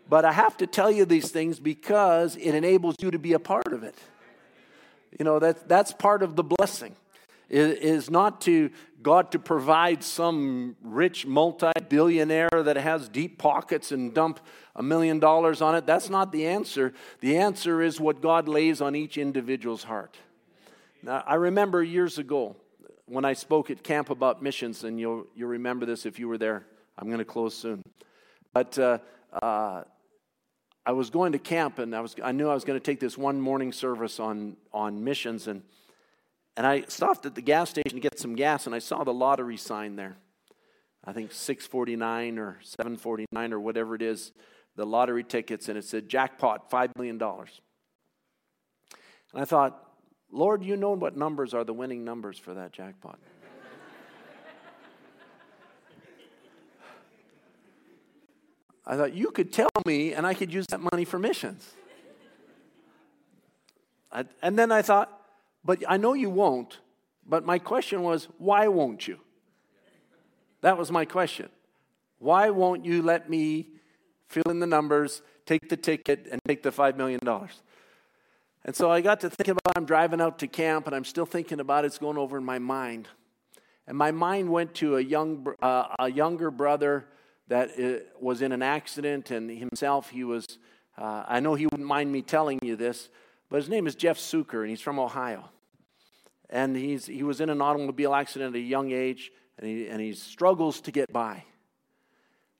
But 0.09 0.24
I 0.24 0.32
have 0.32 0.56
to 0.59 0.66
tell 0.66 0.90
you 0.90 1.05
these 1.05 1.30
things 1.30 1.60
because 1.60 2.36
it 2.36 2.55
enables 2.55 2.97
you 3.01 3.10
to 3.10 3.18
be 3.18 3.34
a 3.34 3.39
part 3.39 3.72
of 3.72 3.82
it. 3.82 3.94
You 5.18 5.24
know 5.24 5.39
that 5.39 5.68
that's 5.68 5.93
part 5.93 6.22
of 6.22 6.34
the 6.34 6.43
blessing 6.43 6.97
is 7.51 8.10
not 8.10 8.40
to 8.40 8.70
God 9.02 9.32
to 9.32 9.38
provide 9.38 10.04
some 10.04 10.76
rich 10.82 11.26
multi 11.26 11.72
billionaire 11.88 12.62
that 12.64 12.76
has 12.76 13.08
deep 13.08 13.38
pockets 13.38 13.92
and 13.92 14.14
dump 14.14 14.40
a 14.76 14.82
million 14.82 15.18
dollars 15.18 15.60
on 15.60 15.74
it. 15.74 15.86
That's 15.86 16.08
not 16.08 16.32
the 16.32 16.46
answer. 16.46 16.92
The 17.20 17.36
answer 17.36 17.82
is 17.82 18.00
what 18.00 18.20
God 18.20 18.48
lays 18.48 18.80
on 18.80 18.94
each 18.94 19.18
individual's 19.18 19.84
heart. 19.84 20.16
Now, 21.02 21.24
I 21.26 21.34
remember 21.34 21.82
years 21.82 22.18
ago 22.18 22.56
when 23.06 23.24
I 23.24 23.32
spoke 23.32 23.70
at 23.70 23.82
camp 23.82 24.10
about 24.10 24.42
missions, 24.42 24.84
and 24.84 24.98
you'll, 24.98 25.26
you'll 25.34 25.50
remember 25.50 25.84
this 25.84 26.06
if 26.06 26.18
you 26.18 26.28
were 26.28 26.38
there. 26.38 26.64
I'm 26.96 27.08
going 27.08 27.18
to 27.18 27.24
close 27.24 27.54
soon. 27.54 27.82
But 28.52 28.78
uh, 28.78 28.98
uh, 29.42 29.82
I 30.86 30.92
was 30.92 31.10
going 31.10 31.32
to 31.32 31.38
camp, 31.38 31.78
and 31.78 31.94
I, 31.94 32.00
was, 32.00 32.14
I 32.22 32.32
knew 32.32 32.48
I 32.48 32.54
was 32.54 32.64
going 32.64 32.78
to 32.78 32.84
take 32.84 33.00
this 33.00 33.18
one 33.18 33.40
morning 33.40 33.72
service 33.72 34.20
on, 34.20 34.56
on 34.72 35.02
missions, 35.02 35.46
and 35.46 35.62
and 36.56 36.66
I 36.66 36.82
stopped 36.88 37.24
at 37.26 37.34
the 37.34 37.42
gas 37.42 37.70
station 37.70 37.94
to 37.94 38.00
get 38.00 38.18
some 38.18 38.34
gas, 38.34 38.66
and 38.66 38.74
I 38.74 38.78
saw 38.78 39.04
the 39.04 39.14
lottery 39.14 39.56
sign 39.56 39.96
there. 39.96 40.16
I 41.04 41.12
think 41.12 41.32
649 41.32 42.38
or 42.38 42.58
749 42.62 43.52
or 43.52 43.60
whatever 43.60 43.94
it 43.94 44.02
is, 44.02 44.32
the 44.76 44.86
lottery 44.86 45.24
tickets, 45.24 45.68
and 45.68 45.76
it 45.76 45.84
said 45.84 46.08
jackpot, 46.08 46.70
$5 46.70 46.96
million. 46.96 47.20
And 47.20 47.50
I 49.34 49.44
thought, 49.44 49.82
Lord, 50.30 50.62
you 50.64 50.76
know 50.76 50.92
what 50.92 51.16
numbers 51.16 51.54
are 51.54 51.64
the 51.64 51.72
winning 51.72 52.04
numbers 52.04 52.38
for 52.38 52.54
that 52.54 52.72
jackpot. 52.72 53.18
I 58.84 58.96
thought, 58.96 59.14
you 59.14 59.30
could 59.30 59.52
tell 59.52 59.70
me, 59.86 60.12
and 60.12 60.26
I 60.26 60.34
could 60.34 60.52
use 60.52 60.66
that 60.70 60.80
money 60.80 61.04
for 61.04 61.18
missions. 61.18 61.70
I, 64.10 64.24
and 64.42 64.58
then 64.58 64.72
I 64.72 64.82
thought, 64.82 65.21
but 65.64 65.82
I 65.89 65.97
know 65.97 66.14
you 66.14 66.30
won't. 66.30 66.78
But 67.26 67.44
my 67.47 67.59
question 67.59 68.02
was, 68.02 68.28
why 68.39 68.68
won't 68.68 69.06
you? 69.06 69.18
That 70.60 70.78
was 70.78 70.90
my 70.90 71.05
question. 71.05 71.48
Why 72.18 72.51
won't 72.51 72.84
you 72.84 73.02
let 73.02 73.28
me 73.28 73.68
fill 74.28 74.44
in 74.48 74.60
the 74.60 74.66
numbers, 74.66 75.22
take 75.47 75.68
the 75.68 75.76
ticket, 75.76 76.28
and 76.30 76.40
take 76.47 76.62
the 76.62 76.70
$5 76.70 76.97
million? 76.97 77.20
And 78.64 78.76
so 78.76 78.90
I 78.90 79.01
got 79.01 79.20
to 79.20 79.30
thinking 79.30 79.52
about 79.52 79.76
I'm 79.76 79.84
driving 79.84 80.20
out 80.20 80.39
to 80.40 80.47
camp, 80.47 80.86
and 80.86 80.94
I'm 80.94 81.05
still 81.05 81.26
thinking 81.26 81.59
about 81.59 81.84
it. 81.84 81.89
It's 81.89 81.98
going 81.98 82.16
over 82.16 82.39
in 82.39 82.44
my 82.44 82.59
mind. 82.59 83.09
And 83.86 83.98
my 83.98 84.12
mind 84.12 84.51
went 84.51 84.74
to 84.76 84.97
a, 84.97 85.01
young, 85.01 85.47
uh, 85.60 85.89
a 85.98 86.10
younger 86.10 86.51
brother 86.52 87.06
that 87.48 87.70
uh, 87.78 88.05
was 88.20 88.40
in 88.40 88.52
an 88.52 88.62
accident, 88.62 89.32
and 89.32 89.51
himself, 89.51 90.10
he 90.10 90.22
was, 90.22 90.59
uh, 90.97 91.24
I 91.26 91.40
know 91.40 91.55
he 91.55 91.66
wouldn't 91.66 91.89
mind 91.89 92.12
me 92.12 92.22
telling 92.22 92.60
you 92.62 92.76
this, 92.76 93.09
But 93.52 93.60
his 93.60 93.68
name 93.68 93.86
is 93.86 93.94
Jeff 93.94 94.16
Suker, 94.16 94.62
and 94.62 94.70
he's 94.70 94.80
from 94.80 94.98
Ohio. 94.98 95.50
And 96.48 96.74
he's, 96.74 97.04
he 97.04 97.22
was 97.22 97.38
in 97.42 97.50
an 97.50 97.60
automobile 97.60 98.14
accident 98.14 98.56
at 98.56 98.58
a 98.58 98.64
young 98.64 98.92
age, 98.92 99.30
and 99.58 99.68
he, 99.68 99.88
and 99.88 100.00
he 100.00 100.14
struggles 100.14 100.80
to 100.80 100.90
get 100.90 101.12
by. 101.12 101.44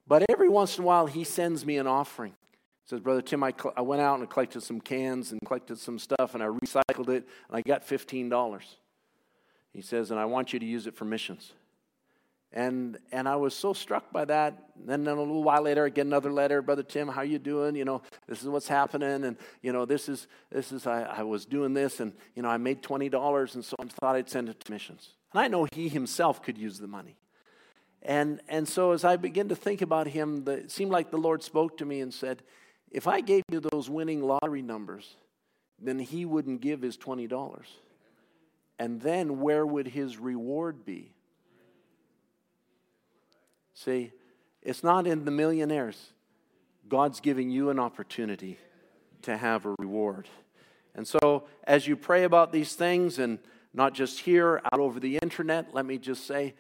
But 0.07 0.27
every 0.29 0.51
once 0.51 0.77
in 0.77 0.85
a 0.85 0.87
while, 0.87 1.07
he 1.07 1.25
sends 1.25 1.65
me 1.65 1.79
an 1.79 1.87
offering. 1.87 2.33
He 2.53 2.91
says, 2.91 3.01
Brother 3.01 3.23
Tim, 3.23 3.43
I, 3.43 3.55
cl- 3.59 3.73
I 3.75 3.81
went 3.81 4.03
out 4.03 4.19
and 4.19 4.29
collected 4.29 4.63
some 4.63 4.83
cans 4.83 5.33
and 5.33 5.41
collected 5.47 5.79
some 5.79 5.99
stuff, 5.99 6.35
and 6.35 6.43
I 6.43 6.49
recycled 6.49 7.09
it, 7.09 7.27
and 7.49 7.57
I 7.57 7.63
got 7.63 7.89
$15. 7.89 8.61
He 9.73 9.81
says, 9.81 10.11
and 10.11 10.21
I 10.21 10.27
want 10.27 10.53
you 10.53 10.59
to 10.59 10.67
use 10.67 10.87
it 10.87 10.95
for 10.95 11.07
missions. 11.07 11.55
And, 12.55 12.99
and 13.13 13.27
I 13.27 13.37
was 13.37 13.55
so 13.55 13.73
struck 13.73 14.13
by 14.13 14.27
that. 14.27 14.71
And 14.87 15.07
then 15.07 15.15
a 15.15 15.21
little 15.21 15.43
while 15.43 15.63
later, 15.63 15.87
I 15.87 15.89
get 15.89 16.07
another 16.07 16.31
letter, 16.31 16.61
Brother 16.61 16.83
Tim, 16.83 17.09
how 17.09 17.23
you 17.23 17.39
doing? 17.39 17.77
You 17.77 17.87
know, 17.87 18.03
this 18.29 18.43
is 18.43 18.49
what's 18.49 18.69
happening. 18.69 19.25
And, 19.25 19.37
you 19.63 19.73
know, 19.73 19.87
this 19.87 20.09
is, 20.09 20.27
this 20.51 20.71
is 20.71 20.87
I, 20.87 21.03
I 21.03 21.23
was 21.23 21.47
doing 21.47 21.73
this, 21.73 22.01
and, 22.01 22.13
you 22.35 22.43
know, 22.43 22.51
I 22.51 22.59
made 22.59 22.83
$20, 22.83 23.55
and 23.55 23.65
so 23.65 23.77
I 23.81 23.85
thought 23.85 24.17
I'd 24.17 24.29
send 24.29 24.51
it 24.51 24.61
to 24.61 24.73
missions. 24.73 25.11
And 25.33 25.41
I 25.41 25.49
know 25.49 25.67
he 25.73 25.89
himself 25.89 26.43
could 26.43 26.59
use 26.59 26.79
the 26.79 26.89
money. 26.89 27.17
And, 28.03 28.41
and 28.49 28.69
so 28.69 28.93
as 28.93 29.05
I 29.05 29.17
begin 29.17 29.49
to 29.49 29.57
think 29.57 29.81
about 29.81 30.09
him, 30.09 30.45
the, 30.45 30.53
it 30.53 30.71
seemed 30.71 30.91
like 30.91 31.11
the 31.11 31.19
Lord 31.19 31.43
spoke 31.43 31.79
to 31.79 31.87
me 31.87 32.01
and 32.01 32.13
said, 32.13 32.43
if 32.91 33.07
I 33.07 33.23
gave 33.23 33.45
you 33.51 33.61
those 33.61 33.89
winning 33.89 34.23
lottery 34.23 34.61
numbers, 34.61 35.17
then 35.81 35.99
he 35.99 36.27
wouldn't 36.27 36.61
give 36.61 36.83
his 36.83 36.99
$20. 36.99 37.63
And 38.79 39.01
then 39.01 39.41
where 39.41 39.65
would 39.65 39.89
his 39.89 40.19
reward 40.19 40.85
be? 40.85 41.12
See, 43.75 44.13
it's 44.63 44.85
not 44.85 45.07
in 45.07 45.25
the 45.25 45.31
millionaires. 45.31 46.11
God's 46.89 47.21
giving 47.21 47.51
you 47.51 47.71
an 47.71 47.79
opportunity 47.79 48.59
to 49.23 49.37
have 49.37 49.67
a 49.67 49.75
reward. 49.79 50.29
And 50.95 51.07
so, 51.07 51.45
as 51.65 51.87
you 51.87 51.97
pray 51.97 52.25
about 52.25 52.53
these 52.53 52.75
things, 52.75 53.19
and 53.19 53.39
not 53.73 53.95
just 53.95 54.21
here, 54.21 54.61
out 54.73 54.79
over 54.79 55.01
the 55.01 55.19
internet, 55.23 55.75
let 55.75 55.87
me 55.87 55.99
just 55.99 56.27
say, 56.27 56.55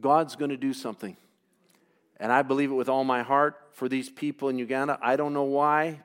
God's 0.00 0.36
going 0.36 0.50
to 0.50 0.56
do 0.56 0.72
something. 0.72 1.16
And 2.20 2.30
I 2.32 2.42
believe 2.42 2.70
it 2.70 2.74
with 2.74 2.88
all 2.88 3.04
my 3.04 3.22
heart 3.22 3.56
for 3.72 3.88
these 3.88 4.10
people 4.10 4.48
in 4.48 4.58
Uganda. 4.58 4.98
I 5.00 5.16
don't 5.16 5.32
know 5.32 5.44
why, 5.44 6.00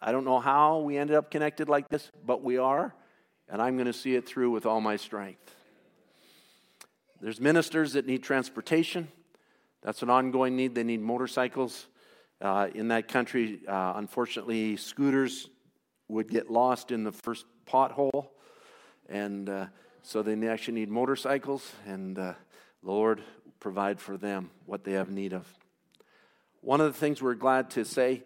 I 0.00 0.12
don't 0.12 0.24
know 0.24 0.40
how 0.40 0.78
we 0.78 0.96
ended 0.96 1.16
up 1.16 1.30
connected 1.30 1.68
like 1.68 1.88
this, 1.88 2.10
but 2.24 2.42
we 2.42 2.56
are. 2.56 2.94
And 3.48 3.60
I'm 3.60 3.76
going 3.76 3.86
to 3.86 3.92
see 3.92 4.14
it 4.14 4.26
through 4.26 4.50
with 4.50 4.64
all 4.64 4.80
my 4.80 4.96
strength. 4.96 5.54
There's 7.20 7.40
ministers 7.40 7.92
that 7.92 8.06
need 8.06 8.22
transportation. 8.22 9.08
That's 9.82 10.02
an 10.02 10.10
ongoing 10.10 10.56
need. 10.56 10.74
They 10.74 10.84
need 10.84 11.00
motorcycles. 11.00 11.86
Uh, 12.40 12.68
in 12.74 12.88
that 12.88 13.08
country, 13.08 13.60
uh, 13.68 13.94
unfortunately, 13.96 14.76
scooters 14.76 15.48
would 16.08 16.28
get 16.28 16.50
lost 16.50 16.90
in 16.90 17.04
the 17.04 17.12
first 17.12 17.44
pothole. 17.66 18.28
And 19.08 19.48
uh, 19.48 19.66
so 20.02 20.22
they 20.22 20.48
actually 20.48 20.74
need 20.74 20.90
motorcycles, 20.90 21.72
and 21.86 22.18
uh, 22.18 22.34
Lord 22.82 23.22
provide 23.58 24.00
for 24.00 24.16
them 24.16 24.50
what 24.66 24.84
they 24.84 24.92
have 24.92 25.10
need 25.10 25.32
of. 25.32 25.46
One 26.62 26.80
of 26.80 26.92
the 26.92 26.98
things 26.98 27.22
we're 27.22 27.34
glad 27.34 27.70
to 27.70 27.84
say 27.84 28.22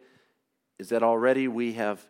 is 0.78 0.88
that 0.90 1.02
already 1.02 1.48
we 1.48 1.74
have 1.74 2.04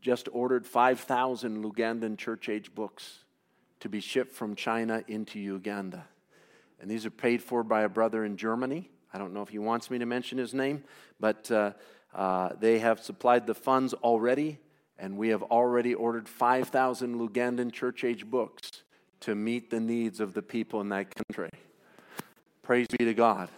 just 0.00 0.28
ordered 0.32 0.66
5,000 0.66 1.64
Lugandan 1.64 2.16
church 2.16 2.48
age 2.48 2.74
books 2.74 3.24
to 3.80 3.88
be 3.88 4.00
shipped 4.00 4.32
from 4.32 4.54
China 4.54 5.02
into 5.08 5.38
Uganda. 5.38 6.06
And 6.80 6.90
these 6.90 7.06
are 7.06 7.10
paid 7.10 7.42
for 7.42 7.62
by 7.62 7.82
a 7.82 7.88
brother 7.88 8.24
in 8.24 8.36
Germany. 8.36 8.90
I 9.12 9.18
don't 9.18 9.32
know 9.32 9.42
if 9.42 9.48
he 9.48 9.58
wants 9.58 9.90
me 9.90 9.98
to 9.98 10.06
mention 10.06 10.36
his 10.36 10.52
name, 10.52 10.84
but 11.18 11.50
uh, 11.50 11.72
uh, 12.14 12.50
they 12.60 12.78
have 12.80 13.00
supplied 13.00 13.46
the 13.46 13.54
funds 13.54 13.94
already, 13.94 14.58
and 14.98 15.16
we 15.16 15.28
have 15.28 15.42
already 15.44 15.94
ordered 15.94 16.28
5,000 16.28 17.16
Lugandan 17.16 17.72
church 17.72 18.04
age 18.04 18.26
books 18.26 18.82
to 19.20 19.34
meet 19.34 19.70
the 19.70 19.80
needs 19.80 20.20
of 20.20 20.34
the 20.34 20.42
people 20.42 20.80
in 20.80 20.90
that 20.90 21.14
country. 21.14 21.50
Praise 22.62 22.86
be 22.88 23.04
to 23.04 23.14
God. 23.14 23.48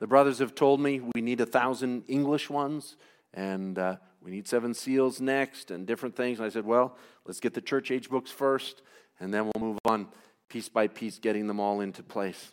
The 0.00 0.06
brothers 0.06 0.38
have 0.38 0.54
told 0.54 0.80
me 0.80 1.00
we 1.00 1.20
need 1.20 1.40
a 1.40 1.46
thousand 1.46 2.04
English 2.08 2.50
ones, 2.50 2.96
and 3.32 3.78
uh, 3.78 3.96
we 4.20 4.30
need 4.30 4.46
seven 4.46 4.74
seals 4.74 5.20
next, 5.20 5.70
and 5.70 5.86
different 5.86 6.14
things. 6.14 6.38
And 6.38 6.46
I 6.46 6.50
said, 6.50 6.64
well, 6.64 6.96
let's 7.24 7.40
get 7.40 7.54
the 7.54 7.60
church 7.60 7.90
age 7.90 8.10
books 8.10 8.30
first, 8.30 8.82
and 9.18 9.32
then 9.32 9.44
we'll 9.44 9.62
move 9.62 9.78
on 9.84 10.08
piece 10.48 10.68
by 10.68 10.86
piece, 10.86 11.18
getting 11.18 11.46
them 11.46 11.60
all 11.60 11.80
into 11.80 12.02
place. 12.02 12.52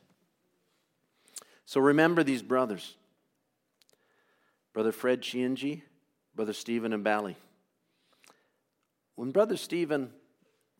So 1.65 1.79
remember 1.81 2.23
these 2.23 2.43
brothers 2.43 2.95
Brother 4.73 4.91
Fred 4.91 5.21
Chianji, 5.21 5.81
Brother 6.35 6.53
Stephen 6.53 6.91
and 6.91 7.03
Mbali. 7.03 7.35
When 9.15 9.31
Brother 9.31 9.55
Stephen 9.55 10.11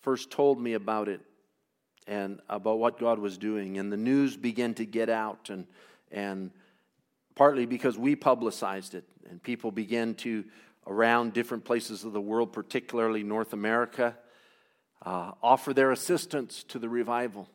first 0.02 0.30
told 0.30 0.60
me 0.60 0.74
about 0.74 1.08
it 1.08 1.22
and 2.06 2.42
about 2.50 2.78
what 2.78 3.00
God 3.00 3.20
was 3.20 3.38
doing, 3.38 3.78
and 3.78 3.92
the 3.92 3.98
news 3.98 4.36
began 4.36 4.74
to 4.76 4.86
get 4.86 5.10
out, 5.10 5.50
and, 5.50 5.66
and 6.12 6.52
partly 7.36 7.66
because 7.66 7.98
we 7.98 8.16
publicized 8.16 8.94
it, 8.94 9.06
and 9.30 9.42
people 9.42 9.72
began 9.72 10.14
to, 10.16 10.44
around 10.86 11.34
different 11.34 11.64
places 11.64 12.04
of 12.04 12.12
the 12.14 12.22
world, 12.22 12.52
particularly 12.52 13.24
North 13.24 13.54
America, 13.54 14.16
uh, 15.06 15.32
offer 15.42 15.74
their 15.74 15.92
assistance 15.92 16.64
to 16.64 16.80
the 16.80 16.90
revival. 16.90 17.48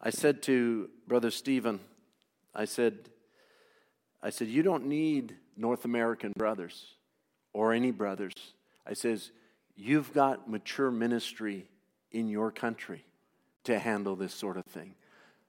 I 0.00 0.10
said 0.10 0.42
to 0.42 0.90
Brother 1.08 1.30
Stephen, 1.30 1.80
I 2.54 2.66
said, 2.66 3.08
I 4.22 4.30
said, 4.30 4.48
you 4.48 4.62
don't 4.62 4.86
need 4.86 5.34
North 5.56 5.84
American 5.84 6.32
brothers 6.36 6.86
or 7.52 7.72
any 7.72 7.90
brothers. 7.90 8.34
I 8.86 8.92
says, 8.92 9.30
you've 9.74 10.12
got 10.12 10.48
mature 10.48 10.90
ministry 10.90 11.66
in 12.12 12.28
your 12.28 12.50
country 12.50 13.04
to 13.64 13.78
handle 13.78 14.16
this 14.16 14.34
sort 14.34 14.56
of 14.56 14.64
thing. 14.66 14.94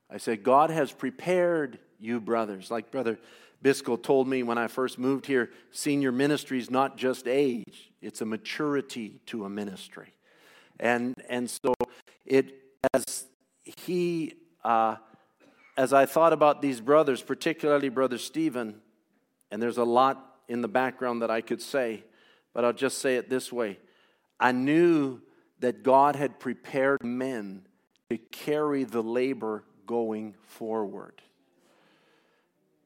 I 0.09 0.17
said, 0.17 0.43
God 0.43 0.69
has 0.69 0.91
prepared 0.91 1.79
you, 1.99 2.19
brothers. 2.21 2.71
Like 2.71 2.91
Brother 2.91 3.19
Biscoe 3.61 4.01
told 4.01 4.27
me 4.27 4.43
when 4.43 4.57
I 4.57 4.67
first 4.67 4.97
moved 4.97 5.25
here, 5.25 5.49
senior 5.71 6.11
ministry 6.11 6.57
is 6.59 6.71
not 6.71 6.97
just 6.97 7.27
age, 7.27 7.91
it's 8.01 8.21
a 8.21 8.25
maturity 8.25 9.19
to 9.27 9.45
a 9.45 9.49
ministry. 9.49 10.13
And, 10.79 11.13
and 11.29 11.49
so 11.49 11.73
it, 12.25 12.53
as 12.93 13.25
he, 13.63 14.33
uh, 14.63 14.97
as 15.75 15.93
I 15.93 16.05
thought 16.05 16.33
about 16.33 16.61
these 16.61 16.81
brothers, 16.81 17.21
particularly 17.21 17.89
Brother 17.89 18.17
Stephen, 18.17 18.81
and 19.51 19.61
there's 19.61 19.77
a 19.77 19.83
lot 19.83 20.37
in 20.47 20.61
the 20.61 20.67
background 20.67 21.21
that 21.21 21.31
I 21.31 21.41
could 21.41 21.61
say, 21.61 22.03
but 22.53 22.65
I'll 22.65 22.73
just 22.73 22.99
say 22.99 23.15
it 23.15 23.29
this 23.29 23.51
way. 23.51 23.79
I 24.39 24.51
knew 24.51 25.21
that 25.59 25.83
God 25.83 26.15
had 26.15 26.39
prepared 26.39 27.03
men 27.03 27.65
to 28.09 28.17
carry 28.17 28.83
the 28.83 29.03
labor 29.03 29.63
going 29.85 30.35
forward. 30.43 31.21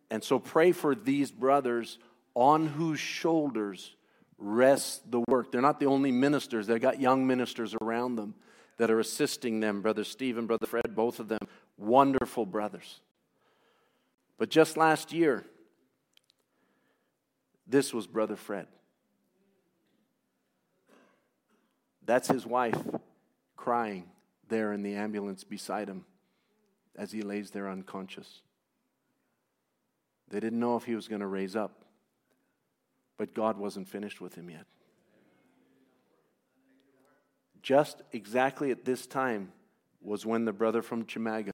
And 0.10 0.24
so 0.24 0.40
pray 0.40 0.72
for 0.72 0.96
these 0.96 1.32
brothers 1.32 1.98
on 2.36 2.68
whose 2.68 3.00
shoulders 3.00 3.96
rests 4.42 5.02
the 5.10 5.22
work. 5.28 5.52
They're 5.52 5.62
not 5.62 5.80
the 5.80 5.86
only 5.86 6.12
ministers, 6.12 6.68
they've 6.68 6.82
got 6.82 7.00
young 7.00 7.26
ministers 7.26 7.76
around 7.82 8.16
them 8.16 8.34
that 8.78 8.90
are 8.90 9.00
assisting 9.00 9.60
them. 9.60 9.82
Brother 9.82 10.04
Stephen, 10.04 10.48
Brother 10.48 10.66
Fred, 10.66 10.96
both 10.96 11.20
of 11.20 11.28
them, 11.28 11.40
wonderful 11.78 12.46
brothers. 12.46 13.00
But 14.38 14.50
just 14.50 14.76
last 14.76 15.14
year, 15.14 15.46
this 17.68 17.94
was 17.94 18.08
Brother 18.08 18.36
Fred. 18.36 18.68
That's 22.04 22.28
his 22.28 22.46
wife 22.46 22.78
crying 23.56 24.10
there 24.50 24.74
in 24.74 24.82
the 24.82 24.96
ambulance 24.96 25.44
beside 25.44 25.88
him 25.88 26.06
as 26.98 27.12
he 27.12 27.22
lays 27.22 27.52
there 27.52 27.70
unconscious. 27.70 28.42
They 30.30 30.40
didn't 30.40 30.60
know 30.60 30.76
if 30.76 30.86
he 30.86 30.96
was 30.96 31.08
going 31.08 31.22
to 31.22 31.28
raise 31.28 31.56
up. 31.56 31.81
But 33.22 33.36
God 33.36 33.60
wasn't 33.60 33.88
finished 33.88 34.20
with 34.20 34.34
him 34.34 34.50
yet. 34.50 34.66
Just 37.62 38.02
exactly 38.12 38.72
at 38.72 38.84
this 38.84 39.06
time 39.06 39.52
was 40.02 40.26
when 40.26 40.46
the 40.46 40.52
brother 40.52 40.82
from 40.82 41.06
Chimaga 41.06 41.52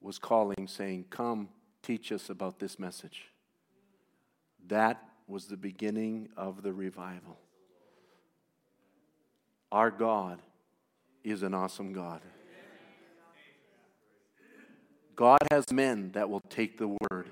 was 0.00 0.16
calling, 0.16 0.68
saying, 0.68 1.06
Come, 1.10 1.48
teach 1.82 2.12
us 2.12 2.30
about 2.30 2.60
this 2.60 2.78
message. 2.78 3.32
That 4.68 5.02
was 5.26 5.46
the 5.46 5.56
beginning 5.56 6.28
of 6.36 6.62
the 6.62 6.72
revival. 6.72 7.36
Our 9.72 9.90
God 9.90 10.40
is 11.24 11.42
an 11.42 11.52
awesome 11.52 11.92
God. 11.92 12.20
God 15.16 15.40
has 15.50 15.72
men 15.72 16.12
that 16.12 16.30
will 16.30 16.42
take 16.48 16.78
the 16.78 16.96
word. 17.10 17.30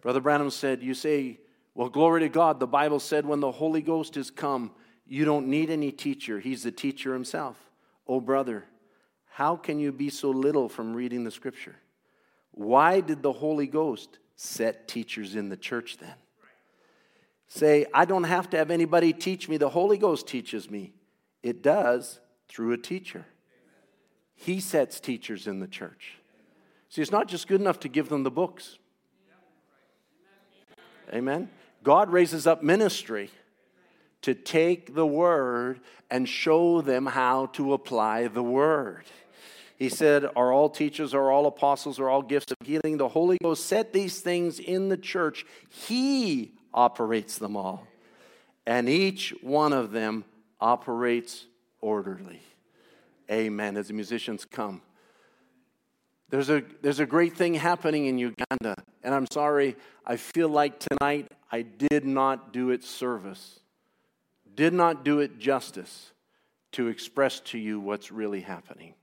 Brother 0.00 0.20
Branham 0.20 0.50
said, 0.50 0.82
You 0.82 0.94
say 0.94 1.38
well, 1.74 1.88
glory 1.88 2.20
to 2.20 2.28
God. 2.28 2.60
The 2.60 2.66
Bible 2.66 3.00
said 3.00 3.26
when 3.26 3.40
the 3.40 3.50
Holy 3.50 3.82
Ghost 3.82 4.16
is 4.16 4.30
come, 4.30 4.70
you 5.06 5.24
don't 5.24 5.48
need 5.48 5.70
any 5.70 5.90
teacher. 5.90 6.40
He's 6.40 6.62
the 6.62 6.72
teacher 6.72 7.12
himself. 7.12 7.58
Oh, 8.06 8.20
brother, 8.20 8.64
how 9.28 9.56
can 9.56 9.78
you 9.78 9.90
be 9.90 10.10
so 10.10 10.30
little 10.30 10.68
from 10.68 10.94
reading 10.94 11.24
the 11.24 11.30
scripture? 11.30 11.76
Why 12.52 13.00
did 13.00 13.22
the 13.22 13.32
Holy 13.32 13.66
Ghost 13.66 14.18
set 14.36 14.86
teachers 14.86 15.34
in 15.34 15.48
the 15.48 15.56
church 15.56 15.98
then? 15.98 16.14
Say, 17.48 17.86
I 17.92 18.04
don't 18.04 18.24
have 18.24 18.48
to 18.50 18.56
have 18.56 18.70
anybody 18.70 19.12
teach 19.12 19.48
me. 19.48 19.56
The 19.56 19.68
Holy 19.68 19.98
Ghost 19.98 20.26
teaches 20.26 20.70
me. 20.70 20.92
It 21.42 21.62
does 21.62 22.20
through 22.48 22.72
a 22.72 22.78
teacher. 22.78 23.26
He 24.34 24.60
sets 24.60 25.00
teachers 25.00 25.46
in 25.46 25.60
the 25.60 25.68
church. 25.68 26.18
See, 26.88 27.02
it's 27.02 27.10
not 27.10 27.28
just 27.28 27.48
good 27.48 27.60
enough 27.60 27.80
to 27.80 27.88
give 27.88 28.08
them 28.08 28.22
the 28.22 28.30
books. 28.30 28.78
Amen. 31.12 31.48
God 31.84 32.10
raises 32.10 32.46
up 32.46 32.62
ministry 32.62 33.30
to 34.22 34.34
take 34.34 34.94
the 34.94 35.06
word 35.06 35.80
and 36.10 36.26
show 36.26 36.80
them 36.80 37.04
how 37.04 37.46
to 37.46 37.74
apply 37.74 38.26
the 38.26 38.42
word. 38.42 39.04
He 39.76 39.90
said, 39.90 40.24
Are 40.34 40.50
all 40.50 40.70
teachers, 40.70 41.12
are 41.12 41.30
all 41.30 41.46
apostles, 41.46 42.00
are 42.00 42.08
all 42.08 42.22
gifts 42.22 42.50
of 42.50 42.66
healing? 42.66 42.96
The 42.96 43.08
Holy 43.08 43.36
Ghost 43.42 43.66
set 43.66 43.92
these 43.92 44.20
things 44.20 44.58
in 44.58 44.88
the 44.88 44.96
church. 44.96 45.44
He 45.68 46.54
operates 46.72 47.36
them 47.36 47.54
all. 47.54 47.86
And 48.66 48.88
each 48.88 49.34
one 49.42 49.74
of 49.74 49.92
them 49.92 50.24
operates 50.60 51.44
orderly. 51.82 52.40
Amen. 53.30 53.76
As 53.76 53.88
the 53.88 53.94
musicians 53.94 54.46
come. 54.46 54.80
There's 56.34 56.50
a, 56.50 56.64
there's 56.82 56.98
a 56.98 57.06
great 57.06 57.36
thing 57.36 57.54
happening 57.54 58.06
in 58.06 58.18
Uganda. 58.18 58.74
And 59.04 59.14
I'm 59.14 59.28
sorry, 59.30 59.76
I 60.04 60.16
feel 60.16 60.48
like 60.48 60.80
tonight 60.80 61.30
I 61.52 61.62
did 61.62 62.04
not 62.04 62.52
do 62.52 62.70
it 62.70 62.82
service, 62.82 63.60
did 64.56 64.72
not 64.72 65.04
do 65.04 65.20
it 65.20 65.38
justice 65.38 66.10
to 66.72 66.88
express 66.88 67.38
to 67.38 67.58
you 67.58 67.78
what's 67.78 68.10
really 68.10 68.40
happening. 68.40 68.94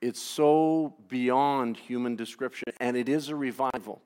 It's 0.00 0.22
so 0.22 0.94
beyond 1.08 1.76
human 1.76 2.14
description, 2.14 2.72
and 2.78 2.96
it 2.96 3.08
is 3.08 3.28
a 3.28 3.34
revival. 3.34 4.00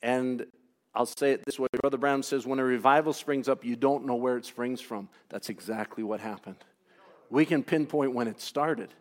And 0.00 0.46
I'll 0.94 1.06
say 1.06 1.32
it 1.32 1.44
this 1.44 1.58
way 1.58 1.66
Brother 1.80 1.98
Branham 1.98 2.22
says, 2.22 2.46
when 2.46 2.60
a 2.60 2.64
revival 2.64 3.12
springs 3.12 3.48
up, 3.48 3.64
you 3.64 3.74
don't 3.74 4.06
know 4.06 4.14
where 4.14 4.36
it 4.36 4.44
springs 4.44 4.80
from. 4.80 5.08
That's 5.28 5.48
exactly 5.48 6.04
what 6.04 6.20
happened. 6.20 6.58
We 7.30 7.44
can 7.44 7.64
pinpoint 7.64 8.14
when 8.14 8.28
it 8.28 8.40
started, 8.40 8.94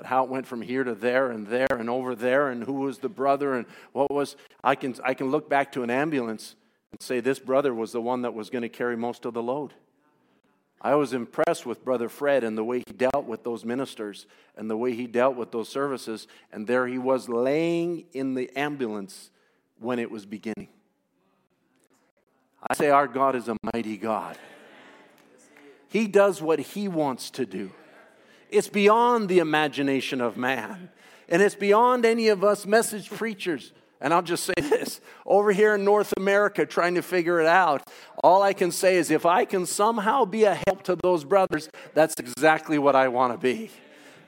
but 0.00 0.06
how 0.06 0.24
it 0.24 0.30
went 0.30 0.46
from 0.46 0.62
here 0.62 0.82
to 0.82 0.94
there 0.94 1.30
and 1.30 1.46
there 1.46 1.66
and 1.72 1.90
over 1.90 2.14
there 2.14 2.48
and 2.48 2.64
who 2.64 2.72
was 2.72 3.00
the 3.00 3.08
brother 3.10 3.52
and 3.52 3.66
what 3.92 4.10
was, 4.10 4.34
I 4.64 4.74
can, 4.74 4.94
I 5.04 5.12
can 5.12 5.30
look 5.30 5.50
back 5.50 5.72
to 5.72 5.82
an 5.82 5.90
ambulance 5.90 6.54
and 6.90 7.02
say 7.02 7.20
this 7.20 7.38
brother 7.38 7.74
was 7.74 7.92
the 7.92 8.00
one 8.00 8.22
that 8.22 8.32
was 8.32 8.48
going 8.48 8.62
to 8.62 8.70
carry 8.70 8.96
most 8.96 9.26
of 9.26 9.34
the 9.34 9.42
load. 9.42 9.74
I 10.80 10.94
was 10.94 11.12
impressed 11.12 11.66
with 11.66 11.84
Brother 11.84 12.08
Fred 12.08 12.44
and 12.44 12.56
the 12.56 12.64
way 12.64 12.78
he 12.78 12.94
dealt 12.94 13.26
with 13.26 13.44
those 13.44 13.62
ministers 13.62 14.24
and 14.56 14.70
the 14.70 14.76
way 14.78 14.94
he 14.94 15.06
dealt 15.06 15.36
with 15.36 15.52
those 15.52 15.68
services. 15.68 16.26
And 16.50 16.66
there 16.66 16.86
he 16.86 16.96
was 16.96 17.28
laying 17.28 18.06
in 18.14 18.32
the 18.32 18.50
ambulance 18.56 19.28
when 19.80 19.98
it 19.98 20.10
was 20.10 20.24
beginning. 20.24 20.68
I 22.66 22.72
say, 22.72 22.88
Our 22.88 23.06
God 23.06 23.36
is 23.36 23.48
a 23.48 23.56
mighty 23.74 23.98
God. 23.98 24.38
He 25.88 26.06
does 26.06 26.40
what 26.40 26.58
he 26.58 26.88
wants 26.88 27.28
to 27.32 27.44
do. 27.44 27.72
It's 28.50 28.68
beyond 28.68 29.28
the 29.28 29.38
imagination 29.38 30.20
of 30.20 30.36
man, 30.36 30.90
and 31.28 31.40
it's 31.40 31.54
beyond 31.54 32.04
any 32.04 32.28
of 32.28 32.42
us 32.42 32.66
message 32.66 33.10
preachers. 33.10 33.72
And 34.00 34.14
I'll 34.14 34.22
just 34.22 34.44
say 34.44 34.54
this 34.60 35.00
over 35.26 35.52
here 35.52 35.74
in 35.74 35.84
North 35.84 36.12
America, 36.16 36.66
trying 36.66 36.94
to 36.94 37.02
figure 37.02 37.40
it 37.40 37.46
out, 37.46 37.82
all 38.22 38.42
I 38.42 38.52
can 38.52 38.72
say 38.72 38.96
is 38.96 39.10
if 39.10 39.26
I 39.26 39.44
can 39.44 39.66
somehow 39.66 40.24
be 40.24 40.44
a 40.44 40.58
help 40.66 40.82
to 40.84 40.96
those 40.96 41.24
brothers, 41.24 41.68
that's 41.94 42.14
exactly 42.18 42.78
what 42.78 42.96
I 42.96 43.08
want 43.08 43.32
to 43.34 43.38
be. 43.38 43.70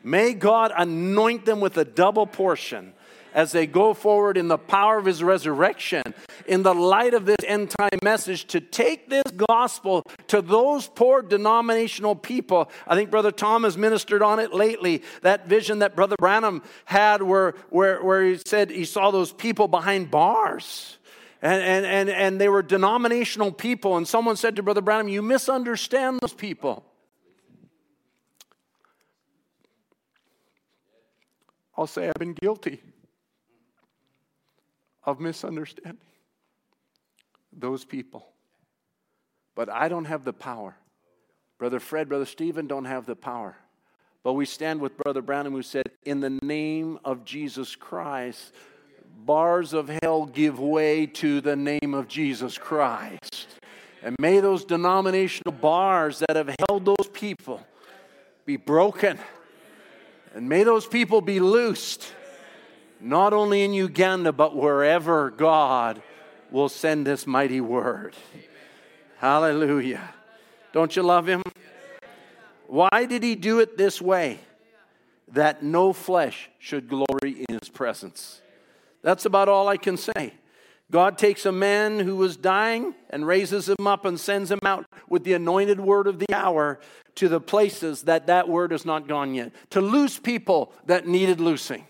May 0.05 0.35
God 0.35 0.73
anoint 0.77 1.45
them 1.45 1.61
with 1.61 1.77
a 1.77 1.85
double 1.85 2.27
portion 2.27 2.93
as 3.35 3.53
they 3.53 3.67
go 3.67 3.95
forward 3.95 4.37
in 4.37 4.49
the 4.49 4.59
power 4.59 4.99
of 4.99 5.05
his 5.05 5.23
resurrection, 5.23 6.03
in 6.47 6.63
the 6.63 6.75
light 6.75 7.15
of 7.15 7.27
this 7.27 7.37
end 7.47 7.71
time 7.71 7.99
message, 8.03 8.47
to 8.47 8.61
take 8.61 9.09
this 9.09 9.25
gospel 9.49 10.03
to 10.29 10.43
those 10.43 10.89
poor 10.89 11.23
denominational 11.23 12.15
people. 12.15 12.71
I 12.87 12.95
think 12.95 13.11
Brother 13.11 13.31
Tom 13.31 13.65
has 13.65 13.77
ministered 13.77 14.23
on 14.23 14.39
it 14.39 14.53
lately. 14.53 15.03
That 15.23 15.49
vision 15.49 15.81
that 15.81 15.97
Brother 15.97 16.17
Branham 16.19 16.63
had, 16.85 17.23
where, 17.23 17.55
where, 17.71 18.03
where 18.03 18.25
he 18.25 18.39
said 18.45 18.71
he 18.71 18.85
saw 18.85 19.11
those 19.11 19.33
people 19.33 19.69
behind 19.69 20.11
bars. 20.11 20.99
And, 21.41 21.61
and, 21.63 21.87
and, 21.87 22.09
and 22.09 22.41
they 22.41 22.49
were 22.49 22.63
denominational 22.63 23.51
people. 23.51 23.97
And 23.97 24.07
someone 24.07 24.37
said 24.37 24.57
to 24.57 24.63
Brother 24.63 24.81
Branham, 24.81 25.09
You 25.09 25.23
misunderstand 25.23 26.21
those 26.21 26.35
people. 26.35 26.85
I'll 31.77 31.87
say 31.87 32.07
I've 32.07 32.15
been 32.15 32.35
guilty 32.35 32.81
of 35.05 35.21
misunderstanding 35.21 35.99
those 37.53 37.85
people. 37.85 38.27
But 39.55 39.69
I 39.69 39.89
don't 39.89 40.07
have 40.07 40.25
the 40.25 40.33
power. 40.33 40.77
Brother 41.59 41.81
Fred, 41.81 42.09
Brother 42.09 42.25
Stephen 42.25 42.67
don't 42.67 42.87
have 42.87 43.07
the 43.07 43.17
power. 43.17 43.57
But 44.23 44.35
we 44.35 44.47
stand 44.47 44.81
with 44.81 44.97
Brother 44.97 45.21
Branham 45.21 45.53
who 45.53 45.63
said, 45.63 45.85
In 46.05 46.21
the 46.21 46.39
name 46.43 46.99
of 47.05 47.25
Jesus 47.25 47.77
Christ, 47.77 48.53
bars 49.25 49.73
of 49.73 49.91
hell 50.03 50.27
give 50.27 50.59
way 50.59 51.07
to 51.07 51.41
the 51.41 51.57
name 51.57 51.95
of 51.95 52.09
Jesus 52.09 52.57
Christ. 52.57 53.49
And 54.03 54.17
may 54.19 54.41
those 54.41 54.65
denominational 54.65 55.53
bars 55.53 56.21
that 56.21 56.37
have 56.37 56.55
held 56.69 56.85
those 56.85 57.09
people 57.13 57.65
be 58.45 58.57
broken. 58.57 59.19
And 60.35 60.49
may 60.49 60.65
those 60.65 60.87
people 60.87 61.21
be 61.21 61.41
loosed 61.41 62.13
not 63.03 63.33
only 63.33 63.65
in 63.65 63.75
Uganda, 63.75 64.33
but 64.33 64.55
wherever 64.55 65.31
God 65.31 66.03
will 66.51 66.69
send 66.69 67.07
this 67.07 67.27
mighty 67.27 67.61
word. 67.61 68.15
Hallelujah. 69.19 70.15
Don't 70.73 70.95
you 70.95 71.03
love 71.03 71.27
him? 71.27 71.43
Why 72.67 73.07
did 73.07 73.23
he 73.23 73.35
do 73.35 73.61
it 73.61 73.77
this 73.77 74.01
way? 74.01 74.39
That 75.29 75.63
no 75.63 75.93
flesh 75.93 76.51
should 76.59 76.89
glory 76.89 77.45
in 77.49 77.59
his 77.59 77.69
presence. 77.69 78.41
That's 79.03 79.25
about 79.25 79.49
all 79.49 79.69
I 79.69 79.77
can 79.77 79.97
say. 79.97 80.35
God 80.91 81.17
takes 81.17 81.47
a 81.47 81.53
man 81.53 82.01
who 82.01 82.17
was 82.17 82.37
dying 82.37 82.95
and 83.11 83.27
raises 83.27 83.69
him 83.69 83.87
up 83.87 84.05
and 84.05 84.21
sends 84.21 84.51
him 84.51 84.59
out 84.63 84.85
with 85.09 85.25
the 85.25 85.33
anointed 85.33 85.81
word 85.81 86.07
of 86.07 86.19
the 86.19 86.33
hour 86.35 86.79
to 87.15 87.29
the 87.29 87.41
places 87.41 88.03
that 88.03 88.27
that 88.27 88.49
word 88.49 88.71
has 88.73 88.85
not 88.85 89.09
gone 89.09 89.35
yet, 89.35 89.53
to 89.71 89.81
loose 89.81 90.19
people 90.19 90.73
that 90.87 91.07
needed 91.07 91.41
loosing. 91.41 91.87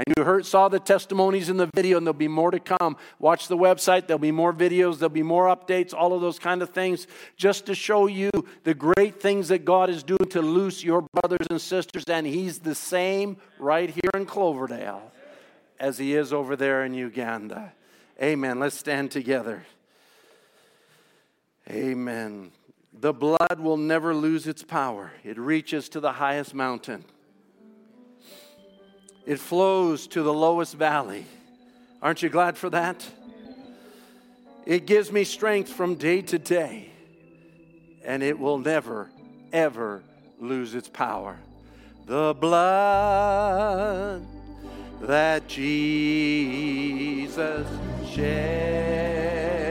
And 0.00 0.14
you 0.16 0.24
heard, 0.24 0.46
saw 0.46 0.68
the 0.68 0.80
testimonies 0.80 1.50
in 1.50 1.58
the 1.58 1.68
video, 1.74 1.98
and 1.98 2.06
there'll 2.06 2.14
be 2.14 2.26
more 2.26 2.50
to 2.50 2.58
come. 2.58 2.96
Watch 3.18 3.48
the 3.48 3.56
website, 3.56 4.06
there'll 4.06 4.18
be 4.18 4.32
more 4.32 4.50
videos, 4.50 4.98
there'll 4.98 5.10
be 5.10 5.22
more 5.22 5.54
updates, 5.54 5.92
all 5.92 6.14
of 6.14 6.22
those 6.22 6.38
kind 6.38 6.62
of 6.62 6.70
things, 6.70 7.06
just 7.36 7.66
to 7.66 7.74
show 7.74 8.06
you 8.06 8.30
the 8.64 8.72
great 8.72 9.20
things 9.20 9.48
that 9.48 9.66
God 9.66 9.90
is 9.90 10.02
doing 10.02 10.24
to 10.30 10.40
loose 10.40 10.82
your 10.82 11.02
brothers 11.12 11.46
and 11.50 11.60
sisters. 11.60 12.04
And 12.08 12.26
He's 12.26 12.60
the 12.60 12.74
same 12.74 13.36
right 13.58 13.90
here 13.90 14.10
in 14.14 14.24
Cloverdale 14.24 15.12
as 15.78 15.98
He 15.98 16.14
is 16.14 16.32
over 16.32 16.56
there 16.56 16.82
in 16.82 16.94
Uganda. 16.94 17.74
Amen. 18.22 18.58
Let's 18.58 18.78
stand 18.78 19.10
together. 19.10 19.66
Amen. 21.68 22.52
The 22.98 23.12
blood 23.12 23.60
will 23.60 23.76
never 23.76 24.14
lose 24.14 24.46
its 24.46 24.62
power, 24.62 25.12
it 25.24 25.38
reaches 25.38 25.90
to 25.90 26.00
the 26.00 26.12
highest 26.12 26.54
mountain. 26.54 27.04
It 29.26 29.38
flows 29.38 30.06
to 30.08 30.22
the 30.22 30.32
lowest 30.32 30.74
valley. 30.74 31.26
Aren't 32.02 32.22
you 32.22 32.28
glad 32.28 32.56
for 32.56 32.70
that? 32.70 33.06
It 34.66 34.86
gives 34.86 35.12
me 35.12 35.24
strength 35.24 35.72
from 35.72 35.96
day 35.96 36.22
to 36.22 36.38
day, 36.38 36.90
and 38.04 38.22
it 38.22 38.38
will 38.38 38.58
never, 38.58 39.10
ever 39.52 40.02
lose 40.38 40.74
its 40.74 40.88
power. 40.88 41.38
The 42.06 42.34
blood 42.38 44.26
that 45.02 45.48
Jesus 45.48 46.86
shed 48.10 49.69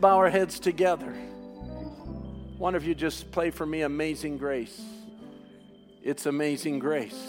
bow 0.00 0.16
our 0.16 0.30
heads 0.30 0.58
together. 0.58 1.12
One 2.56 2.74
of 2.74 2.84
you 2.84 2.94
just 2.94 3.30
play 3.30 3.50
for 3.50 3.66
me 3.66 3.82
Amazing 3.82 4.38
Grace. 4.38 4.80
It's 6.02 6.24
Amazing 6.24 6.78
Grace. 6.78 7.20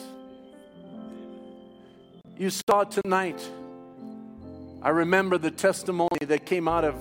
You 2.37 2.49
saw 2.49 2.85
tonight. 2.85 3.41
I 4.81 4.89
remember 4.89 5.37
the 5.37 5.51
testimony 5.51 6.17
that 6.21 6.45
came 6.45 6.67
out 6.67 6.85
of 6.85 6.95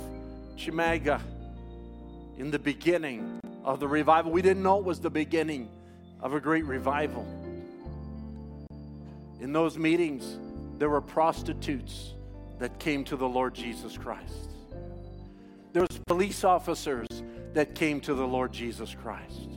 Chimaga 0.57 1.21
in 2.37 2.51
the 2.51 2.59
beginning 2.59 3.41
of 3.65 3.79
the 3.79 3.87
revival. 3.87 4.33
We 4.33 4.43
didn't 4.43 4.65
know 4.65 4.79
it 4.79 4.85
was 4.85 4.99
the 4.99 5.11
beginning 5.11 5.71
of 6.21 6.35
a 6.35 6.41
great 6.41 6.65
revival. 6.65 7.25
In 9.41 9.53
those 9.53 9.79
meetings, 9.79 10.37
there 10.79 10.91
were 10.91 11.01
prostitutes 11.01 12.13
that 12.59 12.79
came 12.79 13.05
to 13.05 13.17
the 13.17 13.29
Lord 13.29 13.55
Jesus 13.55 13.97
Christ. 13.97 14.49
There 15.73 15.83
was 15.83 16.01
police 16.07 16.43
officers 16.43 17.07
that 17.55 17.75
came 17.75 18.01
to 18.03 18.15
the 18.15 18.27
Lord 18.27 18.53
Jesus 18.53 18.95
Christ. 18.95 19.49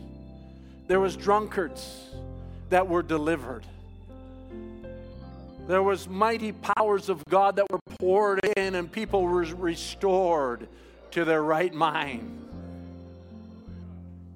There 0.88 1.00
was 1.00 1.16
drunkards 1.16 2.10
that 2.70 2.88
were 2.88 3.02
delivered. 3.02 3.66
There 5.68 5.82
was 5.82 6.08
mighty 6.08 6.52
powers 6.52 7.10
of 7.10 7.24
God 7.30 7.56
that 7.56 7.72
were 7.72 7.80
poured 8.00 8.42
in 8.58 8.76
and 8.76 8.92
people 8.92 9.24
were 9.24 9.44
restored 9.44 10.68
to 11.12 11.26
their 11.26 11.42
right 11.42 11.74
mind. 11.74 12.40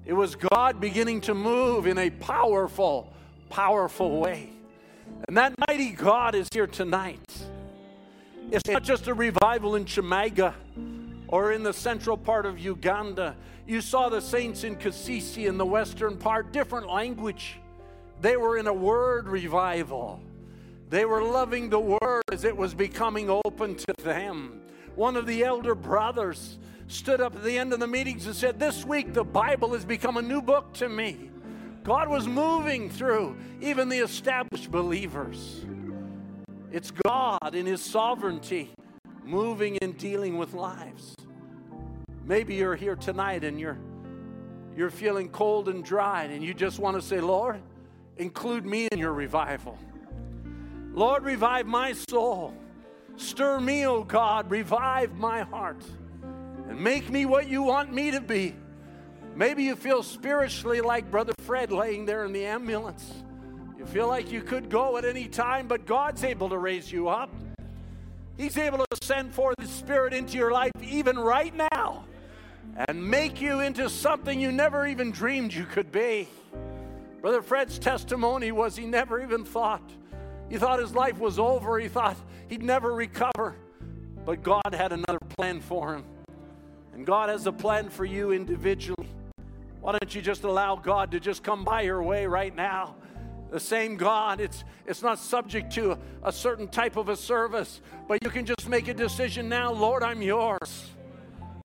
It 0.04 0.14
was 0.14 0.34
God 0.34 0.80
beginning 0.80 1.20
to 1.22 1.34
move 1.34 1.86
in 1.86 1.98
a 1.98 2.08
powerful, 2.08 3.12
powerful 3.50 4.18
way. 4.18 4.50
And 5.28 5.36
that 5.36 5.54
mighty 5.68 5.90
God 5.90 6.34
is 6.34 6.48
here 6.52 6.66
tonight. 6.66 7.20
It's 8.50 8.66
not 8.66 8.82
just 8.82 9.06
a 9.06 9.14
revival 9.14 9.76
in 9.76 9.84
Chimaga 9.84 10.54
or 11.28 11.52
in 11.52 11.62
the 11.62 11.72
central 11.72 12.16
part 12.16 12.46
of 12.46 12.58
Uganda. 12.58 13.36
You 13.66 13.80
saw 13.80 14.08
the 14.08 14.20
saints 14.20 14.64
in 14.64 14.76
Kasese 14.76 15.46
in 15.46 15.58
the 15.58 15.66
western 15.66 16.16
part, 16.16 16.52
different 16.52 16.88
language. 16.88 17.58
They 18.20 18.36
were 18.36 18.56
in 18.56 18.66
a 18.66 18.72
word 18.72 19.28
revival. 19.28 20.20
They 20.88 21.04
were 21.04 21.22
loving 21.22 21.68
the 21.68 21.80
word 21.80 22.22
as 22.32 22.44
it 22.44 22.56
was 22.56 22.74
becoming 22.74 23.28
open 23.28 23.76
to 23.76 23.94
them. 24.02 24.62
One 24.96 25.16
of 25.16 25.26
the 25.26 25.44
elder 25.44 25.74
brothers 25.74 26.58
stood 26.88 27.20
up 27.20 27.36
at 27.36 27.44
the 27.44 27.58
end 27.58 27.74
of 27.74 27.80
the 27.80 27.86
meetings 27.86 28.26
and 28.26 28.34
said, 28.34 28.58
This 28.58 28.84
week 28.84 29.12
the 29.12 29.24
Bible 29.24 29.74
has 29.74 29.84
become 29.84 30.16
a 30.16 30.22
new 30.22 30.40
book 30.40 30.72
to 30.74 30.88
me. 30.88 31.30
God 31.84 32.08
was 32.08 32.26
moving 32.26 32.90
through 32.90 33.36
even 33.60 33.88
the 33.88 33.98
established 33.98 34.70
believers. 34.70 35.64
It's 36.72 36.90
God 36.90 37.54
in 37.54 37.66
His 37.66 37.82
sovereignty 37.82 38.70
moving 39.28 39.76
and 39.82 39.96
dealing 39.98 40.38
with 40.38 40.54
lives. 40.54 41.14
Maybe 42.24 42.54
you're 42.54 42.76
here 42.76 42.96
tonight 42.96 43.44
and 43.44 43.60
you're 43.60 43.78
you're 44.76 44.90
feeling 44.90 45.28
cold 45.28 45.68
and 45.68 45.84
dry 45.84 46.24
and 46.24 46.42
you 46.42 46.54
just 46.54 46.78
want 46.78 46.96
to 46.96 47.02
say, 47.02 47.20
"Lord, 47.20 47.60
include 48.16 48.64
me 48.64 48.88
in 48.90 48.98
your 48.98 49.12
revival." 49.12 49.78
Lord, 50.94 51.24
revive 51.24 51.66
my 51.66 51.92
soul. 51.92 52.54
Stir 53.16 53.60
me, 53.60 53.86
O 53.86 53.96
oh 53.96 54.04
God, 54.04 54.50
revive 54.50 55.14
my 55.16 55.42
heart 55.42 55.84
and 56.68 56.80
make 56.80 57.10
me 57.10 57.26
what 57.26 57.48
you 57.48 57.62
want 57.62 57.92
me 57.92 58.10
to 58.10 58.20
be. 58.20 58.54
Maybe 59.34 59.64
you 59.64 59.76
feel 59.76 60.02
spiritually 60.02 60.80
like 60.80 61.10
Brother 61.10 61.34
Fred 61.40 61.70
laying 61.70 62.04
there 62.04 62.24
in 62.24 62.32
the 62.32 62.44
ambulance. 62.44 63.12
You 63.76 63.86
feel 63.86 64.08
like 64.08 64.32
you 64.32 64.42
could 64.42 64.68
go 64.68 64.96
at 64.96 65.04
any 65.04 65.28
time, 65.28 65.68
but 65.68 65.86
God's 65.86 66.24
able 66.24 66.48
to 66.48 66.58
raise 66.58 66.90
you 66.90 67.08
up. 67.08 67.30
He's 68.38 68.56
able 68.56 68.78
to 68.78 69.04
send 69.04 69.34
forth 69.34 69.56
His 69.60 69.68
Spirit 69.68 70.14
into 70.14 70.38
your 70.38 70.52
life 70.52 70.72
even 70.80 71.18
right 71.18 71.54
now 71.54 72.04
and 72.86 73.04
make 73.10 73.40
you 73.40 73.60
into 73.60 73.90
something 73.90 74.40
you 74.40 74.52
never 74.52 74.86
even 74.86 75.10
dreamed 75.10 75.52
you 75.52 75.64
could 75.64 75.90
be. 75.90 76.28
Brother 77.20 77.42
Fred's 77.42 77.78
testimony 77.78 78.52
was 78.52 78.76
he 78.76 78.86
never 78.86 79.20
even 79.20 79.44
thought. 79.44 79.82
He 80.48 80.56
thought 80.56 80.78
his 80.78 80.94
life 80.94 81.18
was 81.18 81.38
over. 81.38 81.78
He 81.78 81.88
thought 81.88 82.16
he'd 82.48 82.62
never 82.62 82.94
recover. 82.94 83.56
But 84.24 84.42
God 84.42 84.72
had 84.72 84.92
another 84.92 85.18
plan 85.36 85.60
for 85.60 85.94
him. 85.94 86.04
And 86.94 87.04
God 87.04 87.28
has 87.28 87.46
a 87.46 87.52
plan 87.52 87.88
for 87.88 88.04
you 88.04 88.30
individually. 88.30 89.08
Why 89.80 89.92
don't 89.92 90.14
you 90.14 90.22
just 90.22 90.44
allow 90.44 90.76
God 90.76 91.10
to 91.10 91.20
just 91.20 91.42
come 91.42 91.64
by 91.64 91.82
your 91.82 92.02
way 92.02 92.26
right 92.26 92.54
now? 92.54 92.94
The 93.50 93.60
same 93.60 93.96
God, 93.96 94.40
it's, 94.40 94.64
it's 94.86 95.02
not 95.02 95.18
subject 95.18 95.72
to 95.74 95.92
a, 95.92 95.98
a 96.24 96.32
certain 96.32 96.68
type 96.68 96.96
of 96.96 97.08
a 97.08 97.16
service, 97.16 97.80
but 98.06 98.22
you 98.22 98.30
can 98.30 98.44
just 98.44 98.68
make 98.68 98.88
a 98.88 98.94
decision 98.94 99.48
now 99.48 99.72
Lord, 99.72 100.02
I'm 100.02 100.20
yours. 100.20 100.90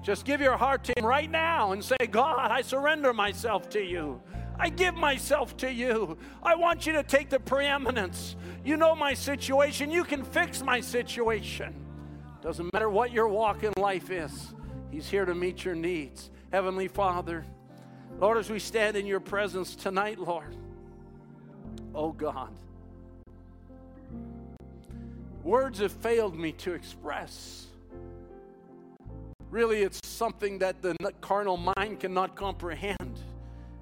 Just 0.02 0.26
give 0.26 0.42
your 0.42 0.58
heart 0.58 0.84
to 0.86 0.94
Him 0.98 1.06
right 1.06 1.30
now 1.30 1.72
and 1.72 1.84
say, 1.84 1.96
God, 2.12 2.52
I 2.52 2.62
surrender 2.62 3.14
myself 3.14 3.70
to 3.70 3.82
you. 3.82 4.22
I 4.60 4.70
give 4.70 4.96
myself 4.96 5.58
to 5.58 5.72
you. 5.72 6.18
I 6.44 6.56
want 6.56 6.86
you 6.86 6.94
to 6.94 7.04
take 7.04 7.30
the 7.30 7.40
preeminence. 7.40 8.36
You 8.64 8.78
know 8.78 8.96
my 8.96 9.14
situation. 9.14 9.90
You 9.90 10.04
can 10.04 10.24
fix 10.24 10.62
my 10.62 10.82
situation. 10.82 11.74
Doesn't 12.42 12.72
matter 12.74 12.90
what 12.90 13.12
your 13.12 13.30
walk 13.30 13.64
in 13.64 13.74
life 13.78 14.12
is, 14.12 14.54
He's 14.92 15.10
here 15.10 15.26
to 15.26 15.34
meet 15.34 15.66
your 15.66 15.76
needs. 15.76 16.30
Heavenly 16.52 16.88
Father, 16.88 17.46
Lord, 18.20 18.38
as 18.38 18.50
we 18.50 18.60
stand 18.60 18.96
in 18.96 19.06
your 19.06 19.20
presence 19.20 19.76
tonight, 19.76 20.20
Lord, 20.20 20.56
oh 21.94 22.12
God, 22.12 22.54
words 25.44 25.80
have 25.80 25.92
failed 25.92 26.38
me 26.38 26.52
to 26.54 26.74
express. 26.74 27.68
Really, 29.50 29.84
it's 29.84 30.00
something 30.04 30.60
that 30.60 30.82
the 30.82 30.96
carnal 31.22 31.58
mind 31.58 32.00
cannot 32.00 32.36
comprehend. 32.36 33.20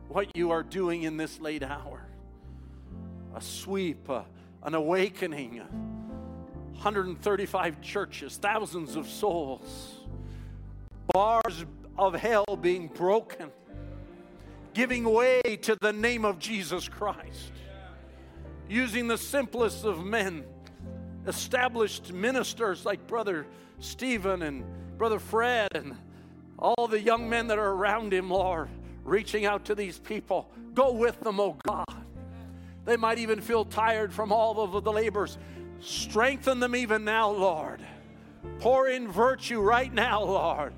What 0.09 0.35
you 0.35 0.51
are 0.51 0.63
doing 0.63 1.03
in 1.03 1.15
this 1.15 1.39
late 1.39 1.63
hour. 1.63 2.05
A 3.33 3.39
sweep, 3.39 4.09
a, 4.09 4.25
an 4.63 4.75
awakening, 4.75 5.61
135 6.73 7.79
churches, 7.81 8.35
thousands 8.35 8.97
of 8.97 9.07
souls, 9.07 10.01
bars 11.13 11.63
of 11.97 12.15
hell 12.15 12.57
being 12.59 12.88
broken. 12.88 13.49
Giving 14.73 15.03
way 15.03 15.41
to 15.61 15.77
the 15.79 15.93
name 15.93 16.25
of 16.25 16.39
Jesus 16.39 16.89
Christ, 16.89 17.51
using 18.72 19.07
the 19.07 19.18
simplest 19.18 19.84
of 19.84 20.06
men, 20.06 20.45
established 21.27 22.14
ministers 22.14 22.85
like 22.85 23.06
Brother 23.06 23.45
Stephen 23.80 24.41
and 24.43 24.64
Brother 24.98 25.19
Fred 25.19 25.68
and 25.76 25.98
all 26.57 26.88
the 26.88 26.99
young 26.99 27.30
men 27.30 27.48
that 27.48 27.57
are 27.57 27.72
around 27.72 28.14
him, 28.14 28.30
Lord, 28.30 28.69
reaching 29.03 29.45
out 29.45 29.65
to 29.65 29.76
these 29.76 29.99
people. 29.99 30.49
Go 30.73 30.93
with 30.93 31.19
them, 31.19 31.39
oh 31.39 31.57
God. 31.68 32.06
They 32.85 32.95
might 32.95 33.18
even 33.18 33.41
feel 33.41 33.65
tired 33.65 34.14
from 34.14 34.31
all 34.31 34.61
of 34.61 34.84
the 34.84 34.91
labors. 34.91 35.38
Strengthen 35.81 36.60
them 36.60 36.76
even 36.76 37.03
now, 37.03 37.30
Lord. 37.30 37.81
Pour 38.60 38.88
in 38.88 39.11
virtue 39.11 39.60
right 39.60 39.93
now, 39.93 40.23
Lord. 40.23 40.73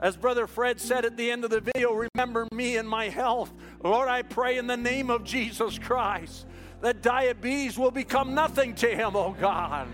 As 0.00 0.16
Brother 0.16 0.46
Fred 0.46 0.80
said 0.80 1.04
at 1.04 1.16
the 1.16 1.30
end 1.30 1.44
of 1.44 1.50
the 1.50 1.60
video, 1.60 1.92
remember 1.92 2.46
me 2.52 2.76
and 2.76 2.88
my 2.88 3.08
health. 3.08 3.52
Lord, 3.82 4.08
I 4.08 4.22
pray 4.22 4.58
in 4.58 4.66
the 4.66 4.76
name 4.76 5.10
of 5.10 5.24
Jesus 5.24 5.78
Christ 5.78 6.46
that 6.80 7.02
diabetes 7.02 7.78
will 7.78 7.90
become 7.90 8.34
nothing 8.34 8.74
to 8.76 8.88
him, 8.88 9.16
oh 9.16 9.34
God. 9.38 9.88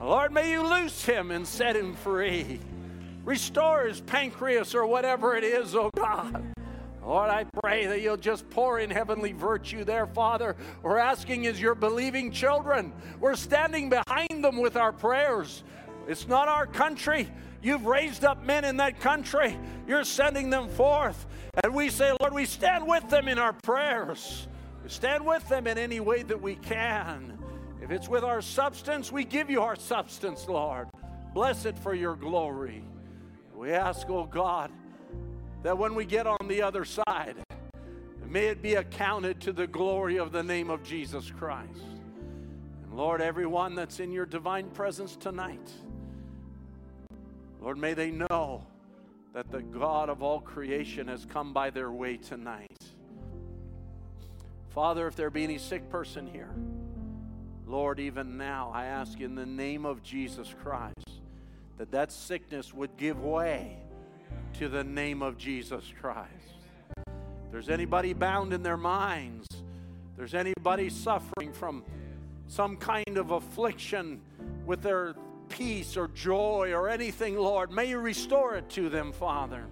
Lord, 0.00 0.32
may 0.32 0.50
you 0.50 0.66
loose 0.66 1.04
him 1.04 1.30
and 1.30 1.46
set 1.46 1.76
him 1.76 1.94
free. 1.94 2.60
Restore 3.24 3.84
his 3.84 4.00
pancreas 4.00 4.74
or 4.74 4.86
whatever 4.86 5.36
it 5.36 5.44
is, 5.44 5.74
oh 5.74 5.90
God. 5.94 6.54
Lord, 7.02 7.30
I 7.30 7.44
pray 7.62 7.86
that 7.86 8.02
you'll 8.02 8.16
just 8.16 8.48
pour 8.50 8.78
in 8.78 8.90
heavenly 8.90 9.32
virtue 9.32 9.84
there, 9.84 10.06
Father. 10.06 10.54
We're 10.82 10.98
asking 10.98 11.46
as 11.46 11.60
your 11.60 11.74
believing 11.74 12.30
children. 12.30 12.92
We're 13.20 13.36
standing 13.36 13.90
behind 13.90 14.44
them 14.44 14.58
with 14.58 14.76
our 14.76 14.92
prayers. 14.92 15.64
It's 16.06 16.28
not 16.28 16.48
our 16.48 16.66
country. 16.66 17.28
You've 17.62 17.86
raised 17.86 18.24
up 18.24 18.44
men 18.44 18.64
in 18.64 18.76
that 18.78 19.00
country. 19.00 19.58
You're 19.86 20.04
sending 20.04 20.50
them 20.50 20.68
forth. 20.68 21.26
And 21.62 21.74
we 21.74 21.88
say, 21.88 22.12
Lord, 22.20 22.32
we 22.32 22.46
stand 22.46 22.86
with 22.86 23.08
them 23.10 23.28
in 23.28 23.38
our 23.38 23.52
prayers. 23.52 24.46
Stand 24.86 25.24
with 25.24 25.48
them 25.48 25.66
in 25.66 25.78
any 25.78 26.00
way 26.00 26.22
that 26.22 26.40
we 26.40 26.56
can. 26.56 27.38
If 27.82 27.90
it's 27.90 28.08
with 28.08 28.24
our 28.24 28.42
substance, 28.42 29.12
we 29.12 29.24
give 29.24 29.50
you 29.50 29.62
our 29.62 29.76
substance, 29.76 30.48
Lord. 30.48 30.88
Bless 31.32 31.64
it 31.64 31.78
for 31.78 31.94
your 31.94 32.16
glory. 32.16 32.84
We 33.54 33.72
ask, 33.72 34.08
oh 34.10 34.24
God, 34.24 34.70
that 35.62 35.78
when 35.78 35.94
we 35.94 36.04
get 36.04 36.26
on 36.26 36.48
the 36.48 36.62
other 36.62 36.84
side, 36.84 37.36
may 38.26 38.46
it 38.46 38.62
be 38.62 38.74
accounted 38.74 39.40
to 39.40 39.52
the 39.52 39.66
glory 39.66 40.18
of 40.18 40.32
the 40.32 40.42
name 40.42 40.70
of 40.70 40.82
Jesus 40.82 41.30
Christ. 41.30 41.82
And 42.84 42.94
Lord, 42.94 43.20
everyone 43.20 43.74
that's 43.74 44.00
in 44.00 44.12
your 44.12 44.26
divine 44.26 44.70
presence 44.70 45.16
tonight, 45.16 45.70
Lord, 47.60 47.76
may 47.76 47.94
they 47.94 48.10
know 48.10 48.66
that 49.32 49.50
the 49.50 49.62
God 49.62 50.08
of 50.08 50.22
all 50.22 50.40
creation 50.40 51.08
has 51.08 51.24
come 51.26 51.52
by 51.52 51.70
their 51.70 51.92
way 51.92 52.16
tonight. 52.16 52.82
Father, 54.70 55.06
if 55.08 55.16
there 55.16 55.30
be 55.30 55.44
any 55.44 55.58
sick 55.58 55.88
person 55.90 56.26
here, 56.26 56.50
Lord, 57.66 58.00
even 58.00 58.36
now 58.36 58.70
I 58.72 58.86
ask 58.86 59.20
in 59.20 59.34
the 59.34 59.46
name 59.46 59.84
of 59.84 60.02
Jesus 60.02 60.54
Christ 60.62 61.20
that 61.78 61.90
that 61.90 62.12
sickness 62.12 62.72
would 62.72 62.96
give 62.96 63.20
way 63.20 63.78
to 64.54 64.68
the 64.68 64.84
name 64.84 65.22
of 65.22 65.36
Jesus 65.38 65.84
Christ. 66.00 66.30
If 66.96 67.52
there's 67.52 67.68
anybody 67.68 68.12
bound 68.12 68.52
in 68.52 68.62
their 68.62 68.76
minds, 68.76 69.46
there's 70.16 70.34
anybody 70.34 70.88
suffering 70.88 71.52
from 71.52 71.84
some 72.46 72.76
kind 72.76 73.16
of 73.16 73.30
affliction 73.32 74.20
with 74.66 74.82
their 74.82 75.14
peace 75.48 75.96
or 75.96 76.08
joy 76.08 76.72
or 76.72 76.88
anything, 76.88 77.36
Lord, 77.36 77.72
may 77.72 77.88
you 77.88 77.98
restore 77.98 78.54
it 78.54 78.68
to 78.70 78.88
them, 78.88 79.12
Father. 79.12 79.66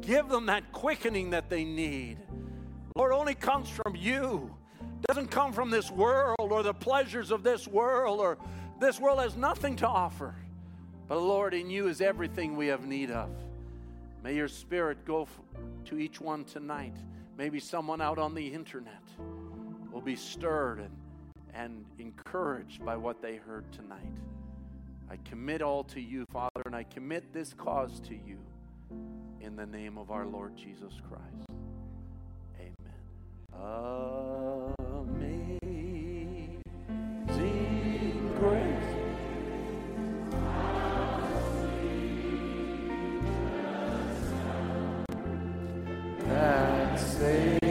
Give 0.00 0.28
them 0.28 0.46
that 0.46 0.72
quickening 0.72 1.30
that 1.30 1.48
they 1.48 1.64
need. 1.64 2.18
Lord, 2.96 3.12
only 3.12 3.34
comes 3.34 3.68
from 3.68 3.96
you. 3.96 4.54
Doesn't 5.08 5.30
come 5.30 5.52
from 5.52 5.70
this 5.70 5.90
world 5.90 6.36
or 6.38 6.62
the 6.62 6.74
pleasures 6.74 7.30
of 7.30 7.42
this 7.42 7.66
world 7.66 8.20
or 8.20 8.38
this 8.80 9.00
world 9.00 9.20
has 9.20 9.36
nothing 9.36 9.76
to 9.76 9.88
offer. 9.88 10.34
But 11.08 11.20
Lord, 11.20 11.54
in 11.54 11.70
you 11.70 11.88
is 11.88 12.00
everything 12.00 12.56
we 12.56 12.68
have 12.68 12.86
need 12.86 13.10
of. 13.10 13.28
May 14.22 14.36
your 14.36 14.48
spirit 14.48 15.04
go 15.04 15.26
to 15.86 15.98
each 15.98 16.20
one 16.20 16.44
tonight. 16.44 16.96
Maybe 17.36 17.58
someone 17.58 18.00
out 18.00 18.18
on 18.18 18.34
the 18.34 18.46
internet 18.46 19.02
will 19.90 20.00
be 20.00 20.16
stirred 20.16 20.78
and, 20.78 20.96
and 21.54 21.84
encouraged 21.98 22.84
by 22.84 22.96
what 22.96 23.20
they 23.20 23.36
heard 23.36 23.70
tonight. 23.72 24.12
I 25.10 25.16
commit 25.28 25.60
all 25.60 25.84
to 25.84 26.00
you, 26.00 26.24
Father, 26.32 26.62
and 26.64 26.74
I 26.74 26.84
commit 26.84 27.32
this 27.32 27.52
cause 27.52 28.00
to 28.00 28.14
you 28.14 28.38
in 29.40 29.56
the 29.56 29.66
name 29.66 29.98
of 29.98 30.10
our 30.10 30.24
Lord 30.24 30.56
Jesus 30.56 30.94
Christ. 31.08 31.51
Amazing 33.54 35.42
grace. 38.38 38.90
That 46.26 46.98
saved 46.98 47.61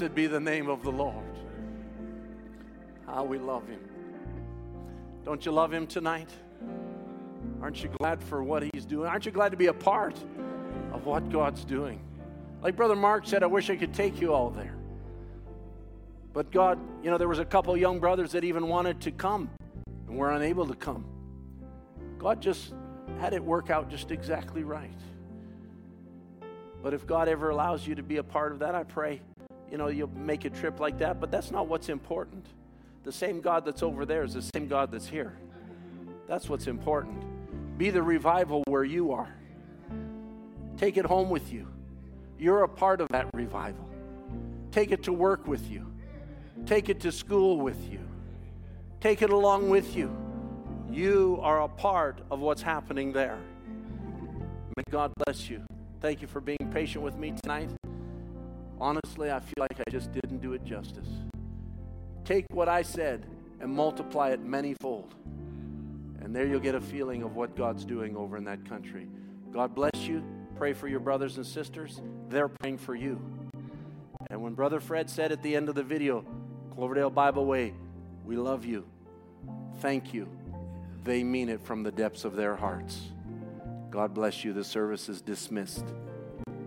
Blessed 0.00 0.14
be 0.14 0.26
the 0.26 0.40
name 0.40 0.70
of 0.70 0.82
the 0.82 0.90
Lord. 0.90 1.38
How 3.04 3.22
we 3.22 3.36
love 3.36 3.68
him. 3.68 3.80
Don't 5.26 5.44
you 5.44 5.52
love 5.52 5.74
him 5.74 5.86
tonight? 5.86 6.30
Aren't 7.60 7.82
you 7.82 7.90
glad 7.98 8.22
for 8.22 8.42
what 8.42 8.62
he's 8.72 8.86
doing? 8.86 9.06
Aren't 9.06 9.26
you 9.26 9.30
glad 9.30 9.50
to 9.50 9.58
be 9.58 9.66
a 9.66 9.74
part 9.74 10.16
of 10.94 11.04
what 11.04 11.28
God's 11.28 11.66
doing? 11.66 12.00
Like 12.62 12.76
Brother 12.76 12.96
Mark 12.96 13.26
said, 13.26 13.42
I 13.42 13.46
wish 13.46 13.68
I 13.68 13.76
could 13.76 13.92
take 13.92 14.22
you 14.22 14.32
all 14.32 14.48
there. 14.48 14.74
But 16.32 16.50
God, 16.50 16.78
you 17.02 17.10
know, 17.10 17.18
there 17.18 17.28
was 17.28 17.38
a 17.38 17.44
couple 17.44 17.76
young 17.76 18.00
brothers 18.00 18.32
that 18.32 18.42
even 18.42 18.68
wanted 18.68 19.02
to 19.02 19.10
come 19.10 19.50
and 20.08 20.16
were 20.16 20.30
unable 20.30 20.66
to 20.66 20.74
come. 20.74 21.04
God 22.18 22.40
just 22.40 22.72
had 23.18 23.34
it 23.34 23.44
work 23.44 23.68
out 23.68 23.90
just 23.90 24.10
exactly 24.10 24.64
right. 24.64 24.98
But 26.82 26.94
if 26.94 27.06
God 27.06 27.28
ever 27.28 27.50
allows 27.50 27.86
you 27.86 27.96
to 27.96 28.02
be 28.02 28.16
a 28.16 28.22
part 28.22 28.52
of 28.52 28.60
that, 28.60 28.74
I 28.74 28.84
pray, 28.84 29.20
you 29.70 29.78
know, 29.78 29.88
you'll 29.88 30.08
make 30.08 30.44
a 30.44 30.50
trip 30.50 30.80
like 30.80 30.98
that. 30.98 31.20
But 31.20 31.30
that's 31.30 31.50
not 31.50 31.68
what's 31.68 31.88
important. 31.88 32.46
The 33.04 33.12
same 33.12 33.40
God 33.40 33.64
that's 33.64 33.82
over 33.82 34.04
there 34.04 34.22
is 34.24 34.34
the 34.34 34.42
same 34.42 34.68
God 34.68 34.92
that's 34.92 35.06
here. 35.06 35.36
That's 36.26 36.48
what's 36.48 36.66
important. 36.66 37.78
Be 37.78 37.90
the 37.90 38.02
revival 38.02 38.62
where 38.66 38.84
you 38.84 39.12
are. 39.12 39.34
Take 40.76 40.96
it 40.96 41.04
home 41.04 41.30
with 41.30 41.52
you. 41.52 41.66
You're 42.38 42.62
a 42.62 42.68
part 42.68 43.00
of 43.00 43.08
that 43.10 43.26
revival. 43.34 43.88
Take 44.70 44.92
it 44.92 45.02
to 45.04 45.12
work 45.12 45.46
with 45.46 45.70
you. 45.70 45.86
Take 46.66 46.88
it 46.88 47.00
to 47.00 47.12
school 47.12 47.58
with 47.58 47.90
you. 47.90 48.00
Take 49.00 49.22
it 49.22 49.30
along 49.30 49.70
with 49.70 49.96
you. 49.96 50.14
You 50.90 51.38
are 51.42 51.62
a 51.62 51.68
part 51.68 52.20
of 52.30 52.40
what's 52.40 52.62
happening 52.62 53.12
there. 53.12 53.38
May 54.76 54.84
God 54.90 55.12
bless 55.24 55.48
you. 55.48 55.62
Thank 56.00 56.22
you 56.22 56.28
for 56.28 56.40
being 56.40 56.70
patient 56.72 57.04
with 57.04 57.16
me 57.16 57.34
tonight. 57.42 57.70
Honestly, 58.80 59.30
I 59.30 59.40
feel 59.40 59.54
like 59.58 59.78
I 59.86 59.90
just 59.90 60.10
didn't 60.12 60.38
do 60.38 60.54
it 60.54 60.64
justice. 60.64 61.08
Take 62.24 62.46
what 62.52 62.68
I 62.68 62.82
said 62.82 63.26
and 63.60 63.70
multiply 63.70 64.30
it 64.30 64.44
manyfold. 64.44 65.10
And 66.22 66.34
there 66.34 66.46
you'll 66.46 66.60
get 66.60 66.74
a 66.74 66.80
feeling 66.80 67.22
of 67.22 67.36
what 67.36 67.56
God's 67.56 67.84
doing 67.84 68.16
over 68.16 68.36
in 68.36 68.44
that 68.44 68.64
country. 68.68 69.06
God 69.52 69.74
bless 69.74 69.96
you. 69.96 70.22
Pray 70.56 70.72
for 70.72 70.88
your 70.88 71.00
brothers 71.00 71.36
and 71.36 71.46
sisters. 71.46 72.00
They're 72.28 72.48
praying 72.48 72.78
for 72.78 72.94
you. 72.94 73.20
And 74.30 74.42
when 74.42 74.54
Brother 74.54 74.80
Fred 74.80 75.10
said 75.10 75.32
at 75.32 75.42
the 75.42 75.56
end 75.56 75.68
of 75.68 75.74
the 75.74 75.82
video, 75.82 76.24
Cloverdale 76.74 77.10
Bible 77.10 77.46
Way, 77.46 77.74
we 78.24 78.36
love 78.36 78.64
you. 78.64 78.84
Thank 79.80 80.14
you. 80.14 80.28
They 81.04 81.24
mean 81.24 81.48
it 81.48 81.60
from 81.60 81.82
the 81.82 81.90
depths 81.90 82.24
of 82.24 82.36
their 82.36 82.54
hearts. 82.54 83.00
God 83.90 84.14
bless 84.14 84.44
you. 84.44 84.52
The 84.52 84.64
service 84.64 85.08
is 85.08 85.20
dismissed 85.20 85.84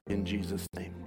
in 0.08 0.26
Jesus' 0.26 0.68
name. 0.76 1.03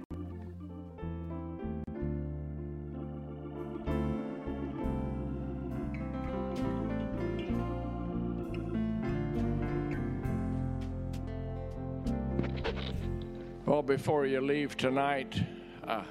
Before 13.87 14.25
you 14.25 14.41
leave 14.41 14.75
tonight, 14.75 15.41
uh, 15.87 16.03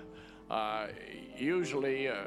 uh, 0.51 0.87
usually, 1.37 2.09
uh, 2.09 2.25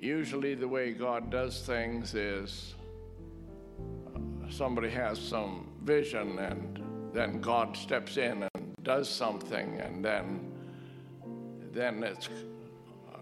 usually 0.00 0.56
the 0.56 0.66
way 0.66 0.90
God 0.90 1.30
does 1.30 1.62
things 1.62 2.16
is 2.16 2.74
uh, 4.12 4.18
somebody 4.50 4.90
has 4.90 5.20
some 5.20 5.68
vision, 5.84 6.40
and 6.40 6.82
then 7.12 7.40
God 7.40 7.76
steps 7.76 8.16
in 8.16 8.42
and 8.42 8.74
does 8.82 9.08
something, 9.08 9.80
and 9.80 10.04
then 10.04 10.52
then 11.70 12.02
it's 12.02 12.28
uh, 13.08 13.18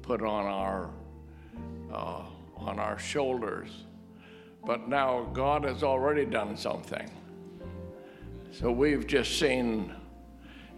put 0.00 0.22
on 0.22 0.46
our 0.46 0.90
uh, 1.92 2.22
on 2.56 2.78
our 2.78 2.98
shoulders. 2.98 3.84
But 4.64 4.88
now 4.88 5.28
God 5.34 5.64
has 5.64 5.82
already 5.82 6.24
done 6.24 6.56
something. 6.56 7.10
So 8.52 8.72
we've 8.72 9.06
just 9.06 9.38
seen 9.38 9.94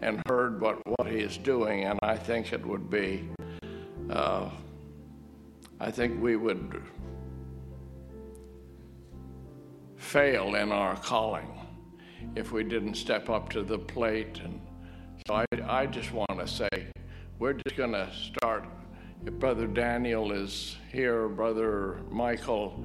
and 0.03 0.23
heard 0.28 0.61
what, 0.61 0.86
what 0.86 1.11
he 1.11 1.19
is 1.19 1.39
doing, 1.39 1.85
and 1.85 1.99
I 2.03 2.16
think 2.16 2.53
it 2.53 2.65
would 2.66 2.90
be, 2.90 3.31
uh, 4.11 4.51
I 5.81 5.90
think 5.90 6.20
we 6.20 6.36
would 6.36 6.82
fail 9.97 10.57
in 10.57 10.70
our 10.70 10.97
calling 10.97 11.49
if 12.36 12.53
we 12.53 12.62
didn't 12.62 12.94
step 12.94 13.31
up 13.31 13.49
to 13.51 13.62
the 13.62 13.78
plate. 13.78 14.40
And 14.44 14.61
so 15.27 15.35
I, 15.35 15.47
I 15.66 15.86
just 15.86 16.12
want 16.12 16.39
to 16.39 16.47
say, 16.47 16.69
we're 17.39 17.55
just 17.55 17.77
going 17.77 17.93
to 17.93 18.11
start. 18.12 18.66
If 19.24 19.35
Brother 19.35 19.66
Daniel 19.66 20.32
is 20.32 20.77
here, 20.93 21.27
Brother 21.28 22.01
Michael, 22.11 22.85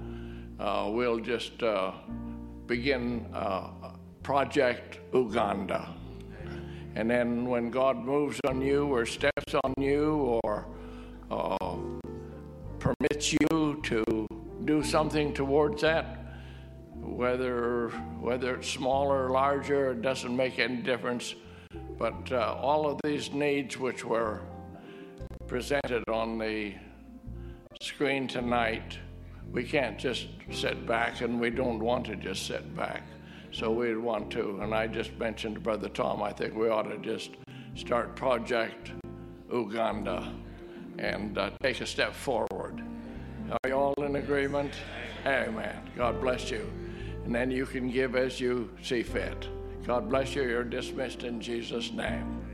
uh, 0.60 0.90
we'll 0.94 1.20
just 1.20 1.62
uh, 1.62 1.92
begin 2.68 3.26
uh, 3.34 3.70
Project 4.28 5.00
Uganda. 5.14 5.96
And 6.96 7.10
then 7.10 7.46
when 7.46 7.72
God 7.72 7.96
moves 7.96 8.42
on 8.46 8.60
you 8.60 8.88
or 8.88 9.06
steps 9.06 9.56
on 9.64 9.74
you 9.78 10.38
or 10.44 10.68
uh, 11.32 11.78
permits 12.78 13.32
you 13.32 13.80
to 13.84 14.28
do 14.66 14.84
something 14.84 15.34
towards 15.34 15.82
that, 15.84 16.26
whether, 16.96 17.88
whether 18.20 18.56
it's 18.56 18.70
smaller 18.70 19.28
or 19.28 19.30
larger, 19.30 19.92
it 19.92 20.02
doesn't 20.02 20.36
make 20.36 20.60
any 20.60 20.82
difference. 20.82 21.34
But 21.98 22.30
uh, 22.30 22.58
all 22.62 22.86
of 22.86 23.00
these 23.06 23.32
needs 23.32 23.78
which 23.78 24.04
were 24.04 24.42
presented 25.48 26.04
on 26.10 26.38
the 26.38 26.74
screen 27.82 28.28
tonight, 28.28 29.00
we 29.54 29.64
can't 29.64 29.98
just 29.98 30.28
sit 30.52 30.86
back 30.86 31.22
and 31.22 31.40
we 31.40 31.50
don't 31.50 31.80
want 31.80 32.08
to 32.08 32.18
just 32.18 32.46
sit 32.46 32.76
back. 32.76 33.04
So 33.58 33.72
we'd 33.72 33.98
want 33.98 34.30
to, 34.34 34.60
and 34.62 34.72
I 34.72 34.86
just 34.86 35.18
mentioned 35.18 35.56
to 35.56 35.62
Brother 35.62 35.90
Tom, 35.90 36.22
I 36.22 36.32
think 36.32 36.54
we 36.54 36.70
ought 36.70 36.84
to 36.84 37.00
just 37.00 37.32
start 37.74 38.16
Project 38.16 38.92
Uganda 39.52 40.32
and 41.00 41.36
uh, 41.40 41.50
take 41.64 41.82
a 41.82 41.86
step 41.88 42.14
forward. 42.14 42.84
Are 43.50 43.68
you 43.68 43.74
all 43.74 43.96
in 43.98 44.18
agreement? 44.18 44.74
Amen. 45.26 45.76
God 45.96 46.22
bless 46.22 46.52
you. 46.52 46.72
And 47.26 47.34
then 47.34 47.50
you 47.50 47.66
can 47.66 47.90
give 47.90 48.16
as 48.16 48.40
you 48.40 48.70
see 48.84 49.02
fit. 49.02 49.48
God 49.88 50.08
bless 50.08 50.36
you. 50.36 50.44
You're 50.44 50.64
dismissed 50.64 51.24
in 51.24 51.42
Jesus' 51.42 51.92
name. 51.92 52.47